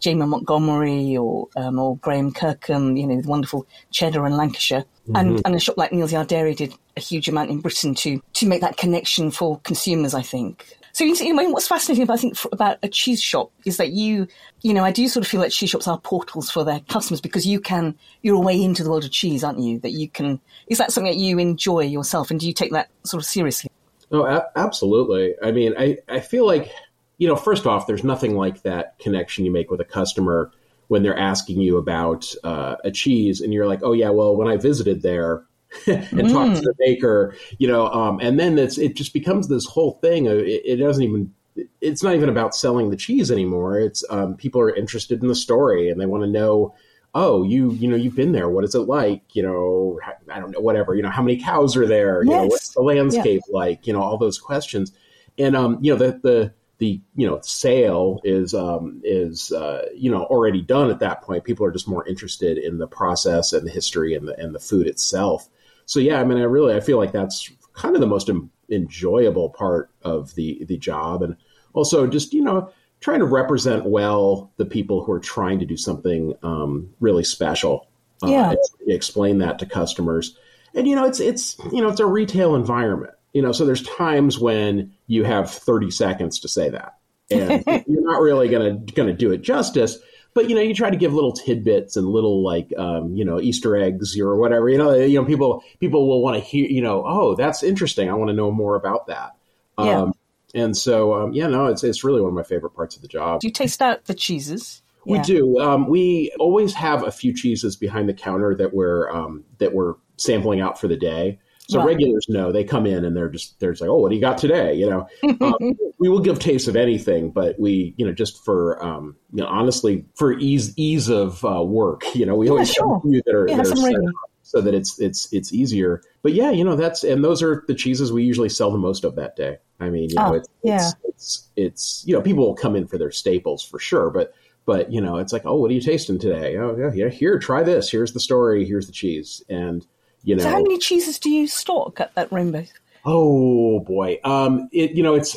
Jamie 0.00 0.26
Montgomery 0.26 1.16
or 1.16 1.46
um, 1.56 1.78
or 1.78 1.96
Graham 1.98 2.32
Kirkham, 2.32 2.96
you 2.96 3.06
know, 3.06 3.20
the 3.20 3.28
wonderful 3.28 3.66
cheddar 3.92 4.26
in 4.26 4.36
Lancashire. 4.36 4.84
Mm-hmm. 5.08 5.16
And, 5.16 5.42
and 5.44 5.54
a 5.54 5.60
shop 5.60 5.76
like 5.76 5.92
Neal's 5.92 6.12
Yard 6.12 6.28
Dairy 6.28 6.54
did 6.54 6.74
a 6.96 7.00
huge 7.00 7.28
amount 7.28 7.50
in 7.50 7.60
Britain 7.60 7.94
to 7.96 8.20
to 8.34 8.46
make 8.48 8.62
that 8.62 8.76
connection 8.76 9.30
for 9.30 9.60
consumers, 9.60 10.14
I 10.14 10.22
think. 10.22 10.76
So 10.94 11.02
you 11.02 11.34
know, 11.34 11.50
what's 11.50 11.66
fascinating 11.66 12.04
about 12.04 12.18
I 12.18 12.20
think 12.20 12.38
about 12.52 12.78
a 12.84 12.88
cheese 12.88 13.20
shop 13.20 13.50
is 13.64 13.78
that 13.78 13.90
you, 13.90 14.28
you 14.62 14.72
know, 14.72 14.84
I 14.84 14.92
do 14.92 15.08
sort 15.08 15.24
of 15.24 15.30
feel 15.30 15.40
like 15.40 15.50
cheese 15.50 15.70
shops 15.70 15.88
are 15.88 15.98
portals 15.98 16.52
for 16.52 16.64
their 16.64 16.78
customers 16.88 17.20
because 17.20 17.44
you 17.44 17.58
can, 17.58 17.96
you're 18.22 18.36
a 18.36 18.40
way 18.40 18.62
into 18.62 18.84
the 18.84 18.90
world 18.90 19.02
of 19.02 19.10
cheese, 19.10 19.42
aren't 19.42 19.58
you? 19.58 19.80
That 19.80 19.90
you 19.90 20.08
can. 20.08 20.40
Is 20.68 20.78
that 20.78 20.92
something 20.92 21.12
that 21.12 21.18
you 21.18 21.40
enjoy 21.40 21.80
yourself, 21.80 22.30
and 22.30 22.38
do 22.38 22.46
you 22.46 22.52
take 22.52 22.70
that 22.70 22.90
sort 23.02 23.20
of 23.20 23.26
seriously? 23.26 23.72
Oh, 24.12 24.24
a- 24.24 24.46
absolutely. 24.54 25.34
I 25.42 25.50
mean, 25.50 25.74
I 25.76 25.98
I 26.08 26.20
feel 26.20 26.46
like, 26.46 26.70
you 27.18 27.26
know, 27.26 27.34
first 27.34 27.66
off, 27.66 27.88
there's 27.88 28.04
nothing 28.04 28.36
like 28.36 28.62
that 28.62 28.96
connection 29.00 29.44
you 29.44 29.50
make 29.50 29.72
with 29.72 29.80
a 29.80 29.84
customer 29.84 30.52
when 30.86 31.02
they're 31.02 31.18
asking 31.18 31.60
you 31.60 31.76
about 31.76 32.32
uh, 32.44 32.76
a 32.84 32.92
cheese, 32.92 33.40
and 33.40 33.52
you're 33.52 33.66
like, 33.66 33.80
oh 33.82 33.94
yeah, 33.94 34.10
well, 34.10 34.36
when 34.36 34.46
I 34.46 34.58
visited 34.58 35.02
there 35.02 35.44
and 35.86 36.06
mm. 36.12 36.32
talk 36.32 36.54
to 36.54 36.60
the 36.60 36.74
baker, 36.78 37.34
you 37.58 37.68
know, 37.68 37.88
um, 37.88 38.20
and 38.20 38.38
then 38.38 38.58
it's 38.58 38.78
it 38.78 38.94
just 38.94 39.12
becomes 39.12 39.48
this 39.48 39.66
whole 39.66 39.92
thing. 40.02 40.26
It, 40.26 40.62
it, 40.64 40.76
doesn't 40.76 41.02
even 41.02 41.32
it's 41.80 42.02
not 42.02 42.14
even 42.14 42.28
about 42.28 42.54
selling 42.54 42.90
the 42.90 42.96
cheese 42.96 43.30
anymore. 43.30 43.78
It's 43.78 44.04
um, 44.10 44.36
people 44.36 44.60
are 44.60 44.74
interested 44.74 45.22
in 45.22 45.28
the 45.28 45.34
story 45.34 45.90
and 45.90 46.00
they 46.00 46.06
want 46.06 46.24
to 46.24 46.30
know. 46.30 46.74
Oh, 47.16 47.44
you 47.44 47.70
you 47.72 47.86
know 47.86 47.94
you've 47.96 48.16
been 48.16 48.32
there. 48.32 48.48
What 48.48 48.64
is 48.64 48.74
it 48.74 48.80
like? 48.80 49.22
You 49.36 49.44
know, 49.44 50.00
I 50.28 50.40
don't 50.40 50.50
know. 50.50 50.60
Whatever. 50.60 50.96
You 50.96 51.02
know, 51.02 51.10
how 51.10 51.22
many 51.22 51.40
cows 51.40 51.76
are 51.76 51.86
there? 51.86 52.24
You 52.24 52.30
yes. 52.30 52.40
know, 52.40 52.46
what's 52.46 52.74
the 52.74 52.82
landscape 52.82 53.42
yeah. 53.48 53.56
like? 53.56 53.86
You 53.86 53.92
know, 53.92 54.02
all 54.02 54.18
those 54.18 54.38
questions. 54.38 54.90
And 55.38 55.54
um, 55.54 55.78
you 55.80 55.92
know, 55.92 55.98
the 55.98 56.18
the 56.22 56.54
the 56.78 57.00
you 57.14 57.26
know 57.26 57.40
sale 57.42 58.20
is 58.24 58.52
um, 58.52 59.00
is 59.04 59.52
uh, 59.52 59.86
you 59.94 60.10
know 60.10 60.24
already 60.24 60.60
done 60.60 60.90
at 60.90 60.98
that 61.00 61.22
point. 61.22 61.44
People 61.44 61.64
are 61.66 61.70
just 61.70 61.86
more 61.86 62.06
interested 62.06 62.58
in 62.58 62.78
the 62.78 62.88
process 62.88 63.52
and 63.52 63.66
the 63.66 63.70
history 63.70 64.14
and 64.14 64.26
the 64.26 64.36
and 64.38 64.54
the 64.54 64.60
food 64.60 64.88
itself 64.88 65.48
so 65.86 66.00
yeah, 66.00 66.20
I 66.20 66.24
mean, 66.24 66.38
I 66.38 66.44
really 66.44 66.74
I 66.74 66.80
feel 66.80 66.98
like 66.98 67.12
that's 67.12 67.50
kind 67.72 67.94
of 67.94 68.00
the 68.00 68.06
most 68.06 68.30
enjoyable 68.70 69.50
part 69.50 69.90
of 70.02 70.34
the 70.34 70.64
the 70.64 70.76
job, 70.76 71.22
and 71.22 71.36
also 71.72 72.06
just 72.06 72.32
you 72.32 72.42
know 72.42 72.70
trying 73.00 73.20
to 73.20 73.26
represent 73.26 73.84
well 73.84 74.50
the 74.56 74.64
people 74.64 75.04
who 75.04 75.12
are 75.12 75.20
trying 75.20 75.58
to 75.58 75.66
do 75.66 75.76
something 75.76 76.34
um, 76.42 76.94
really 77.00 77.24
special. 77.24 77.88
Uh, 78.22 78.28
yeah, 78.28 78.54
explain 78.86 79.38
that 79.38 79.58
to 79.58 79.66
customers, 79.66 80.36
and 80.74 80.86
you 80.86 80.94
know 80.94 81.04
it's 81.04 81.20
it's 81.20 81.58
you 81.72 81.82
know 81.82 81.88
it's 81.88 82.00
a 82.00 82.06
retail 82.06 82.54
environment. 82.54 83.12
You 83.32 83.42
know, 83.42 83.52
so 83.52 83.66
there's 83.66 83.82
times 83.82 84.38
when 84.38 84.92
you 85.08 85.24
have 85.24 85.50
30 85.50 85.90
seconds 85.90 86.38
to 86.40 86.48
say 86.48 86.70
that, 86.70 86.94
and 87.30 87.64
you're 87.86 88.08
not 88.08 88.20
really 88.20 88.48
gonna 88.48 88.74
gonna 88.94 89.12
do 89.12 89.32
it 89.32 89.42
justice 89.42 89.98
but 90.34 90.50
you 90.50 90.56
know 90.56 90.60
you 90.60 90.74
try 90.74 90.90
to 90.90 90.96
give 90.96 91.14
little 91.14 91.32
tidbits 91.32 91.96
and 91.96 92.06
little 92.06 92.42
like 92.42 92.72
um, 92.76 93.14
you 93.14 93.24
know 93.24 93.40
easter 93.40 93.76
eggs 93.76 94.18
or 94.18 94.36
whatever 94.36 94.68
you 94.68 94.76
know 94.76 94.92
you 94.92 95.20
know 95.20 95.24
people 95.24 95.62
people 95.80 96.08
will 96.08 96.22
want 96.22 96.36
to 96.36 96.40
hear 96.40 96.66
you 96.66 96.82
know 96.82 97.04
oh 97.06 97.34
that's 97.34 97.62
interesting. 97.62 98.10
I 98.10 98.14
want 98.14 98.28
to 98.28 98.34
know 98.34 98.50
more 98.50 98.76
about 98.76 99.06
that. 99.06 99.36
Yeah. 99.78 100.02
Um, 100.02 100.14
and 100.54 100.76
so 100.76 101.14
um, 101.14 101.32
yeah 101.32 101.46
no 101.46 101.66
it's 101.66 101.82
it's 101.82 102.04
really 102.04 102.20
one 102.20 102.28
of 102.28 102.34
my 102.34 102.42
favorite 102.42 102.70
parts 102.70 102.96
of 102.96 103.02
the 103.02 103.08
job. 103.08 103.40
Do 103.40 103.46
you 103.46 103.52
taste 103.52 103.80
out 103.80 104.04
the 104.04 104.14
cheeses? 104.14 104.82
We 105.06 105.18
yeah. 105.18 105.22
do. 105.22 105.60
Um, 105.60 105.86
we 105.86 106.32
always 106.38 106.72
have 106.74 107.02
a 107.02 107.12
few 107.12 107.34
cheeses 107.34 107.76
behind 107.76 108.08
the 108.08 108.14
counter 108.14 108.54
that 108.54 108.72
we're 108.72 109.10
um, 109.10 109.44
that 109.58 109.74
we're 109.74 109.94
sampling 110.16 110.60
out 110.60 110.80
for 110.80 110.88
the 110.88 110.96
day 110.96 111.38
so 111.68 111.78
right. 111.78 111.86
regulars 111.86 112.26
know 112.28 112.52
they 112.52 112.64
come 112.64 112.86
in 112.86 113.04
and 113.04 113.16
they're 113.16 113.28
just 113.28 113.58
they're 113.58 113.72
just 113.72 113.80
like, 113.80 113.90
oh, 113.90 113.96
what 113.96 114.10
do 114.10 114.14
you 114.14 114.20
got 114.20 114.38
today? 114.38 114.74
You 114.74 114.90
know, 114.90 115.08
um, 115.40 115.76
we 115.98 116.08
will 116.08 116.20
give 116.20 116.38
tastes 116.38 116.68
of 116.68 116.76
anything, 116.76 117.30
but 117.30 117.58
we 117.58 117.94
you 117.96 118.06
know 118.06 118.12
just 118.12 118.44
for 118.44 118.82
um, 118.84 119.16
you 119.32 119.42
know 119.42 119.48
honestly 119.48 120.04
for 120.14 120.38
ease 120.38 120.72
ease 120.76 121.08
of 121.08 121.44
uh, 121.44 121.62
work, 121.62 122.02
you 122.14 122.26
know, 122.26 122.34
we 122.34 122.46
yeah, 122.46 122.52
always 122.52 122.72
sure. 122.72 122.94
have 122.94 123.02
that 123.24 123.34
are, 123.34 123.48
yeah, 123.48 123.56
that 123.56 123.72
are 123.72 123.76
set 123.76 123.94
up 123.94 124.14
so 124.42 124.60
that 124.60 124.74
it's 124.74 125.00
it's 125.00 125.32
it's 125.32 125.52
easier. 125.52 126.02
But 126.22 126.34
yeah, 126.34 126.50
you 126.50 126.64
know 126.64 126.76
that's 126.76 127.02
and 127.02 127.24
those 127.24 127.42
are 127.42 127.64
the 127.66 127.74
cheeses 127.74 128.12
we 128.12 128.24
usually 128.24 128.50
sell 128.50 128.70
the 128.70 128.78
most 128.78 129.04
of 129.04 129.14
that 129.16 129.36
day. 129.36 129.58
I 129.80 129.90
mean, 129.90 130.10
you 130.10 130.16
know, 130.16 130.28
oh, 130.28 130.34
it's, 130.34 130.48
yeah. 130.62 130.76
it's, 130.76 130.94
it's 131.04 131.48
it's 131.56 132.04
you 132.06 132.14
know 132.14 132.20
people 132.20 132.46
will 132.46 132.54
come 132.54 132.76
in 132.76 132.86
for 132.86 132.98
their 132.98 133.10
staples 133.10 133.64
for 133.64 133.78
sure, 133.78 134.10
but 134.10 134.34
but 134.66 134.92
you 134.92 135.00
know 135.00 135.16
it's 135.16 135.32
like 135.32 135.42
oh 135.44 135.56
what 135.56 135.70
are 135.70 135.74
you 135.74 135.80
tasting 135.80 136.18
today 136.18 136.56
oh 136.56 136.74
yeah 136.76 136.90
yeah 136.94 137.10
here 137.10 137.38
try 137.38 137.62
this 137.62 137.90
here's 137.90 138.12
the 138.12 138.20
story 138.20 138.64
here's 138.64 138.86
the 138.86 138.92
cheese 138.92 139.42
and 139.48 139.86
you 140.24 140.34
know, 140.34 140.42
so 140.42 140.50
how 140.50 140.62
many 140.62 140.78
cheeses 140.78 141.18
do 141.18 141.30
you 141.30 141.46
stock 141.46 142.00
at, 142.00 142.10
at 142.16 142.32
Rainbow? 142.32 142.64
Oh 143.04 143.80
boy, 143.80 144.18
um, 144.24 144.68
it 144.72 144.92
you 144.92 145.02
know 145.02 145.14
it's 145.14 145.36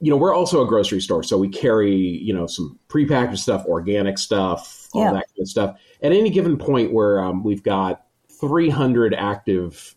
you 0.00 0.10
know 0.10 0.16
we're 0.16 0.34
also 0.34 0.62
a 0.62 0.66
grocery 0.66 1.00
store, 1.00 1.22
so 1.22 1.38
we 1.38 1.48
carry 1.48 1.96
you 1.96 2.34
know 2.34 2.46
some 2.46 2.78
prepackaged 2.88 3.38
stuff, 3.38 3.64
organic 3.66 4.18
stuff, 4.18 4.88
all 4.92 5.04
yeah. 5.04 5.12
that 5.12 5.26
kind 5.28 5.40
of 5.40 5.48
stuff. 5.48 5.80
At 6.02 6.12
any 6.12 6.28
given 6.28 6.58
point, 6.58 6.92
where 6.92 7.22
um, 7.22 7.42
we've 7.42 7.62
got 7.62 8.04
300 8.38 9.14
active 9.14 9.96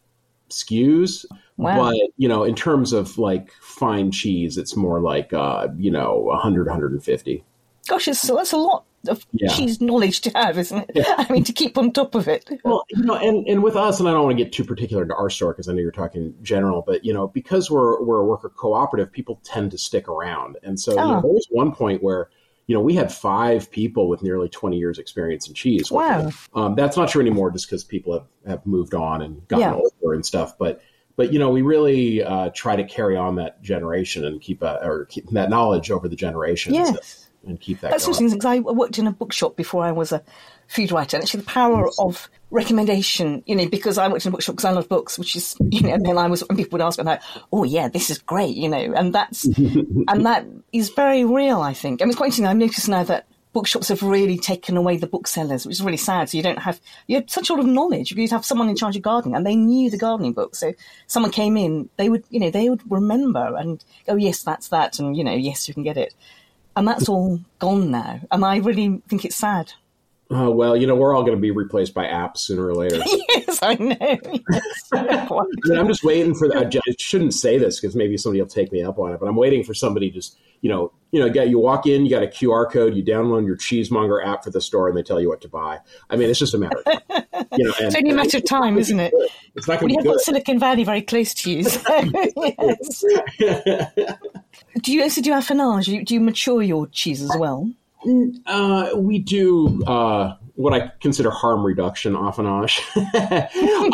SKUs, 0.49 1.25
wow. 1.57 1.91
but 1.91 1.97
you 2.15 2.29
know 2.29 2.43
in 2.45 2.55
terms 2.55 2.93
of 2.93 3.17
like 3.17 3.51
fine 3.61 4.11
cheese, 4.11 4.57
it's 4.57 4.77
more 4.77 5.01
like 5.01 5.33
uh, 5.33 5.67
you 5.77 5.91
know 5.91 6.19
100, 6.19 6.67
150. 6.67 7.43
Gosh, 7.87 8.07
it's, 8.07 8.21
that's 8.21 8.53
a 8.53 8.57
lot 8.57 8.85
of 9.09 9.25
yeah. 9.31 9.49
cheese 9.49 9.81
knowledge 9.81 10.21
to 10.21 10.31
have, 10.35 10.57
isn't 10.57 10.77
it? 10.77 10.91
Yeah. 10.95 11.03
I 11.17 11.31
mean, 11.31 11.43
to 11.45 11.53
keep 11.53 11.77
on 11.77 11.91
top 11.91 12.15
of 12.15 12.27
it. 12.27 12.49
Well, 12.63 12.85
you 12.89 13.03
know, 13.03 13.15
and, 13.15 13.47
and 13.47 13.63
with 13.63 13.75
us, 13.75 13.99
and 13.99 14.09
I 14.09 14.11
don't 14.11 14.23
want 14.23 14.37
to 14.37 14.43
get 14.43 14.53
too 14.53 14.63
particular 14.63 15.03
into 15.03 15.15
our 15.15 15.29
store 15.29 15.53
because 15.53 15.67
I 15.67 15.73
know 15.73 15.79
you're 15.79 15.91
talking 15.91 16.35
general, 16.41 16.83
but 16.85 17.05
you 17.05 17.13
know, 17.13 17.27
because 17.27 17.69
we're 17.69 18.01
we're 18.01 18.19
a 18.19 18.25
worker 18.25 18.49
cooperative, 18.49 19.11
people 19.11 19.39
tend 19.43 19.71
to 19.71 19.77
stick 19.77 20.07
around, 20.07 20.57
and 20.63 20.79
so 20.79 20.93
oh. 20.93 20.95
you 20.95 21.11
know, 21.13 21.21
there 21.21 21.31
was 21.31 21.47
one 21.49 21.71
point 21.71 22.03
where 22.03 22.29
you 22.67 22.73
know, 22.73 22.81
we 22.81 22.95
had 22.95 23.11
five 23.11 23.69
people 23.69 24.09
with 24.09 24.23
nearly 24.23 24.49
20 24.49 24.77
years 24.77 24.97
experience 24.97 25.47
in 25.47 25.53
cheese. 25.53 25.91
Wow. 25.91 26.31
Um, 26.55 26.75
that's 26.75 26.97
not 26.97 27.09
true 27.09 27.21
anymore 27.21 27.51
just 27.51 27.67
because 27.67 27.83
people 27.83 28.13
have, 28.13 28.27
have 28.47 28.65
moved 28.65 28.95
on 28.95 29.21
and 29.21 29.47
gotten 29.47 29.61
yeah. 29.61 29.75
older 29.75 30.15
and 30.15 30.25
stuff. 30.25 30.57
But, 30.57 30.81
but, 31.15 31.31
you 31.31 31.37
know, 31.37 31.51
we 31.51 31.61
really 31.61 32.23
uh, 32.23 32.49
try 32.55 32.75
to 32.75 32.83
carry 32.83 33.15
on 33.17 33.35
that 33.35 33.61
generation 33.61 34.25
and 34.25 34.41
keep, 34.41 34.63
a, 34.63 34.83
or 34.83 35.05
keep 35.05 35.29
that 35.29 35.51
knowledge 35.51 35.91
over 35.91 36.09
the 36.09 36.15
generations. 36.15 36.75
Yes 36.75 37.24
and 37.45 37.59
keep 37.59 37.81
that. 37.81 37.91
That's 37.91 38.05
going. 38.05 38.15
interesting 38.15 38.39
because 38.39 38.45
I 38.45 38.59
worked 38.59 38.97
in 38.97 39.07
a 39.07 39.11
bookshop 39.11 39.55
before 39.55 39.83
I 39.83 39.91
was 39.91 40.11
a 40.11 40.23
food 40.67 40.91
writer, 40.91 41.17
and 41.17 41.23
actually 41.23 41.41
the 41.41 41.47
power 41.47 41.85
yes. 41.85 41.95
of 41.99 42.29
recommendation, 42.51 43.43
you 43.45 43.55
know, 43.55 43.67
because 43.67 43.97
I 43.97 44.07
worked 44.07 44.25
in 44.25 44.29
a 44.29 44.31
bookshop 44.31 44.55
because 44.55 44.65
I 44.65 44.71
love 44.71 44.89
books, 44.89 45.19
which 45.19 45.35
is, 45.35 45.55
you 45.71 45.81
know, 45.81 45.93
and 45.93 46.05
then 46.05 46.17
I 46.17 46.27
was, 46.27 46.43
and 46.43 46.57
people 46.57 46.77
would 46.77 46.85
ask 46.85 46.97
me 46.97 47.05
like, 47.05 47.21
oh 47.51 47.63
yeah, 47.63 47.87
this 47.87 48.09
is 48.09 48.17
great, 48.17 48.55
you 48.55 48.69
know, 48.69 48.93
and 48.95 49.13
that's, 49.13 49.45
and 49.57 50.25
that 50.25 50.45
is 50.71 50.89
very 50.89 51.25
real, 51.25 51.61
I 51.61 51.73
think. 51.73 52.01
I 52.01 52.05
mean, 52.05 52.11
it's 52.11 52.17
quite 52.17 52.27
interesting. 52.27 52.47
I've 52.47 52.57
noticed 52.57 52.89
now 52.89 53.03
that 53.03 53.27
bookshops 53.53 53.87
have 53.87 54.03
really 54.03 54.37
taken 54.37 54.75
away 54.75 54.97
the 54.97 55.07
booksellers, 55.07 55.65
which 55.65 55.77
is 55.77 55.81
really 55.81 55.97
sad. 55.97 56.29
So 56.29 56.37
you 56.37 56.43
don't 56.43 56.59
have, 56.59 56.79
you 57.07 57.15
had 57.15 57.29
such 57.29 57.49
a 57.49 57.53
lot 57.53 57.61
of 57.61 57.67
knowledge. 57.67 58.11
You'd 58.11 58.31
have 58.31 58.45
someone 58.45 58.67
in 58.67 58.75
charge 58.75 58.97
of 58.97 59.01
gardening 59.01 59.35
and 59.35 59.45
they 59.45 59.55
knew 59.55 59.89
the 59.89 59.97
gardening 59.97 60.33
book. 60.33 60.55
So 60.55 60.73
someone 61.07 61.31
came 61.31 61.55
in, 61.55 61.89
they 61.95 62.09
would, 62.09 62.25
you 62.29 62.39
know, 62.39 62.51
they 62.51 62.69
would 62.69 62.81
remember 62.91 63.55
and 63.55 63.83
go, 64.05 64.15
yes, 64.15 64.43
that's 64.43 64.67
that. 64.69 64.99
And, 64.99 65.15
you 65.15 65.23
know, 65.23 65.33
yes, 65.33 65.69
you 65.69 65.73
can 65.73 65.83
get 65.83 65.95
it 65.95 66.13
and 66.75 66.87
that's 66.87 67.09
all 67.09 67.39
gone 67.59 67.91
now. 67.91 68.19
And 68.31 68.43
I 68.43 68.57
really 68.57 69.01
think 69.07 69.25
it's 69.25 69.35
sad. 69.35 69.73
Uh, 70.33 70.49
well, 70.49 70.75
you 70.75 70.87
know, 70.87 70.95
we're 70.95 71.15
all 71.15 71.21
going 71.21 71.37
to 71.37 71.41
be 71.41 71.51
replaced 71.51 71.93
by 71.93 72.05
apps 72.05 72.37
sooner 72.39 72.65
or 72.65 72.73
later. 72.73 72.97
yes, 73.29 73.59
I 73.61 73.75
know. 73.75 73.95
Yes, 73.99 74.89
I 74.93 75.45
mean, 75.65 75.77
I'm 75.77 75.87
just 75.87 76.03
waiting 76.03 76.33
for 76.33 76.47
that. 76.47 76.75
I 76.75 76.95
shouldn't 76.97 77.35
say 77.35 77.59
this 77.59 77.79
because 77.79 77.95
maybe 77.95 78.17
somebody 78.17 78.41
will 78.41 78.47
take 78.47 78.71
me 78.71 78.81
up 78.81 78.97
on 78.97 79.13
it, 79.13 79.19
but 79.19 79.27
I'm 79.27 79.35
waiting 79.35 79.63
for 79.63 79.75
somebody 79.75 80.09
just, 80.09 80.35
you 80.61 80.69
know, 80.69 80.91
you 81.11 81.19
know, 81.19 81.43
you 81.43 81.59
walk 81.59 81.85
in, 81.85 82.05
you 82.05 82.09
got 82.09 82.23
a 82.23 82.27
QR 82.27 82.69
code, 82.69 82.95
you 82.95 83.03
download 83.03 83.45
your 83.45 83.55
cheesemonger 83.55 84.25
app 84.25 84.43
for 84.43 84.49
the 84.49 84.59
store, 84.59 84.87
and 84.87 84.97
they 84.97 85.03
tell 85.03 85.21
you 85.21 85.29
what 85.29 85.41
to 85.41 85.47
buy. 85.47 85.79
I 86.09 86.15
mean, 86.15 86.29
it's 86.29 86.39
just 86.39 86.55
a 86.55 86.57
matter 86.57 86.77
of 86.79 86.85
time. 86.85 87.25
You 87.55 87.65
know, 87.65 87.73
and, 87.79 87.87
it's 87.87 87.95
only 87.95 88.09
a 88.09 88.15
matter 88.15 88.37
of 88.37 88.45
time, 88.45 88.79
isn't 88.79 88.99
it? 88.99 89.13
It's 89.55 89.67
not 89.67 89.79
going 89.79 89.93
to 89.93 89.97
be 89.97 90.03
good. 90.03 90.13
got 90.15 90.21
Silicon 90.21 90.59
Valley 90.59 90.83
very 90.83 91.03
close 91.03 91.35
to 91.35 91.51
you. 91.51 91.63
So, 91.63 91.81
yes. 92.35 93.05
do 94.81 94.91
you 94.91 95.03
also 95.03 95.21
do 95.21 95.31
affinage? 95.31 95.85
Do 95.85 95.95
you, 95.95 96.03
do 96.03 96.15
you 96.15 96.19
mature 96.19 96.63
your 96.63 96.87
cheese 96.87 97.21
as 97.21 97.31
well? 97.37 97.69
Uh, 98.45 98.91
we 98.95 99.19
do 99.19 99.83
uh, 99.85 100.35
what 100.55 100.73
I 100.73 100.91
consider 101.01 101.29
harm 101.29 101.65
reduction 101.65 102.13
affinage. 102.13 102.79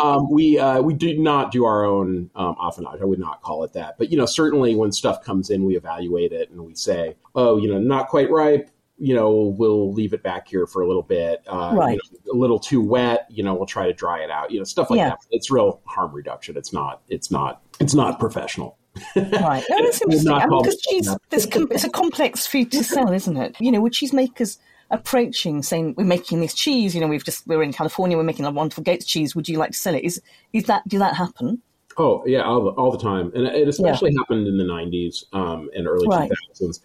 um, 0.00 0.30
we 0.30 0.58
uh, 0.58 0.80
we 0.80 0.94
do 0.94 1.18
not 1.18 1.50
do 1.50 1.64
our 1.64 1.84
own 1.84 2.30
um, 2.34 2.54
affinage. 2.56 3.00
I 3.00 3.04
would 3.04 3.18
not 3.18 3.42
call 3.42 3.64
it 3.64 3.72
that. 3.74 3.98
But 3.98 4.10
you 4.10 4.16
know, 4.16 4.26
certainly 4.26 4.74
when 4.74 4.92
stuff 4.92 5.22
comes 5.22 5.50
in, 5.50 5.64
we 5.64 5.76
evaluate 5.76 6.32
it 6.32 6.50
and 6.50 6.64
we 6.64 6.74
say, 6.74 7.16
oh, 7.34 7.58
you 7.58 7.68
know, 7.68 7.78
not 7.78 8.08
quite 8.08 8.30
ripe. 8.30 8.70
You 8.98 9.14
know, 9.14 9.54
we'll 9.58 9.92
leave 9.92 10.12
it 10.12 10.22
back 10.22 10.46
here 10.46 10.66
for 10.66 10.82
a 10.82 10.86
little 10.86 11.02
bit. 11.02 11.42
Uh, 11.48 11.72
right. 11.74 11.98
You 12.02 12.20
know, 12.26 12.32
a 12.32 12.38
little 12.38 12.60
too 12.60 12.80
wet. 12.80 13.26
You 13.28 13.42
know, 13.42 13.54
we'll 13.54 13.66
try 13.66 13.86
to 13.86 13.92
dry 13.92 14.22
it 14.22 14.30
out. 14.30 14.52
You 14.52 14.58
know, 14.58 14.64
stuff 14.64 14.90
like 14.90 14.98
yeah. 14.98 15.10
that. 15.10 15.18
It's 15.30 15.50
real 15.50 15.80
harm 15.84 16.12
reduction. 16.12 16.56
It's 16.56 16.72
not. 16.72 17.02
It's 17.08 17.30
not. 17.30 17.62
It's 17.80 17.94
not 17.94 18.20
professional. 18.20 18.78
Right. 19.16 19.64
No, 19.70 19.82
that's 19.82 20.02
interesting. 20.02 20.32
I 20.32 20.46
mean, 20.46 20.62
because 20.62 20.80
cheese, 20.80 21.08
com- 21.46 21.68
it's 21.70 21.84
a 21.84 21.90
complex 21.90 22.46
food 22.46 22.70
to 22.72 22.84
sell, 22.84 23.12
isn't 23.12 23.36
it? 23.36 23.56
You 23.60 23.72
know, 23.72 23.80
would 23.80 23.92
cheesemakers 23.92 24.58
approaching, 24.90 25.62
saying, 25.62 25.94
"We're 25.96 26.04
making 26.04 26.40
this 26.40 26.54
cheese. 26.54 26.94
You 26.94 27.00
know, 27.00 27.08
we've 27.08 27.24
just 27.24 27.46
we're 27.46 27.62
in 27.62 27.72
California. 27.72 28.16
We're 28.16 28.22
making 28.22 28.44
a 28.44 28.50
wonderful 28.50 28.84
goat 28.84 29.04
cheese. 29.04 29.34
Would 29.34 29.48
you 29.48 29.58
like 29.58 29.70
to 29.70 29.76
sell 29.76 29.94
it?" 29.94 30.04
Is 30.04 30.20
is 30.52 30.64
that 30.64 30.86
do 30.86 30.98
that 30.98 31.16
happen? 31.16 31.62
Oh 31.98 32.22
yeah, 32.26 32.42
all 32.42 32.64
the, 32.64 32.70
all 32.70 32.90
the 32.90 32.98
time, 32.98 33.32
and 33.34 33.46
it 33.46 33.68
especially 33.68 34.12
yeah. 34.12 34.20
happened 34.20 34.46
in 34.46 34.58
the 34.58 34.64
'90s 34.64 35.24
um, 35.32 35.68
and 35.74 35.86
early 35.86 36.06
right. 36.08 36.30
2000s. 36.60 36.80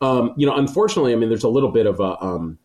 Um, 0.00 0.34
you 0.36 0.46
know, 0.46 0.56
unfortunately, 0.56 1.12
I 1.12 1.16
mean, 1.16 1.28
there's 1.28 1.44
a 1.44 1.48
little 1.48 1.72
bit 1.72 1.86
of 1.86 2.00
a 2.00 2.22
um, 2.22 2.58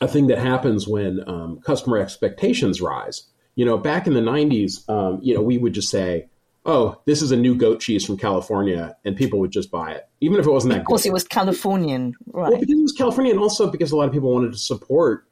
a 0.00 0.08
thing 0.08 0.26
that 0.28 0.38
happens 0.38 0.86
when 0.86 1.26
um, 1.26 1.60
customer 1.60 1.98
expectations 1.98 2.80
rise. 2.80 3.22
You 3.54 3.64
know, 3.64 3.78
back 3.78 4.06
in 4.06 4.14
the 4.14 4.20
'90s, 4.20 4.88
um, 4.88 5.20
you 5.22 5.34
know, 5.34 5.42
we 5.42 5.58
would 5.58 5.72
just 5.72 5.90
say, 5.90 6.28
"Oh, 6.66 7.00
this 7.06 7.22
is 7.22 7.30
a 7.30 7.36
new 7.36 7.54
goat 7.54 7.80
cheese 7.80 8.04
from 8.04 8.16
California," 8.16 8.96
and 9.04 9.16
people 9.16 9.38
would 9.40 9.50
just 9.50 9.70
buy 9.70 9.92
it, 9.92 10.08
even 10.20 10.38
if 10.38 10.46
it 10.46 10.50
wasn't 10.50 10.74
that. 10.74 10.80
Of 10.80 10.86
course, 10.86 11.04
good. 11.04 11.10
it 11.10 11.12
was 11.12 11.24
Californian, 11.24 12.14
right? 12.26 12.50
Well, 12.50 12.60
because 12.60 12.78
it 12.78 12.82
was 12.82 12.92
Californian, 12.92 13.36
and 13.36 13.42
also 13.42 13.70
because 13.70 13.92
a 13.92 13.96
lot 13.96 14.06
of 14.06 14.12
people 14.12 14.32
wanted 14.32 14.52
to 14.52 14.58
support, 14.58 15.26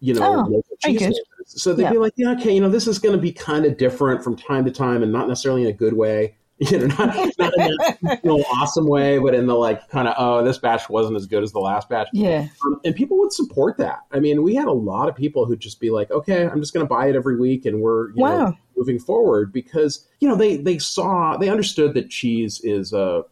you 0.00 0.14
know, 0.14 0.22
oh, 0.22 0.50
local 0.50 0.76
cheese 0.84 1.18
So 1.46 1.72
they'd 1.72 1.84
yeah. 1.84 1.92
be 1.92 1.98
like, 1.98 2.12
"Yeah, 2.16 2.32
okay, 2.32 2.54
you 2.54 2.60
know, 2.60 2.68
this 2.68 2.86
is 2.86 2.98
going 2.98 3.14
to 3.14 3.20
be 3.20 3.32
kind 3.32 3.64
of 3.64 3.76
different 3.76 4.22
from 4.22 4.36
time 4.36 4.64
to 4.66 4.70
time, 4.70 5.02
and 5.02 5.10
not 5.12 5.28
necessarily 5.28 5.62
in 5.62 5.68
a 5.68 5.72
good 5.72 5.94
way." 5.94 6.36
you 6.70 6.78
know, 6.78 6.86
not, 6.86 7.16
not 7.38 7.54
in 7.56 7.76
that 8.02 8.20
you 8.22 8.30
know, 8.30 8.44
awesome 8.52 8.86
way, 8.86 9.18
but 9.18 9.34
in 9.34 9.46
the 9.46 9.54
like 9.54 9.88
kind 9.88 10.06
of, 10.06 10.14
oh, 10.18 10.44
this 10.44 10.58
batch 10.58 10.90
wasn't 10.90 11.16
as 11.16 11.26
good 11.26 11.42
as 11.42 11.52
the 11.52 11.58
last 11.58 11.88
batch. 11.88 12.08
Yeah. 12.12 12.48
Um, 12.66 12.78
and 12.84 12.94
people 12.94 13.18
would 13.20 13.32
support 13.32 13.78
that. 13.78 14.00
I 14.12 14.20
mean, 14.20 14.42
we 14.42 14.54
had 14.54 14.68
a 14.68 14.72
lot 14.72 15.08
of 15.08 15.16
people 15.16 15.46
who'd 15.46 15.58
just 15.58 15.80
be 15.80 15.88
like, 15.88 16.10
okay, 16.10 16.46
I'm 16.46 16.60
just 16.60 16.74
going 16.74 16.84
to 16.84 16.88
buy 16.88 17.08
it 17.08 17.16
every 17.16 17.38
week 17.38 17.64
and 17.64 17.80
we're, 17.80 18.08
you 18.10 18.16
wow. 18.16 18.38
know, 18.38 18.58
moving 18.76 18.98
forward 18.98 19.54
because, 19.54 20.06
you 20.20 20.28
know, 20.28 20.36
they, 20.36 20.58
they 20.58 20.76
saw, 20.76 21.38
they 21.38 21.48
understood 21.48 21.94
that 21.94 22.10
cheese 22.10 22.60
is 22.62 22.92
a, 22.92 23.24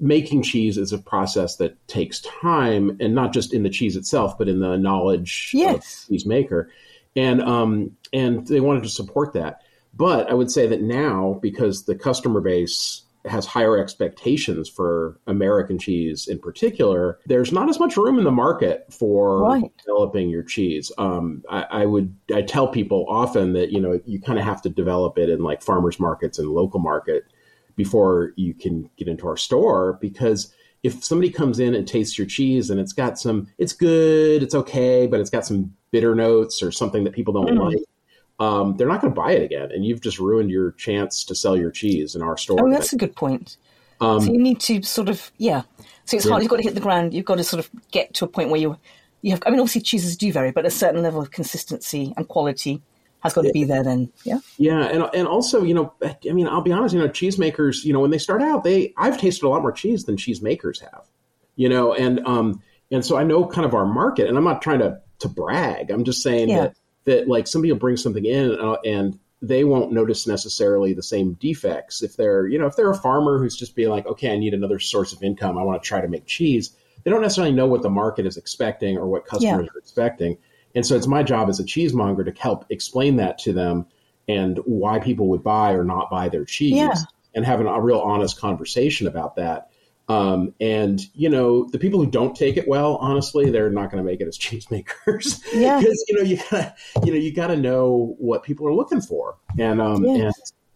making 0.00 0.42
cheese 0.42 0.76
is 0.76 0.92
a 0.92 0.98
process 0.98 1.56
that 1.56 1.86
takes 1.86 2.20
time 2.22 2.96
and 3.00 3.14
not 3.14 3.32
just 3.32 3.54
in 3.54 3.62
the 3.62 3.70
cheese 3.70 3.94
itself, 3.94 4.36
but 4.36 4.48
in 4.48 4.58
the 4.58 4.76
knowledge 4.76 5.52
yes. 5.54 6.02
of 6.02 6.08
cheese 6.08 6.26
maker. 6.26 6.68
And, 7.14 7.40
um, 7.40 7.92
and 8.12 8.44
they 8.48 8.60
wanted 8.60 8.82
to 8.82 8.88
support 8.88 9.34
that. 9.34 9.62
But 9.98 10.30
I 10.30 10.34
would 10.34 10.50
say 10.50 10.68
that 10.68 10.80
now, 10.80 11.40
because 11.42 11.84
the 11.84 11.96
customer 11.96 12.40
base 12.40 13.02
has 13.24 13.44
higher 13.44 13.76
expectations 13.76 14.68
for 14.68 15.18
American 15.26 15.76
cheese 15.76 16.28
in 16.28 16.38
particular, 16.38 17.18
there's 17.26 17.52
not 17.52 17.68
as 17.68 17.80
much 17.80 17.96
room 17.96 18.16
in 18.16 18.24
the 18.24 18.30
market 18.30 18.86
for 18.92 19.42
right. 19.42 19.72
developing 19.78 20.30
your 20.30 20.44
cheese. 20.44 20.92
Um, 20.98 21.42
I, 21.50 21.62
I, 21.70 21.86
would 21.86 22.14
I 22.32 22.42
tell 22.42 22.68
people 22.68 23.06
often 23.08 23.54
that 23.54 23.72
you 23.72 23.80
know 23.80 24.00
you 24.06 24.20
kind 24.20 24.38
of 24.38 24.44
have 24.44 24.62
to 24.62 24.68
develop 24.68 25.18
it 25.18 25.28
in 25.28 25.42
like 25.42 25.62
farmers 25.62 25.98
markets 25.98 26.38
and 26.38 26.48
local 26.48 26.78
market 26.78 27.24
before 27.74 28.32
you 28.36 28.54
can 28.54 28.88
get 28.96 29.08
into 29.08 29.26
our 29.26 29.36
store 29.36 29.98
because 30.00 30.52
if 30.84 31.02
somebody 31.02 31.30
comes 31.30 31.58
in 31.58 31.74
and 31.74 31.88
tastes 31.88 32.16
your 32.16 32.26
cheese 32.26 32.70
and 32.70 32.80
it's 32.80 32.92
got 32.92 33.18
some 33.18 33.48
it's 33.58 33.72
good 33.72 34.42
it's 34.42 34.54
okay 34.54 35.06
but 35.06 35.20
it's 35.20 35.30
got 35.30 35.46
some 35.46 35.72
bitter 35.92 36.14
notes 36.14 36.60
or 36.60 36.72
something 36.72 37.04
that 37.04 37.12
people 37.12 37.32
don't 37.32 37.56
mm. 37.56 37.70
like 37.70 37.78
um, 38.38 38.76
they're 38.76 38.88
not 38.88 39.00
going 39.00 39.12
to 39.12 39.20
buy 39.20 39.32
it 39.32 39.42
again, 39.42 39.72
and 39.72 39.84
you've 39.84 40.00
just 40.00 40.18
ruined 40.18 40.50
your 40.50 40.72
chance 40.72 41.24
to 41.24 41.34
sell 41.34 41.56
your 41.56 41.70
cheese 41.70 42.14
in 42.14 42.22
our 42.22 42.36
store. 42.36 42.58
Oh, 42.60 42.70
that's 42.70 42.92
a 42.92 42.96
good 42.96 43.16
point. 43.16 43.56
Um, 44.00 44.20
so 44.20 44.32
you 44.32 44.38
need 44.38 44.60
to 44.60 44.82
sort 44.82 45.08
of 45.08 45.30
yeah. 45.38 45.62
So 46.04 46.16
it's 46.16 46.24
yeah. 46.24 46.30
hard. 46.30 46.42
You've 46.42 46.50
got 46.50 46.58
to 46.58 46.62
hit 46.62 46.74
the 46.74 46.80
ground. 46.80 47.14
You've 47.14 47.24
got 47.24 47.38
to 47.38 47.44
sort 47.44 47.60
of 47.60 47.70
get 47.90 48.14
to 48.14 48.24
a 48.24 48.28
point 48.28 48.50
where 48.50 48.60
you 48.60 48.76
you 49.22 49.32
have. 49.32 49.42
I 49.44 49.50
mean, 49.50 49.58
obviously 49.58 49.80
cheeses 49.80 50.16
do 50.16 50.32
vary, 50.32 50.52
but 50.52 50.66
a 50.66 50.70
certain 50.70 51.02
level 51.02 51.20
of 51.20 51.30
consistency 51.30 52.14
and 52.16 52.28
quality 52.28 52.80
has 53.20 53.34
got 53.34 53.42
to 53.42 53.50
be 53.50 53.64
there. 53.64 53.82
Then 53.82 54.12
yeah. 54.22 54.38
Yeah, 54.56 54.84
and 54.84 55.08
and 55.14 55.26
also 55.26 55.64
you 55.64 55.74
know, 55.74 55.92
I 56.02 56.32
mean, 56.32 56.46
I'll 56.46 56.62
be 56.62 56.72
honest. 56.72 56.94
You 56.94 57.00
know, 57.00 57.08
cheesemakers. 57.08 57.84
You 57.84 57.92
know, 57.92 58.00
when 58.00 58.12
they 58.12 58.18
start 58.18 58.42
out, 58.42 58.62
they 58.62 58.94
I've 58.96 59.18
tasted 59.18 59.46
a 59.46 59.48
lot 59.48 59.62
more 59.62 59.72
cheese 59.72 60.04
than 60.04 60.16
cheesemakers 60.16 60.80
have. 60.80 61.06
You 61.56 61.68
know, 61.68 61.92
and 61.92 62.24
um 62.24 62.62
and 62.92 63.04
so 63.04 63.16
I 63.16 63.24
know 63.24 63.44
kind 63.46 63.66
of 63.66 63.74
our 63.74 63.86
market, 63.86 64.28
and 64.28 64.38
I'm 64.38 64.44
not 64.44 64.62
trying 64.62 64.78
to 64.78 65.00
to 65.20 65.28
brag. 65.28 65.90
I'm 65.90 66.04
just 66.04 66.22
saying 66.22 66.50
yeah. 66.50 66.60
that 66.60 66.76
that 67.08 67.26
like 67.26 67.46
somebody 67.46 67.72
will 67.72 67.78
bring 67.78 67.96
something 67.96 68.24
in 68.24 68.52
uh, 68.52 68.76
and 68.84 69.18
they 69.40 69.64
won't 69.64 69.92
notice 69.92 70.26
necessarily 70.26 70.92
the 70.92 71.02
same 71.02 71.34
defects 71.34 72.02
if 72.02 72.16
they're 72.16 72.46
you 72.46 72.58
know 72.58 72.66
if 72.66 72.76
they're 72.76 72.90
a 72.90 72.96
farmer 72.96 73.38
who's 73.38 73.56
just 73.56 73.74
being 73.74 73.88
like 73.88 74.06
okay 74.06 74.32
i 74.32 74.36
need 74.36 74.54
another 74.54 74.78
source 74.78 75.12
of 75.12 75.22
income 75.22 75.56
i 75.56 75.62
want 75.62 75.82
to 75.82 75.86
try 75.86 76.00
to 76.00 76.08
make 76.08 76.26
cheese 76.26 76.76
they 77.04 77.10
don't 77.10 77.22
necessarily 77.22 77.54
know 77.54 77.66
what 77.66 77.82
the 77.82 77.90
market 77.90 78.26
is 78.26 78.36
expecting 78.36 78.98
or 78.98 79.06
what 79.06 79.24
customers 79.24 79.66
yeah. 79.66 79.74
are 79.74 79.78
expecting 79.78 80.36
and 80.74 80.84
so 80.84 80.96
it's 80.96 81.06
my 81.06 81.22
job 81.22 81.48
as 81.48 81.60
a 81.60 81.64
cheesemonger 81.64 82.24
to 82.24 82.40
help 82.40 82.66
explain 82.68 83.16
that 83.16 83.38
to 83.38 83.52
them 83.52 83.86
and 84.28 84.58
why 84.66 84.98
people 84.98 85.28
would 85.28 85.42
buy 85.42 85.72
or 85.72 85.84
not 85.84 86.10
buy 86.10 86.28
their 86.28 86.44
cheese 86.44 86.74
yeah. 86.74 86.94
and 87.34 87.46
have 87.46 87.60
a 87.60 87.80
real 87.80 88.00
honest 88.00 88.38
conversation 88.38 89.06
about 89.06 89.36
that 89.36 89.67
um, 90.08 90.54
and 90.58 91.00
you 91.14 91.28
know, 91.28 91.68
the 91.68 91.78
people 91.78 92.02
who 92.02 92.10
don't 92.10 92.34
take 92.34 92.56
it 92.56 92.66
well, 92.66 92.96
honestly, 92.96 93.50
they're 93.50 93.70
not 93.70 93.90
going 93.90 94.02
to 94.02 94.10
make 94.10 94.20
it 94.20 94.28
as 94.28 94.38
cheesemakers. 94.38 95.42
Yeah, 95.52 95.78
because 95.78 96.04
you 96.08 96.16
know 96.16 96.22
you 96.22 96.38
gotta, 96.50 96.74
you 97.04 97.12
know 97.12 97.18
you 97.18 97.32
got 97.32 97.48
to 97.48 97.56
know 97.56 98.16
what 98.18 98.42
people 98.42 98.66
are 98.66 98.74
looking 98.74 99.00
for, 99.00 99.36
and 99.58 99.80
um, 99.80 100.04
and 100.04 100.32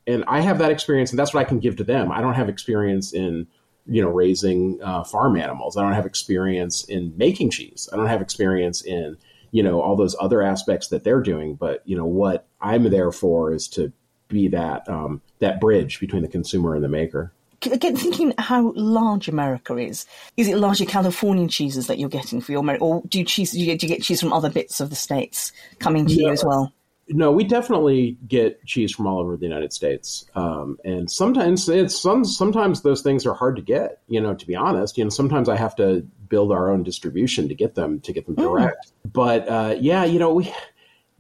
and 0.07 0.25
I 0.27 0.41
have 0.41 0.59
that 0.59 0.71
experience, 0.71 1.11
and 1.11 1.19
that's 1.19 1.33
what 1.33 1.41
I 1.41 1.45
can 1.45 1.61
give 1.61 1.77
to 1.77 1.85
them. 1.85 2.13
I 2.13 2.21
don't 2.21 2.35
have 2.35 2.49
experience 2.49 3.15
in 3.15 3.47
you 3.87 4.03
know 4.03 4.11
raising 4.11 4.81
uh, 4.83 5.05
farm 5.05 5.37
animals. 5.37 5.77
I 5.77 5.83
don't 5.83 5.95
have 5.95 6.07
experience 6.07 6.85
in 6.85 7.17
making 7.17 7.51
cheese. 7.51 7.89
I 7.93 7.97
don't 7.97 8.09
have 8.09 8.21
experience 8.21 8.83
in 8.83 9.17
you 9.51 9.63
know 9.63 9.81
all 9.81 9.97
those 9.97 10.15
other 10.21 10.43
aspects 10.43 10.89
that 10.89 11.05
they're 11.05 11.23
doing. 11.23 11.55
But 11.55 11.83
you 11.87 11.97
know 11.97 12.07
what 12.07 12.47
I'm 12.61 12.91
there 12.91 13.13
for 13.13 13.55
is 13.55 13.67
to 13.69 13.93
be 14.29 14.49
that 14.49 14.87
um, 14.91 15.23
that 15.39 15.59
bridge 15.59 16.01
between 16.01 16.21
the 16.21 16.29
consumer 16.29 16.75
and 16.75 16.85
the 16.85 16.89
maker 16.89 17.33
again, 17.67 17.97
thinking 17.97 18.35
how 18.39 18.73
large 18.75 19.29
America 19.29 19.77
is, 19.77 20.07
is 20.37 20.49
it 20.49 20.57
largely 20.57 20.87
Californian 20.87 21.49
cheeses 21.49 21.87
that 21.87 21.99
you're 21.99 22.09
getting 22.09 22.41
for 22.41 22.53
your 22.53 22.61
America, 22.61 22.85
or 22.85 23.03
do 23.09 23.19
you 23.19 23.25
cheese 23.25 23.53
do 23.53 23.61
you, 23.61 23.67
get, 23.67 23.81
do 23.81 23.87
you 23.87 23.95
get 23.95 24.03
cheese 24.03 24.21
from 24.21 24.33
other 24.33 24.51
bits 24.51 24.81
of 24.81 24.91
the 24.91 24.97
states 24.97 25.53
coming 25.79 26.07
to 26.07 26.15
yeah. 26.15 26.27
you 26.27 26.33
as 26.33 26.45
well? 26.45 26.73
No, 27.09 27.33
we 27.33 27.45
definitely 27.45 28.17
get 28.27 28.65
cheese 28.65 28.93
from 28.93 29.07
all 29.07 29.19
over 29.19 29.37
the 29.37 29.45
United 29.45 29.73
States, 29.73 30.25
um, 30.35 30.79
and 30.85 31.11
sometimes 31.11 31.69
it's 31.69 32.01
some. 32.01 32.25
Sometimes 32.25 32.83
those 32.83 33.03
things 33.03 33.27
are 33.27 33.35
hard 33.35 33.57
to 33.57 33.63
get. 33.63 34.01
You 34.09 34.21
know, 34.21 34.35
to 34.35 34.47
be 34.47 34.55
honest, 34.55 34.97
you 34.97 35.05
know, 35.05 35.11
sometimes 35.11 35.49
I 35.49 35.57
have 35.57 35.75
to 35.77 36.07
build 36.29 36.53
our 36.53 36.71
own 36.71 36.83
distribution 36.83 37.49
to 37.49 37.55
get 37.55 37.75
them 37.75 38.01
to 38.01 38.13
get 38.13 38.27
them 38.27 38.37
mm. 38.37 38.43
direct. 38.43 38.87
Mm. 38.87 39.13
But 39.13 39.49
uh, 39.49 39.77
yeah, 39.79 40.05
you 40.05 40.19
know, 40.19 40.33
we 40.33 40.53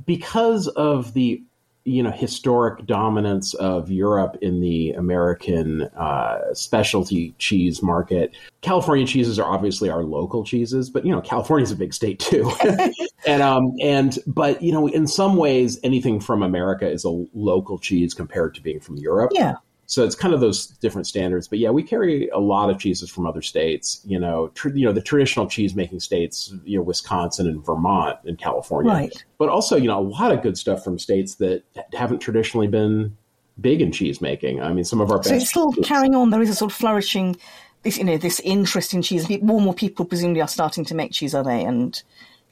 because 0.07 0.68
of 0.68 1.14
the 1.14 1.43
you 1.85 2.03
know 2.03 2.11
historic 2.11 2.87
dominance 2.87 3.55
of 3.55 3.91
Europe 3.91 4.37
in 4.41 4.61
the 4.61 4.93
American 4.93 5.83
uh, 5.83 6.55
specialty 6.55 7.35
cheese 7.39 7.83
market. 7.83 8.35
California 8.61 9.07
cheeses 9.07 9.39
are 9.39 9.51
obviously 9.51 9.91
our 9.91 10.05
local 10.05 10.45
cheeses, 10.45 10.91
but 10.91 11.05
you 11.05 11.12
know 11.12 11.20
California 11.20 11.64
is 11.64 11.72
a 11.72 11.76
big 11.76 11.93
state 11.93 12.18
too, 12.18 12.51
and 13.26 13.43
um 13.43 13.72
and 13.80 14.18
but 14.26 14.62
you 14.62 14.72
know 14.72 14.87
in 14.87 15.07
some 15.07 15.37
ways 15.37 15.78
anything 15.83 16.20
from 16.20 16.43
America 16.43 16.89
is 16.89 17.05
a 17.05 17.11
local 17.35 17.78
cheese 17.78 18.14
compared 18.14 18.55
to 18.55 18.62
being 18.62 18.80
from 18.80 18.97
Europe. 18.97 19.33
Yeah. 19.35 19.57
So 19.87 20.05
it's 20.05 20.14
kind 20.14 20.33
of 20.33 20.41
those 20.41 20.66
different 20.66 21.07
standards. 21.07 21.49
But 21.49 21.59
yeah, 21.59 21.70
we 21.70 21.83
carry 21.83 22.28
a 22.28 22.39
lot 22.39 22.70
of 22.70 22.78
cheeses 22.78 23.11
from 23.11 23.26
other 23.26 23.43
states. 23.43 24.01
You 24.05 24.18
know, 24.18 24.49
tr- 24.55 24.70
you 24.70 24.87
know 24.87 24.93
the 24.93 25.03
traditional 25.03 25.47
cheese 25.47 25.74
making 25.74 26.01
states, 26.01 26.55
you 26.64 26.78
know, 26.78 26.83
Wisconsin 26.83 27.47
and 27.47 27.64
Vermont 27.64 28.18
and 28.24 28.39
California. 28.39 28.93
Right. 28.93 29.24
But 29.39 29.49
also, 29.49 29.76
you 29.76 29.89
know, 29.89 29.99
a 29.99 30.01
lot 30.01 30.33
of 30.33 30.43
good 30.43 30.57
stuff 30.57 30.83
from 30.83 30.99
states 30.99 31.35
that 31.37 31.64
haven't 31.93 32.20
traditionally 32.20 32.68
been 32.68 33.16
big 33.61 33.83
in 33.83 33.93
cheese 33.93 34.20
making. 34.20 34.62
I 34.62 34.72
mean, 34.72 34.85
some 34.85 35.01
of 35.01 35.11
our 35.11 35.18
best. 35.18 35.28
So 35.28 35.35
it's 35.35 35.51
still 35.51 35.72
cheese. 35.72 35.87
carrying 35.87 36.14
on. 36.14 36.30
There 36.30 36.43
is 36.43 36.51
a 36.51 36.55
sort 36.55 36.72
of 36.72 36.76
flourishing, 36.76 37.37
this 37.83 37.99
you 37.99 38.05
know, 38.05 38.16
this 38.16 38.41
interest 38.41 38.95
in 38.95 39.03
cheese. 39.03 39.28
More 39.43 39.57
and 39.57 39.64
more 39.64 39.74
people 39.74 40.05
presumably 40.05 40.41
are 40.41 40.49
starting 40.49 40.85
to 40.87 40.95
make 40.95 41.12
cheese, 41.12 41.35
are 41.35 41.45
they? 41.45 41.64
And 41.64 42.01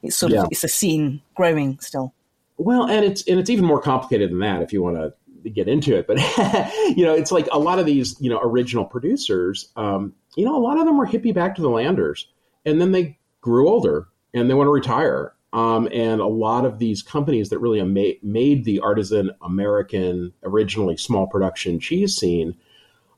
it's 0.03 0.17
sort 0.17 0.33
yeah. 0.33 0.43
of 0.43 0.49
it's 0.51 0.65
a 0.65 0.69
scene 0.69 1.23
growing 1.35 1.79
still. 1.81 2.13
Well, 2.59 2.85
and 2.85 3.05
it's 3.05 3.27
and 3.27 3.41
it's 3.41 3.49
even 3.49 3.65
more 3.65 3.81
complicated 3.81 4.31
than 4.31 4.41
that 4.41 4.61
if 4.61 4.73
you 4.73 4.83
want 4.83 4.97
to 4.97 5.15
get 5.49 5.69
into 5.69 5.97
it, 5.97 6.07
but 6.07 6.19
you 6.97 7.05
know, 7.05 7.15
it's 7.15 7.33
like 7.33 7.49
a 7.53 7.59
lot 7.59 7.79
of 7.79 7.87
these, 7.87 8.17
you 8.21 8.29
know, 8.29 8.41
original 8.43 8.85
producers, 8.85 9.71
um, 9.77 10.13
you 10.37 10.45
know, 10.45 10.57
a 10.57 10.61
lot 10.61 10.79
of 10.79 10.87
them 10.87 10.99
were 10.99 11.07
hippie 11.07 11.35
back 11.35 11.55
to 11.55 11.63
the 11.63 11.71
landers, 11.71 12.29
and 12.65 12.81
then 12.81 12.93
they 12.93 13.19
grew 13.41 13.69
older 13.69 14.09
and 14.35 14.49
they 14.49 14.55
want 14.55 14.67
to 14.67 14.73
retire. 14.73 15.35
Um, 15.53 15.89
and 15.93 16.21
a 16.21 16.27
lot 16.27 16.65
of 16.65 16.79
these 16.79 17.03
companies 17.03 17.49
that 17.49 17.59
really 17.59 17.81
ama- 17.81 18.19
made 18.23 18.65
the 18.65 18.81
artisan 18.81 19.33
American, 19.43 20.33
originally 20.45 20.97
small 20.97 21.27
production 21.27 21.81
cheese 21.81 22.15
scene, 22.15 22.57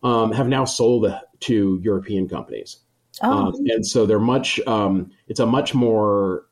um, 0.02 0.32
have 0.32 0.48
now 0.48 0.64
sold 0.64 1.12
to 1.40 1.80
European 1.82 2.28
companies. 2.28 2.78
Oh. 3.22 3.48
Um, 3.48 3.54
and 3.66 3.86
so 3.86 4.06
they're 4.06 4.18
much, 4.18 4.58
um, 4.66 5.10
it's 5.28 5.40
a 5.40 5.46
much 5.46 5.74
more, 5.74 6.46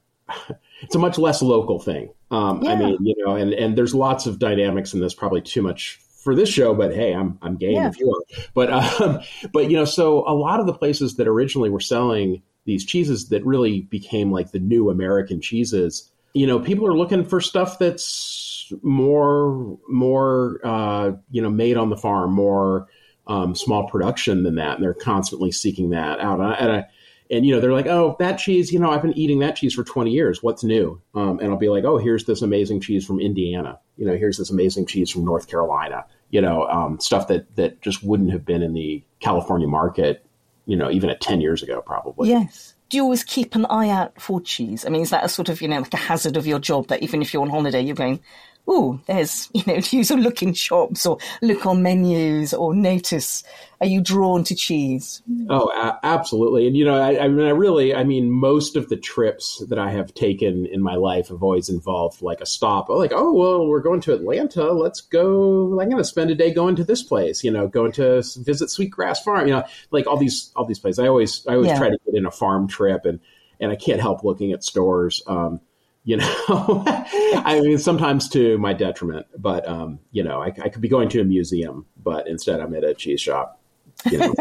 it's 0.83 0.95
a 0.95 0.99
much 0.99 1.19
less 1.19 1.43
local 1.43 1.79
thing. 1.79 2.11
Um, 2.31 2.63
yeah. 2.63 2.73
I 2.73 2.77
mean, 2.77 2.99
you 3.01 3.15
know, 3.25 3.35
and, 3.35 3.53
and 3.53 3.77
there's 3.77 3.95
lots 3.95 4.27
of 4.27 4.39
dynamics 4.39 4.95
in 4.95 5.01
this, 5.01 5.15
probably 5.15 5.41
too 5.41 5.63
much 5.63 6.01
for 6.23 6.35
this 6.35 6.49
show, 6.49 6.75
but 6.75 6.95
hey, 6.95 7.15
I'm, 7.15 7.39
I'm 7.43 7.57
game 7.57 7.73
yeah. 7.73 7.89
if 7.89 7.99
you 7.99 8.11
are. 8.11 8.45
But, 8.55 8.71
um, 8.73 9.21
but, 9.53 9.71
you 9.71 9.77
know, 9.77 9.85
so 9.85 10.29
a 10.29 10.35
lot 10.35 10.61
of 10.61 10.67
the 10.67 10.75
places 10.75 11.17
that 11.17 11.27
originally 11.27 11.71
were 11.71 11.81
selling 11.81 12.43
these 12.67 12.85
cheeses 12.85 13.31
that 13.31 13.45
really 13.45 13.81
became 13.81 14.31
like 14.31 14.53
the 14.53 14.59
new 14.59 14.91
American 14.91 15.41
cheeses, 15.41 16.11
you 16.35 16.47
know, 16.47 16.61
people 16.61 16.87
are 16.87 16.97
looking 16.97 17.25
for 17.25 17.41
stuff 17.41 17.79
that's 17.79 18.73
more, 18.83 19.79
more, 19.89 20.61
uh, 20.63 21.13
you 21.31 21.43
know, 21.43 21.51
made 21.51 21.77
on 21.77 21.91
the 21.91 21.97
farm, 21.97 22.33
more, 22.33 22.87
um, 23.27 23.55
small 23.55 23.89
production 23.89 24.43
than 24.43 24.57
that. 24.57 24.75
And 24.75 24.85
they're 24.85 24.95
constantly 24.95 25.51
seeking 25.53 25.91
that 25.91 26.21
out. 26.21 26.39
And 26.39 26.49
I, 26.49 26.53
and 26.55 26.87
you 27.31 27.55
know 27.55 27.61
they're 27.61 27.73
like, 27.73 27.87
oh, 27.87 28.17
that 28.19 28.39
cheese, 28.39 28.73
you 28.73 28.81
know, 28.81 28.91
I've 28.91 29.03
been 29.03 29.17
eating 29.17 29.39
that 29.39 29.55
cheese 29.57 29.73
for 29.73 29.85
20 29.85 30.11
years. 30.11 30.43
What's 30.43 30.65
new? 30.65 31.01
Um, 31.15 31.39
and 31.39 31.49
I'll 31.49 31.57
be 31.57 31.69
like, 31.69 31.85
oh, 31.85 31.97
here's 31.97 32.25
this 32.25 32.43
amazing 32.43 32.81
cheese 32.81 33.07
from 33.07 33.21
Indiana. 33.21 33.79
You 33.97 34.07
know, 34.07 34.17
here's 34.17 34.37
this 34.37 34.51
amazing 34.51 34.87
cheese 34.87 35.11
from 35.11 35.25
North 35.25 35.49
Carolina. 35.49 36.05
You 36.31 36.41
know, 36.41 36.67
um, 36.67 36.99
stuff 36.99 37.29
that 37.29 37.55
that 37.57 37.81
just 37.83 38.03
wouldn't 38.03 38.33
have 38.33 38.45
been 38.45 38.63
in 38.63 38.75
the 38.75 39.05
California 39.21 39.69
market. 39.69 40.25
You 40.67 40.77
know, 40.77 40.91
even 40.91 41.09
at 41.11 41.21
10 41.21 41.41
years 41.41 41.63
ago, 41.63 41.81
probably. 41.81 42.29
Yes. 42.29 42.75
Do 42.91 42.97
you 42.97 43.05
always 43.05 43.25
keep 43.25 43.55
an 43.55 43.67
eye 43.67 43.89
out 43.89 44.21
for 44.21 44.41
cheese? 44.41 44.85
I 44.85 44.89
mean, 44.89 45.03
is 45.03 45.11
that 45.11 45.25
a 45.25 45.29
sort 45.29 45.49
of 45.49 45.63
you 45.63 45.69
know 45.69 45.79
like 45.79 45.95
a 45.95 45.99
hazard 45.99 46.37
of 46.37 46.47
your 46.47 46.59
job 46.59 46.89
that 46.89 47.03
even 47.03 47.23
if 47.23 47.33
you're 47.33 47.43
on 47.43 47.51
holiday, 47.51 47.81
you're 47.81 47.95
going, 47.95 48.21
oh, 48.69 49.01
there's, 49.07 49.49
you 49.55 49.63
know, 49.67 49.81
sort 49.81 50.11
of 50.11 50.25
look 50.25 50.43
in 50.43 50.55
shops 50.55 51.07
or 51.07 51.19
look 51.43 51.67
on 51.67 51.83
menus 51.83 52.55
or 52.55 52.75
notice, 52.75 53.43
are 53.81 53.87
you 53.87 54.01
drawn 54.01 54.45
to 54.45 54.55
cheese? 54.55 55.23
Oh, 55.49 55.71
a- 55.71 55.99
absolutely. 56.03 56.67
And, 56.67 56.77
you 56.77 56.85
know, 56.85 56.95
I, 56.95 57.25
I, 57.25 57.29
mean, 57.29 57.47
I 57.47 57.51
really, 57.51 57.95
I 57.95 58.05
mean, 58.05 58.31
most 58.31 58.77
of 58.77 58.89
the 58.89 58.97
trips 58.97 59.63
that 59.69 59.79
I 59.79 59.91
have 59.91 60.15
taken 60.15 60.67
in 60.67 60.83
my 60.83 60.95
life 60.95 61.29
have 61.29 61.43
always 61.43 61.69
involved 61.69 62.23
like 62.23 62.41
a 62.41 62.47
stop. 62.47 62.89
Like, 62.89 63.13
oh, 63.15 63.33
well, 63.33 63.67
we're 63.67 63.81
going 63.81 64.01
to 64.03 64.15
Atlanta. 64.15 64.73
Let's 64.73 65.01
go. 65.01 65.81
I'm 65.81 65.89
going 65.89 65.97
to 65.97 66.05
spend 66.05 66.31
a 66.31 66.35
day 66.35 66.53
going 66.53 66.77
to 66.77 66.85
this 66.85 67.03
place, 67.03 67.43
you 67.43 67.51
know, 67.51 67.67
going 67.69 67.93
to 67.93 68.23
visit 68.39 68.71
Sweetgrass 68.71 69.23
Farm, 69.23 69.47
you 69.47 69.55
know, 69.55 69.65
like 69.91 70.07
all 70.07 70.17
these, 70.17 70.53
all 70.55 70.65
these 70.65 70.79
places. 70.79 70.99
I 70.99 71.09
always, 71.09 71.47
I 71.47 71.55
always 71.55 71.69
yeah. 71.69 71.79
try 71.79 71.89
to 71.89 71.99
get 72.05 72.15
in 72.15 72.27
a 72.27 72.31
farm 72.31 72.69
trip 72.69 73.05
and, 73.05 73.21
and 73.59 73.71
I 73.73 73.77
can't 73.77 74.01
help 74.01 74.25
looking 74.25 74.53
at 74.53 74.65
stores. 74.65 75.23
Um, 75.27 75.61
you 76.05 76.17
know 76.17 76.35
i 76.49 77.61
mean 77.63 77.79
sometimes 77.79 78.29
to 78.29 78.57
my 78.59 78.73
detriment 78.73 79.27
but 79.39 79.67
um, 79.69 79.99
you 80.13 80.23
know 80.23 80.43
I, 80.43 80.47
I, 80.47 80.69
could 80.69 80.81
be 80.81 80.89
going 80.89 81.09
to 81.11 81.21
a 81.21 81.25
museum 81.25 81.87
but 82.03 82.27
instead 82.27 82.61
i'm 82.61 82.75
at 82.75 82.85
a 82.85 82.95
cheese 82.95 83.21
shop 83.21 83.60
you 84.11 84.19
know? 84.19 84.35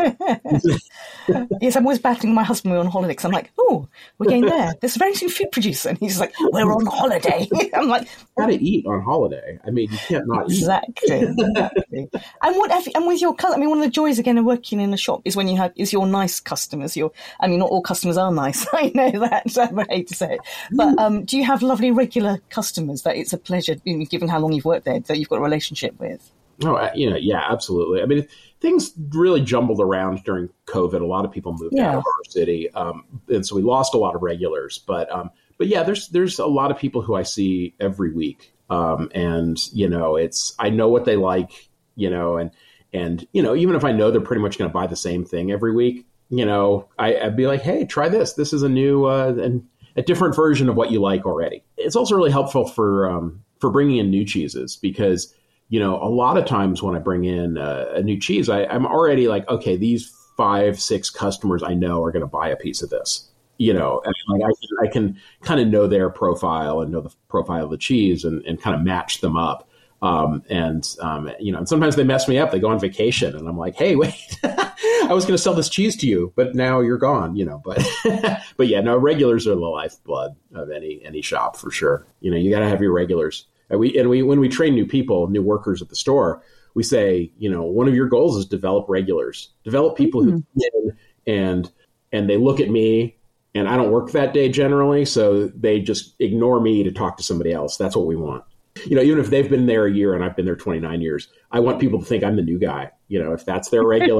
yes, 1.62 1.76
I'm 1.76 1.86
always 1.86 2.00
battling 2.00 2.34
my 2.34 2.44
husband. 2.44 2.72
When 2.72 2.80
we're 2.80 2.86
on 2.86 2.92
holiday 2.92 3.12
because 3.12 3.26
I'm 3.26 3.32
like, 3.32 3.52
oh, 3.58 3.88
we're 4.18 4.30
going 4.30 4.46
there. 4.46 4.74
There's 4.80 4.96
a 4.96 5.00
very 5.00 5.12
new 5.12 5.30
food 5.30 5.52
producer, 5.52 5.90
and 5.90 5.98
he's 5.98 6.20
like, 6.20 6.34
we're 6.40 6.72
on 6.72 6.86
holiday. 6.86 7.48
I'm 7.74 7.88
like, 7.88 8.08
how 8.38 8.48
to 8.48 8.54
eat 8.54 8.86
on 8.86 9.02
holiday? 9.02 9.60
I 9.66 9.72
mean, 9.72 9.92
you 9.92 9.98
can't 9.98 10.28
not 10.28 10.46
exactly. 10.46 11.20
exactly. 11.20 12.10
and 12.44 12.56
what? 12.56 12.88
And 12.96 13.08
with 13.08 13.22
your 13.22 13.36
color, 13.36 13.56
I 13.56 13.60
mean, 13.60 13.70
one 13.70 13.80
of 13.80 13.86
the 13.86 13.92
joys 13.92 14.20
again 14.20 14.38
of 14.38 14.46
working 14.46 14.80
in 14.80 14.94
a 14.94 14.98
shop 14.98 15.22
is 15.26 15.36
when 15.36 15.48
you 15.48 15.58
have 15.58 15.74
is 15.76 15.94
your 15.94 16.06
nice 16.06 16.40
customers. 16.40 16.96
Your, 16.96 17.12
I 17.40 17.48
mean, 17.48 17.60
not 17.60 17.70
all 17.70 17.82
customers 17.82 18.18
are 18.18 18.32
nice. 18.32 18.66
I 18.74 18.92
know 18.94 19.12
that. 19.20 19.50
So 19.50 19.64
I 19.64 19.86
hate 19.90 20.08
to 20.08 20.16
say 20.16 20.36
it, 20.36 20.40
but 20.72 20.98
um, 21.00 21.26
do 21.26 21.38
you 21.38 21.44
have 21.46 21.62
lovely 21.62 21.92
regular 21.92 22.40
customers 22.50 23.04
that 23.04 23.16
it's 23.16 23.34
a 23.34 23.38
pleasure, 23.38 23.76
given 23.76 24.28
how 24.28 24.40
long 24.40 24.54
you've 24.54 24.66
worked 24.66 24.86
there, 24.86 25.00
that 25.00 25.18
you've 25.18 25.30
got 25.30 25.38
a 25.38 25.42
relationship 25.42 26.00
with? 26.00 26.32
Oh, 26.64 26.90
you 26.94 27.10
know, 27.10 27.16
yeah, 27.16 27.42
absolutely. 27.50 28.02
I 28.02 28.06
mean, 28.06 28.28
things 28.62 28.92
really 29.10 29.42
jumbled 29.42 29.80
around 29.80 30.24
during 30.24 30.50
COVID. 30.66 31.02
A 31.02 31.06
lot 31.06 31.26
of 31.26 31.32
people 31.32 31.54
moved 31.54 31.74
yeah. 31.76 31.92
out 31.92 31.98
of 31.98 32.04
our 32.06 32.24
city, 32.30 32.70
um, 32.72 33.04
and 33.28 33.46
so 33.46 33.56
we 33.56 33.62
lost 33.62 33.94
a 33.94 33.98
lot 33.98 34.16
of 34.16 34.22
regulars. 34.22 34.80
But 34.80 35.12
um, 35.12 35.32
but 35.58 35.68
yeah, 35.68 35.84
there's 35.84 36.10
there's 36.10 36.40
a 36.40 36.46
lot 36.46 36.72
of 36.72 36.78
people 36.78 37.02
who 37.02 37.16
I 37.16 37.24
see 37.24 37.76
every 37.80 38.12
week, 38.12 38.54
um, 38.70 39.10
and 39.14 39.58
you 39.74 39.88
know, 39.88 40.16
it's 40.16 40.54
I 40.60 40.70
know 40.70 40.90
what 40.90 41.06
they 41.06 41.16
like, 41.16 41.70
you 41.96 42.10
know, 42.10 42.38
and 42.38 42.52
and 42.94 43.26
you 43.32 43.42
know, 43.42 43.56
even 43.56 43.76
if 43.76 43.84
I 43.84 43.92
know 43.92 44.12
they're 44.12 44.22
pretty 44.22 44.42
much 44.42 44.58
going 44.58 44.70
to 44.70 44.74
buy 44.74 44.88
the 44.88 44.96
same 44.96 45.26
thing 45.26 45.52
every 45.52 45.74
week, 45.74 46.06
you 46.30 46.46
know, 46.46 46.88
I, 46.98 47.26
would 47.26 47.36
be 47.36 47.48
like, 47.48 47.62
hey, 47.62 47.86
try 47.86 48.10
this. 48.10 48.34
This 48.34 48.54
is 48.54 48.64
a 48.64 48.70
new 48.70 49.06
uh, 49.06 49.36
and 49.40 49.68
a 49.96 50.02
different 50.02 50.36
version 50.36 50.70
of 50.70 50.76
what 50.76 50.92
you 50.92 51.02
like 51.02 51.26
already. 51.26 51.64
It's 51.78 51.96
also 51.96 52.16
really 52.16 52.32
helpful 52.32 52.68
for 52.68 53.10
um, 53.10 53.44
for 53.60 53.70
bringing 53.70 53.98
in 53.98 54.10
new 54.10 54.26
cheeses 54.26 54.78
because 54.78 55.34
you 55.70 55.80
know, 55.80 56.02
a 56.02 56.10
lot 56.10 56.38
of 56.38 56.46
times 56.46 56.82
when 56.82 56.96
I 56.96 57.00
bring 57.00 57.26
in 57.26 57.58
a, 57.58 57.88
a 57.96 58.02
new 58.02 58.20
cheese, 58.20 58.50
I, 58.50 58.66
I'm 58.66 58.86
already 58.86 59.28
like, 59.28 59.48
okay, 59.48 59.78
these 59.78 60.12
five, 60.36 60.80
six 60.80 61.10
customers 61.10 61.62
I 61.64 61.76
know 61.76 62.04
are 62.04 62.12
going 62.12 62.22
to 62.22 62.28
buy 62.28 62.50
a 62.50 62.56
piece 62.56 62.82
of 62.82 62.90
this. 62.90 63.26
You 63.62 63.74
know, 63.74 64.02
and 64.06 64.16
like 64.30 64.50
I, 64.50 64.86
I 64.86 64.88
can 64.88 65.20
kind 65.42 65.60
of 65.60 65.68
know 65.68 65.86
their 65.86 66.10
profile 66.10 66.80
and 66.80 66.94
know 66.94 67.02
the 67.02 67.14
profile 67.28 67.66
of 67.66 67.72
the 67.72 67.78
cheese 67.78 68.24
and, 68.24 68.42
and 68.46 68.60
kind 68.60 68.74
of 68.74 68.82
match 68.84 69.20
them 69.20 69.36
up. 69.36 69.70
Um, 70.02 70.44
and 70.50 70.88
um, 71.02 71.30
you 71.42 71.52
know, 71.52 71.58
and 71.58 71.68
sometimes 71.68 71.98
they 71.98 72.06
mess 72.06 72.26
me 72.30 72.38
up. 72.38 72.52
They 72.52 72.60
go 72.60 72.70
on 72.70 72.80
vacation, 72.80 73.36
and 73.36 73.50
I'm 73.50 73.58
like, 73.58 73.76
"Hey, 73.76 73.96
wait, 73.98 74.16
I 74.46 75.10
was 75.10 75.26
going 75.26 75.36
to 75.36 75.38
sell 75.38 75.54
this 75.54 75.68
cheese 75.68 75.98
to 75.98 76.08
you, 76.08 76.32
but 76.38 76.56
now 76.56 76.80
you're 76.80 76.98
gone." 76.98 77.36
You 77.36 77.44
know, 77.44 77.62
but 77.66 77.86
but 78.56 78.68
yeah, 78.70 78.80
no, 78.80 78.98
regulars 78.98 79.46
are 79.46 79.56
the 79.56 79.60
lifeblood 79.60 80.38
of 80.56 80.72
any 80.72 81.02
any 81.04 81.22
shop 81.22 81.58
for 81.58 81.70
sure. 81.70 82.08
You 82.22 82.32
know, 82.32 82.38
you 82.38 82.50
got 82.50 82.60
to 82.60 82.70
have 82.70 82.82
your 82.82 82.94
regulars. 82.94 83.46
And 83.70 83.80
we 83.80 83.98
and 83.98 84.10
we 84.10 84.24
when 84.24 84.40
we 84.40 84.50
train 84.50 84.76
new 84.76 84.86
people, 84.86 85.28
new 85.28 85.42
workers 85.42 85.82
at 85.82 85.90
the 85.90 85.96
store, 85.96 86.44
we 86.74 86.84
say, 86.84 87.32
you 87.38 87.50
know, 87.50 87.64
one 87.64 87.88
of 87.88 87.96
your 87.96 88.08
goals 88.08 88.38
is 88.38 88.46
develop 88.46 88.86
regulars, 88.88 89.50
develop 89.64 89.98
people 89.98 90.22
mm-hmm. 90.22 90.32
who 90.32 90.42
come 90.42 90.70
in 90.74 91.34
and 91.34 91.72
and 92.12 92.30
they 92.30 92.38
look 92.38 92.60
at 92.60 92.70
me 92.70 93.18
and 93.56 93.68
I 93.68 93.76
don't 93.76 93.92
work 93.92 94.12
that 94.12 94.34
day 94.34 94.50
generally, 94.50 95.06
so 95.06 95.48
they 95.48 95.80
just 95.80 96.16
ignore 96.20 96.60
me 96.60 96.84
to 96.84 96.92
talk 96.92 97.18
to 97.18 97.24
somebody 97.24 97.52
else. 97.52 97.78
That's 97.78 97.96
what 97.96 98.06
we 98.06 98.16
want 98.16 98.44
you 98.86 98.96
know, 98.96 99.02
even 99.02 99.20
if 99.20 99.30
they've 99.30 99.50
been 99.50 99.66
there 99.66 99.86
a 99.86 99.92
year 99.92 100.14
and 100.14 100.24
I've 100.24 100.36
been 100.36 100.46
there 100.46 100.56
29 100.56 101.02
years, 101.02 101.28
I 101.52 101.60
want 101.60 101.80
people 101.80 102.00
to 102.00 102.06
think 102.06 102.24
I'm 102.24 102.36
the 102.36 102.42
new 102.42 102.60
guy. 102.60 102.92
You 103.08 103.24
know, 103.24 103.34
if 103.34 103.46
that's 103.46 103.70
their 103.70 103.84
regular, 103.88 104.20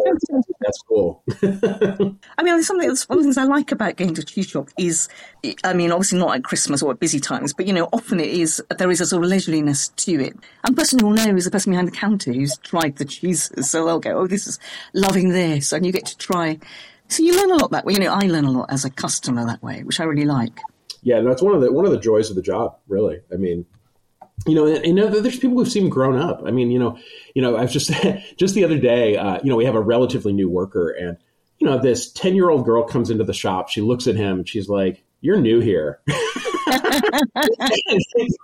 that's 0.62 0.82
cool. 0.88 1.24
I 2.38 2.44
mean, 2.44 2.62
something 2.64 2.88
that's 2.88 3.08
one 3.08 3.18
of 3.18 3.24
the 3.24 3.28
things 3.28 3.38
I 3.38 3.44
like 3.44 3.72
about 3.72 3.98
going 3.98 4.14
to 4.16 4.24
cheese 4.24 4.48
shop 4.48 4.70
is, 4.78 5.10
I 5.64 5.74
mean, 5.74 5.92
obviously 5.92 6.20
not 6.20 6.36
at 6.36 6.44
Christmas 6.44 6.82
or 6.82 6.92
at 6.92 7.00
busy 7.00 7.20
times, 7.20 7.54
but 7.54 7.68
you 7.68 7.74
know, 7.74 7.90
often 7.94 8.20
it 8.20 8.30
is 8.30 8.64
there 8.78 8.92
is 8.92 9.02
a 9.02 9.06
sort 9.06 9.24
of 9.24 9.32
leisureliness 9.32 9.96
to 9.98 10.20
it. 10.20 10.34
And 10.64 10.76
the 10.76 10.82
person 10.82 11.00
who 11.00 11.08
will 11.08 11.14
know 11.14 11.36
is 11.36 11.46
the 11.46 11.52
person 11.52 11.72
behind 11.72 11.88
the 11.88 11.92
counter 11.92 12.34
who's 12.34 12.58
tried 12.58 12.98
the 12.98 13.06
cheeses, 13.06 13.70
so 13.70 13.86
they'll 13.86 14.00
go, 14.00 14.12
"Oh, 14.12 14.28
this 14.28 14.48
is 14.48 14.60
loving 14.94 15.30
this," 15.30 15.72
and 15.72 15.86
you 15.86 15.92
get 15.92 16.06
to 16.08 16.18
try. 16.18 16.60
So 17.08 17.24
you 17.24 17.36
learn 17.36 17.52
a 17.52 17.56
lot 17.56 17.72
that 17.72 17.86
way. 17.86 17.94
You 17.94 18.00
know, 18.00 18.14
I 18.14 18.28
learn 18.28 18.46
a 18.46 18.52
lot 18.52 18.72
as 18.72 18.86
a 18.86 18.90
customer 18.90 19.46
that 19.46 19.64
way, 19.64 19.84
which 19.84 20.00
I 20.00 20.04
really 20.04 20.26
like. 20.26 20.60
Yeah, 21.02 21.22
that's 21.22 21.42
one 21.42 21.56
of 21.56 21.62
the 21.62 21.72
one 21.72 21.86
of 21.86 21.92
the 21.92 22.00
joys 22.00 22.30
of 22.30 22.36
the 22.36 22.42
job. 22.42 22.78
Really, 22.88 23.20
I 23.32 23.36
mean, 23.36 23.66
you 24.46 24.56
know, 24.56 24.66
and, 24.66 25.00
and, 25.00 25.14
there's 25.14 25.40
people 25.40 25.58
who've 25.58 25.72
seen 25.72 25.90
grown 25.90 26.18
up. 26.18 26.44
I 26.46 26.52
mean, 26.52 26.72
you 26.72 26.80
know, 26.80 26.98
you 27.36 27.42
know, 27.42 27.56
I 27.56 27.62
was 27.64 27.74
just 27.74 27.92
just 28.38 28.56
the 28.56 28.64
other 28.64 28.78
day, 28.78 29.18
uh, 29.18 29.40
you 29.44 29.50
know, 29.50 29.56
we 29.56 29.66
have 29.66 29.76
a 29.76 29.82
relatively 29.82 30.34
new 30.34 30.50
worker, 30.50 30.90
and 30.90 31.18
you 31.58 31.68
know, 31.68 31.80
this 31.80 32.12
ten 32.12 32.36
year 32.36 32.50
old 32.50 32.66
girl 32.66 32.84
comes 32.84 33.10
into 33.10 33.24
the 33.24 33.34
shop. 33.34 33.70
She 33.70 33.82
looks 33.82 34.08
at 34.08 34.16
him, 34.16 34.40
and 34.40 34.48
she's 34.48 34.70
like, 34.70 35.04
"You're 35.22 35.40
new 35.42 35.60
here," 35.60 36.00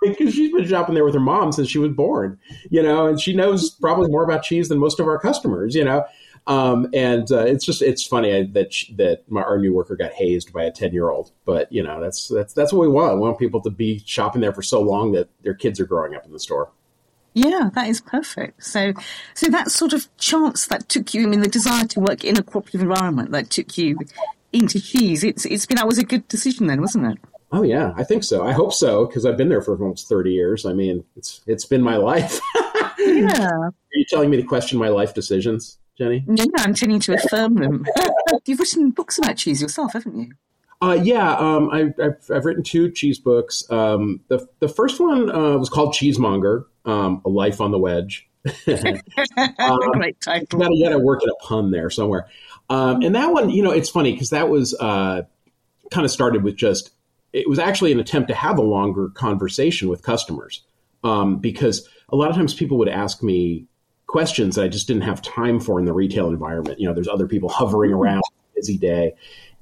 because 0.02 0.34
she's 0.34 0.52
been 0.52 0.68
shopping 0.68 0.94
there 0.94 1.04
with 1.04 1.14
her 1.14 1.20
mom 1.20 1.52
since 1.52 1.68
she 1.68 1.78
was 1.78 1.92
born. 1.92 2.38
You 2.70 2.82
know, 2.82 3.06
and 3.06 3.20
she 3.20 3.34
knows 3.34 3.70
probably 3.70 4.10
more 4.10 4.24
about 4.24 4.42
cheese 4.42 4.68
than 4.68 4.78
most 4.78 5.00
of 5.00 5.06
our 5.06 5.18
customers. 5.18 5.74
You 5.74 5.84
know, 5.84 6.04
um, 6.46 6.88
and 6.94 7.30
uh, 7.32 7.44
it's 7.44 7.64
just 7.64 7.82
it's 7.82 8.04
funny 8.04 8.44
that 8.44 8.72
that 8.96 9.24
my, 9.28 9.42
our 9.42 9.58
new 9.58 9.74
worker 9.74 9.96
got 9.96 10.12
hazed 10.12 10.52
by 10.52 10.64
a 10.64 10.70
ten 10.70 10.92
year 10.92 11.10
old. 11.10 11.32
But 11.44 11.70
you 11.72 11.82
know 11.82 12.00
that's 12.00 12.28
that's 12.28 12.54
that's 12.54 12.72
what 12.72 12.80
we 12.80 12.88
want. 12.88 13.14
We 13.14 13.20
want 13.20 13.38
people 13.38 13.60
to 13.62 13.70
be 13.70 14.02
shopping 14.06 14.40
there 14.40 14.52
for 14.52 14.62
so 14.62 14.80
long 14.80 15.12
that 15.12 15.28
their 15.42 15.54
kids 15.54 15.80
are 15.80 15.86
growing 15.86 16.14
up 16.14 16.24
in 16.24 16.32
the 16.32 16.40
store. 16.40 16.70
Yeah, 17.34 17.68
that 17.74 17.88
is 17.88 18.00
perfect. 18.00 18.64
So, 18.64 18.94
so 19.34 19.48
that 19.48 19.70
sort 19.70 19.92
of 19.92 20.08
chance 20.16 20.68
that 20.68 20.88
took 20.88 21.12
you, 21.12 21.24
I 21.24 21.26
mean, 21.26 21.40
the 21.40 21.48
desire 21.48 21.84
to 21.84 22.00
work 22.00 22.24
in 22.24 22.38
a 22.38 22.42
cooperative 22.42 22.80
environment 22.80 23.30
that 23.32 23.50
took 23.50 23.76
you 23.76 23.98
into 24.54 24.80
cheese. 24.80 25.22
It's 25.22 25.44
it's 25.44 25.66
been 25.66 25.76
that 25.76 25.86
was 25.86 25.98
a 25.98 26.04
good 26.04 26.26
decision 26.28 26.66
then, 26.66 26.80
wasn't 26.80 27.12
it? 27.12 27.18
Oh 27.52 27.62
yeah, 27.62 27.92
I 27.96 28.04
think 28.04 28.24
so. 28.24 28.46
I 28.46 28.52
hope 28.52 28.72
so 28.72 29.06
because 29.06 29.26
I've 29.26 29.36
been 29.36 29.48
there 29.48 29.62
for 29.62 29.76
almost 29.76 30.08
thirty 30.08 30.32
years. 30.32 30.64
I 30.64 30.72
mean, 30.72 31.04
it's 31.16 31.42
it's 31.46 31.64
been 31.64 31.82
my 31.82 31.96
life. 32.12 32.40
yeah. 32.98 33.50
Are 33.50 33.72
you 33.94 34.04
telling 34.08 34.30
me 34.30 34.36
to 34.36 34.42
question 34.42 34.78
my 34.78 34.88
life 34.88 35.12
decisions? 35.12 35.78
Jenny? 35.96 36.24
No, 36.26 36.44
I'm 36.58 36.74
tending 36.74 37.00
to 37.00 37.14
affirm 37.14 37.54
them. 37.54 37.86
You've 38.46 38.58
written 38.58 38.90
books 38.90 39.18
about 39.18 39.36
cheese 39.36 39.62
yourself, 39.62 39.94
haven't 39.94 40.18
you? 40.18 40.32
Uh, 40.82 40.98
yeah, 41.02 41.34
um, 41.36 41.70
I, 41.70 41.92
have 42.02 42.16
I've 42.30 42.44
written 42.44 42.62
two 42.62 42.90
cheese 42.90 43.18
books. 43.18 43.64
Um, 43.70 44.20
the 44.28 44.46
the 44.60 44.68
first 44.68 45.00
one 45.00 45.30
uh, 45.30 45.56
was 45.56 45.70
called 45.70 45.94
Cheesemonger: 45.94 46.66
um, 46.84 47.22
A 47.24 47.30
Life 47.30 47.62
on 47.62 47.70
the 47.70 47.78
Wedge. 47.78 48.28
um, 48.66 49.78
Great 49.92 50.20
title. 50.20 50.74
You 50.74 50.84
got 50.84 50.90
to 50.90 50.98
work 50.98 51.22
at 51.22 51.28
a 51.28 51.36
pun 51.40 51.70
there 51.70 51.88
somewhere. 51.88 52.28
Um, 52.68 53.02
and 53.02 53.14
that 53.14 53.32
one, 53.32 53.48
you 53.50 53.62
know, 53.62 53.70
it's 53.70 53.88
funny 53.88 54.12
because 54.12 54.30
that 54.30 54.48
was 54.48 54.74
uh, 54.78 55.22
kind 55.90 56.04
of 56.04 56.10
started 56.10 56.42
with 56.42 56.56
just 56.56 56.90
it 57.32 57.48
was 57.48 57.58
actually 57.58 57.92
an 57.92 58.00
attempt 58.00 58.28
to 58.28 58.34
have 58.34 58.58
a 58.58 58.62
longer 58.62 59.08
conversation 59.08 59.88
with 59.88 60.02
customers 60.02 60.62
um, 61.04 61.38
because 61.38 61.88
a 62.08 62.16
lot 62.16 62.30
of 62.30 62.36
times 62.36 62.54
people 62.54 62.78
would 62.78 62.88
ask 62.88 63.22
me 63.22 63.66
questions 64.06 64.56
that 64.56 64.64
I 64.64 64.68
just 64.68 64.86
didn't 64.86 65.02
have 65.02 65.22
time 65.22 65.60
for 65.60 65.78
in 65.78 65.84
the 65.84 65.92
retail 65.92 66.28
environment. 66.28 66.80
You 66.80 66.86
know, 66.86 66.94
there's 66.94 67.08
other 67.08 67.26
people 67.26 67.48
hovering 67.48 67.90
mm-hmm. 67.90 68.00
around, 68.00 68.22
busy 68.54 68.78
day, 68.78 69.14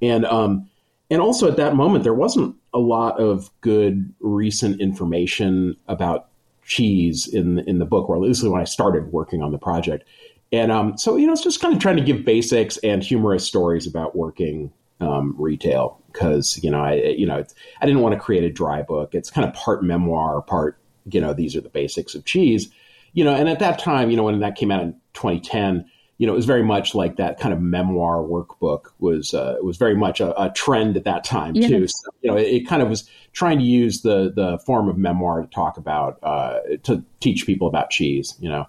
and 0.03 0.25
um, 0.25 0.69
and 1.11 1.21
also 1.21 1.49
at 1.49 1.57
that 1.57 1.75
moment 1.75 2.05
there 2.05 2.15
wasn't 2.15 2.57
a 2.73 2.79
lot 2.79 3.19
of 3.21 3.51
good 3.61 4.13
recent 4.21 4.81
information 4.81 5.77
about 5.89 6.29
cheese 6.65 7.27
in 7.27 7.61
in 7.61 7.79
the 7.79 7.85
book, 7.85 8.09
or 8.09 8.17
at 8.17 8.23
least 8.23 8.43
when 8.43 8.61
I 8.61 8.65
started 8.65 9.13
working 9.13 9.43
on 9.43 9.53
the 9.53 9.59
project. 9.59 10.05
And 10.53 10.71
um, 10.71 10.99
so 10.99 11.17
you 11.17 11.27
know, 11.27 11.33
it's 11.33 11.43
just 11.43 11.61
kind 11.61 11.75
of 11.75 11.81
trying 11.81 11.97
to 11.97 12.03
give 12.03 12.25
basics 12.25 12.77
and 12.79 13.03
humorous 13.03 13.47
stories 13.47 13.87
about 13.87 14.15
working 14.15 14.73
um, 15.01 15.35
retail 15.39 16.01
because 16.13 16.63
you 16.63 16.71
know 16.71 16.81
I 16.81 16.95
you 16.95 17.27
know 17.27 17.45
I 17.81 17.87
didn't 17.87 18.03
want 18.03 18.15
to 18.15 18.21
create 18.21 18.45
a 18.45 18.51
dry 18.51 18.83
book. 18.83 19.15
It's 19.15 19.31
kind 19.31 19.47
of 19.49 19.55
part 19.55 19.83
memoir, 19.83 20.43
part 20.43 20.79
you 21.11 21.21
know 21.21 21.33
these 21.33 21.57
are 21.57 21.61
the 21.61 21.69
basics 21.69 22.15
of 22.15 22.25
cheese 22.25 22.71
you 23.15 23.25
know, 23.25 23.35
and 23.35 23.49
at 23.49 23.61
that 23.61 23.79
time, 23.79 24.11
you 24.11 24.17
know, 24.17 24.25
when 24.25 24.41
that 24.41 24.57
came 24.57 24.71
out 24.71 24.83
in 24.83 24.93
2010, 25.15 25.87
you 26.19 26.27
know, 26.27 26.33
it 26.33 26.37
was 26.37 26.47
very 26.47 26.63
much 26.63 26.95
like 26.95 27.17
that 27.17 27.41
kind 27.41 27.53
of 27.53 27.61
memoir 27.61 28.19
workbook 28.19 28.87
was 28.99 29.35
uh, 29.35 29.57
was 29.63 29.77
very 29.77 29.97
much 29.97 30.21
a, 30.21 30.41
a, 30.41 30.51
trend 30.51 30.97
at 30.97 31.05
that 31.05 31.25
time 31.25 31.55
yeah. 31.55 31.67
too. 31.67 31.87
So, 31.89 32.11
you 32.21 32.31
know, 32.31 32.37
it, 32.37 32.47
it, 32.47 32.69
kind 32.69 32.83
of 32.83 32.89
was 32.89 33.09
trying 33.33 33.59
to 33.59 33.65
use 33.65 34.03
the 34.03 34.33
the 34.35 34.59
form 34.59 34.89
of 34.89 34.97
memoir 34.97 35.43
to 35.43 35.49
talk 35.49 35.77
about 35.77 36.19
uh, 36.23 36.59
to 36.85 37.05
teach 37.21 37.47
people 37.47 37.67
about 37.67 37.91
cheese. 37.91 38.35
You 38.39 38.49
know, 38.49 38.67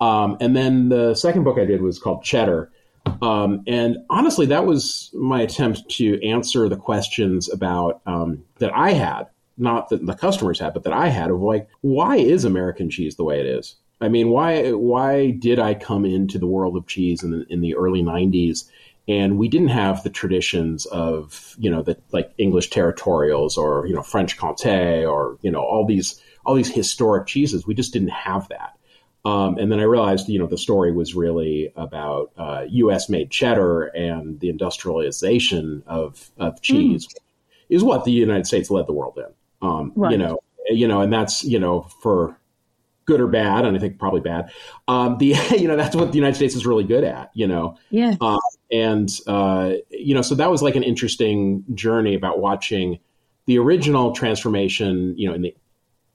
um, 0.00 0.38
and 0.40 0.56
then 0.56 0.88
the 0.88 1.14
second 1.14 1.44
book 1.44 1.58
I 1.58 1.64
did 1.64 1.82
was 1.82 1.98
called 1.98 2.22
Cheddar. 2.22 2.70
Um, 3.22 3.62
and 3.66 3.98
honestly, 4.10 4.46
that 4.46 4.66
was 4.66 5.10
my 5.14 5.42
attempt 5.42 5.88
to 5.92 6.22
answer 6.26 6.68
the 6.68 6.76
questions 6.76 7.50
about 7.50 8.00
um, 8.06 8.44
that 8.58 8.74
I 8.74 8.92
had, 8.92 9.28
not 9.58 9.88
that 9.88 10.04
the 10.04 10.14
customers 10.14 10.60
had, 10.60 10.74
but 10.74 10.84
that 10.84 10.92
I 10.92 11.08
had 11.08 11.30
of 11.30 11.40
like, 11.40 11.68
why 11.80 12.16
is 12.16 12.44
American 12.44 12.90
cheese 12.90 13.16
the 13.16 13.24
way 13.24 13.40
it 13.40 13.46
is? 13.46 13.76
I 14.00 14.08
mean, 14.08 14.28
why 14.28 14.72
why 14.72 15.32
did 15.32 15.58
I 15.58 15.74
come 15.74 16.04
into 16.04 16.38
the 16.38 16.46
world 16.46 16.76
of 16.76 16.86
cheese 16.86 17.22
in 17.22 17.30
the, 17.32 17.46
in 17.48 17.60
the 17.60 17.74
early 17.74 18.02
'90s? 18.02 18.64
And 19.08 19.38
we 19.38 19.48
didn't 19.48 19.68
have 19.68 20.02
the 20.02 20.10
traditions 20.10 20.86
of 20.86 21.56
you 21.58 21.70
know 21.70 21.82
the 21.82 21.98
like 22.12 22.32
English 22.38 22.70
territorials 22.70 23.56
or 23.58 23.86
you 23.86 23.94
know 23.94 24.02
French 24.02 24.38
Comté 24.38 25.10
or 25.10 25.38
you 25.42 25.50
know 25.50 25.60
all 25.60 25.84
these 25.84 26.22
all 26.44 26.54
these 26.54 26.72
historic 26.72 27.26
cheeses. 27.26 27.66
We 27.66 27.74
just 27.74 27.92
didn't 27.92 28.10
have 28.10 28.48
that. 28.48 28.74
Um, 29.24 29.58
and 29.58 29.70
then 29.70 29.80
I 29.80 29.82
realized, 29.82 30.28
you 30.28 30.38
know, 30.38 30.46
the 30.46 30.56
story 30.56 30.92
was 30.92 31.14
really 31.14 31.72
about 31.76 32.30
uh, 32.38 32.64
U.S. 32.68 33.08
made 33.08 33.30
cheddar 33.30 33.84
and 33.86 34.38
the 34.40 34.48
industrialization 34.48 35.82
of 35.86 36.30
of 36.38 36.62
cheese 36.62 37.06
mm. 37.06 37.14
is 37.68 37.82
what 37.82 38.04
the 38.04 38.12
United 38.12 38.46
States 38.46 38.70
led 38.70 38.86
the 38.86 38.92
world 38.92 39.18
in. 39.18 39.32
Um, 39.62 39.92
right. 39.96 40.12
You 40.12 40.18
know, 40.18 40.38
you 40.68 40.88
know, 40.88 41.00
and 41.00 41.12
that's 41.12 41.44
you 41.44 41.58
know 41.58 41.82
for 42.02 42.38
good 43.08 43.20
or 43.20 43.26
bad, 43.26 43.64
and 43.64 43.76
I 43.76 43.80
think 43.80 43.98
probably 43.98 44.20
bad. 44.20 44.52
Um, 44.86 45.18
the 45.18 45.34
you 45.58 45.66
know 45.66 45.76
that's 45.76 45.96
what 45.96 46.12
the 46.12 46.18
United 46.18 46.36
States 46.36 46.54
is 46.54 46.66
really 46.66 46.84
good 46.84 47.02
at, 47.02 47.30
you 47.34 47.48
know. 47.48 47.76
Yeah. 47.90 48.14
Uh, 48.20 48.38
and 48.70 49.10
uh, 49.26 49.72
you 49.90 50.14
know, 50.14 50.22
so 50.22 50.34
that 50.36 50.50
was 50.50 50.62
like 50.62 50.76
an 50.76 50.82
interesting 50.82 51.64
journey 51.74 52.14
about 52.14 52.38
watching 52.38 53.00
the 53.46 53.58
original 53.58 54.12
transformation, 54.12 55.16
you 55.16 55.26
know, 55.26 55.34
in 55.34 55.42
the 55.42 55.56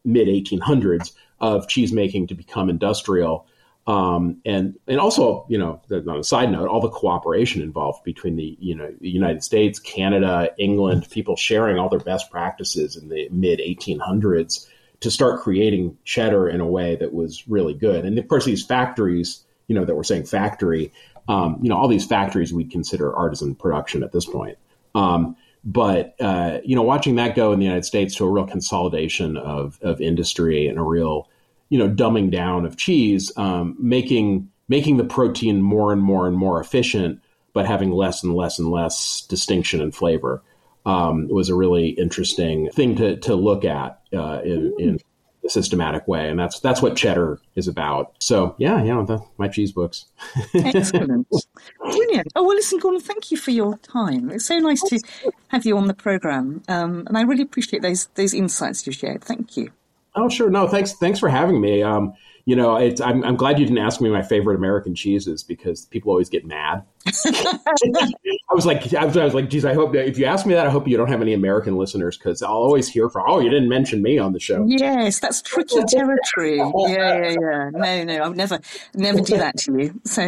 mid 0.05 0.27
1800s 0.27 1.13
of 1.39 1.67
cheese 1.67 1.91
making 1.91 2.27
to 2.27 2.35
become 2.35 2.69
industrial. 2.69 3.47
Um, 3.85 4.41
and 4.45 4.75
and 4.87 4.99
also, 4.99 5.45
you 5.49 5.57
know, 5.57 5.81
on 5.91 6.17
a 6.17 6.23
side 6.23 6.51
note, 6.51 6.69
all 6.69 6.79
the 6.79 6.89
cooperation 6.89 7.61
involved 7.61 8.03
between 8.03 8.37
the 8.37 8.57
you 8.59 8.75
know 8.75 8.93
the 9.01 9.09
United 9.09 9.43
States, 9.43 9.79
Canada, 9.79 10.51
England, 10.57 11.09
people 11.11 11.35
sharing 11.35 11.77
all 11.77 11.89
their 11.89 11.99
best 11.99 12.31
practices 12.31 12.95
in 12.95 13.09
the 13.09 13.27
mid 13.29 13.59
1800s 13.59 14.67
to 15.01 15.11
start 15.11 15.41
creating 15.41 15.97
cheddar 16.05 16.47
in 16.47 16.61
a 16.61 16.65
way 16.65 16.95
that 16.95 17.13
was 17.13 17.45
really 17.47 17.73
good. 17.73 18.05
And 18.05 18.17
of 18.17 18.27
course, 18.29 18.45
these 18.45 18.65
factories, 18.65 19.43
you 19.67 19.75
know, 19.75 19.83
that 19.83 19.95
we're 19.95 20.03
saying 20.03 20.25
factory, 20.27 20.93
um, 21.27 21.59
you 21.61 21.67
know, 21.67 21.75
all 21.75 21.89
these 21.89 22.05
factories 22.05 22.53
we'd 22.53 22.71
consider 22.71 23.13
artisan 23.13 23.53
production 23.53 24.01
at 24.01 24.13
this 24.13 24.25
point. 24.25 24.57
Um, 24.95 25.35
but 25.63 26.15
uh, 26.19 26.59
you 26.63 26.75
know, 26.75 26.81
watching 26.81 27.15
that 27.15 27.35
go 27.35 27.53
in 27.53 27.59
the 27.59 27.65
United 27.65 27.85
States 27.85 28.15
to 28.15 28.25
a 28.25 28.29
real 28.29 28.45
consolidation 28.45 29.37
of 29.37 29.79
of 29.81 30.01
industry 30.01 30.67
and 30.67 30.77
a 30.77 30.81
real, 30.81 31.29
you 31.73 31.79
know, 31.79 31.89
dumbing 31.89 32.29
down 32.29 32.67
of 32.67 32.77
cheese, 32.77 33.31
um, 33.35 33.75
making 33.79 34.47
making 34.69 34.97
the 34.97 35.03
protein 35.03 35.59
more 35.59 35.91
and 35.91 36.03
more 36.03 36.27
and 36.27 36.37
more 36.37 36.61
efficient, 36.61 37.19
but 37.51 37.65
having 37.65 37.89
less 37.89 38.21
and 38.21 38.35
less 38.35 38.59
and 38.59 38.69
less 38.69 39.21
distinction 39.21 39.81
and 39.81 39.95
flavor 39.95 40.43
um, 40.85 41.27
was 41.29 41.49
a 41.49 41.55
really 41.55 41.89
interesting 41.89 42.69
thing 42.69 42.95
to, 42.97 43.17
to 43.17 43.33
look 43.33 43.65
at 43.65 44.01
uh, 44.13 44.41
in, 44.43 44.71
in 44.77 44.99
a 45.43 45.49
systematic 45.49 46.07
way. 46.07 46.29
And 46.29 46.39
that's 46.39 46.59
that's 46.59 46.79
what 46.79 46.95
cheddar 46.95 47.39
is 47.55 47.67
about. 47.67 48.13
So, 48.19 48.53
yeah, 48.59 48.79
know, 48.83 49.03
the, 49.03 49.19
my 49.39 49.47
cheese 49.47 49.71
books. 49.71 50.05
Excellent. 50.53 51.27
Brilliant. 51.79 52.27
Oh, 52.35 52.43
well, 52.43 52.55
listen, 52.55 52.77
Gordon, 52.77 53.01
thank 53.01 53.31
you 53.31 53.37
for 53.37 53.49
your 53.49 53.77
time. 53.79 54.29
It's 54.29 54.45
so 54.45 54.59
nice 54.59 54.83
to 54.83 55.01
have 55.47 55.65
you 55.65 55.75
on 55.75 55.87
the 55.87 55.95
programme. 55.95 56.61
Um, 56.67 57.07
and 57.07 57.17
I 57.17 57.23
really 57.23 57.41
appreciate 57.41 57.81
those, 57.81 58.05
those 58.13 58.35
insights 58.35 58.85
you 58.85 58.93
shared. 58.93 59.23
Thank 59.23 59.57
you. 59.57 59.71
Oh, 60.15 60.29
sure. 60.29 60.49
No, 60.49 60.67
thanks. 60.67 60.93
Thanks 60.93 61.19
for 61.19 61.29
having 61.29 61.59
me. 61.59 61.81
Um, 61.81 62.13
you 62.45 62.57
know, 62.57 62.75
I'm, 62.77 63.23
I'm 63.23 63.37
glad 63.37 63.57
you 63.57 63.65
didn't 63.65 63.79
ask 63.79 64.01
me 64.01 64.09
my 64.09 64.21
favorite 64.21 64.55
American 64.55 64.95
cheeses 64.95 65.43
because 65.43 65.85
people 65.85 66.11
always 66.11 66.27
get 66.27 66.45
mad. 66.45 66.83
I 67.25 68.53
was 68.53 68.65
like, 68.65 68.93
I 68.93 69.05
was, 69.05 69.15
I 69.15 69.23
was, 69.23 69.33
like, 69.33 69.49
geez, 69.49 69.63
I 69.63 69.73
hope 69.73 69.95
if 69.95 70.17
you 70.17 70.25
ask 70.25 70.45
me 70.45 70.53
that, 70.53 70.67
I 70.67 70.69
hope 70.69 70.85
you 70.85 70.97
don't 70.97 71.07
have 71.07 71.21
any 71.21 71.33
American 71.33 71.77
listeners 71.77 72.17
because 72.17 72.41
I'll 72.41 72.51
always 72.51 72.89
hear 72.89 73.09
from, 73.09 73.23
oh, 73.27 73.39
you 73.39 73.49
didn't 73.49 73.69
mention 73.69 74.01
me 74.01 74.17
on 74.17 74.33
the 74.33 74.41
show. 74.41 74.65
Yes, 74.67 75.19
that's 75.19 75.41
tricky 75.41 75.81
territory. 75.87 76.57
Yeah, 76.57 76.71
yeah, 76.87 77.29
yeah. 77.29 77.69
No, 77.71 78.03
no, 78.03 78.23
I 78.23 78.27
would 78.27 78.37
never, 78.37 78.59
never 78.93 79.21
do 79.21 79.37
that 79.37 79.57
to 79.59 79.79
you. 79.79 80.01
So, 80.03 80.21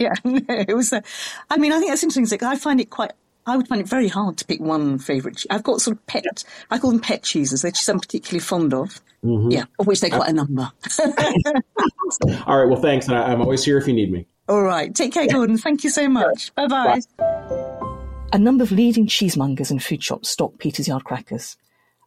yeah, 0.00 0.14
no, 0.24 0.40
it 0.48 0.74
was. 0.74 0.92
A, 0.92 1.02
I 1.48 1.58
mean, 1.58 1.72
I 1.72 1.78
think 1.78 1.92
that's 1.92 2.02
interesting. 2.02 2.42
I 2.42 2.56
find 2.56 2.80
it 2.80 2.90
quite 2.90 3.12
I 3.46 3.56
would 3.56 3.66
find 3.68 3.80
it 3.80 3.88
very 3.88 4.08
hard 4.08 4.36
to 4.38 4.44
pick 4.44 4.60
one 4.60 4.98
favourite. 4.98 5.36
Cheese. 5.36 5.46
I've 5.50 5.62
got 5.62 5.80
sort 5.80 5.96
of 5.96 6.06
pet, 6.06 6.44
I 6.70 6.78
call 6.78 6.90
them 6.90 7.00
pet 7.00 7.22
cheeses. 7.22 7.62
They're 7.62 7.70
cheeses 7.70 7.88
I'm 7.88 8.00
particularly 8.00 8.40
fond 8.40 8.72
of. 8.72 9.00
Mm-hmm. 9.24 9.50
Yeah, 9.50 9.64
of 9.78 9.86
which 9.86 10.00
they're 10.00 10.10
quite 10.10 10.30
a 10.30 10.32
number. 10.32 10.70
All 12.46 12.58
right, 12.58 12.68
well, 12.68 12.80
thanks. 12.80 13.08
I'm 13.08 13.40
always 13.40 13.64
here 13.64 13.78
if 13.78 13.86
you 13.86 13.94
need 13.94 14.10
me. 14.10 14.26
All 14.48 14.62
right, 14.62 14.92
take 14.92 15.12
care, 15.12 15.28
Gordon. 15.28 15.56
Thank 15.56 15.84
you 15.84 15.90
so 15.90 16.08
much. 16.08 16.52
Bye 16.56 16.66
bye. 16.66 17.00
A 18.32 18.38
number 18.38 18.64
of 18.64 18.72
leading 18.72 19.06
cheesemongers 19.06 19.70
and 19.70 19.82
food 19.82 20.02
shops 20.02 20.30
stock 20.30 20.58
Peter's 20.58 20.88
Yard 20.88 21.04
crackers. 21.04 21.56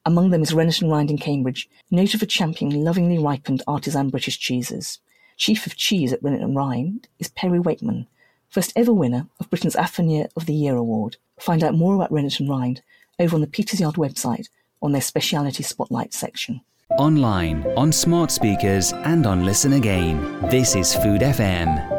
Among 0.05 0.29
them 0.29 0.43
is 0.43 0.53
Rennet 0.53 0.81
and 0.81 0.91
Rind 0.91 1.09
in 1.09 1.17
Cambridge, 1.17 1.69
noted 1.89 2.19
for 2.19 2.25
championing 2.25 2.83
lovingly 2.83 3.17
ripened 3.17 3.63
artisan 3.67 4.09
British 4.09 4.37
cheeses. 4.37 4.99
Chief 5.37 5.65
of 5.65 5.75
Cheese 5.75 6.13
at 6.13 6.21
Rennet 6.21 6.41
and 6.41 6.55
Rind 6.55 7.07
is 7.19 7.29
Perry 7.29 7.59
Wakeman, 7.59 8.07
first 8.49 8.73
ever 8.75 8.93
winner 8.93 9.27
of 9.39 9.49
Britain's 9.49 9.75
Affineur 9.75 10.27
of 10.35 10.45
the 10.45 10.53
Year 10.53 10.75
award. 10.75 11.17
Find 11.39 11.63
out 11.63 11.73
more 11.73 11.95
about 11.95 12.11
Rennet 12.11 12.39
and 12.39 12.49
Rind 12.49 12.81
over 13.19 13.35
on 13.35 13.41
the 13.41 13.47
Peter's 13.47 13.79
Yard 13.79 13.95
website 13.95 14.47
on 14.81 14.91
their 14.91 15.01
Speciality 15.01 15.63
Spotlight 15.63 16.13
section. 16.13 16.61
Online, 16.97 17.65
on 17.75 17.91
smart 17.91 18.31
speakers, 18.31 18.93
and 18.93 19.25
on 19.25 19.43
Listen 19.43 19.73
Again. 19.73 20.39
This 20.49 20.75
is 20.75 20.93
Food 20.95 21.21
FM. 21.21 21.93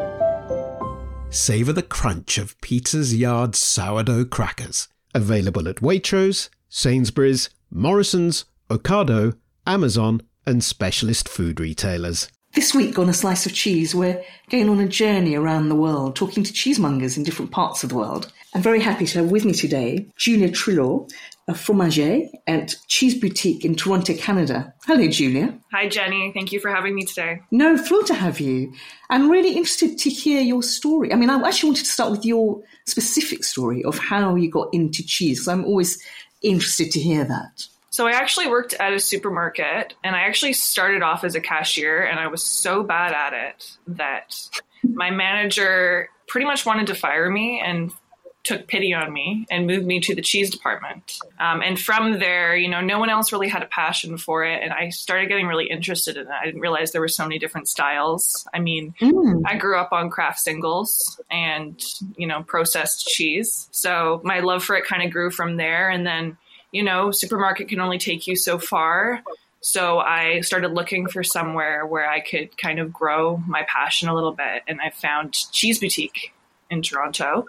Savour 1.29 1.73
the 1.73 1.83
crunch 1.83 2.37
of 2.37 2.59
Peter's 2.61 3.15
Yard 3.15 3.55
sourdough 3.55 4.25
crackers. 4.25 4.87
Available 5.13 5.67
at 5.67 5.77
Waitrose, 5.77 6.49
Sainsbury's, 6.69 7.49
Morrison's, 7.69 8.45
Ocado, 8.69 9.37
Amazon, 9.65 10.21
and 10.45 10.63
specialist 10.63 11.27
food 11.27 11.59
retailers. 11.59 12.29
This 12.53 12.73
week 12.73 12.97
on 12.97 13.09
A 13.09 13.13
Slice 13.13 13.45
of 13.45 13.53
Cheese, 13.53 13.93
we're 13.93 14.23
going 14.49 14.69
on 14.69 14.79
a 14.79 14.87
journey 14.87 15.35
around 15.35 15.69
the 15.69 15.75
world, 15.75 16.15
talking 16.15 16.43
to 16.43 16.53
cheesemongers 16.53 17.17
in 17.17 17.23
different 17.23 17.51
parts 17.51 17.83
of 17.83 17.89
the 17.89 17.95
world. 17.95 18.31
I'm 18.57 18.63
very 18.63 18.81
happy 18.81 19.05
to 19.05 19.19
have 19.19 19.29
with 19.29 19.45
me 19.45 19.53
today 19.53 20.07
Julia 20.17 20.49
Treloar, 20.49 21.07
a 21.47 21.53
fromager 21.53 22.27
at 22.47 22.75
Cheese 22.87 23.13
Boutique 23.13 23.63
in 23.63 23.75
Toronto, 23.75 24.15
Canada. 24.15 24.73
Hello, 24.87 25.07
Julia. 25.07 25.53
Hi, 25.71 25.87
Jenny. 25.87 26.31
Thank 26.33 26.51
you 26.51 26.59
for 26.59 26.71
having 26.71 26.95
me 26.95 27.05
today. 27.05 27.39
No, 27.51 27.77
thrilled 27.77 28.07
to 28.07 28.15
have 28.15 28.39
you. 28.39 28.73
I'm 29.11 29.29
really 29.29 29.49
interested 29.49 29.99
to 29.99 30.09
hear 30.09 30.41
your 30.41 30.63
story. 30.63 31.13
I 31.13 31.17
mean, 31.17 31.29
I 31.29 31.35
actually 31.47 31.69
wanted 31.69 31.85
to 31.85 31.91
start 31.91 32.09
with 32.09 32.25
your 32.25 32.63
specific 32.87 33.43
story 33.43 33.83
of 33.83 33.99
how 33.99 34.33
you 34.33 34.49
got 34.49 34.73
into 34.73 35.05
cheese. 35.05 35.45
So 35.45 35.51
I'm 35.51 35.63
always 35.63 36.03
interested 36.41 36.89
to 36.93 36.99
hear 36.99 37.25
that. 37.25 37.67
So 37.91 38.07
I 38.07 38.13
actually 38.13 38.47
worked 38.47 38.73
at 38.73 38.91
a 38.91 38.99
supermarket 38.99 39.93
and 40.03 40.15
I 40.15 40.21
actually 40.21 40.53
started 40.53 41.03
off 41.03 41.23
as 41.23 41.35
a 41.35 41.41
cashier 41.41 42.03
and 42.03 42.19
I 42.19 42.25
was 42.25 42.43
so 42.43 42.81
bad 42.81 43.13
at 43.13 43.33
it 43.33 43.77
that 43.85 44.35
my 44.81 45.11
manager 45.11 46.09
pretty 46.27 46.47
much 46.47 46.65
wanted 46.65 46.87
to 46.87 46.95
fire 46.95 47.29
me 47.29 47.61
and 47.63 47.91
took 48.47 48.67
pity 48.67 48.93
on 48.93 49.11
me 49.11 49.45
and 49.51 49.67
moved 49.67 49.85
me 49.85 49.99
to 49.99 50.15
the 50.15 50.21
cheese 50.21 50.49
department. 50.49 51.19
Um, 51.39 51.61
and 51.61 51.79
from 51.79 52.19
there, 52.19 52.55
you 52.55 52.69
know, 52.69 52.81
no 52.81 52.97
one 52.99 53.09
else 53.09 53.31
really 53.31 53.49
had 53.49 53.61
a 53.61 53.67
passion 53.67 54.17
for 54.17 54.43
it. 54.43 54.63
And 54.63 54.71
I 54.71 54.89
started 54.89 55.27
getting 55.27 55.47
really 55.47 55.69
interested 55.69 56.17
in 56.17 56.27
it. 56.27 56.29
I 56.29 56.45
didn't 56.45 56.61
realize 56.61 56.91
there 56.91 57.01
were 57.01 57.07
so 57.07 57.23
many 57.23 57.39
different 57.39 57.67
styles. 57.67 58.47
I 58.53 58.59
mean, 58.59 58.93
mm. 59.01 59.41
I 59.45 59.57
grew 59.57 59.77
up 59.77 59.91
on 59.91 60.09
Kraft 60.09 60.39
Singles 60.39 61.19
and, 61.29 61.83
you 62.15 62.25
know, 62.25 62.43
processed 62.43 63.07
cheese. 63.07 63.67
So 63.71 64.21
my 64.23 64.39
love 64.39 64.63
for 64.63 64.75
it 64.75 64.85
kind 64.85 65.03
of 65.03 65.11
grew 65.11 65.29
from 65.29 65.57
there. 65.57 65.89
And 65.89 66.05
then 66.05 66.37
you 66.71 66.83
know, 66.83 67.11
supermarket 67.11 67.69
can 67.69 67.79
only 67.79 67.97
take 67.97 68.27
you 68.27 68.35
so 68.35 68.59
far. 68.59 69.23
So 69.61 69.99
I 69.99 70.41
started 70.41 70.71
looking 70.71 71.07
for 71.07 71.23
somewhere 71.23 71.85
where 71.85 72.09
I 72.09 72.19
could 72.19 72.57
kind 72.57 72.79
of 72.79 72.93
grow 72.93 73.37
my 73.47 73.65
passion 73.67 74.07
a 74.07 74.13
little 74.13 74.33
bit. 74.33 74.63
And 74.67 74.79
I 74.81 74.91
found 74.91 75.33
Cheese 75.51 75.79
Boutique 75.79 76.33
in 76.69 76.81
Toronto, 76.81 77.47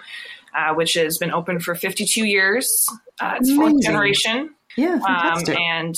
uh, 0.54 0.74
which 0.74 0.94
has 0.94 1.18
been 1.18 1.32
open 1.32 1.60
for 1.60 1.74
52 1.74 2.24
years. 2.24 2.86
Uh, 3.20 3.34
it's 3.38 3.48
Amazing. 3.50 3.56
fourth 3.70 3.82
generation. 3.82 4.54
Yeah, 4.76 5.00
um, 5.08 5.42
and 5.56 5.96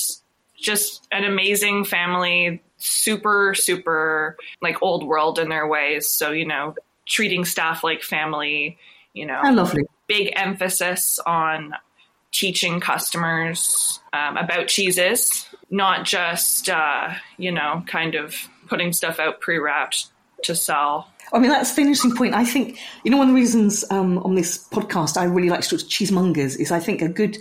just 0.56 1.06
an 1.12 1.24
amazing 1.24 1.84
family, 1.84 2.62
super, 2.78 3.54
super 3.54 4.36
like 4.62 4.82
old 4.82 5.06
world 5.06 5.38
in 5.38 5.48
their 5.48 5.66
ways. 5.66 6.08
So, 6.08 6.32
you 6.32 6.46
know, 6.46 6.74
treating 7.06 7.44
staff 7.44 7.82
like 7.84 8.02
family, 8.02 8.78
you 9.12 9.26
know, 9.26 9.40
How 9.42 9.52
lovely. 9.52 9.82
big 10.06 10.32
emphasis 10.36 11.18
on 11.26 11.74
teaching 12.32 12.80
customers 12.80 14.00
um, 14.12 14.36
about 14.36 14.68
cheeses, 14.68 15.46
not 15.70 16.04
just, 16.04 16.68
uh, 16.68 17.12
you 17.36 17.52
know, 17.52 17.82
kind 17.86 18.14
of 18.14 18.34
putting 18.68 18.92
stuff 18.92 19.18
out 19.18 19.40
pre 19.40 19.58
wrapped 19.58 20.06
to 20.44 20.54
sell. 20.54 21.08
I 21.32 21.38
mean, 21.38 21.50
that's 21.50 21.74
the 21.74 21.82
interesting 21.82 22.16
point. 22.16 22.34
I 22.34 22.44
think, 22.44 22.78
you 23.04 23.10
know, 23.10 23.16
one 23.16 23.28
of 23.28 23.34
the 23.34 23.40
reasons 23.40 23.84
um, 23.90 24.18
on 24.18 24.34
this 24.34 24.66
podcast 24.68 25.16
I 25.16 25.24
really 25.24 25.48
like 25.48 25.60
to 25.62 25.68
talk 25.70 25.80
to 25.80 25.86
cheesemongers 25.86 26.58
is 26.58 26.72
I 26.72 26.80
think 26.80 27.02
a 27.02 27.08
good 27.08 27.38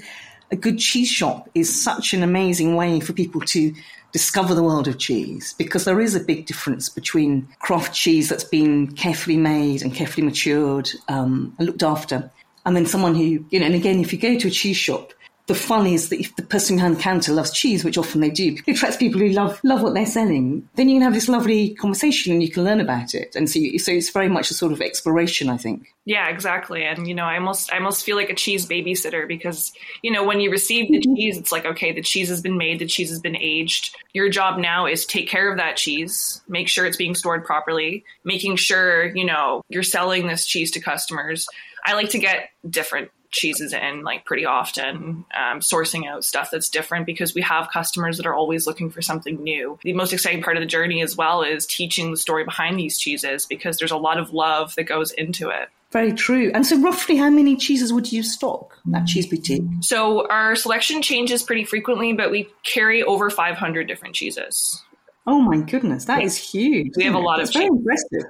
a 0.52 0.56
good 0.56 0.80
cheese 0.80 1.10
shop 1.10 1.48
is 1.54 1.84
such 1.84 2.14
an 2.14 2.24
amazing 2.24 2.76
way 2.76 3.00
for 3.00 3.14
people 3.14 3.42
to 3.42 3.74
discover 4.12 4.56
the 4.56 4.64
world 4.64 4.88
of 4.88 4.98
cheese 4.98 5.54
because 5.60 5.86
there 5.86 6.02
is 6.02 6.16
a 6.16 6.20
big 6.20 6.48
difference 6.48 6.90
between 6.90 7.48
craft 7.60 7.94
cheese 7.94 8.30
that's 8.30 8.44
been 8.44 8.92
carefully 8.94 9.38
made 9.38 9.84
and 9.84 9.94
carefully 9.94 10.26
matured 10.26 10.90
um, 11.08 11.54
and 11.60 11.68
looked 11.68 11.84
after, 11.84 12.32
and 12.66 12.76
then 12.76 12.86
someone 12.86 13.16
who, 13.16 13.46
you 13.50 13.60
know, 13.60 13.66
and 13.66 13.76
again, 13.76 14.00
if 14.00 14.12
you 14.12 14.20
go 14.20 14.38
to 14.38 14.48
a 14.48 14.52
cheese 14.52 14.78
shop, 14.78 15.14
the 15.50 15.56
fun 15.56 15.88
is 15.88 16.10
that 16.10 16.20
if 16.20 16.36
the 16.36 16.44
person 16.44 16.76
behind 16.76 16.96
the 16.96 17.02
counter 17.02 17.34
loves 17.34 17.50
cheese, 17.50 17.84
which 17.84 17.98
often 17.98 18.22
they 18.22 18.30
do, 18.30 18.56
it 18.68 18.76
attracts 18.76 18.98
people 18.98 19.20
who 19.20 19.30
love 19.30 19.60
love 19.64 19.82
what 19.82 19.96
they're 19.96 20.06
selling. 20.06 20.70
Then 20.76 20.88
you 20.88 20.96
can 20.96 21.02
have 21.02 21.16
this 21.16 21.28
lovely 21.28 21.74
conversation 21.74 22.32
and 22.32 22.44
you 22.44 22.52
can 22.52 22.64
learn 22.64 22.80
about 22.80 23.16
it. 23.16 23.36
And 23.36 23.50
so, 23.50 23.60
so 23.78 23.92
it's 23.92 24.12
very 24.12 24.30
much 24.30 24.52
a 24.52 24.54
sort 24.54 24.72
of 24.72 24.80
exploration, 24.80 25.50
I 25.50 25.58
think. 25.58 25.88
Yeah, 26.06 26.30
exactly. 26.30 26.84
And 26.84 27.08
you 27.08 27.16
know, 27.16 27.26
I 27.26 27.34
almost 27.34 27.74
I 27.74 27.78
almost 27.78 28.06
feel 28.06 28.16
like 28.16 28.30
a 28.30 28.36
cheese 28.36 28.68
babysitter 28.68 29.28
because 29.28 29.74
you 30.04 30.12
know 30.12 30.24
when 30.24 30.40
you 30.40 30.52
receive 30.52 30.88
the 30.92 31.00
mm-hmm. 31.00 31.16
cheese, 31.16 31.38
it's 31.40 31.52
like 31.52 31.66
okay, 31.66 31.92
the 31.92 32.04
cheese 32.04 32.30
has 32.30 32.42
been 32.42 32.58
made, 32.58 32.78
the 32.78 32.86
cheese 32.86 33.10
has 33.10 33.20
been 33.20 33.36
aged. 33.36 33.96
Your 34.14 34.30
job 34.30 34.60
now 34.60 34.86
is 34.86 35.04
take 35.04 35.28
care 35.28 35.52
of 35.52 35.58
that 35.58 35.78
cheese, 35.78 36.44
make 36.48 36.68
sure 36.68 36.86
it's 36.86 36.96
being 36.96 37.16
stored 37.16 37.44
properly, 37.44 38.06
making 38.24 38.58
sure 38.58 39.06
you 39.16 39.26
know 39.26 39.64
you're 39.68 39.82
selling 39.82 40.28
this 40.28 40.46
cheese 40.46 40.70
to 40.72 40.80
customers. 40.80 41.48
I 41.84 41.94
like 41.96 42.10
to 42.10 42.20
get 42.20 42.50
different 42.70 43.10
cheeses 43.32 43.74
in 43.74 44.04
like 44.04 44.26
pretty 44.26 44.46
often, 44.46 45.26
um, 45.36 45.60
sourcing 45.60 46.08
out 46.08 46.24
stuff 46.24 46.50
that's 46.52 46.70
different 46.70 47.06
because 47.06 47.34
we 47.34 47.42
have 47.42 47.70
customers 47.72 48.18
that 48.18 48.26
are 48.26 48.34
always 48.34 48.66
looking 48.66 48.90
for 48.90 49.02
something 49.02 49.42
new. 49.44 49.78
The 49.84 49.94
most 49.94 50.14
exciting 50.14 50.42
part 50.42 50.58
of 50.58 50.62
the 50.62 50.68
journey 50.68 51.02
as 51.02 51.16
well 51.16 51.44
is 51.44 51.66
teaching 51.66 52.12
the 52.12 52.18
story 52.18 52.44
behind 52.44 52.80
these 52.80 52.98
cheeses 52.98 53.46
because 53.46 53.78
there's 53.78 53.92
a 53.92 53.98
lot 53.98 54.18
of 54.18 54.34
love 54.34 54.76
that 54.76 54.84
goes 54.84 55.12
into 55.12 55.50
it. 55.50 55.70
Very 55.92 56.14
true. 56.14 56.52
And 56.54 56.68
so, 56.68 56.80
roughly, 56.80 57.18
how 57.18 57.32
many 57.32 57.56
cheeses 57.56 57.92
would 57.92 58.12
you 58.12 58.22
stock 58.22 58.78
at 58.94 59.08
Cheese 59.08 59.26
Boutique? 59.26 59.64
So, 59.82 60.28
our 60.28 60.56
selection 60.56 61.02
changes 61.02 61.42
pretty 61.42 61.64
frequently, 61.64 62.14
but 62.14 62.30
we 62.30 62.48
carry 62.64 63.02
over 63.02 63.32
500 63.32 63.88
different 63.88 64.14
cheeses. 64.14 64.84
Oh 65.26 65.40
my 65.40 65.58
goodness, 65.58 66.06
that 66.06 66.22
is 66.22 66.38
huge! 66.38 66.94
We 66.96 67.04
have 67.06 67.16
a 67.16 67.20
lot 67.20 67.38
That's 67.38 67.50
of 67.50 67.56
very 67.56 67.68
impressive. 67.68 68.30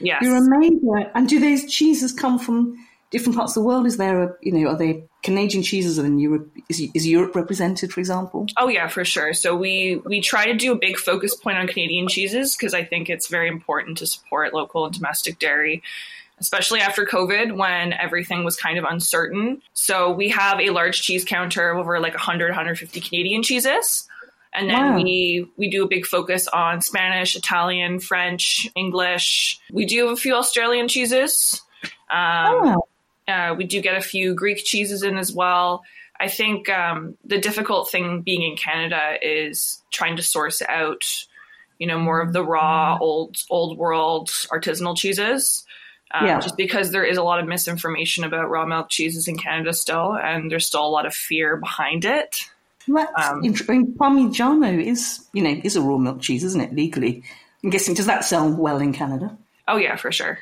Yes. 0.00 0.22
You're 0.22 0.36
amazing. 0.36 1.06
And 1.14 1.28
do 1.28 1.40
those 1.40 1.70
cheeses 1.70 2.12
come 2.12 2.38
from 2.38 2.76
different 3.10 3.36
parts 3.36 3.56
of 3.56 3.62
the 3.62 3.66
world? 3.66 3.86
Is 3.86 3.96
there 3.96 4.22
a, 4.22 4.36
you 4.42 4.52
know, 4.52 4.70
are 4.70 4.76
there 4.76 4.94
Canadian 5.22 5.62
cheeses 5.62 5.98
in 5.98 6.18
Europe? 6.18 6.50
Is, 6.68 6.80
is 6.94 7.06
Europe 7.06 7.34
represented, 7.34 7.92
for 7.92 8.00
example? 8.00 8.46
Oh 8.56 8.68
yeah, 8.68 8.88
for 8.88 9.04
sure. 9.04 9.32
So 9.34 9.56
we 9.56 9.96
we 10.04 10.20
try 10.20 10.46
to 10.46 10.54
do 10.54 10.72
a 10.72 10.76
big 10.76 10.96
focus 10.98 11.34
point 11.34 11.58
on 11.58 11.66
Canadian 11.66 12.08
cheeses 12.08 12.56
because 12.56 12.74
I 12.74 12.84
think 12.84 13.08
it's 13.08 13.28
very 13.28 13.48
important 13.48 13.98
to 13.98 14.06
support 14.06 14.52
local 14.54 14.84
and 14.84 14.94
domestic 14.94 15.38
dairy, 15.38 15.82
especially 16.38 16.80
after 16.80 17.04
COVID 17.06 17.56
when 17.56 17.92
everything 17.94 18.44
was 18.44 18.56
kind 18.56 18.78
of 18.78 18.84
uncertain. 18.88 19.62
So 19.72 20.12
we 20.12 20.28
have 20.28 20.60
a 20.60 20.70
large 20.70 21.02
cheese 21.02 21.24
counter 21.24 21.70
of 21.70 21.78
over 21.78 21.98
like 22.00 22.14
100 22.14 22.50
150 22.50 23.00
Canadian 23.00 23.42
cheeses. 23.42 24.06
And 24.54 24.70
then 24.70 24.90
Wow. 24.90 24.96
we 24.96 25.46
we 25.56 25.68
do 25.68 25.84
a 25.84 25.88
big 25.88 26.06
focus 26.06 26.48
on 26.48 26.80
Spanish, 26.80 27.36
Italian, 27.36 28.00
French, 28.00 28.68
English. 28.74 29.60
We 29.70 29.84
do 29.84 30.06
have 30.06 30.16
a 30.16 30.20
few 30.20 30.34
Australian 30.34 30.88
cheeses. 30.88 31.60
Um, 32.10 32.80
uh, 33.28 33.54
we 33.56 33.64
do 33.64 33.80
get 33.80 33.96
a 33.96 34.00
few 34.00 34.34
Greek 34.34 34.58
cheeses 34.64 35.02
in 35.02 35.18
as 35.18 35.32
well. 35.32 35.84
I 36.18 36.28
think 36.28 36.68
um, 36.68 37.16
the 37.24 37.38
difficult 37.38 37.90
thing 37.90 38.22
being 38.22 38.42
in 38.42 38.56
Canada 38.56 39.14
is 39.22 39.80
trying 39.92 40.16
to 40.16 40.22
source 40.22 40.60
out, 40.62 41.04
you 41.78 41.86
know, 41.86 41.98
more 41.98 42.20
of 42.20 42.32
the 42.32 42.42
raw, 42.42 42.98
old, 43.00 43.36
old 43.50 43.78
world 43.78 44.30
artisanal 44.50 44.96
cheeses. 44.96 45.64
Um, 46.12 46.26
Yeah. 46.26 46.40
Just 46.40 46.56
because 46.56 46.90
there 46.90 47.04
is 47.04 47.18
a 47.18 47.22
lot 47.22 47.38
of 47.38 47.46
misinformation 47.46 48.24
about 48.24 48.50
raw 48.50 48.66
milk 48.66 48.88
cheeses 48.88 49.28
in 49.28 49.36
Canada 49.36 49.72
still, 49.72 50.16
and 50.16 50.50
there's 50.50 50.66
still 50.66 50.84
a 50.84 50.88
lot 50.88 51.06
of 51.06 51.14
fear 51.14 51.56
behind 51.56 52.04
it. 52.04 52.40
That's 52.88 53.28
Um. 53.28 53.42
Parmigiano 53.42 54.82
is, 54.82 55.26
you 55.34 55.42
know, 55.42 55.60
is 55.62 55.76
a 55.76 55.82
raw 55.82 55.98
milk 55.98 56.22
cheese, 56.22 56.42
isn't 56.44 56.60
it? 56.60 56.74
Legally, 56.74 57.22
I'm 57.62 57.68
guessing. 57.70 57.94
Does 57.94 58.06
that 58.06 58.24
sell 58.24 58.50
well 58.50 58.78
in 58.78 58.94
Canada? 58.94 59.36
Oh 59.68 59.76
yeah, 59.76 59.96
for 59.96 60.10
sure. 60.10 60.38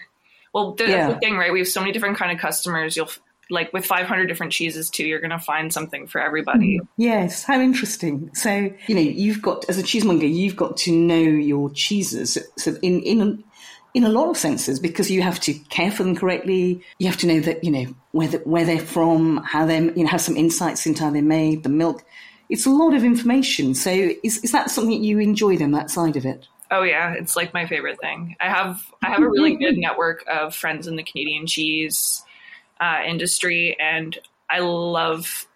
Well, 0.56 0.72
the, 0.72 0.88
Yeah. 0.88 1.08
the 1.12 1.18
thing, 1.18 1.36
right? 1.36 1.52
We 1.52 1.58
have 1.58 1.68
so 1.68 1.80
many 1.80 1.92
different 1.92 2.16
kind 2.16 2.32
of 2.32 2.38
customers. 2.38 2.96
You'll 2.96 3.10
like 3.50 3.74
with 3.74 3.84
500 3.84 4.26
different 4.26 4.52
cheeses 4.52 4.88
too. 4.88 5.04
You're 5.04 5.20
gonna 5.20 5.38
find 5.38 5.70
something 5.70 6.06
for 6.06 6.18
everybody. 6.18 6.78
Mm-hmm. 6.78 6.86
Yes, 6.96 7.44
how 7.44 7.60
interesting. 7.60 8.30
So, 8.32 8.70
you 8.86 8.94
know, 8.94 9.02
you've 9.02 9.42
got, 9.42 9.68
as 9.68 9.76
a 9.76 9.82
cheesemonger, 9.82 10.26
you've 10.26 10.56
got 10.56 10.78
to 10.78 10.92
know 10.92 11.18
your 11.18 11.68
cheeses. 11.68 12.38
So, 12.56 12.74
in, 12.80 13.02
in, 13.02 13.44
in 13.92 14.04
a 14.04 14.08
lot 14.08 14.30
of 14.30 14.38
senses, 14.38 14.80
because 14.80 15.10
you 15.10 15.20
have 15.20 15.40
to 15.40 15.52
care 15.52 15.90
for 15.90 16.04
them 16.04 16.16
correctly. 16.16 16.80
You 16.98 17.06
have 17.06 17.18
to 17.18 17.26
know 17.26 17.40
that, 17.40 17.62
you 17.62 17.70
know, 17.70 17.94
where, 18.12 18.28
the, 18.28 18.38
where 18.38 18.64
they're 18.64 18.78
from, 18.78 19.42
how 19.44 19.66
they're, 19.66 19.82
you 19.92 20.04
know, 20.04 20.08
have 20.08 20.22
some 20.22 20.38
insights 20.38 20.86
into 20.86 21.04
how 21.04 21.10
they're 21.10 21.20
made, 21.20 21.64
the 21.64 21.68
milk. 21.68 22.02
It's 22.48 22.64
a 22.64 22.70
lot 22.70 22.94
of 22.94 23.04
information. 23.04 23.74
So, 23.74 23.90
is, 24.24 24.38
is 24.42 24.52
that 24.52 24.70
something 24.70 25.04
you 25.04 25.18
enjoy 25.18 25.58
then, 25.58 25.72
that 25.72 25.90
side 25.90 26.16
of 26.16 26.24
it? 26.24 26.48
Oh 26.70 26.82
yeah, 26.82 27.12
it's 27.12 27.36
like 27.36 27.54
my 27.54 27.66
favorite 27.66 28.00
thing. 28.00 28.36
I 28.40 28.48
have 28.48 28.82
I 29.02 29.08
have 29.08 29.22
a 29.22 29.28
really 29.28 29.56
good 29.64 29.76
network 29.76 30.24
of 30.26 30.54
friends 30.54 30.86
in 30.86 30.96
the 30.96 31.02
Canadian 31.02 31.46
cheese 31.46 32.22
uh, 32.80 33.00
industry, 33.06 33.76
and 33.78 34.18
I 34.50 34.60
love 34.60 35.46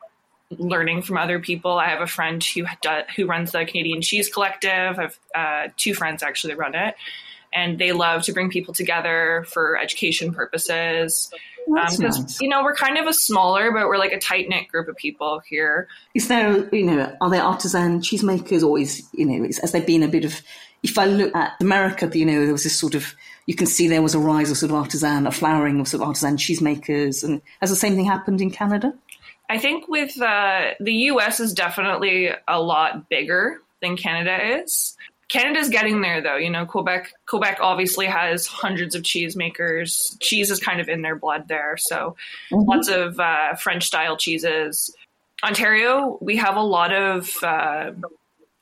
learning 0.58 1.02
from 1.02 1.16
other 1.16 1.38
people. 1.38 1.78
I 1.78 1.88
have 1.88 2.00
a 2.00 2.06
friend 2.06 2.42
who 2.42 2.64
do, 2.82 3.00
who 3.16 3.26
runs 3.26 3.52
the 3.52 3.64
Canadian 3.64 4.02
Cheese 4.02 4.28
Collective. 4.28 4.98
I 4.98 5.02
have 5.02 5.18
uh, 5.34 5.72
two 5.76 5.94
friends 5.94 6.22
actually 6.22 6.54
that 6.54 6.58
run 6.58 6.74
it, 6.74 6.94
and 7.52 7.78
they 7.78 7.92
love 7.92 8.22
to 8.22 8.32
bring 8.32 8.50
people 8.50 8.74
together 8.74 9.44
for 9.48 9.78
education 9.78 10.32
purposes. 10.32 11.30
Because 11.66 12.00
nice. 12.00 12.40
you 12.40 12.48
know 12.48 12.64
we're 12.64 12.74
kind 12.74 12.98
of 12.98 13.06
a 13.06 13.12
smaller, 13.12 13.70
but 13.70 13.86
we're 13.86 13.98
like 13.98 14.12
a 14.12 14.18
tight 14.18 14.48
knit 14.48 14.68
group 14.68 14.88
of 14.88 14.96
people 14.96 15.40
here. 15.48 15.88
Is 16.14 16.26
there, 16.28 16.68
you 16.74 16.84
know, 16.84 17.16
are 17.20 17.30
there 17.30 17.42
artisan 17.42 18.00
cheesemakers 18.00 18.66
or 18.66 18.78
is, 18.78 19.06
you 19.12 19.26
know, 19.26 19.44
is, 19.44 19.58
has 19.58 19.72
there 19.72 19.82
been 19.82 20.02
a 20.02 20.08
bit 20.08 20.24
of, 20.24 20.40
if 20.82 20.98
I 20.98 21.06
look 21.06 21.34
at 21.34 21.52
America, 21.60 22.10
you 22.12 22.26
know, 22.26 22.44
there 22.44 22.52
was 22.52 22.64
this 22.64 22.78
sort 22.78 22.94
of, 22.94 23.14
you 23.46 23.54
can 23.54 23.66
see 23.66 23.88
there 23.88 24.02
was 24.02 24.14
a 24.14 24.18
rise 24.18 24.50
of 24.50 24.56
sort 24.56 24.70
of 24.70 24.76
artisan, 24.76 25.26
a 25.26 25.32
flowering 25.32 25.80
of 25.80 25.88
sort 25.88 26.02
of 26.02 26.08
artisan 26.08 26.36
cheesemakers. 26.36 27.24
And 27.24 27.42
has 27.60 27.70
the 27.70 27.76
same 27.76 27.96
thing 27.96 28.06
happened 28.06 28.40
in 28.40 28.50
Canada? 28.50 28.94
I 29.48 29.58
think 29.58 29.88
with 29.88 30.20
uh, 30.20 30.70
the 30.78 30.92
US 30.92 31.40
is 31.40 31.52
definitely 31.52 32.30
a 32.46 32.60
lot 32.62 33.08
bigger 33.08 33.60
than 33.82 33.96
Canada 33.96 34.60
is. 34.60 34.96
Canada's 35.28 35.68
getting 35.68 36.00
there 36.00 36.20
though. 36.20 36.36
You 36.36 36.50
know, 36.50 36.66
Quebec 36.66 37.12
Quebec 37.26 37.58
obviously 37.60 38.06
has 38.06 38.46
hundreds 38.46 38.94
of 38.94 39.02
cheesemakers. 39.02 40.16
Cheese 40.20 40.50
is 40.50 40.58
kind 40.58 40.80
of 40.80 40.88
in 40.88 41.02
their 41.02 41.16
blood 41.16 41.46
there. 41.48 41.76
So 41.78 42.16
lots 42.50 42.88
of 42.88 43.18
uh, 43.18 43.54
French 43.54 43.84
style 43.84 44.16
cheeses. 44.16 44.94
Ontario, 45.42 46.18
we 46.20 46.36
have 46.36 46.56
a 46.56 46.62
lot 46.62 46.92
of 46.92 47.42
uh, 47.42 47.92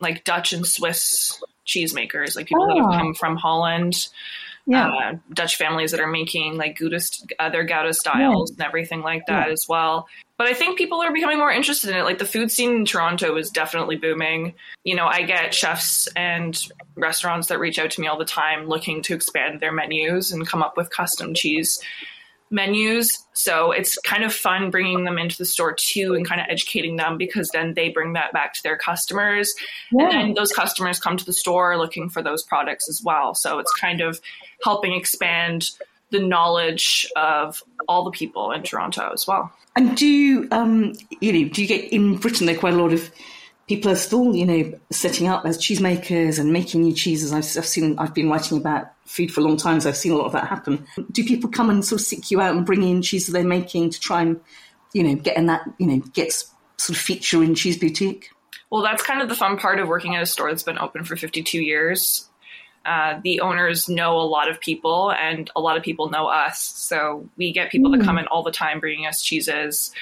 like 0.00 0.24
Dutch 0.24 0.52
and 0.52 0.66
Swiss 0.66 1.42
cheesemakers, 1.68 2.34
like 2.34 2.46
people 2.46 2.66
that 2.66 2.76
Oh. 2.78 2.90
have 2.90 3.00
come 3.00 3.14
from 3.14 3.36
Holland. 3.36 4.08
Yeah. 4.66 4.88
Uh, 4.88 5.12
Dutch 5.32 5.56
families 5.56 5.92
that 5.92 6.00
are 6.00 6.06
making 6.08 6.56
like 6.58 6.76
Gouda, 6.76 7.00
uh, 7.38 7.48
Gouda 7.48 7.94
styles 7.94 8.50
and 8.50 8.60
everything 8.60 9.00
like 9.02 9.24
that 9.26 9.46
Yeah. 9.46 9.52
as 9.52 9.64
well. 9.68 10.08
But 10.36 10.46
I 10.46 10.52
think 10.54 10.76
people 10.76 11.00
are 11.02 11.10
becoming 11.12 11.38
more 11.38 11.50
interested 11.50 11.90
in 11.90 11.96
it. 11.96 12.02
Like 12.04 12.18
the 12.18 12.26
food 12.26 12.52
scene 12.52 12.72
in 12.76 12.84
Toronto 12.84 13.36
is 13.36 13.50
definitely 13.50 13.96
booming. 13.96 14.52
You 14.84 14.94
know, 14.94 15.06
I 15.06 15.22
get 15.22 15.54
chefs 15.54 16.06
and 16.16 16.60
restaurants 16.96 17.48
that 17.48 17.58
reach 17.58 17.78
out 17.78 17.90
to 17.92 18.00
me 18.00 18.08
all 18.08 18.18
the 18.18 18.24
time 18.26 18.66
looking 18.68 19.00
to 19.02 19.14
expand 19.14 19.60
their 19.60 19.72
menus 19.72 20.32
and 20.32 20.46
come 20.46 20.62
up 20.62 20.76
with 20.76 20.90
custom 20.90 21.32
cheese 21.34 21.80
menus. 22.50 23.18
So 23.34 23.72
it's 23.72 23.98
kind 23.98 24.24
of 24.24 24.32
fun 24.32 24.70
bringing 24.70 25.04
them 25.04 25.18
into 25.18 25.36
the 25.36 25.44
store 25.44 25.74
too 25.74 26.14
and 26.14 26.26
kind 26.26 26.40
of 26.40 26.46
educating 26.48 26.96
them 26.96 27.18
because 27.18 27.50
then 27.50 27.74
they 27.74 27.90
bring 27.90 28.14
that 28.14 28.32
back 28.32 28.54
to 28.54 28.62
their 28.62 28.76
customers. 28.76 29.54
And 29.92 30.10
then 30.10 30.34
those 30.34 30.52
customers 30.52 30.98
come 30.98 31.16
to 31.16 31.24
the 31.24 31.32
store 31.32 31.76
looking 31.76 32.08
for 32.08 32.22
those 32.22 32.42
products 32.42 32.88
as 32.88 33.02
well. 33.02 33.34
So 33.34 33.58
it's 33.58 33.72
kind 33.74 34.00
of 34.00 34.20
helping 34.62 34.92
expand 34.92 35.70
the 36.10 36.20
knowledge 36.20 37.06
of 37.16 37.62
all 37.86 38.04
the 38.04 38.10
people 38.10 38.50
in 38.52 38.62
Toronto 38.62 39.10
as 39.12 39.26
well. 39.26 39.52
And 39.76 39.96
do 39.96 40.06
you, 40.06 40.48
um, 40.50 40.94
you 41.20 41.32
know, 41.32 41.48
do 41.50 41.62
you 41.62 41.68
get 41.68 41.92
in 41.92 42.16
Britain? 42.16 42.46
There 42.46 42.56
are 42.56 42.58
quite 42.58 42.74
a 42.74 42.76
lot 42.76 42.92
of 42.92 43.10
people 43.68 43.90
are 43.90 43.96
still, 43.96 44.34
you 44.34 44.46
know, 44.46 44.72
setting 44.90 45.28
up 45.28 45.44
as 45.44 45.58
cheesemakers 45.58 46.38
and 46.38 46.52
making 46.52 46.82
new 46.82 46.94
cheeses. 46.94 47.32
I've, 47.32 47.44
I've 47.56 47.66
seen, 47.66 47.98
I've 47.98 48.14
been 48.14 48.30
writing 48.30 48.58
about 48.58 48.90
food 49.04 49.30
for 49.30 49.40
a 49.40 49.44
long 49.44 49.58
time, 49.58 49.78
so 49.80 49.90
I've 49.90 49.96
seen 49.96 50.12
a 50.12 50.16
lot 50.16 50.26
of 50.26 50.32
that 50.32 50.48
happen. 50.48 50.86
Do 51.12 51.22
people 51.22 51.50
come 51.50 51.68
and 51.68 51.84
sort 51.84 52.00
of 52.00 52.06
seek 52.06 52.30
you 52.30 52.40
out 52.40 52.56
and 52.56 52.64
bring 52.64 52.82
in 52.82 53.02
cheese 53.02 53.26
that 53.26 53.32
they're 53.32 53.44
making 53.44 53.90
to 53.90 54.00
try 54.00 54.22
and, 54.22 54.40
you 54.94 55.02
know, 55.02 55.14
get 55.14 55.36
in 55.36 55.46
that, 55.46 55.68
you 55.78 55.86
know, 55.86 55.98
get 56.14 56.32
sort 56.32 56.96
of 56.96 56.96
feature 56.96 57.44
in 57.44 57.54
Cheese 57.54 57.78
Boutique? 57.78 58.30
Well, 58.70 58.82
that's 58.82 59.02
kind 59.02 59.20
of 59.20 59.28
the 59.28 59.34
fun 59.34 59.58
part 59.58 59.78
of 59.78 59.88
working 59.88 60.16
at 60.16 60.22
a 60.22 60.26
store 60.26 60.50
that's 60.50 60.62
been 60.62 60.78
open 60.78 61.04
for 61.04 61.16
52 61.16 61.60
years. 61.62 62.28
Uh, 62.86 63.20
the 63.22 63.40
owners 63.40 63.88
know 63.88 64.18
a 64.18 64.22
lot 64.22 64.48
of 64.48 64.60
people, 64.60 65.12
and 65.12 65.50
a 65.54 65.60
lot 65.60 65.76
of 65.76 65.82
people 65.82 66.08
know 66.08 66.26
us. 66.26 66.60
So 66.60 67.28
we 67.36 67.52
get 67.52 67.70
people 67.70 67.90
that 67.90 68.02
come 68.02 68.16
in 68.18 68.26
all 68.28 68.42
the 68.42 68.50
time 68.50 68.80
bringing 68.80 69.06
us 69.06 69.22
cheeses. 69.22 69.92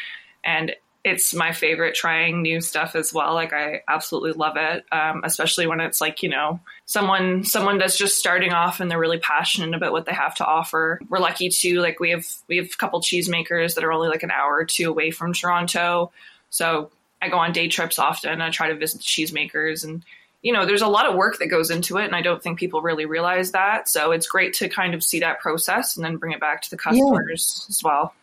And 0.45 0.73
it's 1.07 1.33
my 1.33 1.53
favorite 1.53 1.95
trying 1.95 2.43
new 2.43 2.61
stuff 2.61 2.97
as 2.97 3.15
well. 3.15 3.33
Like 3.33 3.53
I 3.53 3.83
absolutely 3.87 4.33
love 4.33 4.57
it, 4.57 4.85
um, 4.91 5.23
especially 5.23 5.69
when 5.69 5.79
it's 5.79 6.01
like 6.01 6.21
you 6.21 6.29
know 6.29 6.59
someone 6.85 7.45
someone 7.45 7.79
that's 7.79 7.97
just 7.97 8.19
starting 8.19 8.53
off 8.53 8.81
and 8.81 8.91
they're 8.91 8.99
really 8.99 9.21
passionate 9.21 9.73
about 9.73 9.93
what 9.93 10.05
they 10.05 10.13
have 10.13 10.35
to 10.35 10.45
offer. 10.45 11.01
We're 11.09 11.21
lucky 11.21 11.49
to 11.49 11.81
like 11.81 12.01
we 12.01 12.11
have 12.11 12.27
we 12.49 12.57
have 12.57 12.67
a 12.67 12.77
couple 12.77 13.01
cheesemakers 13.01 13.77
that 13.77 13.85
are 13.85 13.93
only 13.93 14.09
like 14.09 14.25
an 14.25 14.33
hour 14.33 14.57
or 14.57 14.65
two 14.65 14.91
away 14.91 15.13
from 15.13 15.33
Toronto, 15.33 16.11
so 16.51 16.91
I 17.23 17.29
go 17.29 17.39
on 17.39 17.53
day 17.53 17.69
trips 17.69 18.01
often. 18.01 18.43
I 18.43 18.51
try 18.51 18.69
to 18.69 18.75
visit 18.75 18.99
the 18.99 19.05
cheesemakers 19.05 19.85
and 19.85 20.05
you 20.43 20.53
know, 20.53 20.67
there's 20.67 20.83
a 20.83 20.89
lot 20.89 21.07
of 21.07 21.17
work 21.17 21.39
that 21.39 21.47
goes 21.47 21.71
into 21.71 21.99
it, 21.99 22.05
and 22.05 22.15
I 22.15 22.23
don't 22.23 22.41
think 22.41 22.59
people 22.59 22.81
really 22.81 23.05
realize 23.05 23.51
that. 23.53 23.89
So 23.89 24.13
it's 24.13 24.29
great 24.29 24.55
to 24.55 24.69
kind 24.69 24.95
of 24.95 25.03
see 25.03 25.19
that 25.21 25.41
process 25.41 25.97
and 25.97 26.05
then 26.05 26.19
bring 26.19 26.33
it 26.33 26.41
back 26.41 26.63
to 26.63 26.71
the 26.71 26.77
customers 26.77 27.63
yeah. 27.63 27.73
as 27.73 27.83
well. 27.83 28.15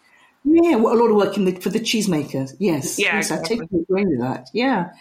Yeah, 0.45 0.75
well, 0.75 0.93
a 0.93 0.97
lot 0.97 1.09
of 1.09 1.15
work 1.15 1.37
in 1.37 1.45
the, 1.45 1.55
for 1.55 1.69
the 1.69 1.79
cheesemakers. 1.79 2.53
Yes, 2.59 2.99
yeah, 2.99 3.15
yes, 3.15 3.31
exactly. 3.31 3.55
I 3.55 3.59
totally 3.59 3.81
agree 3.83 4.05
with 4.05 4.19
that. 4.19 4.49
Yeah. 4.53 4.91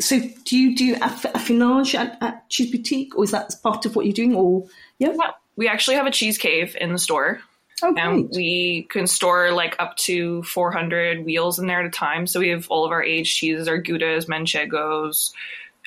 So, 0.00 0.18
do 0.44 0.56
you 0.56 0.74
do 0.74 0.94
aff- 0.96 1.32
affinage 1.34 1.94
at, 1.94 2.18
at 2.22 2.48
Cheese 2.48 2.70
Boutique, 2.70 3.16
or 3.16 3.24
is 3.24 3.30
that 3.30 3.54
part 3.62 3.84
of 3.86 3.94
what 3.94 4.06
you're 4.06 4.14
doing? 4.14 4.34
Or 4.34 4.66
yeah, 4.98 5.12
yeah 5.18 5.30
we 5.56 5.68
actually 5.68 5.96
have 5.96 6.06
a 6.06 6.10
cheese 6.10 6.38
cave 6.38 6.74
in 6.80 6.92
the 6.92 6.98
store. 6.98 7.40
Oh, 7.82 7.94
and 7.96 8.30
we 8.34 8.86
can 8.90 9.06
store 9.06 9.52
like 9.52 9.76
up 9.78 9.96
to 9.98 10.42
400 10.44 11.24
wheels 11.24 11.58
in 11.58 11.66
there 11.66 11.80
at 11.80 11.86
a 11.86 11.90
time. 11.90 12.26
So 12.26 12.40
we 12.40 12.48
have 12.48 12.66
all 12.70 12.84
of 12.84 12.92
our 12.92 13.02
aged 13.02 13.36
cheeses, 13.36 13.68
our 13.68 13.80
Goudas, 13.80 14.26
Manchegos, 14.26 15.32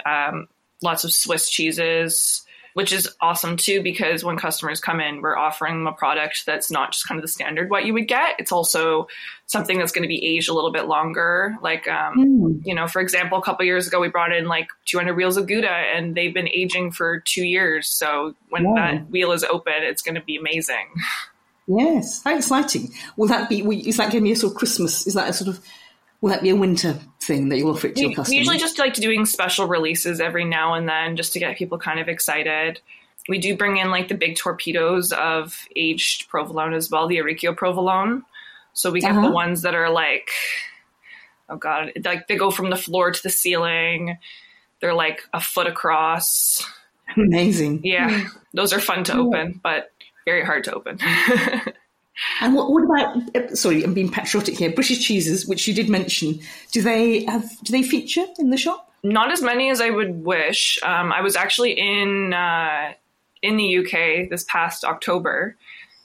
um, 0.05 0.47
lots 0.83 1.03
of 1.03 1.11
Swiss 1.11 1.49
cheeses, 1.49 2.45
which 2.73 2.91
is 2.91 3.07
awesome 3.21 3.57
too 3.57 3.81
because 3.83 4.23
when 4.23 4.37
customers 4.37 4.79
come 4.79 4.99
in, 4.99 5.21
we're 5.21 5.37
offering 5.37 5.75
them 5.75 5.87
a 5.87 5.91
product 5.93 6.45
that's 6.45 6.71
not 6.71 6.91
just 6.91 7.07
kind 7.07 7.17
of 7.19 7.21
the 7.21 7.27
standard 7.27 7.69
what 7.69 7.85
you 7.85 7.93
would 7.93 8.07
get. 8.07 8.35
It's 8.39 8.51
also 8.51 9.07
something 9.47 9.77
that's 9.77 9.91
going 9.91 10.01
to 10.03 10.07
be 10.07 10.23
aged 10.25 10.49
a 10.49 10.53
little 10.53 10.71
bit 10.71 10.85
longer. 10.85 11.55
Like, 11.61 11.87
um, 11.87 12.13
Mm. 12.17 12.61
you 12.65 12.73
know, 12.73 12.87
for 12.87 13.01
example, 13.01 13.37
a 13.37 13.41
couple 13.41 13.65
years 13.65 13.87
ago, 13.87 13.99
we 13.99 14.07
brought 14.07 14.31
in 14.33 14.47
like 14.47 14.67
200 14.85 15.13
wheels 15.15 15.37
of 15.37 15.47
Gouda 15.47 15.69
and 15.69 16.15
they've 16.15 16.33
been 16.33 16.49
aging 16.49 16.91
for 16.91 17.19
two 17.19 17.43
years. 17.43 17.87
So 17.87 18.33
when 18.49 18.63
Wow. 18.63 18.75
that 18.75 19.09
wheel 19.11 19.31
is 19.31 19.43
open, 19.43 19.73
it's 19.77 20.01
going 20.01 20.15
to 20.15 20.21
be 20.21 20.37
amazing. 20.37 20.87
yes, 21.67 22.21
how 22.23 22.35
exciting! 22.35 22.91
Will 23.17 23.27
that 23.27 23.49
be? 23.49 23.59
Is 23.87 23.97
that 23.97 24.11
going 24.11 24.23
to 24.23 24.27
be 24.27 24.31
a 24.31 24.35
sort 24.35 24.53
of 24.53 24.57
Christmas? 24.57 25.07
Is 25.07 25.13
that 25.13 25.29
a 25.29 25.33
sort 25.33 25.49
of? 25.49 25.63
Will 26.23 26.29
that 26.29 26.41
be 26.41 26.51
a 26.51 26.55
winter 26.55 26.97
thing 27.19 27.49
that 27.49 27.57
you'll 27.57 27.71
offer 27.71 27.87
it 27.87 27.97
to 27.97 28.01
We, 28.01 28.07
your 28.07 28.15
customers? 28.15 28.29
we 28.29 28.37
usually 28.37 28.57
just 28.57 28.79
like 28.79 28.93
doing 28.93 29.25
special 29.25 29.67
releases 29.67 30.21
every 30.21 30.45
now 30.45 30.73
and 30.73 30.87
then 30.87 31.17
just 31.17 31.33
to 31.33 31.39
get 31.39 31.57
people 31.57 31.77
kind 31.77 31.99
of 31.99 32.07
excited. 32.07 32.79
We 33.27 33.39
do 33.39 33.57
bring 33.57 33.75
in 33.75 33.91
like 33.91 34.07
the 34.07 34.15
big 34.15 34.37
torpedoes 34.37 35.11
of 35.11 35.67
aged 35.75 36.29
provolone 36.29 36.73
as 36.73 36.89
well, 36.89 37.09
the 37.09 37.17
Auricchio 37.17 37.53
provolone. 37.57 38.23
So 38.71 38.89
we 38.89 39.01
get 39.01 39.11
Uh-huh. 39.11 39.27
the 39.27 39.31
ones 39.31 39.63
that 39.63 39.75
are 39.75 39.89
like, 39.89 40.29
oh 41.49 41.57
god, 41.57 41.91
like 42.05 42.29
they 42.29 42.37
go 42.37 42.51
from 42.51 42.69
the 42.69 42.77
floor 42.77 43.11
to 43.11 43.21
the 43.21 43.29
ceiling. 43.29 44.17
They're 44.79 44.93
like 44.93 45.23
a 45.33 45.41
foot 45.41 45.67
across. 45.67 46.65
amazing. 47.17 47.81
Yeah, 47.83 48.29
those 48.53 48.71
are 48.71 48.79
fun 48.79 49.03
to 49.03 49.17
open, 49.17 49.59
but 49.61 49.91
very 50.23 50.45
hard 50.45 50.63
to 50.63 50.73
open. 50.73 50.99
And 52.41 52.53
what, 52.55 52.71
what 52.71 52.83
about? 52.83 53.57
Sorry, 53.57 53.83
I'm 53.83 53.93
being 53.93 54.11
patriotic 54.11 54.57
here. 54.57 54.71
British 54.71 55.05
cheeses, 55.05 55.47
which 55.47 55.67
you 55.67 55.73
did 55.73 55.89
mention, 55.89 56.39
do 56.71 56.81
they 56.81 57.23
have? 57.25 57.43
Do 57.63 57.71
they 57.71 57.83
feature 57.83 58.25
in 58.39 58.49
the 58.49 58.57
shop? 58.57 58.91
Not 59.03 59.31
as 59.31 59.41
many 59.41 59.69
as 59.69 59.81
I 59.81 59.89
would 59.89 60.23
wish. 60.23 60.79
Um, 60.83 61.11
I 61.11 61.21
was 61.21 61.35
actually 61.35 61.71
in 61.71 62.33
uh, 62.33 62.93
in 63.41 63.57
the 63.57 63.79
UK 63.79 64.29
this 64.29 64.45
past 64.47 64.85
October 64.85 65.57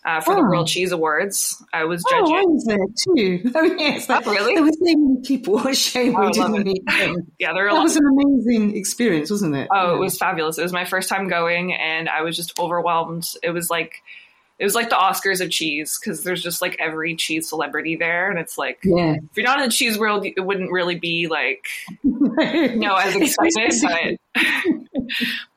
uh, 0.04 0.20
for 0.20 0.34
the 0.34 0.40
Oh. 0.40 0.44
World 0.44 0.66
Cheese 0.66 0.90
Awards. 0.92 1.62
I 1.72 1.84
was 1.84 2.02
Oh, 2.10 2.34
I 2.34 2.42
was 2.42 2.64
there 2.64 2.78
too. 3.14 3.50
Oh 3.54 3.62
yes, 3.78 4.06
Oh, 4.08 4.20
really? 4.32 4.54
There 4.54 4.64
were 4.64 4.72
so 4.72 4.78
many 4.96 5.20
people. 5.24 5.54
What 5.58 5.66
a 5.70 5.74
shame 5.74 6.16
Oh, 6.16 6.26
we 6.26 6.32
didn't 6.32 6.64
meet 6.64 6.86
them. 6.86 7.26
Yeah, 7.38 7.52
there 7.52 7.68
a 7.68 7.72
That 7.72 7.82
was 7.82 7.96
an 7.96 8.04
amazing 8.06 8.76
experience, 8.76 9.30
wasn't 9.30 9.54
it? 9.54 9.68
Oh, 9.72 9.94
it 9.94 9.98
was 9.98 10.16
fabulous. 10.18 10.58
It 10.58 10.62
was 10.62 10.72
my 10.72 10.84
first 10.86 11.08
time 11.08 11.28
going, 11.28 11.74
and 11.74 12.08
I 12.08 12.22
was 12.22 12.34
just 12.34 12.58
overwhelmed. 12.58 13.26
It 13.42 13.50
was 13.50 13.68
like 13.70 14.02
it 14.58 14.64
was 14.64 14.74
like 14.74 14.88
the 14.90 14.96
Oscars 14.96 15.40
of 15.40 15.50
cheese 15.50 15.98
because 16.02 16.24
there's 16.24 16.42
just 16.42 16.60
like 16.60 16.76
every 16.80 17.14
cheese 17.16 17.48
celebrity 17.48 17.96
there, 17.96 18.30
and 18.30 18.38
it's 18.38 18.58
like 18.58 18.78
Yeah. 18.82 19.14
if 19.14 19.36
you're 19.36 19.46
not 19.46 19.60
in 19.60 19.66
the 19.66 19.72
cheese 19.72 19.98
world, 19.98 20.24
it 20.26 20.40
wouldn't 20.44 20.72
really 20.72 20.96
be 20.96 21.28
like 21.28 21.64
you 22.02 22.76
know 22.76 22.96
as 22.96 23.14
excited. 23.16 24.18
But 24.34 24.98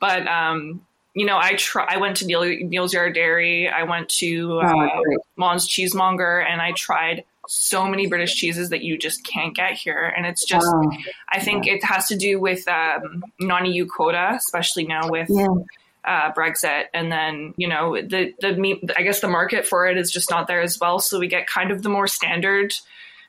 but 0.00 0.26
um, 0.28 0.84
you 1.14 1.26
know, 1.26 1.36
I 1.38 1.54
try. 1.54 1.84
I 1.88 1.98
went 1.98 2.16
to 2.18 2.26
Neal, 2.26 2.42
Neal's 2.42 2.92
Yard 2.94 3.14
Dairy. 3.14 3.68
I 3.68 3.82
went 3.82 4.08
to 4.20 4.60
uh, 4.60 4.72
Oh, 4.74 5.02
great. 5.04 5.18
Cheesemonger, 5.68 6.44
and 6.48 6.62
I 6.62 6.72
tried 6.72 7.24
so 7.48 7.86
many 7.86 8.06
British 8.06 8.34
cheeses 8.34 8.70
that 8.70 8.82
you 8.82 8.96
just 8.96 9.24
can't 9.26 9.54
get 9.54 9.72
here, 9.72 10.12
and 10.16 10.24
it's 10.26 10.44
just. 10.46 10.66
I 11.28 11.40
think 11.40 11.66
it 11.66 11.84
has 11.84 12.08
to 12.08 12.16
do 12.16 12.40
with 12.40 12.66
um, 12.68 13.22
non-EU 13.40 13.86
quota, 13.86 14.32
especially 14.36 14.84
now 14.86 15.08
with 15.10 15.28
Yeah. 15.30 15.46
Uh, 16.04 16.32
Brexit, 16.32 16.84
and 16.94 17.10
then 17.12 17.54
you 17.56 17.68
know 17.68 17.94
the 17.96 18.34
the. 18.40 18.94
I 18.96 19.02
guess 19.02 19.20
the 19.20 19.28
market 19.28 19.66
for 19.66 19.86
it 19.86 19.96
is 19.96 20.10
just 20.10 20.30
not 20.30 20.46
there 20.46 20.60
as 20.60 20.78
well. 20.80 20.98
So 20.98 21.18
we 21.18 21.28
get 21.28 21.46
kind 21.46 21.70
of 21.70 21.82
the 21.82 21.88
more 21.88 22.06
standard 22.06 22.72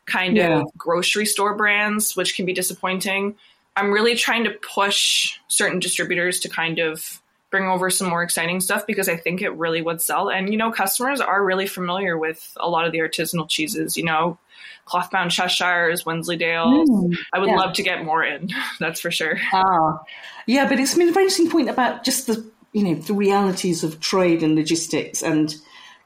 kind 0.06 0.36
Yeah. 0.36 0.60
of 0.62 0.66
grocery 0.78 1.26
store 1.26 1.56
brands, 1.56 2.16
which 2.16 2.36
can 2.36 2.46
be 2.46 2.54
disappointing. 2.54 3.36
I'm 3.76 3.92
really 3.92 4.16
trying 4.16 4.44
to 4.44 4.52
push 4.52 5.38
certain 5.48 5.80
distributors 5.80 6.40
to 6.42 6.50
kind 6.50 6.80
of 6.80 7.22
bring 7.50 7.66
over 7.66 7.90
some 7.90 8.10
more 8.10 8.24
exciting 8.24 8.60
stuff 8.60 8.86
because 8.88 9.08
I 9.08 9.16
think 9.16 9.42
it 9.42 9.50
really 9.52 9.82
would 9.82 10.02
sell. 10.02 10.30
And 10.30 10.50
you 10.52 10.58
know, 10.58 10.72
customers 10.72 11.22
are 11.22 11.44
really 11.44 11.68
familiar 11.68 12.18
with 12.18 12.52
a 12.60 12.68
lot 12.68 12.86
of 12.86 12.92
the 12.92 13.00
artisanal 13.00 13.48
cheeses. 13.48 13.96
You 13.96 14.04
know, 14.04 14.38
clothbound 14.86 15.32
Cheshires, 15.32 16.04
Wensleydales. 16.04 16.88
Mm, 16.88 17.16
I 17.32 17.40
would 17.40 17.50
yeah. 17.50 17.56
love 17.56 17.74
to 17.74 17.84
get 17.84 18.04
more 18.04 18.24
in. 18.24 18.50
That's 18.80 19.00
for 19.00 19.12
sure. 19.12 19.38
Ah, 19.54 20.00
yeah, 20.48 20.68
but 20.68 20.80
it's 20.80 20.96
been 20.96 21.10
a 21.10 21.12
very 21.12 21.26
interesting 21.26 21.50
point 21.50 21.70
about 21.70 22.04
just 22.04 22.28
the 22.28 22.44
you 22.74 22.84
know 22.84 22.96
the 22.96 23.14
realities 23.14 23.84
of 23.84 24.00
trade 24.00 24.44
and 24.44 24.56
logistics 24.56 25.24
and 25.24 25.56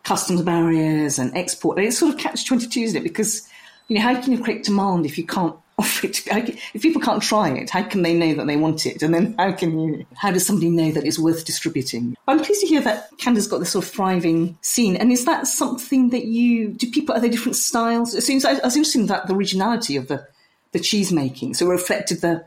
customs 0.04 0.42
barriers 0.42 1.18
and 1.18 1.36
export. 1.36 1.78
And 1.78 1.88
it's 1.88 1.98
sort 1.98 2.14
of 2.14 2.20
catch 2.20 2.46
twenty 2.46 2.68
two, 2.68 2.82
isn't 2.82 2.98
it? 2.98 3.04
Because 3.04 3.48
you 3.88 3.96
know 3.96 4.02
how 4.02 4.22
can 4.22 4.34
you 4.34 4.44
create 4.44 4.64
demand 4.64 5.06
if 5.06 5.18
you 5.18 5.26
can't 5.26 5.56
offer 5.80 6.08
it? 6.08 6.14
To, 6.16 6.58
if 6.74 6.82
people 6.82 7.02
can't 7.02 7.24
try 7.24 7.50
it, 7.50 7.70
how 7.70 7.84
can 7.84 8.02
they 8.02 8.14
know 8.14 8.34
that 8.36 8.48
they 8.48 8.58
want 8.58 8.86
it? 8.86 9.02
And 9.02 9.14
then 9.14 9.36
how 9.40 9.54
can 9.54 9.80
you? 9.80 10.06
How 10.16 10.32
does 10.32 10.46
somebody 10.46 10.70
know 10.70 10.92
that 10.92 11.06
it's 11.06 11.18
worth 11.18 11.46
distributing? 11.46 12.16
I'm 12.28 12.44
pleased 12.44 12.62
to 12.62 12.68
hear 12.68 12.82
that 12.82 13.10
Canada's 13.18 13.48
got 13.48 13.60
this 13.60 13.72
sort 13.72 13.86
of 13.86 13.92
thriving 13.92 14.58
scene. 14.62 14.98
And 14.98 15.12
is 15.12 15.26
that 15.26 15.48
something 15.48 16.10
that 16.10 16.26
you 16.26 16.70
do? 16.70 16.92
People 16.92 17.16
are 17.16 17.22
there 17.22 17.30
different 17.30 17.56
styles? 17.56 18.14
It 18.14 18.22
seems 18.22 18.46
I, 18.46 18.58
I 18.58 18.66
was 18.66 18.76
interested 18.76 19.00
in 19.00 19.08
that 19.08 19.28
the 19.28 19.36
originality 19.36 19.96
of 19.96 20.08
the 20.08 20.28
the 20.74 20.80
cheese 20.80 21.14
making, 21.14 21.54
so 21.54 21.66
reflected 21.66 22.20
the 22.20 22.46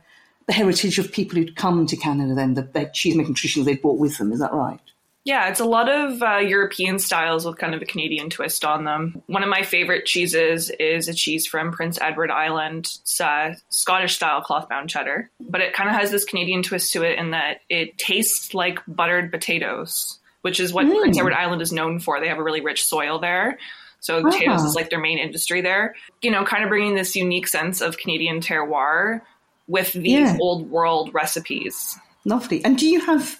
the 0.51 0.55
heritage 0.57 0.99
of 0.99 1.13
people 1.13 1.39
who'd 1.39 1.55
come 1.55 1.87
to 1.87 1.97
Canada, 1.97 2.35
then 2.35 2.55
the, 2.55 2.63
the 2.63 2.91
cheese 2.93 3.15
making 3.15 3.35
traditions 3.35 3.67
they'd 3.67 3.81
brought 3.81 3.99
with 3.99 4.19
them. 4.19 4.33
Is 4.33 4.41
that 4.41 4.53
right? 4.53 4.81
Yeah, 5.23 5.49
it's 5.49 5.61
a 5.61 5.65
lot 5.67 5.89
of 5.89 6.23
uh, 6.23 6.39
European 6.39 6.99
styles 6.99 7.45
with 7.45 7.59
kind 7.59 7.75
of 7.75 7.83
a 7.83 7.85
Canadian 7.85 8.31
twist 8.31 8.65
on 8.65 8.85
them. 8.85 9.23
One 9.27 9.43
of 9.43 9.49
my 9.51 9.63
favorite 9.63 10.07
cheeses 10.07 10.71
is 10.81 11.09
a 11.09 11.15
cheese 11.15 11.47
from 11.47 11.71
Prince 11.73 11.99
Edward 12.01 12.31
Island. 12.31 12.87
It's 13.03 13.21
uh, 13.21 13.55
Scottish 13.69 14.17
style 14.17 14.41
cloth-bound 14.41 14.89
cheddar, 14.89 15.31
but 15.39 15.61
it 15.61 15.75
kind 15.75 15.89
of 15.91 15.95
has 15.95 16.11
this 16.11 16.25
Canadian 16.25 16.63
twist 16.63 16.93
to 16.95 17.03
it 17.05 17.19
in 17.19 17.31
that 17.33 17.59
it 17.69 17.97
tastes 17.99 18.55
like 18.55 18.81
buttered 18.89 19.31
potatoes, 19.31 20.19
which 20.41 20.59
is 20.59 20.73
what 20.73 20.87
Mm. 20.87 20.99
Prince 20.99 21.19
Edward 21.19 21.35
Island 21.35 21.61
is 21.63 21.71
known 21.73 22.01
for. 22.01 22.19
They 22.19 22.29
have 22.29 22.39
a 22.39 22.43
really 22.43 22.63
rich 22.63 22.83
soil 22.85 23.19
there. 23.21 23.59
So 24.01 24.23
potatoes 24.25 24.63
Ah. 24.63 24.67
is 24.67 24.75
like 24.75 24.89
their 24.89 24.99
main 25.01 25.19
industry 25.19 25.61
there. 25.61 25.95
You 26.23 26.31
know, 26.31 26.45
kind 26.45 26.65
of 26.65 26.71
bringing 26.71 26.95
this 26.95 27.15
unique 27.15 27.47
sense 27.47 27.83
of 27.83 27.99
Canadian 27.99 28.41
terroir 28.41 29.21
with 29.69 29.93
these 29.93 30.13
Yeah. 30.13 30.37
old 30.41 30.71
world 30.71 31.13
recipes. 31.15 31.99
Lovely. 32.25 32.65
And 32.65 32.77
do 32.79 32.87
you 32.87 33.01
have 33.01 33.39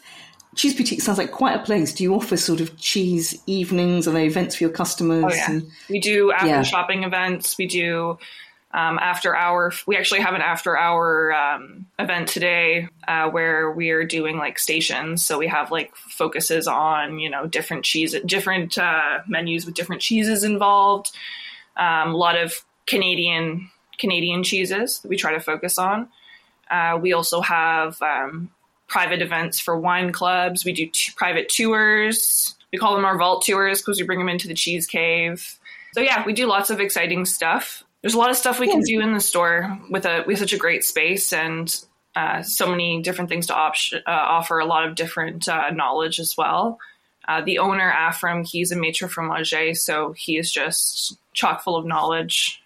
Cheese 0.57 0.75
Boutique? 0.75 1.01
Sounds 1.03 1.19
like 1.19 1.31
quite 1.33 1.55
a 1.55 1.63
place. 1.65 1.93
Do 1.93 2.03
you 2.03 2.15
offer 2.15 2.37
sort 2.37 2.61
of 2.61 2.77
cheese 2.79 3.41
evenings? 3.47 4.09
Are 4.09 4.13
there 4.13 4.25
events 4.25 4.57
for 4.57 4.65
your 4.65 4.73
customers? 4.73 5.25
Oh 5.27 5.35
yeah, 5.35 5.51
And- 5.51 5.71
we 5.89 6.01
do 6.01 6.33
after 6.33 6.47
Yeah. 6.49 6.63
shopping 6.63 7.05
events. 7.05 7.57
We 7.59 7.67
do 7.67 8.19
um, 8.73 9.01
after 9.01 9.35
hour. 9.35 9.73
We 9.89 9.97
actually 9.97 10.21
have 10.21 10.35
an 10.35 10.43
after 10.43 10.79
hour 10.79 11.35
um, 11.35 11.87
event 11.99 12.29
today 12.29 12.87
uh, 13.09 13.29
where 13.29 13.69
we 13.73 13.91
are 13.91 14.05
doing 14.05 14.39
like 14.39 14.61
stations. 14.61 15.25
So 15.27 15.39
we 15.39 15.49
have 15.49 15.73
like 15.73 15.95
focuses 15.97 16.69
on 16.69 17.19
you 17.19 17.29
know 17.29 17.47
different 17.49 17.85
cheese, 17.85 18.15
different 18.25 18.79
uh, 18.79 19.21
menus 19.27 19.67
with 19.67 19.75
different 19.75 20.03
cheeses 20.03 20.45
involved. 20.45 21.11
Um, 21.77 22.11
a 22.15 22.17
lot 22.17 22.37
of 22.37 22.55
Canadian 22.87 23.71
Canadian 24.01 24.43
cheeses 24.43 25.01
that 25.01 25.09
we 25.09 25.17
try 25.17 25.33
to 25.33 25.41
focus 25.41 25.79
on. 25.79 26.09
Uh, 26.71 26.99
we 27.01 27.13
also 27.13 27.41
have 27.41 28.01
um, 28.03 28.51
private 28.87 29.23
events 29.23 29.61
for 29.61 29.79
wine 29.79 30.13
clubs. 30.13 30.65
We 30.65 30.73
do 30.73 30.87
t- 30.87 31.13
private 31.17 31.49
tours. 31.49 32.55
We 32.73 32.79
call 32.79 32.95
them 32.95 33.05
our 33.05 33.19
vault 33.19 33.45
tours 33.45 33.81
because 33.81 34.01
we 34.01 34.07
bring 34.07 34.19
them 34.19 34.29
into 34.29 34.49
the 34.49 34.55
cheese 34.55 34.87
cave. 34.87 35.59
So 35.93 36.01
yeah, 36.01 36.25
we 36.25 36.33
do 36.33 36.47
lots 36.47 36.71
of 36.71 36.81
exciting 36.81 37.25
stuff. 37.25 37.83
There's 38.03 38.15
a 38.15 38.19
lot 38.19 38.31
of 38.31 38.37
stuff 38.37 38.59
we 38.59 38.69
can 38.69 38.81
do 38.81 39.01
in 39.01 39.13
the 39.13 39.21
store 39.21 39.79
with 39.91 40.07
a 40.07 40.25
with 40.27 40.39
such 40.39 40.53
a 40.53 40.57
great 40.57 40.85
space 40.85 41.33
and 41.33 41.85
uh, 42.17 42.43
so 42.43 42.69
many 42.71 43.03
different 43.03 43.29
things 43.29 43.49
to 43.49 43.55
op- 43.55 43.75
uh, 43.93 44.11
offer. 44.11 44.59
A 44.59 44.65
lot 44.65 44.87
of 44.87 44.95
different 44.95 45.49
uh, 45.49 45.71
knowledge 45.71 46.19
as 46.19 46.35
well. 46.37 46.79
Uh, 47.29 47.43
the 47.43 47.59
owner 47.59 47.93
Afrim, 47.93 48.49
he's 48.49 48.73
a 48.73 48.77
maitre 48.77 49.09
fromager, 49.09 49.77
so 49.77 50.13
he 50.13 50.39
is 50.39 50.51
just 50.51 51.19
chock 51.35 51.63
full 51.63 51.77
of 51.77 51.85
knowledge 51.85 52.60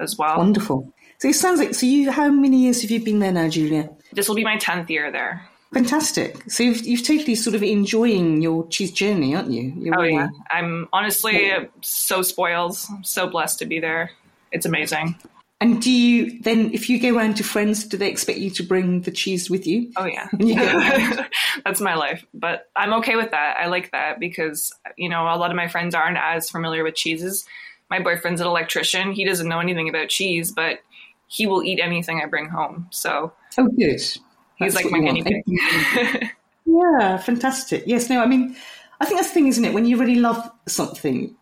as 0.00 0.16
well. 0.16 0.38
Wonderful. 0.38 0.92
So 1.18 1.28
it 1.28 1.34
sounds 1.34 1.60
like 1.60 1.74
so. 1.74 1.86
You 1.86 2.10
how 2.10 2.30
many 2.30 2.62
years 2.62 2.82
have 2.82 2.90
you 2.90 3.04
been 3.04 3.18
there 3.18 3.32
now, 3.32 3.48
Julia? 3.48 3.90
This 4.12 4.28
will 4.28 4.36
be 4.36 4.44
my 4.44 4.56
tenth 4.56 4.90
year 4.90 5.12
there. 5.12 5.46
Fantastic. 5.72 6.50
So 6.50 6.64
you've, 6.64 6.84
you've 6.84 7.06
totally 7.06 7.36
sort 7.36 7.54
of 7.54 7.62
enjoying 7.62 8.42
your 8.42 8.66
cheese 8.68 8.90
journey, 8.90 9.36
aren't 9.36 9.52
you? 9.52 9.72
You're 9.76 9.96
oh 9.96 10.02
really- 10.02 10.14
yeah, 10.14 10.28
I'm 10.50 10.88
honestly 10.92 11.52
so 11.80 12.22
spoiled, 12.22 12.76
so 13.02 13.28
blessed 13.28 13.60
to 13.60 13.66
be 13.66 13.78
there. 13.78 14.10
It's 14.50 14.66
amazing. 14.66 15.16
And 15.62 15.80
do 15.82 15.92
you 15.92 16.40
then, 16.40 16.72
if 16.72 16.88
you 16.88 16.98
go 16.98 17.14
around 17.14 17.36
to 17.36 17.44
friends, 17.44 17.84
do 17.84 17.98
they 17.98 18.08
expect 18.08 18.38
you 18.38 18.48
to 18.50 18.62
bring 18.62 19.02
the 19.02 19.10
cheese 19.10 19.50
with 19.50 19.66
you? 19.66 19.92
Oh 19.94 20.06
yeah, 20.06 20.26
that's 21.64 21.82
my 21.82 21.94
life. 21.94 22.24
But 22.32 22.70
I'm 22.74 22.94
okay 22.94 23.14
with 23.14 23.30
that. 23.32 23.58
I 23.58 23.66
like 23.66 23.92
that 23.92 24.18
because 24.18 24.72
you 24.96 25.10
know 25.10 25.24
a 25.24 25.36
lot 25.36 25.50
of 25.50 25.56
my 25.56 25.68
friends 25.68 25.94
aren't 25.94 26.16
as 26.16 26.48
familiar 26.48 26.82
with 26.82 26.94
cheeses. 26.94 27.44
My 27.90 28.00
boyfriend's 28.00 28.40
an 28.40 28.46
electrician. 28.46 29.12
He 29.12 29.24
doesn't 29.24 29.48
know 29.48 29.58
anything 29.60 29.88
about 29.88 30.08
cheese, 30.08 30.52
but 30.52 30.80
he 31.26 31.46
will 31.46 31.62
eat 31.62 31.80
anything 31.80 32.20
I 32.22 32.26
bring 32.26 32.48
home. 32.48 32.88
So 32.90 33.32
oh, 33.58 33.68
good. 33.68 34.00
he's 34.00 34.18
That's 34.58 34.74
like 34.74 34.90
my 34.90 35.00
guinea 35.00 35.22
pig. 35.22 36.30
Yeah, 36.70 37.16
fantastic. 37.16 37.84
Yes, 37.86 38.08
no, 38.08 38.22
I 38.22 38.26
mean, 38.26 38.54
I 39.00 39.04
think 39.04 39.18
that's 39.18 39.30
the 39.30 39.34
thing, 39.34 39.48
isn't 39.48 39.64
it? 39.64 39.74
When 39.74 39.86
you 39.86 39.98
really 39.98 40.16
love 40.16 40.50
something, 40.68 41.34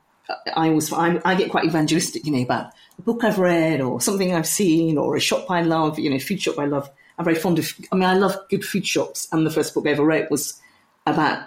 I 0.55 0.69
always, 0.69 0.93
I, 0.93 1.21
I 1.25 1.35
get 1.35 1.51
quite 1.51 1.65
evangelistic, 1.65 2.25
you 2.25 2.33
know, 2.33 2.43
about 2.43 2.73
a 2.99 3.03
book 3.03 3.25
I've 3.25 3.39
read 3.39 3.81
or 3.81 4.01
something 4.01 4.35
I've 4.35 4.47
seen 4.47 4.97
or 4.97 5.17
a 5.17 5.21
shop 5.21 5.51
I 5.51 5.63
love, 5.63 5.99
you 5.99 6.09
know, 6.09 6.19
food 6.19 6.41
shop 6.41 6.59
I 6.59 6.67
love. 6.67 6.91
I'm 7.19 7.25
very 7.25 7.37
fond 7.37 7.59
of, 7.59 7.71
I 7.93 7.97
mean, 7.97 8.05
I 8.05 8.15
love 8.15 8.37
good 8.49 8.65
food 8.65 8.87
shops. 8.87 9.29
And 9.33 9.45
the 9.45 9.51
first 9.51 9.75
book 9.75 9.87
I 9.87 9.91
ever 9.91 10.05
wrote 10.05 10.31
was 10.31 10.61
about 11.07 11.43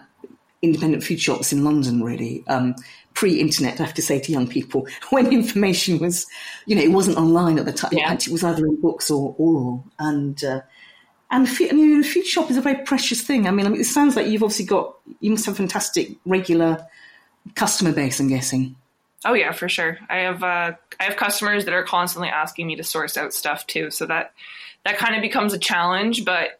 independent 0.62 1.04
food 1.04 1.20
shops 1.20 1.52
in 1.52 1.64
London, 1.64 2.04
really. 2.04 2.44
Um, 2.48 2.76
pre-internet, 3.14 3.80
I 3.80 3.84
have 3.84 3.94
to 3.96 4.02
say 4.02 4.20
to 4.20 4.32
young 4.32 4.48
people, 4.48 4.88
when 5.10 5.32
information 5.32 6.00
was, 6.00 6.26
you 6.66 6.76
know, 6.76 6.82
it 6.82 6.92
wasn't 6.92 7.18
online 7.18 7.60
at 7.60 7.66
the 7.66 7.74
time. 7.74 7.92
Yeah. 7.94 8.14
It 8.14 8.28
was 8.30 8.44
either 8.44 8.66
in 8.66 8.80
books 8.80 9.10
or 9.12 9.36
oral. 9.38 9.86
And, 10.00 10.42
uh, 10.44 10.62
and 11.30 11.48
food, 11.50 11.70
I 11.72 11.74
mean, 11.74 12.00
a 12.00 12.04
food 12.04 12.26
shop 12.26 12.50
is 12.52 12.58
a 12.58 12.62
very 12.62 12.84
precious 12.84 13.22
thing. 13.22 13.48
I 13.48 13.52
mean, 13.52 13.66
I 13.66 13.70
mean, 13.70 13.82
it 13.82 13.86
sounds 13.86 14.16
like 14.16 14.28
you've 14.28 14.44
obviously 14.44 14.66
got, 14.66 14.98
you 15.20 15.32
must 15.32 15.46
have 15.46 15.56
a 15.56 15.58
fantastic 15.58 16.12
regular 16.26 16.86
customer 17.56 17.92
base, 17.92 18.20
I'm 18.20 18.28
guessing. 18.28 18.76
Oh 19.24 19.34
yeah, 19.34 19.52
for 19.52 19.70
sure. 19.70 20.00
I 20.10 20.18
have 20.18 20.44
uh, 20.44 20.72
I 21.00 21.04
have 21.04 21.16
customers 21.16 21.66
that 21.66 21.74
are 21.74 21.84
constantly 21.84 22.30
asking 22.30 22.68
me 22.68 22.76
to 22.78 22.84
source 22.84 23.18
out 23.18 23.34
stuff 23.34 23.68
too, 23.68 23.92
so 23.92 24.08
that 24.08 24.34
that 24.84 24.98
kind 24.98 25.16
of 25.16 25.22
becomes 25.22 25.54
a 25.54 25.60
challenge. 25.60 26.26
But 26.26 26.60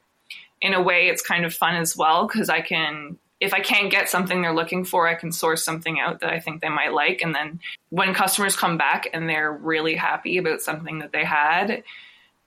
in 0.62 0.74
a 0.74 0.82
way, 0.82 1.08
it's 1.08 1.24
kind 1.24 1.44
of 1.44 1.54
fun 1.54 1.76
as 1.76 1.98
well 1.98 2.28
because 2.28 2.50
I 2.50 2.62
can, 2.62 3.18
if 3.42 3.56
I 3.56 3.60
can't 3.60 3.92
get 3.92 4.08
something 4.08 4.42
they're 4.42 4.54
looking 4.54 4.86
for, 4.86 5.08
I 5.08 5.16
can 5.16 5.32
source 5.32 5.64
something 5.64 6.00
out 6.00 6.20
that 6.20 6.32
I 6.32 6.40
think 6.40 6.62
they 6.62 6.70
might 6.70 6.94
like, 6.94 7.22
and 7.24 7.34
then 7.34 7.60
when 7.90 8.14
customers 8.14 8.56
come 8.56 8.78
back 8.78 9.10
and 9.14 9.28
they're 9.28 9.52
really 9.52 9.96
happy 9.96 10.38
about 10.38 10.62
something 10.62 11.00
that 11.00 11.12
they 11.12 11.26
had, 11.26 11.84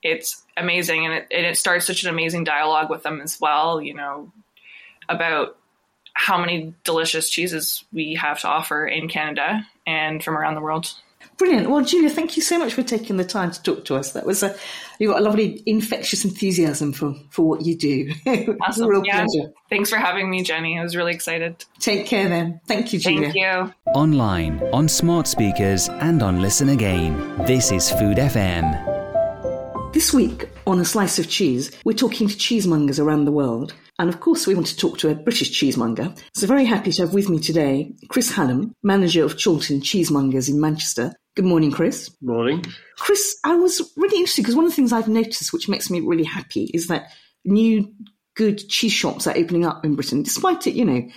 it's 0.04 0.44
amazing, 0.56 1.04
and 1.04 1.14
it 1.14 1.26
and 1.32 1.44
it 1.44 1.58
starts 1.58 1.84
such 1.84 2.04
an 2.04 2.10
amazing 2.10 2.44
dialogue 2.44 2.90
with 2.90 3.02
them 3.02 3.20
as 3.20 3.40
well. 3.40 3.82
You 3.82 3.94
know, 3.94 4.32
about 5.08 5.58
how 6.14 6.38
many 6.38 6.72
delicious 6.84 7.28
cheeses 7.28 7.84
we 7.92 8.14
have 8.14 8.40
to 8.40 8.48
offer 8.48 8.86
in 8.86 9.08
Canada 9.08 9.66
and 9.84 10.22
from 10.22 10.38
around 10.38 10.54
the 10.54 10.60
world. 10.60 10.94
Brilliant. 11.38 11.68
Well, 11.68 11.84
Julia, 11.84 12.10
thank 12.10 12.36
you 12.36 12.42
so 12.42 12.58
much 12.58 12.74
for 12.74 12.82
taking 12.82 13.16
the 13.16 13.24
time 13.24 13.50
to 13.50 13.62
talk 13.62 13.84
to 13.86 13.96
us. 13.96 14.12
That 14.12 14.24
was 14.24 14.42
a, 14.42 14.54
you 15.00 15.08
got 15.08 15.20
a 15.20 15.24
lovely 15.24 15.62
infectious 15.66 16.24
enthusiasm 16.24 16.92
for, 16.92 17.14
for 17.30 17.46
what 17.48 17.62
you 17.64 17.76
do. 17.76 18.12
it 18.26 18.48
was 18.48 18.56
Awesome. 18.62 18.84
a 18.84 18.88
real 18.88 19.02
Yeah. 19.04 19.24
pleasure. 19.24 19.52
Thanks 19.68 19.90
for 19.90 19.96
having 19.96 20.30
me, 20.30 20.42
Jenny. 20.42 20.78
I 20.78 20.82
was 20.82 20.94
really 20.94 21.12
excited. 21.12 21.64
Take 21.80 22.06
care 22.06 22.28
then. 22.28 22.60
Thank 22.68 22.92
you, 22.92 22.98
Julia. 23.00 23.32
Thank 23.32 23.34
you. 23.34 23.74
Online, 23.94 24.60
on 24.72 24.88
smart 24.88 25.26
speakers, 25.26 25.88
and 25.88 26.22
on 26.22 26.40
Listen 26.40 26.68
Again. 26.68 27.44
This 27.46 27.72
is 27.72 27.90
Food 27.90 28.18
FM. 28.18 29.92
This 29.92 30.12
week 30.12 30.48
on 30.66 30.80
A 30.80 30.84
Slice 30.84 31.18
of 31.18 31.28
Cheese, 31.28 31.70
we're 31.84 31.92
talking 31.92 32.26
to 32.28 32.34
cheesemongers 32.34 32.98
around 32.98 33.24
the 33.26 33.32
world. 33.32 33.74
And 34.00 34.08
of 34.08 34.18
course, 34.18 34.44
we 34.46 34.54
want 34.56 34.66
to 34.68 34.76
talk 34.76 34.98
to 34.98 35.08
a 35.10 35.14
British 35.14 35.52
cheesemonger. 35.52 36.16
So, 36.34 36.48
very 36.48 36.64
happy 36.64 36.90
to 36.92 37.02
have 37.02 37.14
with 37.14 37.28
me 37.28 37.38
today 37.38 37.92
Chris 38.08 38.32
Hallam, 38.32 38.74
manager 38.82 39.24
of 39.24 39.36
Chorlton 39.42 39.80
Cheesemongers 39.82 40.48
in 40.48 40.60
Manchester. 40.60 41.12
Good 41.36 41.44
morning, 41.44 41.72
Chris. 41.72 42.14
Morning. 42.22 42.64
Chris, 42.96 43.36
I 43.44 43.56
was 43.56 43.92
really 43.96 44.18
interested 44.18 44.42
because 44.42 44.54
one 44.54 44.66
of 44.66 44.70
the 44.70 44.76
things 44.76 44.92
I've 44.92 45.08
noticed, 45.08 45.52
which 45.52 45.68
makes 45.68 45.90
me 45.90 46.00
really 46.00 46.24
happy, 46.24 46.70
is 46.72 46.86
that 46.86 47.10
new 47.44 47.92
good 48.36 48.68
cheese 48.68 48.92
shops 48.92 49.26
are 49.26 49.36
opening 49.36 49.66
up 49.66 49.84
in 49.84 49.96
Britain, 49.96 50.22
despite 50.22 50.68
it, 50.68 50.74
you 50.74 50.84
know, 50.84 51.08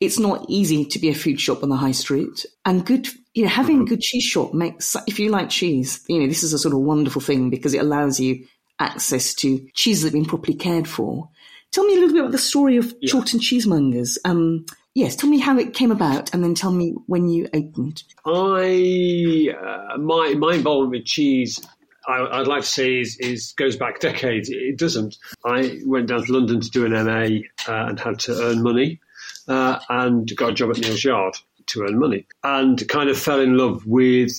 it's 0.00 0.18
not 0.18 0.46
easy 0.48 0.84
to 0.86 0.98
be 0.98 1.10
a 1.10 1.14
food 1.14 1.40
shop 1.40 1.62
on 1.62 1.68
the 1.68 1.76
high 1.76 1.92
street. 1.92 2.46
And 2.64 2.86
good, 2.86 3.08
you 3.34 3.42
know, 3.42 3.50
having 3.50 3.82
a 3.82 3.84
good 3.84 4.00
cheese 4.00 4.24
shop 4.24 4.54
makes, 4.54 4.96
if 5.06 5.18
you 5.18 5.30
like 5.30 5.50
cheese, 5.50 6.02
you 6.08 6.20
know, 6.20 6.26
this 6.26 6.42
is 6.42 6.54
a 6.54 6.58
sort 6.58 6.74
of 6.74 6.80
wonderful 6.80 7.20
thing 7.20 7.50
because 7.50 7.74
it 7.74 7.82
allows 7.82 8.18
you 8.18 8.46
access 8.78 9.34
to 9.34 9.66
cheese 9.74 10.02
that's 10.02 10.12
been 10.12 10.24
properly 10.24 10.56
cared 10.56 10.88
for. 10.88 11.28
Tell 11.72 11.84
me 11.84 11.94
a 11.94 12.00
little 12.00 12.14
bit 12.14 12.20
about 12.20 12.32
the 12.32 12.38
story 12.38 12.78
of 12.78 12.94
Chorlton 13.10 13.40
Cheesemongers. 13.40 14.16
Um, 14.24 14.64
yes, 14.96 15.14
tell 15.14 15.30
me 15.30 15.38
how 15.38 15.56
it 15.58 15.74
came 15.74 15.92
about 15.92 16.32
and 16.34 16.42
then 16.42 16.54
tell 16.54 16.72
me 16.72 16.94
when 17.06 17.28
you 17.28 17.48
opened. 17.54 18.02
I 18.24 19.54
uh, 19.54 19.98
my 19.98 20.34
my 20.36 20.54
involvement 20.54 20.90
with 20.92 21.04
cheese, 21.04 21.64
I, 22.08 22.40
I'd 22.40 22.48
like 22.48 22.62
to 22.62 22.68
say 22.68 23.00
is, 23.00 23.16
is 23.18 23.52
goes 23.52 23.76
back 23.76 24.00
decades. 24.00 24.48
It 24.50 24.78
doesn't. 24.78 25.16
I 25.44 25.80
went 25.84 26.08
down 26.08 26.24
to 26.24 26.32
London 26.32 26.60
to 26.60 26.70
do 26.70 26.86
an 26.86 26.92
MA 26.92 27.44
uh, 27.68 27.88
and 27.88 28.00
had 28.00 28.18
to 28.20 28.32
earn 28.42 28.62
money, 28.62 28.98
uh, 29.46 29.78
and 29.88 30.34
got 30.34 30.50
a 30.50 30.54
job 30.54 30.70
at 30.70 30.78
Neal's 30.78 31.04
Yard 31.04 31.36
to 31.66 31.82
earn 31.82 31.98
money, 31.98 32.26
and 32.42 32.88
kind 32.88 33.10
of 33.10 33.18
fell 33.18 33.40
in 33.40 33.56
love 33.56 33.86
with 33.86 34.32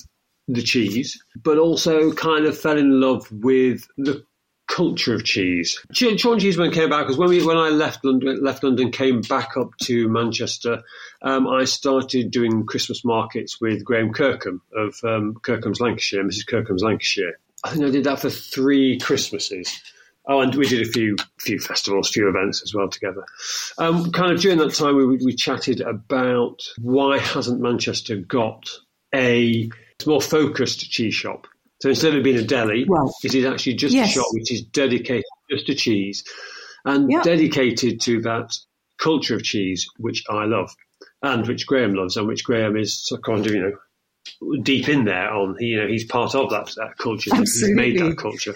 the 0.48 0.62
cheese, 0.62 1.22
but 1.42 1.58
also 1.58 2.10
kind 2.12 2.46
of 2.46 2.58
fell 2.58 2.78
in 2.78 3.00
love 3.00 3.30
with 3.30 3.86
the 3.98 4.24
culture 4.68 5.14
of 5.14 5.24
cheese. 5.24 5.80
Ch- 5.92 6.20
Chorlton 6.22 6.38
Cheeseman 6.38 6.70
came 6.70 6.90
back 6.90 7.06
because 7.06 7.18
when 7.18 7.30
we 7.30 7.44
when 7.44 7.56
I 7.56 7.70
left 7.70 8.04
London, 8.04 8.42
left 8.42 8.62
London, 8.62 8.92
came 8.92 9.22
back 9.22 9.56
up 9.56 9.70
to 9.82 10.08
Manchester, 10.08 10.82
um, 11.22 11.48
I 11.48 11.64
started 11.64 12.30
doing 12.30 12.66
Christmas 12.66 13.04
markets 13.04 13.60
with 13.60 13.84
Graham 13.84 14.12
Kirkham 14.12 14.62
of 14.76 14.94
um, 15.02 15.34
Kirkham's 15.42 15.80
Lancashire, 15.80 16.22
Mrs. 16.22 16.46
Kirkham's 16.46 16.82
Lancashire. 16.82 17.40
I 17.64 17.70
think 17.70 17.84
I 17.84 17.90
did 17.90 18.04
that 18.04 18.20
for 18.20 18.30
three 18.30 18.98
Christmases. 18.98 19.82
Oh, 20.30 20.40
and 20.40 20.54
we 20.54 20.68
did 20.68 20.86
a 20.86 20.90
few 20.90 21.16
few 21.38 21.58
festivals, 21.58 22.10
few 22.10 22.28
events 22.28 22.62
as 22.62 22.74
well 22.74 22.88
together. 22.88 23.24
Um, 23.78 24.12
kind 24.12 24.32
of 24.32 24.40
during 24.40 24.58
that 24.58 24.74
time, 24.74 24.96
we 24.96 25.16
we 25.16 25.34
chatted 25.34 25.80
about 25.80 26.60
why 26.80 27.18
hasn't 27.18 27.60
Manchester 27.60 28.16
got 28.16 28.68
a 29.14 29.70
more 30.06 30.20
focused 30.20 30.90
cheese 30.90 31.14
shop. 31.14 31.46
So 31.80 31.88
instead 31.90 32.14
of 32.14 32.24
being 32.24 32.36
a 32.38 32.42
deli, 32.42 32.86
it 33.22 33.34
is 33.34 33.44
actually 33.44 33.74
just 33.74 33.94
Yes. 33.94 34.10
a 34.10 34.12
shop 34.14 34.26
which 34.32 34.50
is 34.52 34.62
dedicated 34.62 35.24
just 35.50 35.66
to 35.66 35.74
cheese 35.74 36.24
and 36.84 37.10
Yeah. 37.10 37.22
dedicated 37.22 38.00
to 38.02 38.20
that 38.22 38.50
culture 38.98 39.36
of 39.36 39.44
cheese, 39.44 39.86
which 39.98 40.24
I 40.28 40.44
love 40.46 40.70
and 41.22 41.46
which 41.46 41.66
Graham 41.66 41.94
loves 41.94 42.16
and 42.16 42.26
which 42.26 42.44
Graham 42.44 42.76
is 42.76 43.10
kind 43.24 43.46
of, 43.46 43.52
you 43.52 43.60
know, 43.60 44.58
deep 44.62 44.88
in 44.88 45.04
there 45.04 45.30
on, 45.30 45.56
you 45.60 45.76
know, 45.80 45.86
he's 45.86 46.04
part 46.04 46.34
of 46.34 46.50
that, 46.50 46.74
that 46.76 46.98
culture. 46.98 47.34
He's 47.36 47.64
made 47.68 47.98
that 48.00 48.16
culture. 48.18 48.54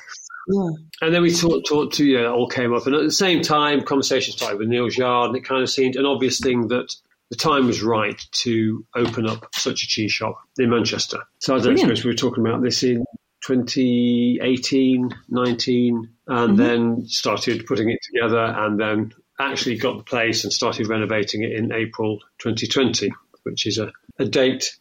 Yeah. 0.48 0.70
And 1.00 1.14
then 1.14 1.22
we 1.22 1.32
talked, 1.32 1.68
talked 1.68 1.94
to, 1.94 2.04
you 2.04 2.18
know, 2.20 2.24
it 2.24 2.36
all 2.36 2.48
came 2.48 2.74
up. 2.74 2.86
And 2.86 2.96
at 2.96 3.04
the 3.04 3.12
same 3.12 3.42
time, 3.42 3.82
conversation 3.82 4.32
started 4.36 4.58
with 4.58 4.68
Neal 4.68 4.88
Yard, 4.90 5.28
and 5.28 5.36
it 5.36 5.44
kind 5.44 5.62
of 5.62 5.70
seemed 5.70 5.94
an 5.94 6.04
obvious 6.04 6.40
thing 6.40 6.66
that 6.68 6.92
the 7.32 7.36
time 7.36 7.66
was 7.66 7.82
right 7.82 8.22
to 8.30 8.84
open 8.94 9.26
up 9.26 9.46
such 9.54 9.84
a 9.84 9.86
cheese 9.86 10.12
shop 10.12 10.36
in 10.58 10.68
Manchester. 10.68 11.20
So 11.38 11.56
I 11.56 11.60
don't 11.60 11.78
suppose 11.78 12.04
we 12.04 12.10
were 12.10 12.14
talking 12.14 12.46
about 12.46 12.60
this 12.62 12.82
in 12.82 13.06
2018, 13.46 15.08
19, 15.30 16.10
and 16.26 16.52
Mhm. 16.52 16.56
then 16.58 17.06
started 17.06 17.64
putting 17.64 17.88
it 17.88 18.00
together 18.02 18.36
and 18.38 18.78
then 18.78 19.14
actually 19.40 19.78
got 19.78 19.96
the 19.96 20.04
place 20.04 20.44
and 20.44 20.52
started 20.52 20.88
renovating 20.88 21.42
it 21.42 21.52
in 21.52 21.72
April 21.72 22.18
2020, 22.38 23.10
which 23.44 23.66
is 23.66 23.78
a, 23.78 23.90
a 24.18 24.26
date 24.26 24.76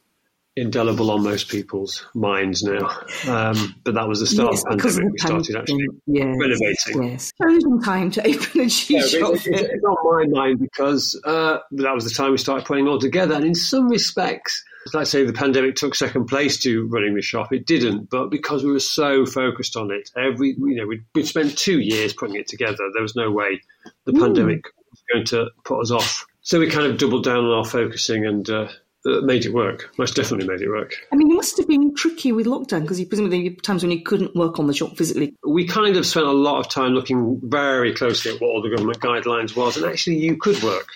indelible 0.58 1.12
on 1.12 1.24
most 1.24 1.50
people's 1.50 2.06
minds 2.14 2.62
now. 2.64 2.88
Um, 3.28 3.76
but 3.84 3.94
that 3.94 4.08
was 4.08 4.20
the 4.20 4.28
start 4.28 4.52
Yes, 4.54 4.64
of 4.68 4.78
the 4.78 4.84
pandemic. 4.84 5.12
We 5.14 5.18
started 5.20 5.56
actually. 5.56 5.88
Yes, 6.08 6.36
renovating. 6.40 7.04
Yes. 7.12 7.32
Chosen 7.42 7.82
time 7.82 8.12
to 8.12 8.22
open 8.28 8.62
a 8.62 8.70
cheese 8.70 8.90
Yeah, 8.90 9.20
shop. 9.20 9.34
it's, 9.36 9.84
on 9.86 10.30
my 10.34 10.40
mind 10.42 10.60
because 10.60 11.20
uh, 11.26 11.60
that 11.72 11.94
was 11.96 12.04
the 12.04 12.10
time 12.12 12.32
we 12.32 12.38
started 12.38 12.66
putting 12.66 12.86
it 12.86 12.90
all 12.90 13.00
together. 13.00 13.36
And 13.36 13.46
in 13.46 13.56
some 13.56 13.88
respects, 13.90 14.64
like 14.94 15.02
I 15.02 15.04
say, 15.06 15.24
the 15.24 15.32
pandemic 15.34 15.76
took 15.76 15.96
second 15.96 16.26
place 16.26 16.58
to 16.62 16.88
running 16.88 17.16
the 17.16 17.22
shop. 17.22 17.54
It 17.54 17.66
didn't, 17.66 18.10
but 18.10 18.30
because 18.30 18.64
we 18.64 18.72
were 18.72 18.80
so 18.80 19.26
focused 19.26 19.78
on 19.78 19.92
it, 19.92 20.10
every 20.18 20.50
you 20.58 20.76
know 20.76 20.88
we'd, 20.88 21.04
we'd 21.16 21.28
spent 21.28 21.58
two 21.58 21.80
years 21.80 22.14
putting 22.14 22.36
it 22.36 22.48
together. 22.48 22.78
There 22.94 23.02
was 23.04 23.16
no 23.16 23.32
way 23.32 23.62
the 24.06 24.12
Mm. 24.12 24.20
pandemic 24.20 24.66
was 24.90 25.04
going 25.14 25.26
to 25.28 25.50
put 25.64 25.80
us 25.82 25.92
off. 25.92 26.26
So 26.42 26.60
we 26.60 26.68
kind 26.70 26.92
of 26.92 26.98
doubled 26.98 27.24
down 27.24 27.46
on 27.46 27.52
our 27.60 27.64
focusing 27.66 28.26
and 28.26 28.50
uh, 28.50 28.68
uh, 29.06 29.22
made 29.22 29.46
it 29.46 29.54
work. 29.54 29.92
Most 29.98 30.16
definitely 30.16 30.48
made 30.48 30.62
it 30.62 30.70
work. 30.70 30.96
I 31.12 31.16
mean, 31.16 31.32
it 31.32 31.36
must 31.36 31.58
have 31.58 31.68
been 31.68 31.94
tricky 31.96 32.32
with 32.32 32.46
lockdown 32.46 32.82
because 32.82 33.00
you 33.00 33.06
presumably 33.08 33.42
there 33.44 33.52
were 33.52 33.62
times 33.62 33.84
when 33.84 33.92
you 33.92 34.02
couldn't 34.04 34.36
work 34.36 34.60
on 34.60 34.68
the 34.68 34.74
shop 34.74 34.96
physically. 34.98 35.34
we 35.46 35.66
kind 35.68 35.96
of 35.98 36.06
spent 36.06 36.26
a 36.28 36.32
lot 36.32 36.60
of 36.60 36.70
time 36.70 36.94
looking 36.94 37.40
very 37.44 37.94
closely 37.94 38.32
at 38.34 38.40
what 38.42 38.48
all 38.50 38.62
the 38.62 38.70
government 38.70 39.00
guidelines 39.00 39.56
was, 39.56 39.78
and 39.78 39.86
actually 39.86 40.18
you 40.18 40.38
could 40.38 40.62
work. 40.64 40.88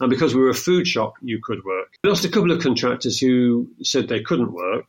And 0.00 0.10
because 0.10 0.34
we 0.34 0.40
were 0.42 0.50
a 0.50 0.54
food 0.54 0.86
shop, 0.88 1.14
you 1.22 1.40
could 1.42 1.64
work. 1.64 1.88
We 2.02 2.10
lost 2.10 2.24
a 2.24 2.28
couple 2.28 2.50
of 2.50 2.60
contractors 2.60 3.18
who 3.18 3.68
said 3.82 4.08
they 4.08 4.22
couldn't 4.22 4.52
work, 4.52 4.86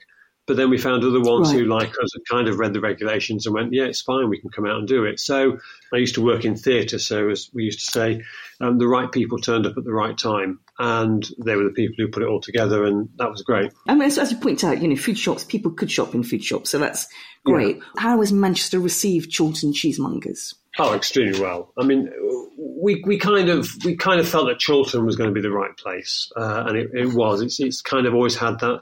But 0.48 0.58
then 0.58 0.70
we 0.70 0.78
found 0.78 1.04
other 1.04 1.22
ones 1.22 1.50
Right. 1.52 1.60
who, 1.62 1.66
like 1.66 1.90
us, 1.90 2.14
had 2.14 2.22
kind 2.30 2.48
of 2.48 2.60
read 2.60 2.74
the 2.74 2.80
regulations 2.80 3.48
and 3.48 3.56
went, 3.56 3.74
"Yeah, 3.74 3.86
it's 3.86 4.02
fine. 4.02 4.30
We 4.30 4.38
can 4.40 4.52
come 4.52 4.68
out 4.68 4.78
and 4.78 4.88
do 4.88 5.04
it." 5.04 5.20
So 5.20 5.58
I 5.92 5.98
used 5.98 6.14
to 6.16 6.22
work 6.24 6.46
in 6.46 6.56
theatre, 6.56 7.00
so 7.00 7.30
as 7.30 7.50
we 7.52 7.64
used 7.64 7.80
to 7.80 7.92
say, 7.92 8.22
um, 8.62 8.78
the 8.78 8.88
right 8.88 9.12
people 9.12 9.40
turned 9.40 9.66
up 9.66 9.76
at 9.76 9.84
the 9.86 9.92
right 9.92 10.16
time, 10.16 10.60
and 10.78 11.28
they 11.44 11.56
were 11.56 11.64
the 11.64 11.72
people 11.72 11.96
who 11.98 12.12
put 12.12 12.24
it 12.24 12.28
all 12.28 12.42
together, 12.42 12.84
and 12.84 13.10
that 13.18 13.32
was 13.32 13.42
great. 13.42 13.72
I 13.88 13.94
mean, 13.94 14.04
as, 14.04 14.18
as 14.18 14.32
you 14.32 14.38
point 14.38 14.64
out, 14.64 14.82
you 14.82 14.88
know, 14.88 14.96
food 14.96 15.18
shops, 15.18 15.44
people 15.44 15.72
could 15.72 15.92
shop 15.92 16.14
in 16.14 16.24
food 16.24 16.44
shops, 16.44 16.70
so 16.70 16.80
that's 16.80 17.08
great. 17.46 17.80
How 17.98 18.20
has 18.20 18.34
Manchester 18.34 18.80
received 18.80 19.36
Chorlton 19.36 19.72
cheesemongers? 19.72 20.56
Oh, 20.78 20.94
extremely 20.94 21.40
well. 21.40 21.72
I 21.78 21.86
mean, 21.86 22.12
we 22.58 23.02
we 23.06 23.18
kind 23.18 23.50
of 23.50 23.70
we 23.86 23.96
kind 23.96 24.20
of 24.20 24.28
felt 24.28 24.48
that 24.48 24.62
Chorlton 24.66 25.06
was 25.06 25.16
going 25.16 25.30
to 25.30 25.34
be 25.34 25.42
the 25.42 25.52
right 25.52 25.76
place, 25.78 26.30
uh, 26.36 26.66
and 26.68 26.78
it, 26.78 26.90
it 26.94 27.14
was. 27.14 27.42
It's 27.42 27.60
it's 27.60 27.82
kind 27.82 28.06
of 28.06 28.14
always 28.14 28.36
had 28.36 28.60
that 28.60 28.82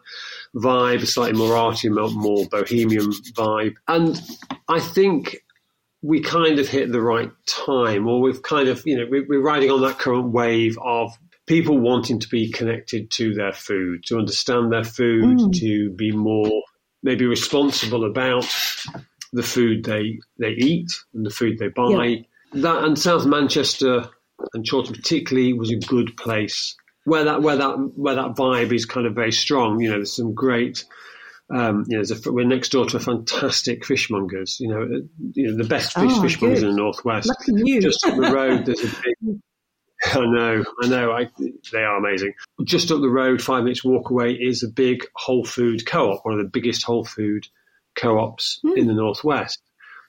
vibe, 0.56 1.04
a 1.04 1.06
slightly 1.06 1.38
more 1.38 1.56
arty, 1.56 1.90
more, 1.90 2.10
more 2.10 2.46
bohemian 2.50 3.12
vibe, 3.36 3.76
and 3.88 4.20
I 4.68 4.80
think 4.80 5.38
we 6.02 6.22
kind 6.22 6.60
of 6.60 6.68
hit 6.68 6.92
the 6.92 7.02
right 7.02 7.32
time, 7.46 8.08
or 8.08 8.22
we've 8.22 8.42
kind 8.42 8.70
of 8.70 8.82
you 8.86 8.98
know 8.98 9.06
we, 9.10 9.22
we're 9.22 9.42
riding 9.42 9.70
on 9.70 9.82
that 9.82 10.00
current 10.00 10.32
wave 10.32 10.78
of 10.84 11.16
people 11.46 11.78
wanting 11.80 12.20
to 12.20 12.30
be 12.30 12.52
connected 12.52 13.12
to 13.12 13.34
their 13.34 13.52
food, 13.54 14.04
to 14.06 14.18
understand 14.18 14.72
their 14.72 14.84
food, 14.84 15.40
Mm. 15.40 15.60
to 15.60 15.90
be 15.92 16.12
more 16.12 16.64
maybe 17.02 17.26
responsible 17.26 18.06
about 18.06 18.46
the 19.34 19.44
food 19.44 19.84
they 19.84 20.20
they 20.40 20.52
eat 20.52 20.90
and 21.14 21.26
the 21.26 21.30
food 21.30 21.58
they 21.60 21.68
buy. 21.68 22.06
Yeah. 22.06 22.22
That 22.62 22.84
and 22.84 22.98
South 22.98 23.26
Manchester 23.26 24.10
and 24.54 24.66
Chorlton 24.70 24.94
particularly 24.96 25.54
was 25.54 25.72
a 25.72 25.76
good 25.78 26.16
place 26.18 26.76
where 27.06 27.24
that 27.26 27.42
where 27.42 27.58
that 27.58 27.76
where 27.96 28.16
that 28.16 28.36
vibe 28.36 28.72
is 28.72 28.86
kind 28.86 29.06
of 29.08 29.16
very 29.16 29.32
strong. 29.32 29.80
You 29.82 29.90
know, 29.90 29.96
there's 29.98 30.16
some 30.16 30.34
great. 30.34 30.86
Um, 31.54 31.84
you 31.90 31.98
know, 31.98 32.04
there's 32.04 32.26
a, 32.26 32.32
we're 32.32 32.46
next 32.48 32.70
door 32.72 32.86
to 32.86 32.98
a 32.98 33.00
fantastic 33.02 33.84
fishmongers. 33.84 34.60
You 34.60 34.70
know, 34.70 34.82
uh, 34.84 35.02
you 35.34 35.48
know 35.52 35.58
the 35.58 35.68
best 35.68 35.94
fish 35.94 36.12
Oh, 36.14 36.22
fishmongers 36.22 36.60
good. 36.62 36.70
in 36.70 36.76
the 36.76 36.82
northwest. 36.82 37.30
Just 37.82 38.06
up 38.06 38.16
the 38.16 38.32
road, 38.32 38.66
there's 38.66 38.84
a 38.84 38.88
big. 38.88 39.40
I 40.14 40.26
know, 40.26 40.64
I 40.82 40.88
know. 40.88 41.12
I, 41.12 41.30
they 41.72 41.84
are 41.84 41.98
amazing. 41.98 42.34
Just 42.64 42.92
up 42.92 43.02
the 43.02 43.10
road, 43.10 43.42
five 43.42 43.64
minutes 43.64 43.84
walk 43.84 44.10
away, 44.10 44.34
is 44.34 44.64
a 44.64 44.68
big 44.68 45.06
whole 45.16 45.46
food 45.46 45.86
co-op, 45.86 46.26
one 46.26 46.38
of 46.38 46.44
the 46.44 46.50
biggest 46.50 46.84
whole 46.84 47.06
food 47.06 47.48
co-ops 47.96 48.60
hmm. 48.64 48.78
in 48.78 48.88
the 48.88 48.94
northwest. 48.94 49.62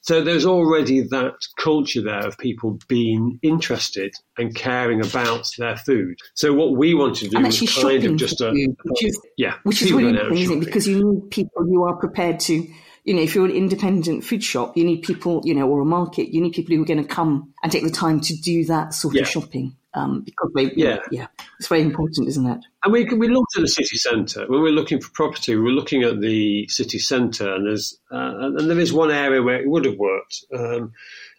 So 0.05 0.23
there's 0.23 0.45
already 0.45 1.01
that 1.01 1.33
culture 1.59 2.03
there 2.03 2.27
of 2.27 2.37
people 2.37 2.79
being 2.89 3.39
interested 3.43 4.15
and 4.37 4.55
caring 4.55 5.01
about 5.01 5.49
their 5.57 5.79
food. 5.79 6.19
So 6.35 6.53
what 6.53 6.77
we 6.77 6.93
want 6.93 7.17
to 7.17 7.29
do 7.29 7.39
and 7.39 7.47
is 7.47 7.75
kind 7.81 8.05
of 8.05 8.17
just 8.17 8.43
a 8.43 8.51
food, 8.51 8.77
which 8.85 9.05
is, 9.05 9.19
yeah, 9.39 9.55
which 9.63 9.81
is 9.81 9.93
really 9.93 10.13
going 10.13 10.17
out 10.17 10.27
and 10.27 10.39
important, 10.39 10.41
isn't 10.41 10.53
it? 10.53 10.55
shopping. 10.57 10.65
Because 10.67 10.89
you 10.89 11.11
need 11.11 11.31
people 11.31 11.65
who 11.65 11.85
are 11.85 11.97
prepared 11.97 12.39
to, 12.41 12.69
you 13.05 13.15
know, 13.15 13.23
if 13.23 13.35
you're 13.35 13.47
an 13.47 13.53
independent 13.53 14.25
food 14.25 14.45
shop, 14.45 14.77
you 14.77 14.85
need 14.85 15.01
people, 15.01 15.41
you 15.43 15.55
know, 15.55 15.67
or 15.67 15.81
a 15.81 15.87
market, 15.87 16.35
you 16.35 16.43
need 16.43 16.53
people 16.53 16.77
who 16.77 16.83
are 16.83 16.87
going 16.87 17.03
to 17.03 17.09
come 17.09 17.55
and 17.63 17.73
take 17.73 17.83
the 17.83 17.91
time 17.91 18.21
to 18.21 18.37
do 18.37 18.67
that 18.67 18.93
sort 18.93 19.15
Yeah. 19.15 19.23
of 19.23 19.29
shopping. 19.29 19.75
Um, 19.97 20.23
because 20.23 20.51
they, 20.57 20.73
Yeah. 20.75 20.99
yeah, 21.13 21.29
it's 21.61 21.69
very 21.69 21.83
important, 21.83 22.27
isn't 22.29 22.47
it? 22.47 22.59
And 22.85 22.93
we 22.93 23.05
we 23.05 23.29
looked 23.29 23.57
at 23.57 23.61
the 23.61 23.69
city 23.69 23.97
centre 23.97 24.45
when 24.49 24.61
we're 24.61 24.73
looking 24.73 25.01
for 25.01 25.11
property. 25.13 25.55
We 25.55 25.63
were 25.63 25.71
looking 25.71 26.03
at 26.03 26.21
the 26.21 26.67
city 26.69 26.99
centre, 26.99 27.55
and 27.55 27.67
there's 27.67 27.97
uh, 28.11 28.35
and 28.41 28.69
there 28.71 28.79
is 28.81 28.93
one 28.93 29.13
area 29.13 29.41
where 29.41 29.61
it 29.61 29.69
would 29.69 29.85
have 29.85 29.97
worked, 29.97 30.45
um, 30.53 30.93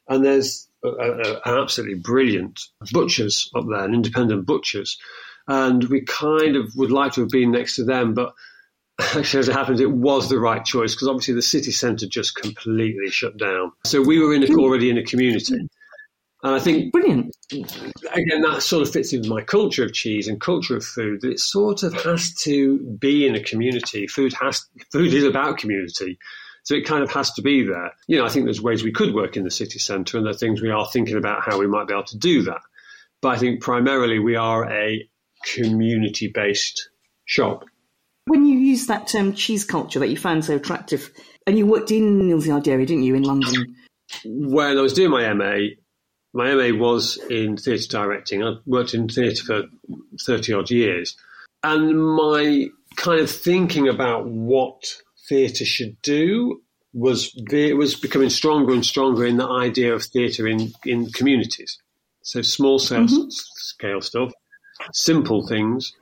and 0.07 0.23
there's 0.23 0.69
an 0.83 1.35
absolutely 1.45 1.95
brilliant 1.95 2.61
butchers 2.91 3.49
up 3.55 3.65
there, 3.69 3.83
an 3.83 3.93
independent 3.93 4.45
butchers, 4.45 4.97
and 5.47 5.83
we 5.85 6.01
kind 6.05 6.55
of 6.55 6.73
would 6.77 6.91
like 6.91 7.11
to 7.13 7.21
have 7.21 7.29
been 7.29 7.51
next 7.51 7.75
to 7.75 7.83
them, 7.83 8.13
but. 8.13 8.33
Actually, 9.17 9.41
as 9.41 9.49
it 9.49 9.53
happens, 9.53 9.81
it 9.81 9.91
was 9.91 10.29
the 10.29 10.39
right 10.39 10.63
choice 10.63 10.95
because 10.95 11.09
obviously 11.09 11.33
the 11.33 11.41
city 11.41 11.71
centre 11.71 12.07
just 12.07 12.33
completely 12.33 13.09
shut 13.09 13.35
down. 13.35 13.73
So 13.83 14.01
we 14.01 14.19
were 14.19 14.33
in 14.33 14.43
a, 14.43 14.55
already 14.55 14.89
in 14.89 14.97
a 14.97 15.03
community, 15.03 15.67
and 16.45 16.53
I 16.53 16.59
think 16.59 16.91
brilliant. 16.91 17.35
Again, 17.51 18.41
that 18.43 18.61
sort 18.61 18.83
of 18.83 18.93
fits 18.93 19.11
into 19.13 19.27
my 19.27 19.41
culture 19.41 19.83
of 19.83 19.93
cheese 19.93 20.27
and 20.27 20.39
culture 20.39 20.77
of 20.77 20.85
food. 20.85 21.21
That 21.21 21.31
it 21.31 21.39
sort 21.39 21.81
of 21.81 21.99
has 22.03 22.35
to 22.43 22.77
be 22.99 23.25
in 23.25 23.33
a 23.33 23.41
community. 23.41 24.05
Food 24.05 24.31
has 24.33 24.63
food 24.91 25.11
is 25.11 25.23
about 25.23 25.57
community, 25.57 26.19
so 26.61 26.75
it 26.75 26.85
kind 26.85 27.01
of 27.01 27.11
has 27.11 27.31
to 27.33 27.41
be 27.41 27.63
there. 27.63 27.91
You 28.07 28.19
know, 28.19 28.25
I 28.25 28.29
think 28.29 28.45
there's 28.45 28.61
ways 28.61 28.83
we 28.83 28.91
could 28.91 29.15
work 29.15 29.35
in 29.35 29.43
the 29.43 29.49
city 29.49 29.79
centre, 29.79 30.17
and 30.17 30.25
there 30.27 30.33
are 30.35 30.37
things 30.37 30.61
we 30.61 30.69
are 30.69 30.85
thinking 30.85 31.17
about 31.17 31.41
how 31.41 31.57
we 31.57 31.65
might 31.65 31.87
be 31.87 31.95
able 31.95 32.03
to 32.03 32.17
do 32.19 32.43
that. 32.43 32.61
But 33.23 33.29
I 33.29 33.37
think 33.37 33.63
primarily 33.63 34.19
we 34.19 34.35
are 34.35 34.71
a 34.71 35.09
community-based 35.55 36.89
shop. 37.25 37.65
When 38.25 38.45
you 38.45 38.59
use 38.59 38.85
that 38.85 39.07
term 39.07 39.33
cheese 39.33 39.65
culture 39.65 39.97
that 39.97 40.09
you 40.09 40.17
found 40.17 40.45
so 40.45 40.57
attractive, 40.57 41.09
and 41.47 41.57
you 41.57 41.65
worked 41.65 41.89
in 41.89 42.19
Neal's 42.19 42.45
Yard 42.45 42.67
area, 42.67 42.85
didn't 42.85 43.03
you, 43.03 43.15
in 43.15 43.23
London? 43.23 43.75
when 44.23 44.77
I 44.77 44.81
was 44.81 44.93
doing 44.93 45.11
my 45.11 45.31
MA, 45.33 45.57
my 46.35 46.53
MA 46.53 46.77
was 46.77 47.17
in 47.29 47.55
theatre 47.55 47.87
directing. 47.87 48.43
I 48.43 48.57
worked 48.65 48.93
in 48.93 49.07
theatre 49.07 49.43
for 49.43 49.63
30 50.21 50.53
odd 50.53 50.69
years. 50.69 51.15
And 51.63 51.97
my 51.97 52.67
kind 52.97 53.21
of 53.21 53.31
thinking 53.31 53.87
about 53.87 54.27
what 54.27 54.83
theatre 55.29 55.63
should 55.63 55.99
do 56.01 56.61
was 56.93 57.33
ve- 57.49 57.73
was 57.73 57.95
becoming 57.95 58.29
stronger 58.29 58.73
and 58.73 58.85
stronger 58.85 59.25
in 59.25 59.37
the 59.37 59.47
idea 59.47 59.93
of 59.93 60.03
theatre 60.03 60.45
in, 60.45 60.73
in 60.85 61.09
communities. 61.11 61.79
So 62.21 62.41
small 62.41 62.79
scale, 62.79 63.03
mm-hmm. 63.03 63.29
scale 63.29 64.01
stuff, 64.01 64.33
simple 64.93 65.47
things, 65.47 65.93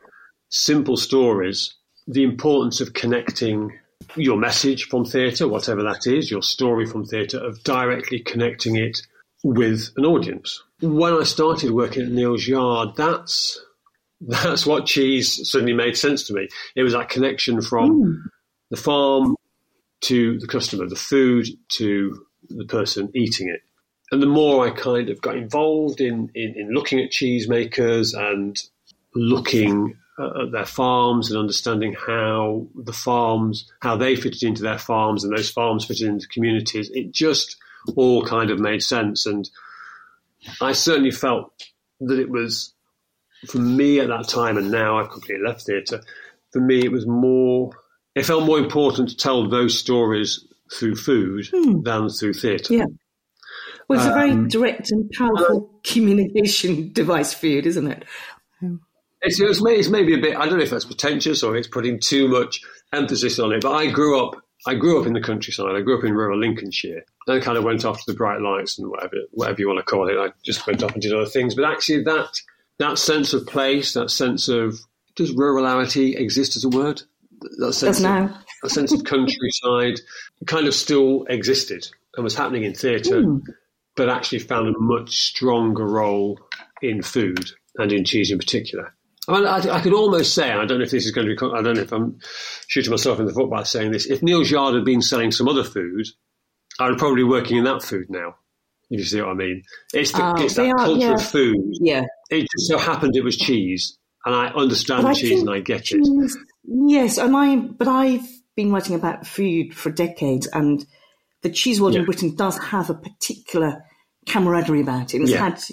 simple 0.49 0.97
stories, 0.97 1.75
the 2.07 2.23
importance 2.23 2.81
of 2.81 2.93
connecting 2.93 3.77
your 4.15 4.37
message 4.37 4.85
from 4.85 5.05
theatre, 5.05 5.47
whatever 5.47 5.83
that 5.83 6.07
is, 6.07 6.31
your 6.31 6.41
story 6.41 6.87
from 6.87 7.05
theatre, 7.05 7.37
of 7.37 7.63
directly 7.63 8.19
connecting 8.19 8.75
it 8.77 9.01
with 9.43 9.91
an 9.97 10.05
audience. 10.05 10.63
When 10.81 11.13
I 11.13 11.23
started 11.23 11.71
working 11.71 12.03
at 12.03 12.11
Neal's 12.11 12.47
Yard, 12.47 12.95
that's 12.95 13.59
that's 14.21 14.65
what 14.65 14.85
cheese 14.85 15.49
suddenly 15.49 15.73
made 15.73 15.97
sense 15.97 16.25
to 16.27 16.33
me. 16.33 16.47
It 16.75 16.83
was 16.83 16.93
that 16.93 17.09
connection 17.09 17.61
from 17.61 17.89
hmm. 17.89 18.13
the 18.71 18.77
farm 18.77 19.35
to 20.01 20.39
the 20.39 20.47
customer, 20.47 20.87
the 20.87 20.95
food 20.95 21.47
to 21.73 22.25
the 22.49 22.65
person 22.65 23.11
eating 23.13 23.49
it. 23.49 23.61
And 24.11 24.21
the 24.21 24.27
more 24.27 24.65
I 24.65 24.71
kind 24.71 25.09
of 25.09 25.21
got 25.21 25.37
involved 25.37 25.99
in, 25.99 26.29
in, 26.35 26.53
in 26.55 26.69
looking 26.71 26.99
at 26.99 27.09
cheesemakers 27.09 28.15
and 28.15 28.61
looking 29.15 29.97
at 30.19 30.51
their 30.51 30.65
farms 30.65 31.31
and 31.31 31.39
understanding 31.39 31.93
how 31.93 32.67
the 32.75 32.93
farms, 32.93 33.71
how 33.79 33.95
they 33.95 34.15
fitted 34.15 34.43
into 34.43 34.61
their 34.61 34.77
farms 34.77 35.23
and 35.23 35.35
those 35.35 35.49
farms 35.49 35.85
fitted 35.85 36.07
into 36.07 36.27
communities, 36.27 36.91
it 36.93 37.11
just 37.11 37.57
all 37.95 38.23
kind 38.25 38.49
of 38.49 38.59
made 38.59 38.83
sense. 38.83 39.25
And 39.25 39.49
I 40.61 40.73
certainly 40.73 41.11
felt 41.11 41.51
that 42.01 42.19
it 42.19 42.29
was, 42.29 42.73
for 43.47 43.59
me 43.59 43.99
at 43.99 44.07
that 44.07 44.27
time, 44.27 44.57
and 44.57 44.71
now 44.71 44.99
I've 44.99 45.09
completely 45.09 45.45
left 45.45 45.65
theatre, 45.65 46.01
for 46.51 46.59
me 46.59 46.79
it 46.83 46.91
was 46.91 47.07
more, 47.07 47.71
it 48.15 48.25
felt 48.25 48.45
more 48.45 48.59
important 48.59 49.09
to 49.09 49.17
tell 49.17 49.49
those 49.49 49.77
stories 49.77 50.45
through 50.71 50.95
food 50.95 51.47
than 51.83 52.09
through 52.09 52.33
theatre. 52.33 52.73
Yeah. 52.73 52.85
Well, 53.87 53.99
it's 53.99 54.07
a 54.07 54.13
very 54.13 54.31
Um, 54.31 54.47
direct 54.47 54.91
and 54.91 55.09
powerful 55.11 55.79
communication 55.83 56.91
device, 56.93 57.33
food, 57.33 57.65
isn't 57.65 57.87
it? 57.87 58.05
It's, 59.21 59.39
it's, 59.39 59.61
it's 59.63 59.89
maybe 59.89 60.13
a 60.13 60.21
bit. 60.21 60.35
I 60.35 60.47
don't 60.47 60.57
know 60.57 60.63
if 60.63 60.69
that's 60.69 60.85
pretentious 60.85 61.43
or 61.43 61.55
it's 61.55 61.67
putting 61.67 61.99
too 61.99 62.27
much 62.27 62.61
emphasis 62.91 63.39
on 63.39 63.53
it. 63.53 63.61
But 63.61 63.73
I 63.73 63.87
grew 63.87 64.25
up. 64.25 64.35
I 64.65 64.75
grew 64.75 64.99
up 64.99 65.07
in 65.07 65.13
the 65.13 65.21
countryside. 65.21 65.75
I 65.75 65.81
grew 65.81 65.97
up 65.97 66.03
in 66.05 66.13
rural 66.13 66.39
Lincolnshire. 66.39 67.03
Then 67.27 67.37
I 67.37 67.39
kind 67.41 67.57
of 67.57 67.63
went 67.63 67.83
off 67.85 67.97
to 68.03 68.11
the 68.11 68.17
bright 68.17 68.41
lights 68.41 68.79
and 68.79 68.89
whatever, 68.89 69.15
whatever 69.31 69.59
you 69.59 69.67
want 69.67 69.79
to 69.79 69.83
call 69.85 70.07
it. 70.09 70.17
I 70.17 70.31
just 70.43 70.65
went 70.65 70.83
off 70.83 70.93
and 70.93 71.01
did 71.01 71.13
other 71.13 71.25
things. 71.25 71.55
But 71.55 71.65
actually, 71.65 72.03
that 72.03 72.39
that 72.79 72.97
sense 72.97 73.33
of 73.33 73.45
place, 73.45 73.93
that 73.93 74.09
sense 74.09 74.47
of 74.47 74.79
does 75.15 75.31
rurality 75.33 76.15
exist 76.15 76.55
as 76.55 76.63
a 76.63 76.69
word? 76.69 77.01
That 77.59 77.73
sense 77.73 77.97
Does 77.97 78.01
now. 78.03 78.25
Of, 78.25 78.31
a 78.63 78.69
sense 78.69 78.93
of 78.93 79.03
countryside 79.03 79.99
kind 80.47 80.67
of 80.67 80.73
still 80.73 81.25
existed 81.29 81.85
and 82.15 82.23
was 82.23 82.35
happening 82.35 82.63
in 82.63 82.73
theatre, 82.73 83.21
Hmm. 83.21 83.39
but 83.95 84.09
actually 84.09 84.39
found 84.39 84.73
a 84.73 84.79
much 84.79 85.15
stronger 85.15 85.85
role 85.85 86.39
in 86.81 87.01
food 87.01 87.51
and 87.77 87.91
in 87.91 88.05
cheese 88.05 88.31
in 88.31 88.37
particular. 88.37 88.93
I, 89.27 89.33
mean, 89.33 89.45
I, 89.47 89.57
I 89.77 89.81
could 89.81 89.93
almost 89.93 90.33
say, 90.33 90.49
and 90.51 90.59
I 90.59 90.65
don't 90.65 90.79
know 90.79 90.83
if 90.83 90.91
this 90.91 91.05
is 91.05 91.11
going 91.11 91.27
to 91.27 91.35
be, 91.35 91.45
I 91.57 91.61
don't 91.61 91.75
know 91.75 91.81
if 91.81 91.91
I'm 91.93 92.19
shooting 92.67 92.91
myself 92.91 93.19
in 93.19 93.25
the 93.25 93.33
foot 93.33 93.49
by 93.49 93.63
saying 93.63 93.91
this, 93.91 94.05
if 94.05 94.21
Neal's 94.21 94.51
Yard 94.51 94.75
had 94.75 94.83
been 94.85 95.01
selling 95.01 95.31
some 95.31 95.47
other 95.47 95.63
food, 95.63 96.05
I 96.79 96.89
would 96.89 96.97
probably 96.97 97.17
be 97.23 97.29
working 97.29 97.57
in 97.57 97.63
that 97.63 97.83
food 97.83 98.07
now. 98.09 98.35
If 98.89 98.99
you 98.99 99.05
see 99.05 99.21
what 99.21 99.29
I 99.29 99.33
mean, 99.33 99.63
it's 99.93 100.11
the, 100.11 100.23
Oh, 100.23 100.43
it's 100.43 100.55
that 100.55 100.67
are- 100.67 100.75
culture 100.77 100.99
yeah. 100.99 101.13
of 101.13 101.25
food. 101.25 101.57
Yeah. 101.79 102.03
It 102.29 102.41
just 102.41 102.67
so 102.67 102.77
happened 102.77 103.15
it 103.15 103.23
was 103.23 103.37
cheese, 103.37 103.97
and 104.25 104.35
I 104.35 104.47
understand 104.47 105.07
I 105.07 105.13
cheese 105.13 105.39
and 105.41 105.49
I 105.49 105.61
get 105.61 105.91
it. 105.91 106.05
Yes, 106.65 107.17
and 107.17 107.35
I. 107.35 107.55
But 107.55 107.87
I've 107.87 108.27
been 108.55 108.71
writing 108.71 108.95
about 108.95 109.25
food 109.25 109.73
for 109.73 109.89
decades, 109.89 110.47
and 110.47 110.85
the 111.43 111.49
cheese 111.49 111.79
world 111.81 111.95
in 111.95 112.05
Britain 112.05 112.35
does 112.35 112.57
have 112.57 112.89
a 112.89 112.93
particular 112.93 113.83
camaraderie 114.27 114.81
about 114.81 115.13
it. 115.13 115.21
It's 115.21 115.31
Yeah. 115.31 115.49
had 115.49 115.63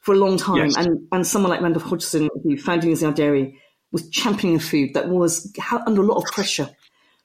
for 0.00 0.14
a 0.14 0.18
long 0.18 0.36
time, 0.36 0.66
Yes. 0.66 0.76
and 0.76 1.06
and 1.12 1.26
someone 1.26 1.50
like 1.50 1.60
Randolph 1.60 1.84
Hodgson, 1.84 2.28
who 2.42 2.56
founded 2.56 2.86
Neal's 2.88 3.02
Yard 3.02 3.14
Dairy, 3.16 3.58
was 3.92 4.08
championing 4.10 4.56
a 4.56 4.60
food 4.60 4.94
that 4.94 5.08
was 5.08 5.52
under 5.86 6.02
a 6.02 6.06
lot 6.06 6.22
of 6.22 6.24
pressure 6.32 6.68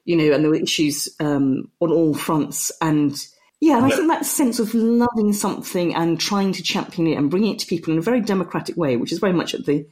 you 0.05 0.15
know, 0.15 0.31
and 0.35 0.43
there 0.43 0.51
were 0.51 0.55
issues 0.55 1.09
um, 1.19 1.69
on 1.81 1.91
all 1.91 2.13
fronts. 2.13 2.71
And 2.79 3.15
yeah, 3.59 3.77
and 3.77 3.87
I 3.87 3.89
think 3.89 4.07
that 4.07 4.23
sense 4.25 4.59
of 4.59 4.73
loving 4.75 5.33
something 5.33 5.95
and 5.95 6.19
trying 6.19 6.53
to 6.53 6.61
champion 6.63 7.07
it 7.07 7.17
and 7.17 7.31
bringing 7.31 7.53
it 7.53 7.59
to 7.59 7.65
people 7.65 7.91
in 7.91 7.97
a 7.97 8.03
very 8.03 8.21
democratic 8.21 8.77
way, 8.77 8.97
which 8.97 9.11
is 9.11 9.17
very 9.17 9.33
much 9.33 9.55
at 9.55 9.65
the 9.65 9.87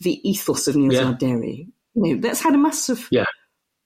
the 0.00 0.20
ethos 0.28 0.68
of 0.68 0.76
Neal's 0.76 0.94
Yeah. 0.94 1.14
Dairy. 1.18 1.68
You 1.94 2.02
know, 2.16 2.20
that's 2.20 2.42
had 2.42 2.54
a 2.54 2.58
massive. 2.58 3.08
Yeah. 3.10 3.24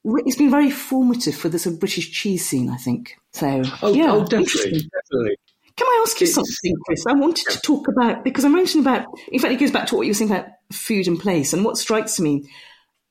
It's 0.04 0.36
been 0.36 0.50
very 0.50 0.70
formative 0.72 1.36
for 1.36 1.48
the 1.48 1.58
sort 1.60 1.74
of 1.74 1.80
British 1.80 2.10
cheese 2.10 2.44
scene, 2.44 2.68
I 2.68 2.76
think. 2.76 3.14
So, 3.32 3.62
Oh, 3.82 3.92
yeah, 3.92 4.10
oh 4.12 4.24
definitely, 4.24 4.88
definitely. 4.90 5.36
Can 5.80 5.88
I 5.88 6.04
ask 6.06 6.20
you 6.20 6.26
something, 6.26 6.74
Chris? 6.84 7.06
I 7.06 7.14
wanted 7.14 7.46
to 7.48 7.58
talk 7.62 7.88
about 7.88 8.22
because 8.22 8.44
I 8.44 8.48
mentioned 8.48 8.84
about. 8.86 9.06
In 9.32 9.38
fact, 9.40 9.54
it 9.54 9.60
goes 9.60 9.70
back 9.70 9.86
to 9.86 9.94
what 9.94 10.02
you 10.02 10.10
were 10.10 10.14
saying 10.14 10.30
about 10.30 10.44
food 10.70 11.08
and 11.08 11.18
place, 11.18 11.54
and 11.54 11.64
what 11.64 11.78
strikes 11.78 12.20
me 12.20 12.50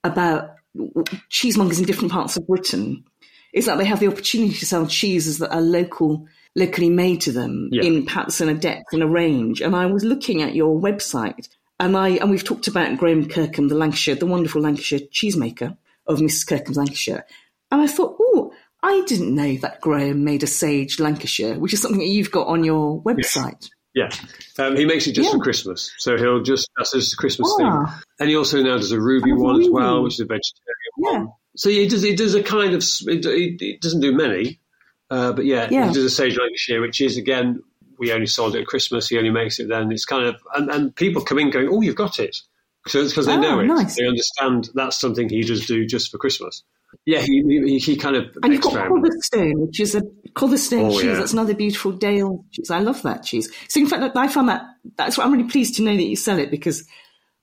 about 0.03 0.51
cheesemongers 1.31 1.79
in 1.79 1.85
different 1.85 2.11
parts 2.11 2.37
of 2.37 2.45
Britain 2.45 3.03
is 3.55 3.65
that 3.65 3.79
they 3.79 3.85
have 3.85 3.99
the 3.99 4.07
opportunity 4.07 4.53
to 4.53 4.67
sell 4.67 4.85
cheeses 4.85 5.39
that 5.39 5.51
are 5.51 5.61
local, 5.61 6.27
locally 6.55 6.91
made 6.91 7.21
to 7.21 7.31
them 7.31 7.69
Yeah. 7.71 7.81
in 7.81 8.05
perhaps 8.05 8.39
in 8.39 8.49
a 8.49 8.53
depth 8.53 8.93
and 8.93 9.01
a 9.01 9.07
range. 9.07 9.61
And 9.61 9.75
I 9.75 9.87
was 9.87 10.03
looking 10.03 10.43
at 10.43 10.53
your 10.53 10.79
website, 10.79 11.49
and 11.79 11.97
I 11.97 12.09
and 12.09 12.29
we've 12.29 12.43
talked 12.43 12.67
about 12.67 12.99
Graham 12.99 13.27
Kirkham, 13.27 13.69
the 13.69 13.75
Lancashire, 13.75 14.13
the 14.13 14.27
wonderful 14.27 14.61
Lancashire 14.61 14.99
cheesemaker 15.11 15.75
of 16.05 16.19
Mrs. 16.19 16.45
Kirkham's 16.45 16.77
Lancashire, 16.77 17.25
and 17.71 17.81
I 17.81 17.87
thought, 17.87 18.15
oh. 18.19 18.53
I 18.81 19.03
didn't 19.07 19.35
know 19.35 19.55
that 19.57 19.81
Graham 19.81 20.23
made 20.23 20.43
a 20.43 20.47
Sage 20.47 20.99
Lancashire, 20.99 21.59
which 21.59 21.73
is 21.73 21.81
something 21.81 21.99
that 21.99 22.07
you've 22.07 22.31
got 22.31 22.47
on 22.47 22.63
your 22.63 23.01
website. 23.03 23.69
Yeah, 23.93 24.09
um, 24.59 24.75
he 24.77 24.85
makes 24.85 25.07
it 25.07 25.13
just 25.13 25.29
Yeah. 25.29 25.37
for 25.37 25.43
Christmas, 25.43 25.91
so 25.97 26.15
he'll 26.15 26.41
just 26.43 26.69
that's 26.77 26.93
his 26.93 27.15
Christmas 27.15 27.51
Ah. 27.53 27.57
thing, 27.57 28.03
and 28.19 28.29
he 28.29 28.35
also 28.35 28.61
now 28.61 28.77
does 28.77 28.91
a 28.91 29.01
ruby 29.01 29.31
Oh, 29.33 29.37
one 29.39 29.61
as 29.61 29.67
well, 29.69 30.03
which 30.03 30.13
is 30.13 30.19
a 30.21 30.25
vegetarian 30.25 30.43
Yeah. 30.99 31.11
one. 31.23 31.27
So 31.57 31.69
he 31.69 31.87
does 31.87 32.01
he 32.03 32.15
does 32.15 32.35
a 32.35 32.43
kind 32.43 32.73
of 32.75 32.83
it, 33.07 33.25
it, 33.25 33.61
it 33.61 33.81
doesn't 33.81 33.99
do 34.01 34.13
many, 34.13 34.59
uh, 35.09 35.33
but 35.33 35.45
yeah, 35.45 35.67
Yeah. 35.71 35.87
he 35.87 35.93
does 35.93 36.03
a 36.05 36.09
sage 36.09 36.37
Lancashire, 36.37 36.81
which 36.81 37.01
is 37.01 37.17
again 37.17 37.61
we 37.97 38.13
only 38.13 38.27
sold 38.27 38.55
it 38.55 38.61
at 38.61 38.67
Christmas. 38.67 39.09
He 39.09 39.17
only 39.17 39.31
makes 39.31 39.59
it 39.59 39.67
then. 39.67 39.91
It's 39.91 40.05
kind 40.05 40.25
of 40.25 40.35
and, 40.55 40.69
and 40.69 40.95
people 40.95 41.21
come 41.23 41.39
in 41.39 41.49
going, 41.49 41.67
oh, 41.69 41.81
you've 41.81 41.95
got 41.95 42.19
it, 42.19 42.37
so 42.87 43.01
it's 43.01 43.11
because 43.11 43.25
they 43.25 43.35
Oh, 43.35 43.41
know 43.41 43.59
it. 43.59 43.65
nice. 43.65 43.97
They 43.97 44.07
understand 44.07 44.69
that's 44.75 44.97
something 45.01 45.27
he 45.27 45.41
does 45.41 45.65
do 45.65 45.85
just 45.85 46.11
for 46.11 46.17
Christmas. 46.19 46.63
Yeah, 47.05 47.21
he 47.21 47.43
he, 47.47 47.77
he 47.79 47.95
kind 47.95 48.15
of 48.15 48.25
And 48.43 48.53
you've 48.53 48.61
got. 48.61 48.73
Cotherstone, 48.73 49.59
which 49.67 49.79
is 49.79 49.95
a 49.95 50.01
Cotherstone 50.35 50.85
Oh, 50.85 50.91
cheese. 50.91 51.03
yeah. 51.05 51.15
That's 51.15 51.33
another 51.33 51.53
beautiful 51.55 51.91
Dale 51.91 52.45
cheese. 52.51 52.69
I 52.71 52.79
love 52.79 53.01
that 53.03 53.23
cheese. 53.23 53.49
So 53.67 53.79
in 53.79 53.87
fact, 53.87 54.15
I 54.15 54.27
found 54.27 54.49
that 54.49 54.63
that's 54.95 55.17
what 55.17 55.25
I'm 55.25 55.33
really 55.33 55.49
pleased 55.49 55.75
to 55.77 55.83
know 55.83 55.95
that 55.95 56.03
you 56.03 56.15
sell 56.15 56.37
it 56.39 56.51
because 56.51 56.85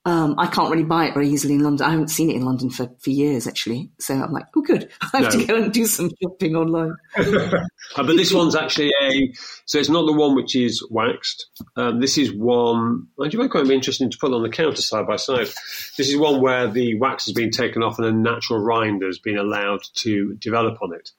um, 0.06 0.36
I 0.38 0.46
can't 0.46 0.70
really 0.70 0.84
buy 0.84 1.06
it 1.06 1.14
very 1.14 1.28
easily 1.28 1.54
in 1.54 1.64
London. 1.64 1.84
I 1.84 1.90
haven't 1.90 2.10
seen 2.10 2.30
it 2.30 2.36
in 2.36 2.44
London 2.44 2.70
for, 2.70 2.88
for 3.00 3.10
years 3.10 3.48
actually. 3.48 3.90
So 3.98 4.14
I'm 4.14 4.32
like, 4.32 4.44
oh, 4.56 4.60
good. 4.62 4.88
I 5.12 5.18
have 5.18 5.34
No. 5.34 5.40
to 5.40 5.46
go 5.46 5.56
and 5.56 5.72
do 5.72 5.84
some 5.84 6.10
shopping 6.22 6.54
online. 6.54 6.94
Uh, 7.94 8.02
but 8.02 8.16
this 8.16 8.32
one's 8.32 8.56
actually 8.56 8.90
a 9.00 9.32
so 9.64 9.78
it's 9.78 9.88
not 9.88 10.06
the 10.06 10.12
one 10.12 10.34
which 10.34 10.56
is 10.56 10.84
waxed. 10.90 11.46
Um, 11.76 12.00
this 12.00 12.18
is 12.18 12.32
one. 12.32 13.06
And 13.16 13.32
you 13.32 13.38
might 13.38 13.50
quite 13.52 13.68
be 13.68 13.74
interesting 13.74 14.10
to 14.10 14.18
put 14.18 14.32
on 14.32 14.42
the 14.42 14.48
counter 14.48 14.82
side 14.82 15.06
by 15.06 15.14
side. 15.16 15.46
This 15.96 16.08
is 16.08 16.16
one 16.16 16.40
where 16.42 16.66
the 16.66 16.98
wax 16.98 17.26
has 17.26 17.32
been 17.32 17.50
taken 17.52 17.84
off 17.84 17.98
and 18.00 18.06
a 18.08 18.12
natural 18.12 18.58
rind 18.58 19.02
has 19.02 19.20
been 19.20 19.38
allowed 19.38 19.80
to 19.98 20.34
develop 20.40 20.82
on 20.82 20.94
it. 20.94 21.10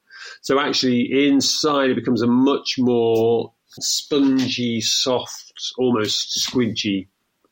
So 0.41 0.59
actually, 0.59 1.27
inside 1.29 1.89
it 1.91 1.95
becomes 1.95 2.21
a 2.21 2.27
much 2.27 2.75
more 2.77 3.53
spongy, 3.79 4.81
soft, 4.81 5.53
almost 5.77 6.49
squidgy 6.49 7.07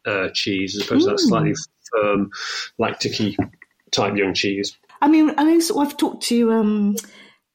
uh, 0.06 0.30
cheese, 0.34 0.76
as 0.76 0.86
opposed 0.86 1.06
to 1.06 1.12
that 1.12 1.18
Mm. 1.18 1.28
slightly 1.28 1.54
firm, 1.92 2.30
lactic 2.80 3.36
type 3.92 4.16
young 4.16 4.34
cheese. 4.34 4.78
I 5.02 5.08
mean, 5.08 5.34
I 5.38 5.44
know 5.44 5.60
so 5.60 5.80
I've 5.80 5.98
talked 5.98 6.24
to 6.28 6.52
um, 6.52 6.96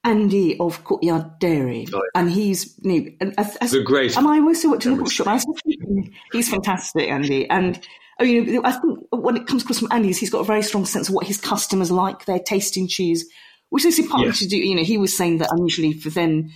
Andy 0.04 0.58
of 0.58 0.82
Courtyard 0.84 1.38
Dairy, 1.38 1.86
and 2.14 2.30
he's 2.30 2.78
you 2.82 2.92
know, 3.02 3.10
and, 3.20 3.34
as, 3.38 3.56
as- 3.56 3.70
The 3.72 3.82
great 3.82 4.16
And 4.16 4.26
I 4.26 4.38
also 4.40 4.70
worked 4.70 4.86
in 4.86 4.92
a 4.92 4.96
bookshop. 4.96 5.26
I 5.26 5.34
was 5.34 5.46
thinking, 5.64 6.14
he's 6.32 6.48
fantastic, 6.48 7.08
Andy, 7.08 7.48
and. 7.48 7.80
Oh, 8.18 8.22
you 8.24 8.44
know, 8.44 8.60
I 8.64 8.72
think 8.72 8.98
when 9.12 9.38
it 9.38 9.46
comes 9.46 9.62
across 9.62 9.78
from 9.78 9.88
Andy's, 9.90 10.18
he's 10.18 10.28
got 10.28 10.40
a 10.40 10.44
very 10.44 10.60
strong 10.62 10.84
sense 10.84 11.08
of 11.08 11.14
what 11.14 11.26
his 11.26 11.40
customers 11.40 11.90
like, 11.90 12.26
their 12.26 12.38
tasting 12.38 12.86
cheese, 12.86 13.24
which 13.70 13.86
is 13.86 13.98
partly 14.10 14.26
Yes. 14.26 14.40
to 14.40 14.46
do. 14.46 14.58
You 14.58 14.74
know, 14.74 14.82
he 14.84 14.98
was 14.98 15.16
saying 15.16 15.38
that 15.38 15.48
unusually 15.50 15.94
for 15.94 16.10
them, 16.10 16.50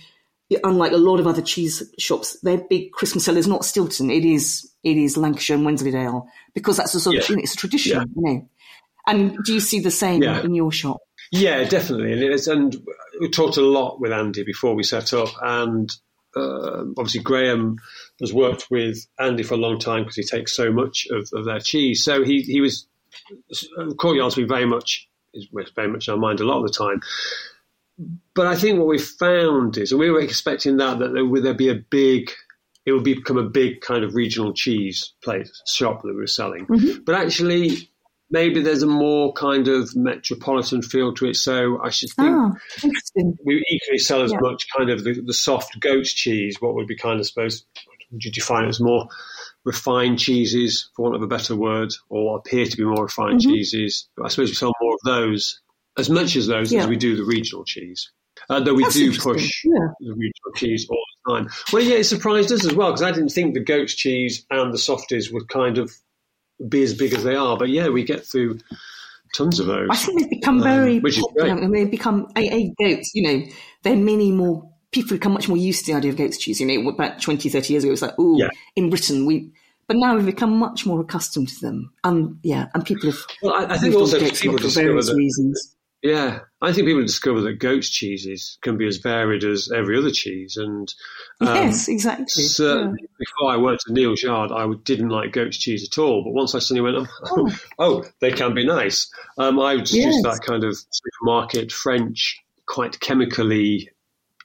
unlike 0.63 0.91
a 0.91 0.97
lot 0.97 1.19
of 1.19 1.25
other 1.25 1.41
cheese 1.41 1.81
shops, 1.97 2.39
their 2.41 2.59
big 2.59 2.91
Christmas 2.91 3.25
seller 3.25 3.39
is 3.39 3.47
not 3.47 3.65
Stilton. 3.65 4.11
It 4.11 4.23
is 4.23 4.71
it 4.85 4.95
is 4.95 5.17
Lancashire 5.17 5.57
and 5.57 5.65
Wensleydale 5.65 6.27
because 6.53 6.77
that's 6.77 6.95
a 6.95 6.99
sort 7.01 7.17
of 7.17 7.23
Yeah. 7.23 7.29
you 7.29 7.35
know, 7.35 7.41
it's 7.43 7.53
a 7.55 7.57
tradition. 7.57 7.97
Yeah. 7.97 8.03
You 8.15 8.21
know, 8.35 8.49
and 9.07 9.37
do 9.43 9.53
you 9.53 9.59
see 9.59 9.79
the 9.81 9.91
same 9.91 10.23
Yeah. 10.23 10.41
in 10.43 10.55
your 10.55 10.71
shop? 10.71 10.97
Yeah, 11.31 11.63
definitely. 11.65 12.13
And, 12.13 12.21
it's, 12.21 12.47
and 12.47 12.75
we 13.19 13.29
talked 13.29 13.57
a 13.57 13.61
lot 13.61 13.99
with 13.99 14.11
Andy 14.13 14.43
before 14.43 14.75
we 14.75 14.83
set 14.83 15.11
up, 15.13 15.29
and 15.41 15.89
uh, 16.35 16.83
obviously 16.97 17.21
Graham 17.21 17.77
has 18.21 18.31
worked 18.33 18.67
with 18.69 19.05
Andy 19.19 19.43
for 19.43 19.55
a 19.55 19.57
long 19.57 19.79
time 19.79 20.03
because 20.03 20.15
he 20.17 20.23
takes 20.23 20.55
so 20.55 20.71
much 20.71 21.07
of, 21.09 21.27
of 21.33 21.45
their 21.45 21.59
cheese. 21.59 22.03
So 22.03 22.23
he 22.23 22.41
he 22.41 22.61
was 22.61 22.87
Courtyard's 23.97 24.35
been 24.35 24.47
very 24.47 24.65
much 24.65 25.07
is 25.33 25.47
very 25.75 25.87
much 25.87 26.07
in 26.07 26.13
our 26.13 26.19
mind 26.19 26.39
a 26.39 26.45
lot 26.45 26.61
of 26.61 26.67
the 26.67 26.73
time. 26.73 27.01
But 28.33 28.47
I 28.47 28.55
think 28.55 28.77
what 28.77 28.87
we 28.87 28.97
found 28.99 29.77
is, 29.77 29.91
and 29.91 29.99
we 29.99 30.09
were 30.11 30.19
expecting 30.21 30.77
that 30.77 30.99
that 30.99 31.13
there 31.13 31.25
would 31.25 31.43
there 31.43 31.53
be 31.53 31.69
a 31.69 31.75
big, 31.75 32.29
it 32.85 32.91
would 32.91 33.03
become 33.03 33.37
a 33.37 33.43
big 33.49 33.81
kind 33.81 34.03
of 34.03 34.13
regional 34.15 34.53
cheese 34.53 35.13
place 35.23 35.51
shop 35.67 36.01
that 36.03 36.09
we 36.09 36.15
were 36.15 36.27
selling. 36.27 36.67
But 37.05 37.15
actually, 37.15 37.89
maybe 38.29 38.61
there's 38.61 38.83
a 38.83 38.87
more 38.87 39.33
kind 39.33 39.67
of 39.67 39.95
metropolitan 39.95 40.81
feel 40.81 41.13
to 41.15 41.25
it. 41.27 41.35
So 41.35 41.79
I 41.81 41.89
should 41.89 42.09
think 42.11 42.35
interesting. 42.83 43.37
we 43.45 43.63
equally 43.69 43.97
sell 43.99 44.21
as 44.21 44.31
Yeah. 44.31 44.39
much 44.41 44.67
kind 44.75 44.89
of 44.89 45.03
the, 45.03 45.21
the 45.25 45.33
soft 45.33 45.79
goat's 45.79 46.13
cheese, 46.13 46.57
what 46.59 46.75
would 46.75 46.87
be 46.87 46.95
kind 46.95 47.19
of 47.19 47.25
supposed, 47.25 47.65
would 48.11 48.23
you 48.23 48.31
define 48.31 48.65
it 48.65 48.69
as 48.69 48.79
more 48.79 49.07
refined 49.63 50.19
cheeses, 50.19 50.89
for 50.95 51.03
want 51.03 51.15
of 51.15 51.23
a 51.23 51.27
better 51.27 51.55
word, 51.55 51.91
or 52.09 52.37
appear 52.37 52.65
to 52.65 52.77
be 52.77 52.83
more 52.83 53.05
refined 53.05 53.39
Mhm. 53.41 53.45
cheeses. 53.51 54.07
I 54.23 54.27
suppose 54.27 54.49
we 54.49 54.55
sell 54.55 54.71
more 54.79 54.93
of 54.93 54.99
those, 55.05 55.59
as 55.97 56.07
much 56.09 56.35
as 56.35 56.45
those 56.45 56.71
Yeah. 56.71 56.81
as 56.81 56.87
we 56.87 56.97
do 56.97 57.15
the 57.15 57.23
regional 57.25 57.65
cheese. 57.65 58.11
Uh, 58.49 58.59
though 58.59 58.75
we 58.75 58.83
That's 58.83 58.95
do 58.95 59.11
push 59.17 59.63
Yeah. 59.65 59.87
the 60.01 60.11
regional 60.11 60.51
cheese 60.55 60.85
all 60.89 61.03
time. 61.27 61.49
Well, 61.73 61.81
yeah, 61.83 61.95
it 61.95 62.03
surprised 62.05 62.51
us 62.51 62.65
as 62.65 62.73
well 62.73 62.89
because 62.91 63.01
I 63.03 63.11
didn't 63.11 63.29
think 63.29 63.53
the 63.53 63.63
goat's 63.63 63.93
cheese 63.95 64.45
and 64.49 64.73
the 64.73 64.77
softies 64.77 65.31
would 65.31 65.47
kind 65.49 65.77
of 65.77 65.91
be 66.69 66.83
as 66.83 66.93
big 66.93 67.13
as 67.13 67.23
they 67.23 67.35
are. 67.35 67.57
But 67.57 67.69
yeah, 67.69 67.89
we 67.89 68.03
get 68.03 68.25
through 68.25 68.59
tons 69.35 69.59
of 69.59 69.67
those. 69.67 69.87
I 69.91 69.95
think 69.95 70.19
they've 70.21 70.29
become 70.29 70.57
Um, 70.57 70.63
very 70.63 70.99
which 70.99 71.17
popular, 71.19 71.47
and 71.49 71.73
they've 71.73 71.89
become 71.91 72.27
a, 72.37 72.41
a 72.41 72.73
goats. 72.81 73.11
You 73.13 73.23
know, 73.23 73.45
they're 73.83 73.95
many 73.95 74.31
more 74.31 74.69
people 74.91 75.17
become 75.17 75.33
much 75.33 75.49
more 75.49 75.57
used 75.57 75.85
to 75.85 75.91
the 75.91 75.97
idea 75.97 76.11
of 76.11 76.17
goat's 76.17 76.37
cheese. 76.37 76.61
You 76.61 76.67
know, 76.67 76.89
about 76.89 77.21
20, 77.21 77.49
30 77.49 77.73
years 77.73 77.83
ago, 77.83 77.89
it 77.89 77.91
was 77.91 78.01
like, 78.01 78.13
oh, 78.17 78.37
Yeah. 78.37 78.49
in 78.75 78.89
Britain 78.89 79.25
we. 79.25 79.51
But 79.87 79.97
now 79.97 80.15
we've 80.15 80.25
become 80.25 80.57
much 80.57 80.85
more 80.87 81.01
accustomed 81.01 81.49
to 81.49 81.59
them, 81.61 81.93
and 82.03 82.39
yeah, 82.41 82.69
and 82.73 82.83
people 82.83 83.11
have. 83.11 83.19
Well, 83.43 83.53
I, 83.53 83.75
I 83.75 83.77
think 83.77 83.93
also 83.93 84.19
goat's 84.19 84.41
people 84.41 84.57
discover 84.57 84.87
various 84.87 85.09
that. 85.09 85.15
reasons. 85.15 85.74
Yeah, 86.05 86.41
I 86.61 86.71
think 86.71 86.85
people 86.85 87.01
discover 87.01 87.41
that 87.41 87.53
goat's 87.53 87.89
cheeses 87.89 88.59
can 88.61 88.77
be 88.77 88.85
as 88.85 88.97
varied 88.97 89.43
as 89.43 89.71
every 89.75 89.97
other 89.97 90.11
cheese, 90.11 90.55
and 90.55 90.93
um, 91.41 91.47
yes, 91.47 91.87
exactly. 91.87 92.43
Certainly, 92.43 93.07
before 93.17 93.51
I 93.51 93.57
worked 93.57 93.85
at 93.87 93.93
Neal's 93.93 94.21
Yard, 94.21 94.51
I 94.51 94.71
didn't 94.83 95.09
like 95.09 95.31
goat's 95.31 95.57
cheese 95.57 95.83
at 95.83 95.97
all. 95.97 96.23
But 96.23 96.33
once 96.33 96.53
I 96.53 96.59
suddenly 96.59 96.91
went, 96.91 97.09
oh, 97.31 97.55
oh 97.79 98.03
they 98.21 98.31
can 98.31 98.53
be 98.53 98.63
nice. 98.63 99.09
Um, 99.39 99.59
I 99.59 99.77
just 99.77 99.93
Yes. 99.93 100.13
used 100.13 100.25
that 100.25 100.41
kind 100.45 100.63
of 100.63 100.77
supermarket 100.91 101.71
French, 101.71 102.39
quite 102.67 102.99
chemically 102.99 103.89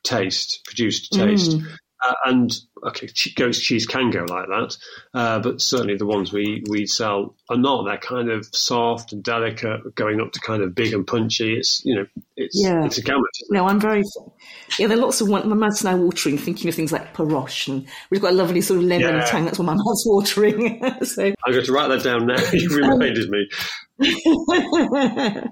taste 0.02 0.62
produced 0.64 1.12
taste. 1.12 1.58
Mm. 1.58 1.66
Uh, 2.02 2.14
and 2.24 2.56
okay, 2.86 3.08
goat's 3.36 3.60
cheese 3.60 3.86
can 3.86 4.10
go 4.10 4.20
like 4.20 4.46
that, 4.48 4.76
uh, 5.12 5.38
but 5.40 5.60
certainly 5.60 5.96
the 5.96 6.06
ones 6.06 6.32
we, 6.32 6.64
we 6.70 6.86
sell 6.86 7.34
are 7.50 7.58
not. 7.58 7.84
They're 7.84 7.98
kind 7.98 8.30
of 8.30 8.46
soft 8.52 9.12
and 9.12 9.22
delicate, 9.22 9.94
going 9.94 10.20
up 10.20 10.32
to 10.32 10.40
kind 10.40 10.62
of 10.62 10.74
big 10.74 10.94
and 10.94 11.06
punchy. 11.06 11.54
It's 11.56 11.82
you 11.84 11.96
know, 11.96 12.06
it's 12.36 12.58
Yeah. 12.58 12.84
it's 12.86 12.96
a 12.98 13.02
gamut. 13.02 13.24
No, 13.50 13.66
I'm 13.66 13.80
very. 13.80 14.02
Yeah, 14.78 14.86
there 14.86 14.96
are 14.96 15.00
lots 15.00 15.20
of 15.20 15.28
one. 15.28 15.46
My 15.48 15.56
mouth's 15.56 15.84
now 15.84 15.96
watering, 15.96 16.38
thinking 16.38 16.68
of 16.68 16.74
things 16.74 16.92
like 16.92 17.12
Perroche, 17.12 17.68
and 17.68 17.86
we've 18.10 18.22
got 18.22 18.32
a 18.32 18.36
lovely 18.36 18.60
sort 18.62 18.80
of 18.80 18.86
lemon 18.86 19.16
Yeah. 19.16 19.24
tang. 19.26 19.44
That's 19.44 19.58
what 19.58 19.66
my 19.66 19.74
mouth's 19.74 20.04
watering. 20.06 20.80
so, 21.04 21.24
I'm 21.24 21.52
going 21.52 21.64
to 21.64 21.72
write 21.72 21.88
that 21.88 22.02
down 22.02 22.26
now. 22.26 22.40
you 22.52 22.68
reminded 22.70 23.28
me. 23.28 23.48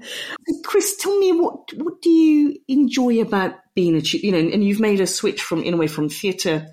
Chris, 0.65 0.97
tell 0.97 1.19
me 1.19 1.33
what 1.33 1.73
what 1.75 2.01
do 2.01 2.09
you 2.11 2.57
enjoy 2.69 3.20
about 3.20 3.57
being 3.78 3.94
a 3.94 4.00
you 4.00 4.32
know, 4.32 4.38
and 4.38 4.64
you've 4.64 4.80
made 4.80 5.00
a 5.00 5.06
switch 5.06 5.40
from 5.40 5.62
in 5.62 5.72
a 5.72 5.76
way 5.76 5.86
from 5.86 6.09
theatre 6.09 6.66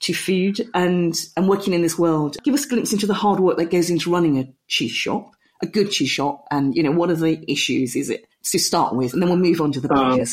to 0.00 0.12
food 0.12 0.68
and 0.74 1.14
and 1.36 1.48
working 1.48 1.72
in 1.72 1.82
this 1.82 1.96
world. 1.96 2.36
Give 2.42 2.52
us 2.52 2.64
a 2.64 2.68
glimpse 2.68 2.92
into 2.92 3.06
the 3.06 3.14
hard 3.14 3.38
work 3.38 3.58
that 3.58 3.70
goes 3.70 3.88
into 3.88 4.10
running 4.10 4.40
a 4.40 4.52
cheese 4.66 4.90
shop, 4.90 5.36
a 5.62 5.66
good 5.66 5.92
cheese 5.92 6.10
shop, 6.10 6.44
and 6.50 6.74
you 6.74 6.82
know 6.82 6.90
what 6.90 7.10
are 7.10 7.14
the 7.14 7.44
issues? 7.48 7.94
Is 7.94 8.10
it 8.10 8.26
to 8.50 8.58
start 8.58 8.96
with, 8.96 9.12
and 9.12 9.22
then 9.22 9.30
we'll 9.30 9.38
move 9.38 9.60
on 9.60 9.70
to 9.70 9.80
the 9.80 9.94
Um. 9.94 10.26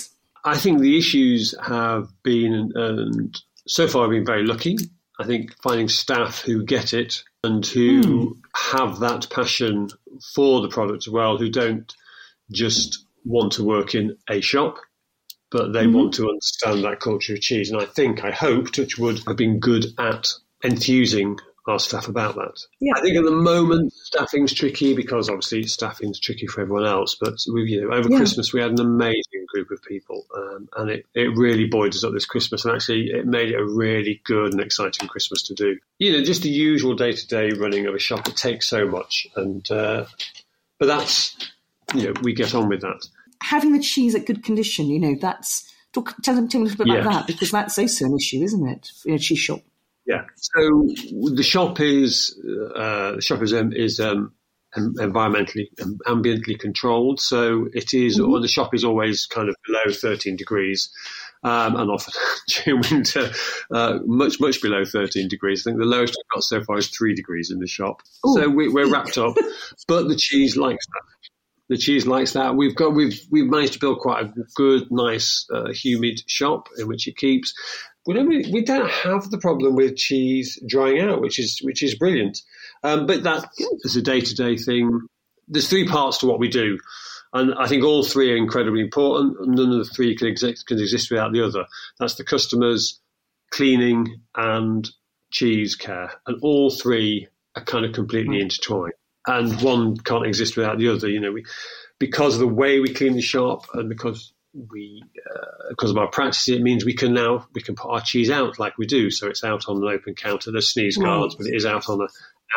I 0.45 0.57
think 0.57 0.79
the 0.79 0.97
issues 0.97 1.53
have 1.61 2.09
been, 2.23 2.71
and 2.73 3.39
so 3.67 3.87
far 3.87 4.05
I've 4.05 4.09
been 4.09 4.25
very 4.25 4.47
lucky. 4.47 4.77
I 5.19 5.25
think 5.25 5.53
finding 5.61 5.89
staff 5.89 6.41
who 6.41 6.65
get 6.65 6.91
it 6.91 7.23
and 7.43 7.63
who 7.63 8.35
have 8.55 8.99
that 9.01 9.29
passion 9.29 9.89
for 10.33 10.61
the 10.61 10.69
product 10.69 11.05
as 11.05 11.13
well, 11.13 11.37
who 11.37 11.49
don't 11.49 11.93
just 12.51 13.05
want 13.25 13.51
to 13.51 13.63
work 13.63 13.93
in 13.93 14.17
a 14.27 14.41
shop, 14.41 14.77
but 15.51 15.73
they 15.73 15.85
Mhm. 15.85 15.93
want 15.93 16.13
to 16.15 16.29
understand 16.29 16.83
that 16.83 16.99
culture 16.99 17.33
of 17.33 17.41
cheese. 17.41 17.71
And 17.71 17.81
I 17.81 17.85
think, 17.85 18.23
I 18.23 18.31
hope, 18.31 18.71
Touchwood 18.71 19.21
have 19.27 19.37
been 19.37 19.59
good 19.59 19.85
at 19.97 20.27
enthusing 20.63 21.39
our 21.67 21.79
staff 21.79 22.07
about 22.07 22.33
that. 22.35 22.59
Yeah. 22.79 22.93
I 22.95 23.01
think 23.01 23.15
at 23.15 23.23
the 23.23 23.31
moment 23.31 23.93
staffing's 23.93 24.53
tricky 24.53 24.95
because 24.95 25.29
obviously 25.29 25.63
staffing's 25.63 26.19
tricky 26.19 26.47
for 26.47 26.61
everyone 26.61 26.85
else. 26.85 27.15
But 27.19 27.35
we, 27.53 27.63
you 27.71 27.81
know, 27.81 27.95
over 27.95 28.09
Yeah. 28.09 28.17
Christmas 28.17 28.51
we 28.53 28.59
had 28.61 28.71
an 28.71 28.79
amazing 28.79 29.45
group 29.53 29.69
of 29.69 29.81
people, 29.83 30.25
um, 30.35 30.67
and 30.77 30.89
it, 30.89 31.05
it 31.13 31.35
really 31.37 31.65
buoyed 31.65 31.93
us 31.93 32.03
up 32.03 32.13
this 32.13 32.25
Christmas. 32.25 32.65
And 32.65 32.73
actually, 32.73 33.11
it 33.11 33.27
made 33.27 33.49
it 33.49 33.59
a 33.59 33.63
really 33.65 34.19
good 34.23 34.53
and 34.53 34.61
exciting 34.61 35.07
Christmas 35.07 35.43
to 35.43 35.53
do. 35.53 35.77
You 35.99 36.13
know, 36.13 36.23
just 36.23 36.41
the 36.41 36.49
usual 36.49 36.95
day 36.95 37.11
to 37.11 37.27
day 37.27 37.51
running 37.51 37.85
of 37.85 37.93
a 37.93 37.99
shop. 37.99 38.27
It 38.27 38.35
takes 38.35 38.67
so 38.67 38.87
much, 38.87 39.27
and 39.35 39.69
uh, 39.69 40.05
but 40.79 40.87
that's 40.87 41.35
you 41.93 42.03
know 42.05 42.13
we 42.23 42.33
get 42.33 42.55
on 42.55 42.67
with 42.69 42.81
that. 42.81 43.05
Having 43.43 43.73
the 43.73 43.79
cheese 43.79 44.15
at 44.15 44.25
good 44.25 44.43
condition, 44.43 44.87
you 44.87 44.99
know, 44.99 45.15
that's 45.19 45.71
talk, 45.93 46.15
tell 46.23 46.35
them 46.35 46.47
tell 46.49 46.61
me 46.61 46.67
a 46.67 46.69
little 46.69 46.85
bit 46.85 46.93
Yeah. 46.93 47.01
about 47.01 47.13
that 47.13 47.27
because 47.27 47.51
that's 47.51 47.77
also 47.79 48.05
an 48.05 48.15
issue, 48.15 48.41
isn't 48.43 48.67
it, 48.67 48.89
in 49.05 49.13
a 49.15 49.19
cheese 49.19 49.39
shop? 49.39 49.61
Yeah. 50.05 50.23
So 50.35 50.89
the 51.35 51.43
shop 51.43 51.79
is 51.79 52.37
uh, 52.75 53.13
the 53.15 53.21
shop 53.21 53.41
is 53.41 53.53
um, 53.53 53.71
is 53.73 53.99
um, 53.99 54.33
environmentally 54.75 55.67
um, 55.81 55.99
ambiently 56.05 56.57
controlled. 56.59 57.19
So 57.19 57.67
it 57.73 57.93
is- 57.93 58.19
Mhm. 58.19 58.29
or 58.29 58.39
the 58.39 58.47
shop 58.47 58.73
is 58.73 58.83
always 58.83 59.25
kind 59.25 59.49
of 59.49 59.55
below 59.65 59.91
13 59.93 60.35
degrees. 60.35 60.89
Um, 61.41 61.77
and 61.77 61.89
often 61.89 62.13
during 62.65 62.81
winter, 62.91 63.31
uh, 63.73 63.99
much, 64.05 64.41
much 64.41 64.61
below 64.61 64.83
13 64.83 65.29
degrees. 65.29 65.61
I 65.65 65.69
think 65.71 65.79
the 65.79 65.85
lowest 65.85 66.13
we've 66.17 66.33
got 66.35 66.43
so 66.43 66.61
far 66.65 66.77
is 66.77 66.89
three 66.89 67.15
degrees 67.15 67.49
in 67.49 67.59
the 67.59 67.67
shop. 67.67 68.01
So 68.33 68.43
Ooh. 68.43 68.49
we, 68.51 68.67
we're 68.67 68.91
wrapped 68.91 69.17
up, 69.17 69.35
but 69.87 70.09
the 70.09 70.17
cheese 70.17 70.57
likes 70.57 70.85
that. 70.87 71.01
The 71.69 71.77
cheese 71.77 72.07
likes 72.07 72.33
that. 72.33 72.55
We've 72.55 72.75
got 72.75 72.95
we've 72.95 73.21
we've 73.29 73.49
managed 73.49 73.73
to 73.73 73.79
build 73.79 73.99
quite 73.99 74.25
a 74.25 74.33
good, 74.55 74.91
nice, 74.91 75.45
uh, 75.53 75.71
humid 75.71 76.19
shop 76.27 76.67
in 76.77 76.87
which 76.87 77.07
it 77.07 77.15
keeps. 77.15 77.53
We 78.07 78.15
don't 78.15 78.27
really, 78.27 78.51
we 78.51 78.63
don't 78.63 78.89
have 78.89 79.29
the 79.29 79.37
problem 79.37 79.75
with 79.75 79.95
cheese 79.95 80.59
drying 80.67 80.99
out, 80.99 81.21
which 81.21 81.37
is 81.37 81.59
which 81.61 81.83
is 81.83 81.93
brilliant. 81.93 82.39
Um, 82.83 83.05
but 83.05 83.21
that 83.23 83.45
is 83.83 83.95
a 83.95 84.01
day 84.01 84.19
to 84.19 84.35
day 84.35 84.57
thing. 84.57 85.01
There's 85.47 85.69
three 85.69 85.87
parts 85.87 86.17
to 86.19 86.25
what 86.25 86.39
we 86.39 86.47
do, 86.47 86.79
and 87.33 87.53
I 87.53 87.67
think 87.67 87.83
all 87.83 88.03
three 88.03 88.31
are 88.31 88.37
incredibly 88.37 88.81
important. 88.81 89.37
None 89.47 89.71
of 89.71 89.87
the 89.87 89.93
three 89.93 90.15
can 90.15 90.27
exist 90.27 90.65
can 90.65 90.79
exist 90.79 91.11
without 91.11 91.33
the 91.33 91.45
other. 91.45 91.65
That's 91.99 92.15
the 92.15 92.23
customers, 92.23 92.99
cleaning, 93.51 94.21
and 94.35 94.89
cheese 95.31 95.75
care, 95.75 96.13
and 96.25 96.39
all 96.41 96.71
three 96.71 97.27
are 97.55 97.63
kind 97.63 97.85
of 97.85 97.93
completely 97.93 98.41
intertwined. 98.41 98.93
And 99.29 99.61
one 99.61 99.97
can't 99.97 100.25
exist 100.25 100.57
without 100.57 100.77
the 100.79 100.89
other. 100.89 101.07
You 101.09 101.19
know, 101.19 101.31
we 101.31 101.45
because 101.99 102.33
of 102.35 102.39
the 102.39 102.47
way 102.47 102.79
we 102.79 102.93
clean 102.93 103.13
the 103.13 103.21
shop, 103.21 103.65
and 103.73 103.87
because 103.89 104.33
we 104.53 105.03
uh, 105.29 105.69
because 105.69 105.91
of 105.91 105.97
our 105.97 106.07
practice, 106.07 106.49
it 106.49 106.61
means 106.61 106.83
we 106.83 106.93
can 106.95 107.13
now 107.13 107.47
we 107.53 107.61
can 107.61 107.75
put 107.75 107.91
our 107.91 108.01
cheese 108.01 108.29
out 108.31 108.57
like 108.59 108.77
we 108.77 108.85
do. 108.87 109.11
So 109.11 109.27
it's 109.27 109.43
out 109.43 109.69
on 109.69 109.77
an 109.77 109.87
open 109.87 110.15
counter. 110.15 110.51
There's 110.51 110.69
sneeze 110.73 110.97
guards, 110.97 111.35
but 111.35 111.45
it 111.47 111.55
is 111.55 111.65
out 111.65 111.87
on 111.89 112.01
a 112.01 112.07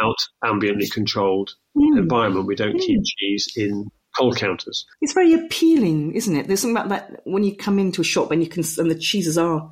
out 0.02 0.16
ambiently 0.42 0.90
controlled 0.90 1.50
Mm. 1.76 1.98
environment. 1.98 2.46
We 2.46 2.54
don't 2.56 2.78
keep 2.78 3.00
cheese 3.04 3.48
in 3.56 3.90
cold 4.16 4.36
counters. 4.36 4.86
It's 5.02 5.12
very 5.14 5.34
appealing, 5.34 6.14
isn't 6.14 6.34
it? 6.36 6.46
There's 6.46 6.60
something 6.60 6.76
about 6.76 6.88
that 6.90 7.20
when 7.24 7.44
you 7.44 7.54
come 7.56 7.78
into 7.78 8.00
a 8.00 8.04
shop 8.04 8.30
and 8.30 8.42
you 8.42 8.48
can 8.48 8.62
and 8.78 8.90
the 8.90 8.94
cheeses 8.98 9.36
are 9.36 9.70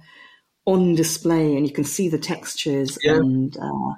on 0.67 0.95
display 0.95 1.57
and 1.57 1.67
you 1.67 1.73
can 1.73 1.85
see 1.85 2.09
the 2.09 2.19
textures 2.19 2.99
Yeah. 3.03 3.17
and 3.17 3.57
uh, 3.57 3.95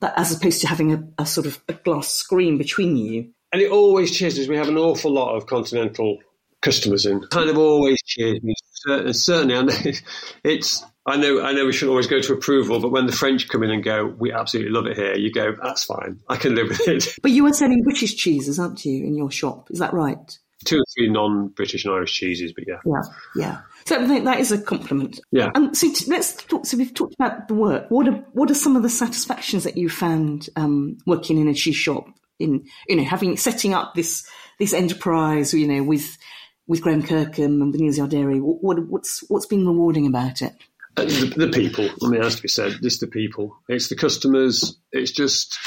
that 0.00 0.14
as 0.16 0.36
opposed 0.36 0.60
to 0.62 0.66
having 0.68 0.92
a, 0.92 1.02
a 1.18 1.26
sort 1.26 1.46
of 1.46 1.60
a 1.68 1.72
glass 1.72 2.08
screen 2.08 2.58
between 2.58 2.96
you. 2.96 3.30
And 3.52 3.62
it 3.62 3.70
always 3.70 4.10
cheers 4.16 4.38
us. 4.38 4.48
We 4.48 4.56
have 4.56 4.68
an 4.68 4.76
awful 4.76 5.12
lot 5.12 5.34
of 5.36 5.46
continental 5.46 6.18
customers 6.60 7.06
in. 7.06 7.20
Kind 7.30 7.48
of 7.48 7.56
always 7.58 7.96
cheers 8.04 8.42
me. 8.42 8.54
Cer- 8.86 9.12
Certainly, 9.12 9.56
I 9.56 9.62
know 9.62 9.92
it's. 10.44 10.84
I 11.08 11.16
know. 11.16 11.40
I 11.42 11.52
know 11.52 11.64
we 11.64 11.72
shouldn't 11.72 11.90
always 11.90 12.08
go 12.08 12.20
to 12.20 12.32
approval, 12.32 12.80
but 12.80 12.90
when 12.90 13.06
the 13.06 13.12
French 13.12 13.48
come 13.48 13.62
in 13.62 13.70
and 13.70 13.82
go, 13.84 14.06
"We 14.18 14.32
absolutely 14.32 14.72
love 14.72 14.86
it 14.86 14.96
here," 14.96 15.14
you 15.16 15.32
go, 15.32 15.54
"That's 15.62 15.84
fine. 15.84 16.18
I 16.28 16.36
can 16.36 16.56
live 16.56 16.68
with 16.68 16.88
it." 16.88 17.06
But 17.22 17.30
you 17.30 17.46
are 17.46 17.52
selling 17.52 17.82
British 17.84 18.16
cheeses, 18.16 18.58
aren't 18.58 18.84
you, 18.84 19.04
in 19.06 19.16
your 19.16 19.30
shop? 19.30 19.68
Is 19.70 19.78
that 19.78 19.92
right? 19.94 20.38
Two 20.64 20.78
or 20.78 20.84
three 20.96 21.08
non-British 21.08 21.84
and 21.84 21.94
Irish 21.94 22.12
cheeses, 22.14 22.52
but 22.52 22.64
yeah, 22.66 22.78
Yeah, 22.84 23.02
yeah. 23.36 23.58
So 23.86 24.02
I 24.02 24.06
think 24.06 24.24
that 24.24 24.40
is 24.40 24.50
a 24.50 24.60
compliment. 24.60 25.20
yeah. 25.30 25.50
Um, 25.54 25.72
so 25.72 25.92
t- 25.92 26.10
let's 26.10 26.34
talk. 26.34 26.66
So 26.66 26.76
we've 26.76 26.92
talked 26.92 27.14
about 27.14 27.46
the 27.48 27.54
work. 27.54 27.86
What 27.88 28.08
are 28.08 28.24
what 28.32 28.50
are 28.50 28.54
some 28.54 28.76
of 28.76 28.82
the 28.82 28.90
satisfactions 28.90 29.64
that 29.64 29.76
you 29.76 29.88
found 29.88 30.48
um, 30.56 30.98
working 31.06 31.38
in 31.38 31.48
a 31.48 31.54
cheese 31.54 31.76
shop? 31.76 32.06
In 32.38 32.66
you 32.88 32.96
know 32.96 33.04
having 33.04 33.36
setting 33.36 33.72
up 33.72 33.94
this 33.94 34.28
this 34.58 34.72
enterprise, 34.72 35.54
you 35.54 35.68
know, 35.68 35.82
with 35.82 36.18
with 36.66 36.82
Graham 36.82 37.02
Kirkham 37.02 37.62
and 37.62 37.72
with 37.72 37.80
Neil 37.80 38.06
Dairy. 38.06 38.40
What, 38.40 38.62
what 38.62 38.88
what's 38.88 39.22
what's 39.28 39.46
been 39.46 39.66
rewarding 39.66 40.06
about 40.06 40.42
it? 40.42 40.52
Uh, 40.96 41.04
the, 41.04 41.32
the 41.36 41.48
people. 41.48 41.88
I 42.02 42.08
mean, 42.08 42.20
it 42.20 42.24
has 42.24 42.36
to 42.36 42.42
be 42.42 42.48
said. 42.48 42.76
It's 42.82 42.98
the 42.98 43.06
people. 43.06 43.56
It's 43.68 43.88
the 43.88 43.96
customers. 43.96 44.78
It's 44.92 45.10
just, 45.10 45.58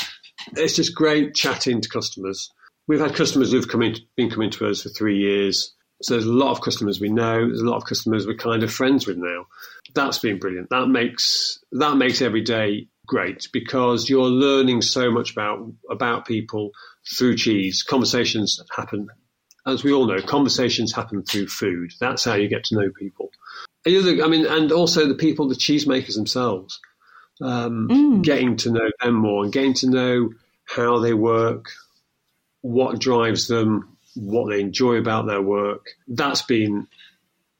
it's 0.58 0.76
just 0.76 0.96
great 0.96 1.36
chatting 1.36 1.82
to 1.82 1.90
customers. 1.90 2.52
We've 2.88 3.00
had 3.00 3.14
customers 3.14 3.52
who've 3.52 3.68
come 3.68 3.84
in, 3.84 3.96
been 4.18 4.32
coming 4.32 4.50
to 4.52 4.68
us 4.68 4.82
for 4.82 4.90
three 4.90 5.20
years. 5.20 5.76
So 6.02 6.14
there's 6.14 6.26
a 6.26 6.32
lot 6.32 6.52
of 6.52 6.62
customers 6.62 7.00
we 7.00 7.10
know. 7.10 7.48
There's 7.48 7.62
a 7.62 7.70
lot 7.70 7.78
of 7.78 7.86
customers 7.86 8.26
we're 8.26 8.36
kind 8.36 8.64
of 8.64 8.72
friends 8.72 9.06
with 9.06 9.18
now. 9.18 9.48
That's 9.94 10.20
been 10.20 10.40
brilliant. 10.40 10.70
That 10.70 10.88
makes 10.88 11.60
that 11.74 11.98
makes 11.98 12.22
every 12.22 12.42
day 12.42 12.88
great 13.06 13.50
because 13.52 14.10
you're 14.10 14.24
learning 14.24 14.82
so 14.82 15.12
much 15.12 15.32
about 15.32 15.72
about 15.90 16.26
people 16.26 16.72
through 17.18 17.36
cheese. 17.36 17.84
Conversations 17.84 18.62
happen, 18.76 19.08
as 19.66 19.84
we 19.84 19.92
all 19.92 20.06
know. 20.06 20.22
Conversations 20.22 20.94
happen 20.94 21.24
through 21.24 21.48
food. 21.48 21.92
That's 22.00 22.24
how 22.24 22.36
you 22.36 22.48
get 22.48 22.66
to 22.66 22.76
know 22.76 22.90
people. 22.98 23.32
The 23.84 24.22
I 24.24 24.28
mean, 24.28 24.46
and 24.46 24.72
also 24.72 25.08
the 25.08 25.16
people, 25.16 25.48
the 25.48 25.56
cheesemakers 25.56 26.16
themselves, 26.16 26.80
um, 27.42 28.22
getting 28.22 28.56
to 28.58 28.72
know 28.72 28.90
them 29.02 29.16
more 29.16 29.44
and 29.44 29.52
getting 29.52 29.74
to 29.76 29.90
know 29.90 30.30
how 30.66 31.00
they 31.00 31.14
work, 31.14 31.72
what 32.62 33.00
drives 33.00 33.48
them, 33.48 33.98
what 34.20 34.50
they 34.50 34.60
enjoy 34.60 34.96
about 34.96 35.26
their 35.28 35.42
work. 35.42 35.88
That's 36.08 36.42
been 36.42 36.88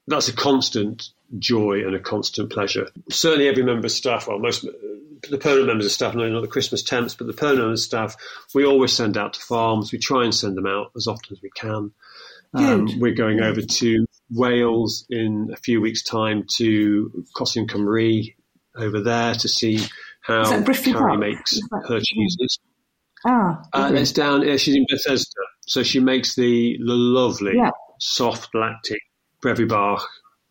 that's 0.08 0.28
a 0.28 0.34
constant 0.34 1.10
joy 1.38 1.86
and 1.86 1.96
a 1.96 2.00
constant 2.00 2.52
pleasure. 2.52 2.88
Certainly, 3.10 3.48
every 3.48 3.64
member 3.64 3.86
of 3.86 3.92
staff, 3.92 4.28
well, 4.28 4.40
most 4.40 4.66
the 5.30 5.38
permanent 5.38 5.68
members 5.68 5.86
of 5.86 5.92
staff, 5.92 6.16
no, 6.16 6.28
not 6.30 6.42
the 6.42 6.48
Christmas 6.48 6.82
temps, 6.82 7.14
but 7.16 7.28
the 7.28 7.34
permanent 7.34 7.66
members 7.66 7.82
of 7.82 7.86
staff, 7.86 8.16
we 8.54 8.66
always 8.66 8.94
send 8.94 9.18
out 9.18 9.34
to 9.34 9.42
farms. 9.42 9.92
We 9.92 10.00
try 10.00 10.24
and 10.24 10.34
send 10.34 10.58
them 10.58 10.66
out 10.66 10.92
as 10.96 11.08
often 11.08 11.36
as 11.36 11.42
we 11.42 11.50
can. 11.52 11.92
Um, 12.54 13.00
we're 13.00 13.14
going 13.14 13.42
over 13.42 13.62
to 13.62 14.06
Wales 14.32 15.06
in 15.10 15.52
a 15.54 15.58
few 15.58 15.82
weeks' 15.82 16.02
time 16.02 16.46
to 16.58 17.26
Cosyn 17.36 17.68
Cymru 17.70 18.34
over 18.76 19.02
there 19.02 19.36
to 19.36 19.48
see 19.48 19.80
how 20.22 20.50
Carrie 20.64 20.94
Park? 20.94 21.20
makes 21.20 21.60
her 21.88 22.00
cheeses. 22.00 22.60
Ah, 23.28 23.62
Uh, 23.74 23.92
it's 23.94 24.14
down. 24.14 24.42
Yeah, 24.48 24.58
she's 24.58 24.76
in 24.76 24.86
Bethesda, 24.90 25.42
so 25.70 25.84
she 25.84 26.00
makes 26.00 26.36
the, 26.36 26.78
the 26.86 26.94
lovely, 26.94 27.54
Yeah. 27.56 27.70
soft 28.00 28.54
lactic 28.56 29.00
Brefu 29.42 30.00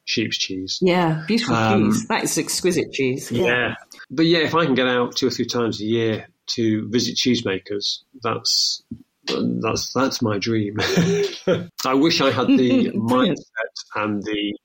sheep's 0.05 0.39
cheese. 0.39 0.79
yeah, 0.81 1.25
beautiful 1.27 1.55
Um, 1.55 1.91
cheese. 1.93 2.07
That 2.09 2.25
is 2.25 2.39
exquisite 2.39 2.93
cheese. 2.93 3.31
Yeah. 3.31 3.75
but 4.11 4.25
yeah, 4.27 4.39
if 4.39 4.55
I 4.55 4.65
can 4.65 4.75
get 4.75 4.87
out 4.89 5.17
two 5.17 5.27
or 5.27 5.31
three 5.31 5.45
times 5.47 5.81
a 5.81 5.85
year 5.85 6.29
to 6.55 6.89
visit 6.89 7.17
cheesemakers, 7.17 7.99
that's 8.23 8.83
that's 9.27 9.93
that's 9.93 10.23
my 10.23 10.39
dream. 10.39 10.77
I 11.85 11.93
wish 11.95 12.21
I 12.23 12.31
had 12.31 12.47
the 12.47 12.91
mindset 12.95 13.75
and 13.97 14.23
the 14.23 14.57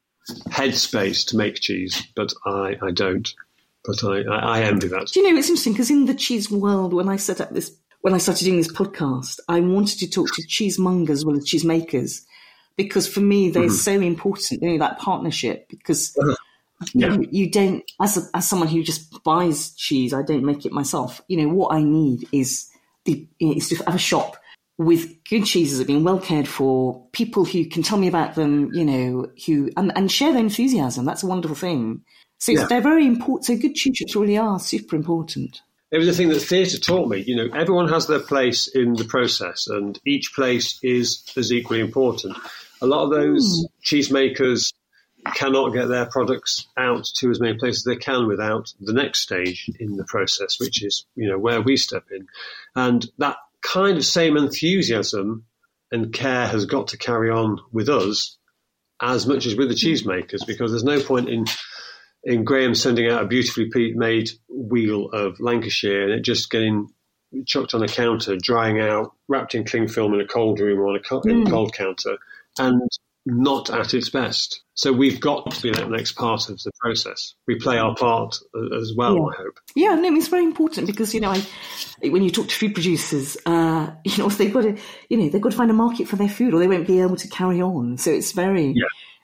headspace 0.49 1.27
to 1.27 1.37
make 1.37 1.55
cheese, 1.55 2.01
but 2.15 2.31
I, 2.45 2.75
I 2.81 2.91
don't. 2.91 3.27
But 3.85 4.01
I, 4.05 4.21
I, 4.21 4.59
I 4.59 4.61
envy 4.63 4.87
that. 4.87 5.07
Do 5.11 5.19
you 5.19 5.29
know 5.33 5.37
it's 5.37 5.49
interesting 5.49 5.73
because 5.73 5.91
in 5.91 6.05
the 6.05 6.13
cheese 6.13 6.49
world, 6.49 6.93
when 6.93 7.09
I 7.09 7.17
set 7.17 7.41
up 7.41 7.49
this, 7.51 7.75
when 8.03 8.13
I 8.13 8.17
started 8.19 8.43
doing 8.45 8.57
this 8.57 8.71
podcast, 8.71 9.39
I 9.47 9.59
wanted 9.61 9.97
to 9.99 10.09
talk 10.09 10.27
to 10.35 10.43
cheesemongers 10.43 11.09
as 11.09 11.25
well 11.25 11.37
as 11.37 11.45
cheesemakers 11.45 12.21
because 12.75 13.07
for 13.07 13.21
me 13.21 13.49
they're 13.49 13.69
Mhm. 13.69 13.71
so 13.71 13.93
important. 13.93 14.61
You 14.61 14.69
know 14.71 14.77
that 14.79 14.99
partnership 14.99 15.67
because 15.69 16.15
Yeah. 16.93 17.15
you, 17.15 17.27
you 17.31 17.49
don't 17.49 17.81
as 18.01 18.17
a, 18.17 18.21
as 18.33 18.47
someone 18.49 18.67
who 18.67 18.83
just 18.83 19.23
buys 19.23 19.71
cheese, 19.75 20.13
I 20.13 20.21
don't 20.21 20.43
make 20.43 20.65
it 20.65 20.71
myself. 20.73 21.21
You 21.29 21.37
know 21.37 21.53
what 21.53 21.73
I 21.73 21.81
need 21.81 22.27
is 22.31 22.67
the 23.05 23.25
is 23.39 23.69
to 23.69 23.75
have 23.85 23.95
a 23.95 23.99
shop 24.11 24.35
with 24.77 25.23
good 25.29 25.45
cheeses 25.45 25.77
that 25.77 25.83
have 25.83 25.95
been 25.95 26.03
well 26.03 26.19
cared 26.19 26.47
for, 26.47 27.05
people 27.13 27.45
who 27.45 27.63
can 27.65 27.83
tell 27.83 27.97
me 27.97 28.07
about 28.07 28.35
them, 28.35 28.69
you 28.73 28.83
know, 28.83 29.27
who 29.45 29.69
and, 29.77 29.93
and 29.95 30.11
share 30.11 30.31
their 30.33 30.41
enthusiasm. 30.41 31.05
That's 31.05 31.23
a 31.23 31.27
wonderful 31.27 31.55
thing. 31.55 32.01
So 32.39 32.51
Yeah. 32.51 32.65
they're 32.65 32.81
very 32.81 33.05
important. 33.05 33.45
So 33.45 33.55
good 33.55 33.75
cheese 33.75 33.95
shops 33.97 34.15
really 34.15 34.37
are 34.37 34.59
super 34.59 34.95
important. 34.97 35.61
It 35.93 35.99
was 35.99 36.07
the 36.07 36.13
thing 36.13 36.29
that 36.29 36.39
theatre 36.39 36.79
taught 36.79 37.07
me. 37.07 37.19
You 37.19 37.35
know, 37.35 37.55
everyone 37.55 37.87
has 37.89 38.07
their 38.07 38.19
place 38.19 38.67
in 38.67 38.93
the 38.93 39.05
process, 39.05 39.67
and 39.67 39.99
each 40.07 40.33
place 40.33 40.79
is 40.81 41.23
as 41.37 41.53
equally 41.53 41.81
important. 41.81 42.35
A 42.81 42.87
lot 42.87 43.03
of 43.03 43.11
those 43.11 43.59
hmm. 43.59 43.95
cheesemakers 43.95 44.73
cannot 45.35 45.71
get 45.71 45.89
their 45.89 46.07
products 46.07 46.65
out 46.75 47.05
to 47.17 47.29
as 47.29 47.39
many 47.39 47.59
places 47.59 47.85
as 47.85 47.93
they 47.93 47.95
can 47.95 48.27
without 48.27 48.73
the 48.79 48.91
next 48.91 49.19
stage 49.19 49.69
in 49.79 49.95
the 49.95 50.03
process, 50.05 50.59
which 50.59 50.83
is 50.83 51.05
you 51.15 51.29
know 51.29 51.37
where 51.37 51.61
we 51.61 51.77
step 51.77 52.05
in, 52.09 52.25
and 52.75 53.05
that 53.19 53.37
kind 53.61 53.95
of 53.95 54.03
same 54.03 54.35
enthusiasm 54.35 55.45
and 55.91 56.11
care 56.11 56.47
has 56.47 56.65
got 56.65 56.87
to 56.87 56.97
carry 56.97 57.29
on 57.29 57.59
with 57.71 57.87
us 57.87 58.39
as 58.99 59.27
much 59.27 59.45
as 59.45 59.55
with 59.55 59.69
the 59.69 59.75
hmm. 59.75 60.09
cheesemakers 60.09 60.43
because 60.47 60.71
there's 60.71 60.83
no 60.83 60.99
point 60.99 61.29
in 61.29 61.45
in 62.23 62.43
Graham 62.43 62.75
sending 62.75 63.09
out 63.09 63.23
a 63.23 63.27
beautifully 63.27 63.93
made 63.93 64.31
wheel 64.47 65.09
of 65.09 65.39
Lancashire 65.39 66.03
and 66.03 66.11
it 66.13 66.21
just 66.21 66.49
getting 66.49 66.89
chucked 67.45 67.73
on 67.73 67.83
a 67.83 67.87
counter, 67.87 68.37
drying 68.37 68.79
out, 68.79 69.13
wrapped 69.27 69.55
in 69.55 69.63
cling 69.65 69.87
film 69.87 70.13
in 70.13 70.21
a 70.21 70.27
cold 70.27 70.59
room 70.59 70.79
or 70.79 70.89
on 70.89 70.95
a 70.95 71.01
cold, 71.01 71.25
mm. 71.25 71.49
cold 71.49 71.73
counter, 71.73 72.17
and 72.59 72.81
not 73.25 73.69
at 73.69 73.93
its 73.93 74.09
best. 74.09 74.61
So 74.75 74.91
we've 74.91 75.19
got 75.19 75.51
to 75.51 75.61
be 75.61 75.71
that 75.71 75.89
next 75.89 76.13
part 76.13 76.49
of 76.49 76.61
the 76.63 76.71
process. 76.79 77.35
We 77.47 77.55
play 77.55 77.77
our 77.77 77.95
part 77.95 78.37
as 78.79 78.93
well, 78.95 79.15
yeah. 79.15 79.21
I 79.21 79.35
hope. 79.37 79.59
Yeah, 79.75 79.95
no, 79.95 80.15
it's 80.15 80.27
very 80.27 80.43
important 80.43 80.87
because 80.87 81.13
you 81.13 81.21
know, 81.21 81.31
I, 81.31 81.45
when 82.01 82.23
you 82.23 82.29
talk 82.29 82.47
to 82.47 82.55
food 82.55 82.73
producers, 82.73 83.37
uh, 83.45 83.91
you 84.03 84.17
know, 84.17 84.29
they've 84.29 84.53
got 84.53 84.61
to, 84.61 84.77
you 85.09 85.17
know, 85.17 85.29
they've 85.29 85.41
got 85.41 85.51
to 85.51 85.57
find 85.57 85.71
a 85.71 85.75
market 85.75 86.07
for 86.07 86.15
their 86.15 86.29
food, 86.29 86.53
or 86.53 86.59
they 86.59 86.67
won't 86.67 86.87
be 86.87 87.01
able 87.01 87.15
to 87.17 87.27
carry 87.27 87.61
on. 87.61 87.97
So 87.97 88.11
it's 88.11 88.31
very, 88.31 88.73
yeah. 88.75 88.83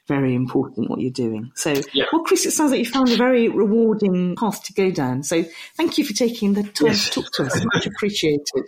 Very 0.10 0.36
important 0.36 0.90
what 0.90 1.00
you're 1.00 1.10
doing. 1.12 1.52
So, 1.56 1.76
yeah. 1.94 2.04
well, 2.12 2.24
Chris, 2.24 2.46
it 2.46 2.52
sounds 2.52 2.72
like 2.72 2.80
you 2.80 2.86
found 2.86 3.10
a 3.10 3.16
very 3.16 3.48
rewarding 3.48 4.36
path 4.36 4.62
to 4.66 4.74
go 4.74 4.92
down. 4.92 5.24
So, 5.24 5.46
thank 5.78 5.98
you 5.98 6.04
for 6.04 6.14
taking 6.14 6.56
the 6.56 6.64
time 6.64 6.88
yes. 6.88 7.10
to 7.10 7.22
talk 7.22 7.32
to 7.36 7.46
us. 7.46 7.66
Much 7.74 7.88
appreciated. 7.88 8.66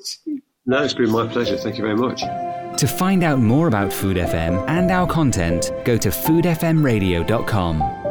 No, 0.65 0.83
it's 0.83 0.93
been 0.93 1.11
my 1.11 1.27
pleasure. 1.27 1.57
Thank 1.57 1.77
you 1.77 1.83
very 1.83 1.97
much. 1.97 2.21
To 2.77 2.87
find 2.87 3.23
out 3.23 3.39
more 3.39 3.67
about 3.67 3.91
Food 3.91 4.15
FM 4.15 4.63
and 4.69 4.89
our 4.91 5.05
content, 5.05 5.71
go 5.83 5.97
to 5.97 6.09
foodfmradio.com. 6.09 8.01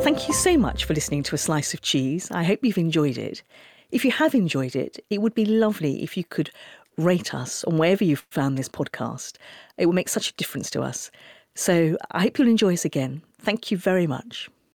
Thank 0.00 0.28
you 0.28 0.34
so 0.34 0.56
much 0.56 0.84
for 0.84 0.94
listening 0.94 1.24
to 1.24 1.34
A 1.34 1.38
Slice 1.38 1.74
of 1.74 1.82
Cheese. 1.82 2.30
I 2.30 2.44
hope 2.44 2.60
you've 2.62 2.78
enjoyed 2.78 3.18
it. 3.18 3.42
If 3.90 4.04
you 4.04 4.12
have 4.12 4.34
enjoyed 4.34 4.76
it, 4.76 5.04
it 5.10 5.20
would 5.20 5.34
be 5.34 5.44
lovely 5.44 6.02
if 6.02 6.16
you 6.16 6.24
could 6.24 6.50
rate 6.98 7.32
us 7.32 7.64
on 7.64 7.78
wherever 7.78 8.04
you've 8.04 8.26
found 8.30 8.58
this 8.58 8.68
podcast. 8.68 9.36
It 9.76 9.86
will 9.86 9.94
make 9.94 10.08
such 10.08 10.30
a 10.30 10.34
difference 10.34 10.70
to 10.70 10.82
us. 10.82 11.10
So 11.58 11.96
I 12.12 12.22
hope 12.22 12.38
you'll 12.38 12.46
enjoy 12.46 12.74
us 12.74 12.84
again. 12.84 13.20
Thank 13.40 13.72
you 13.72 13.76
very 13.76 14.06
much. 14.06 14.48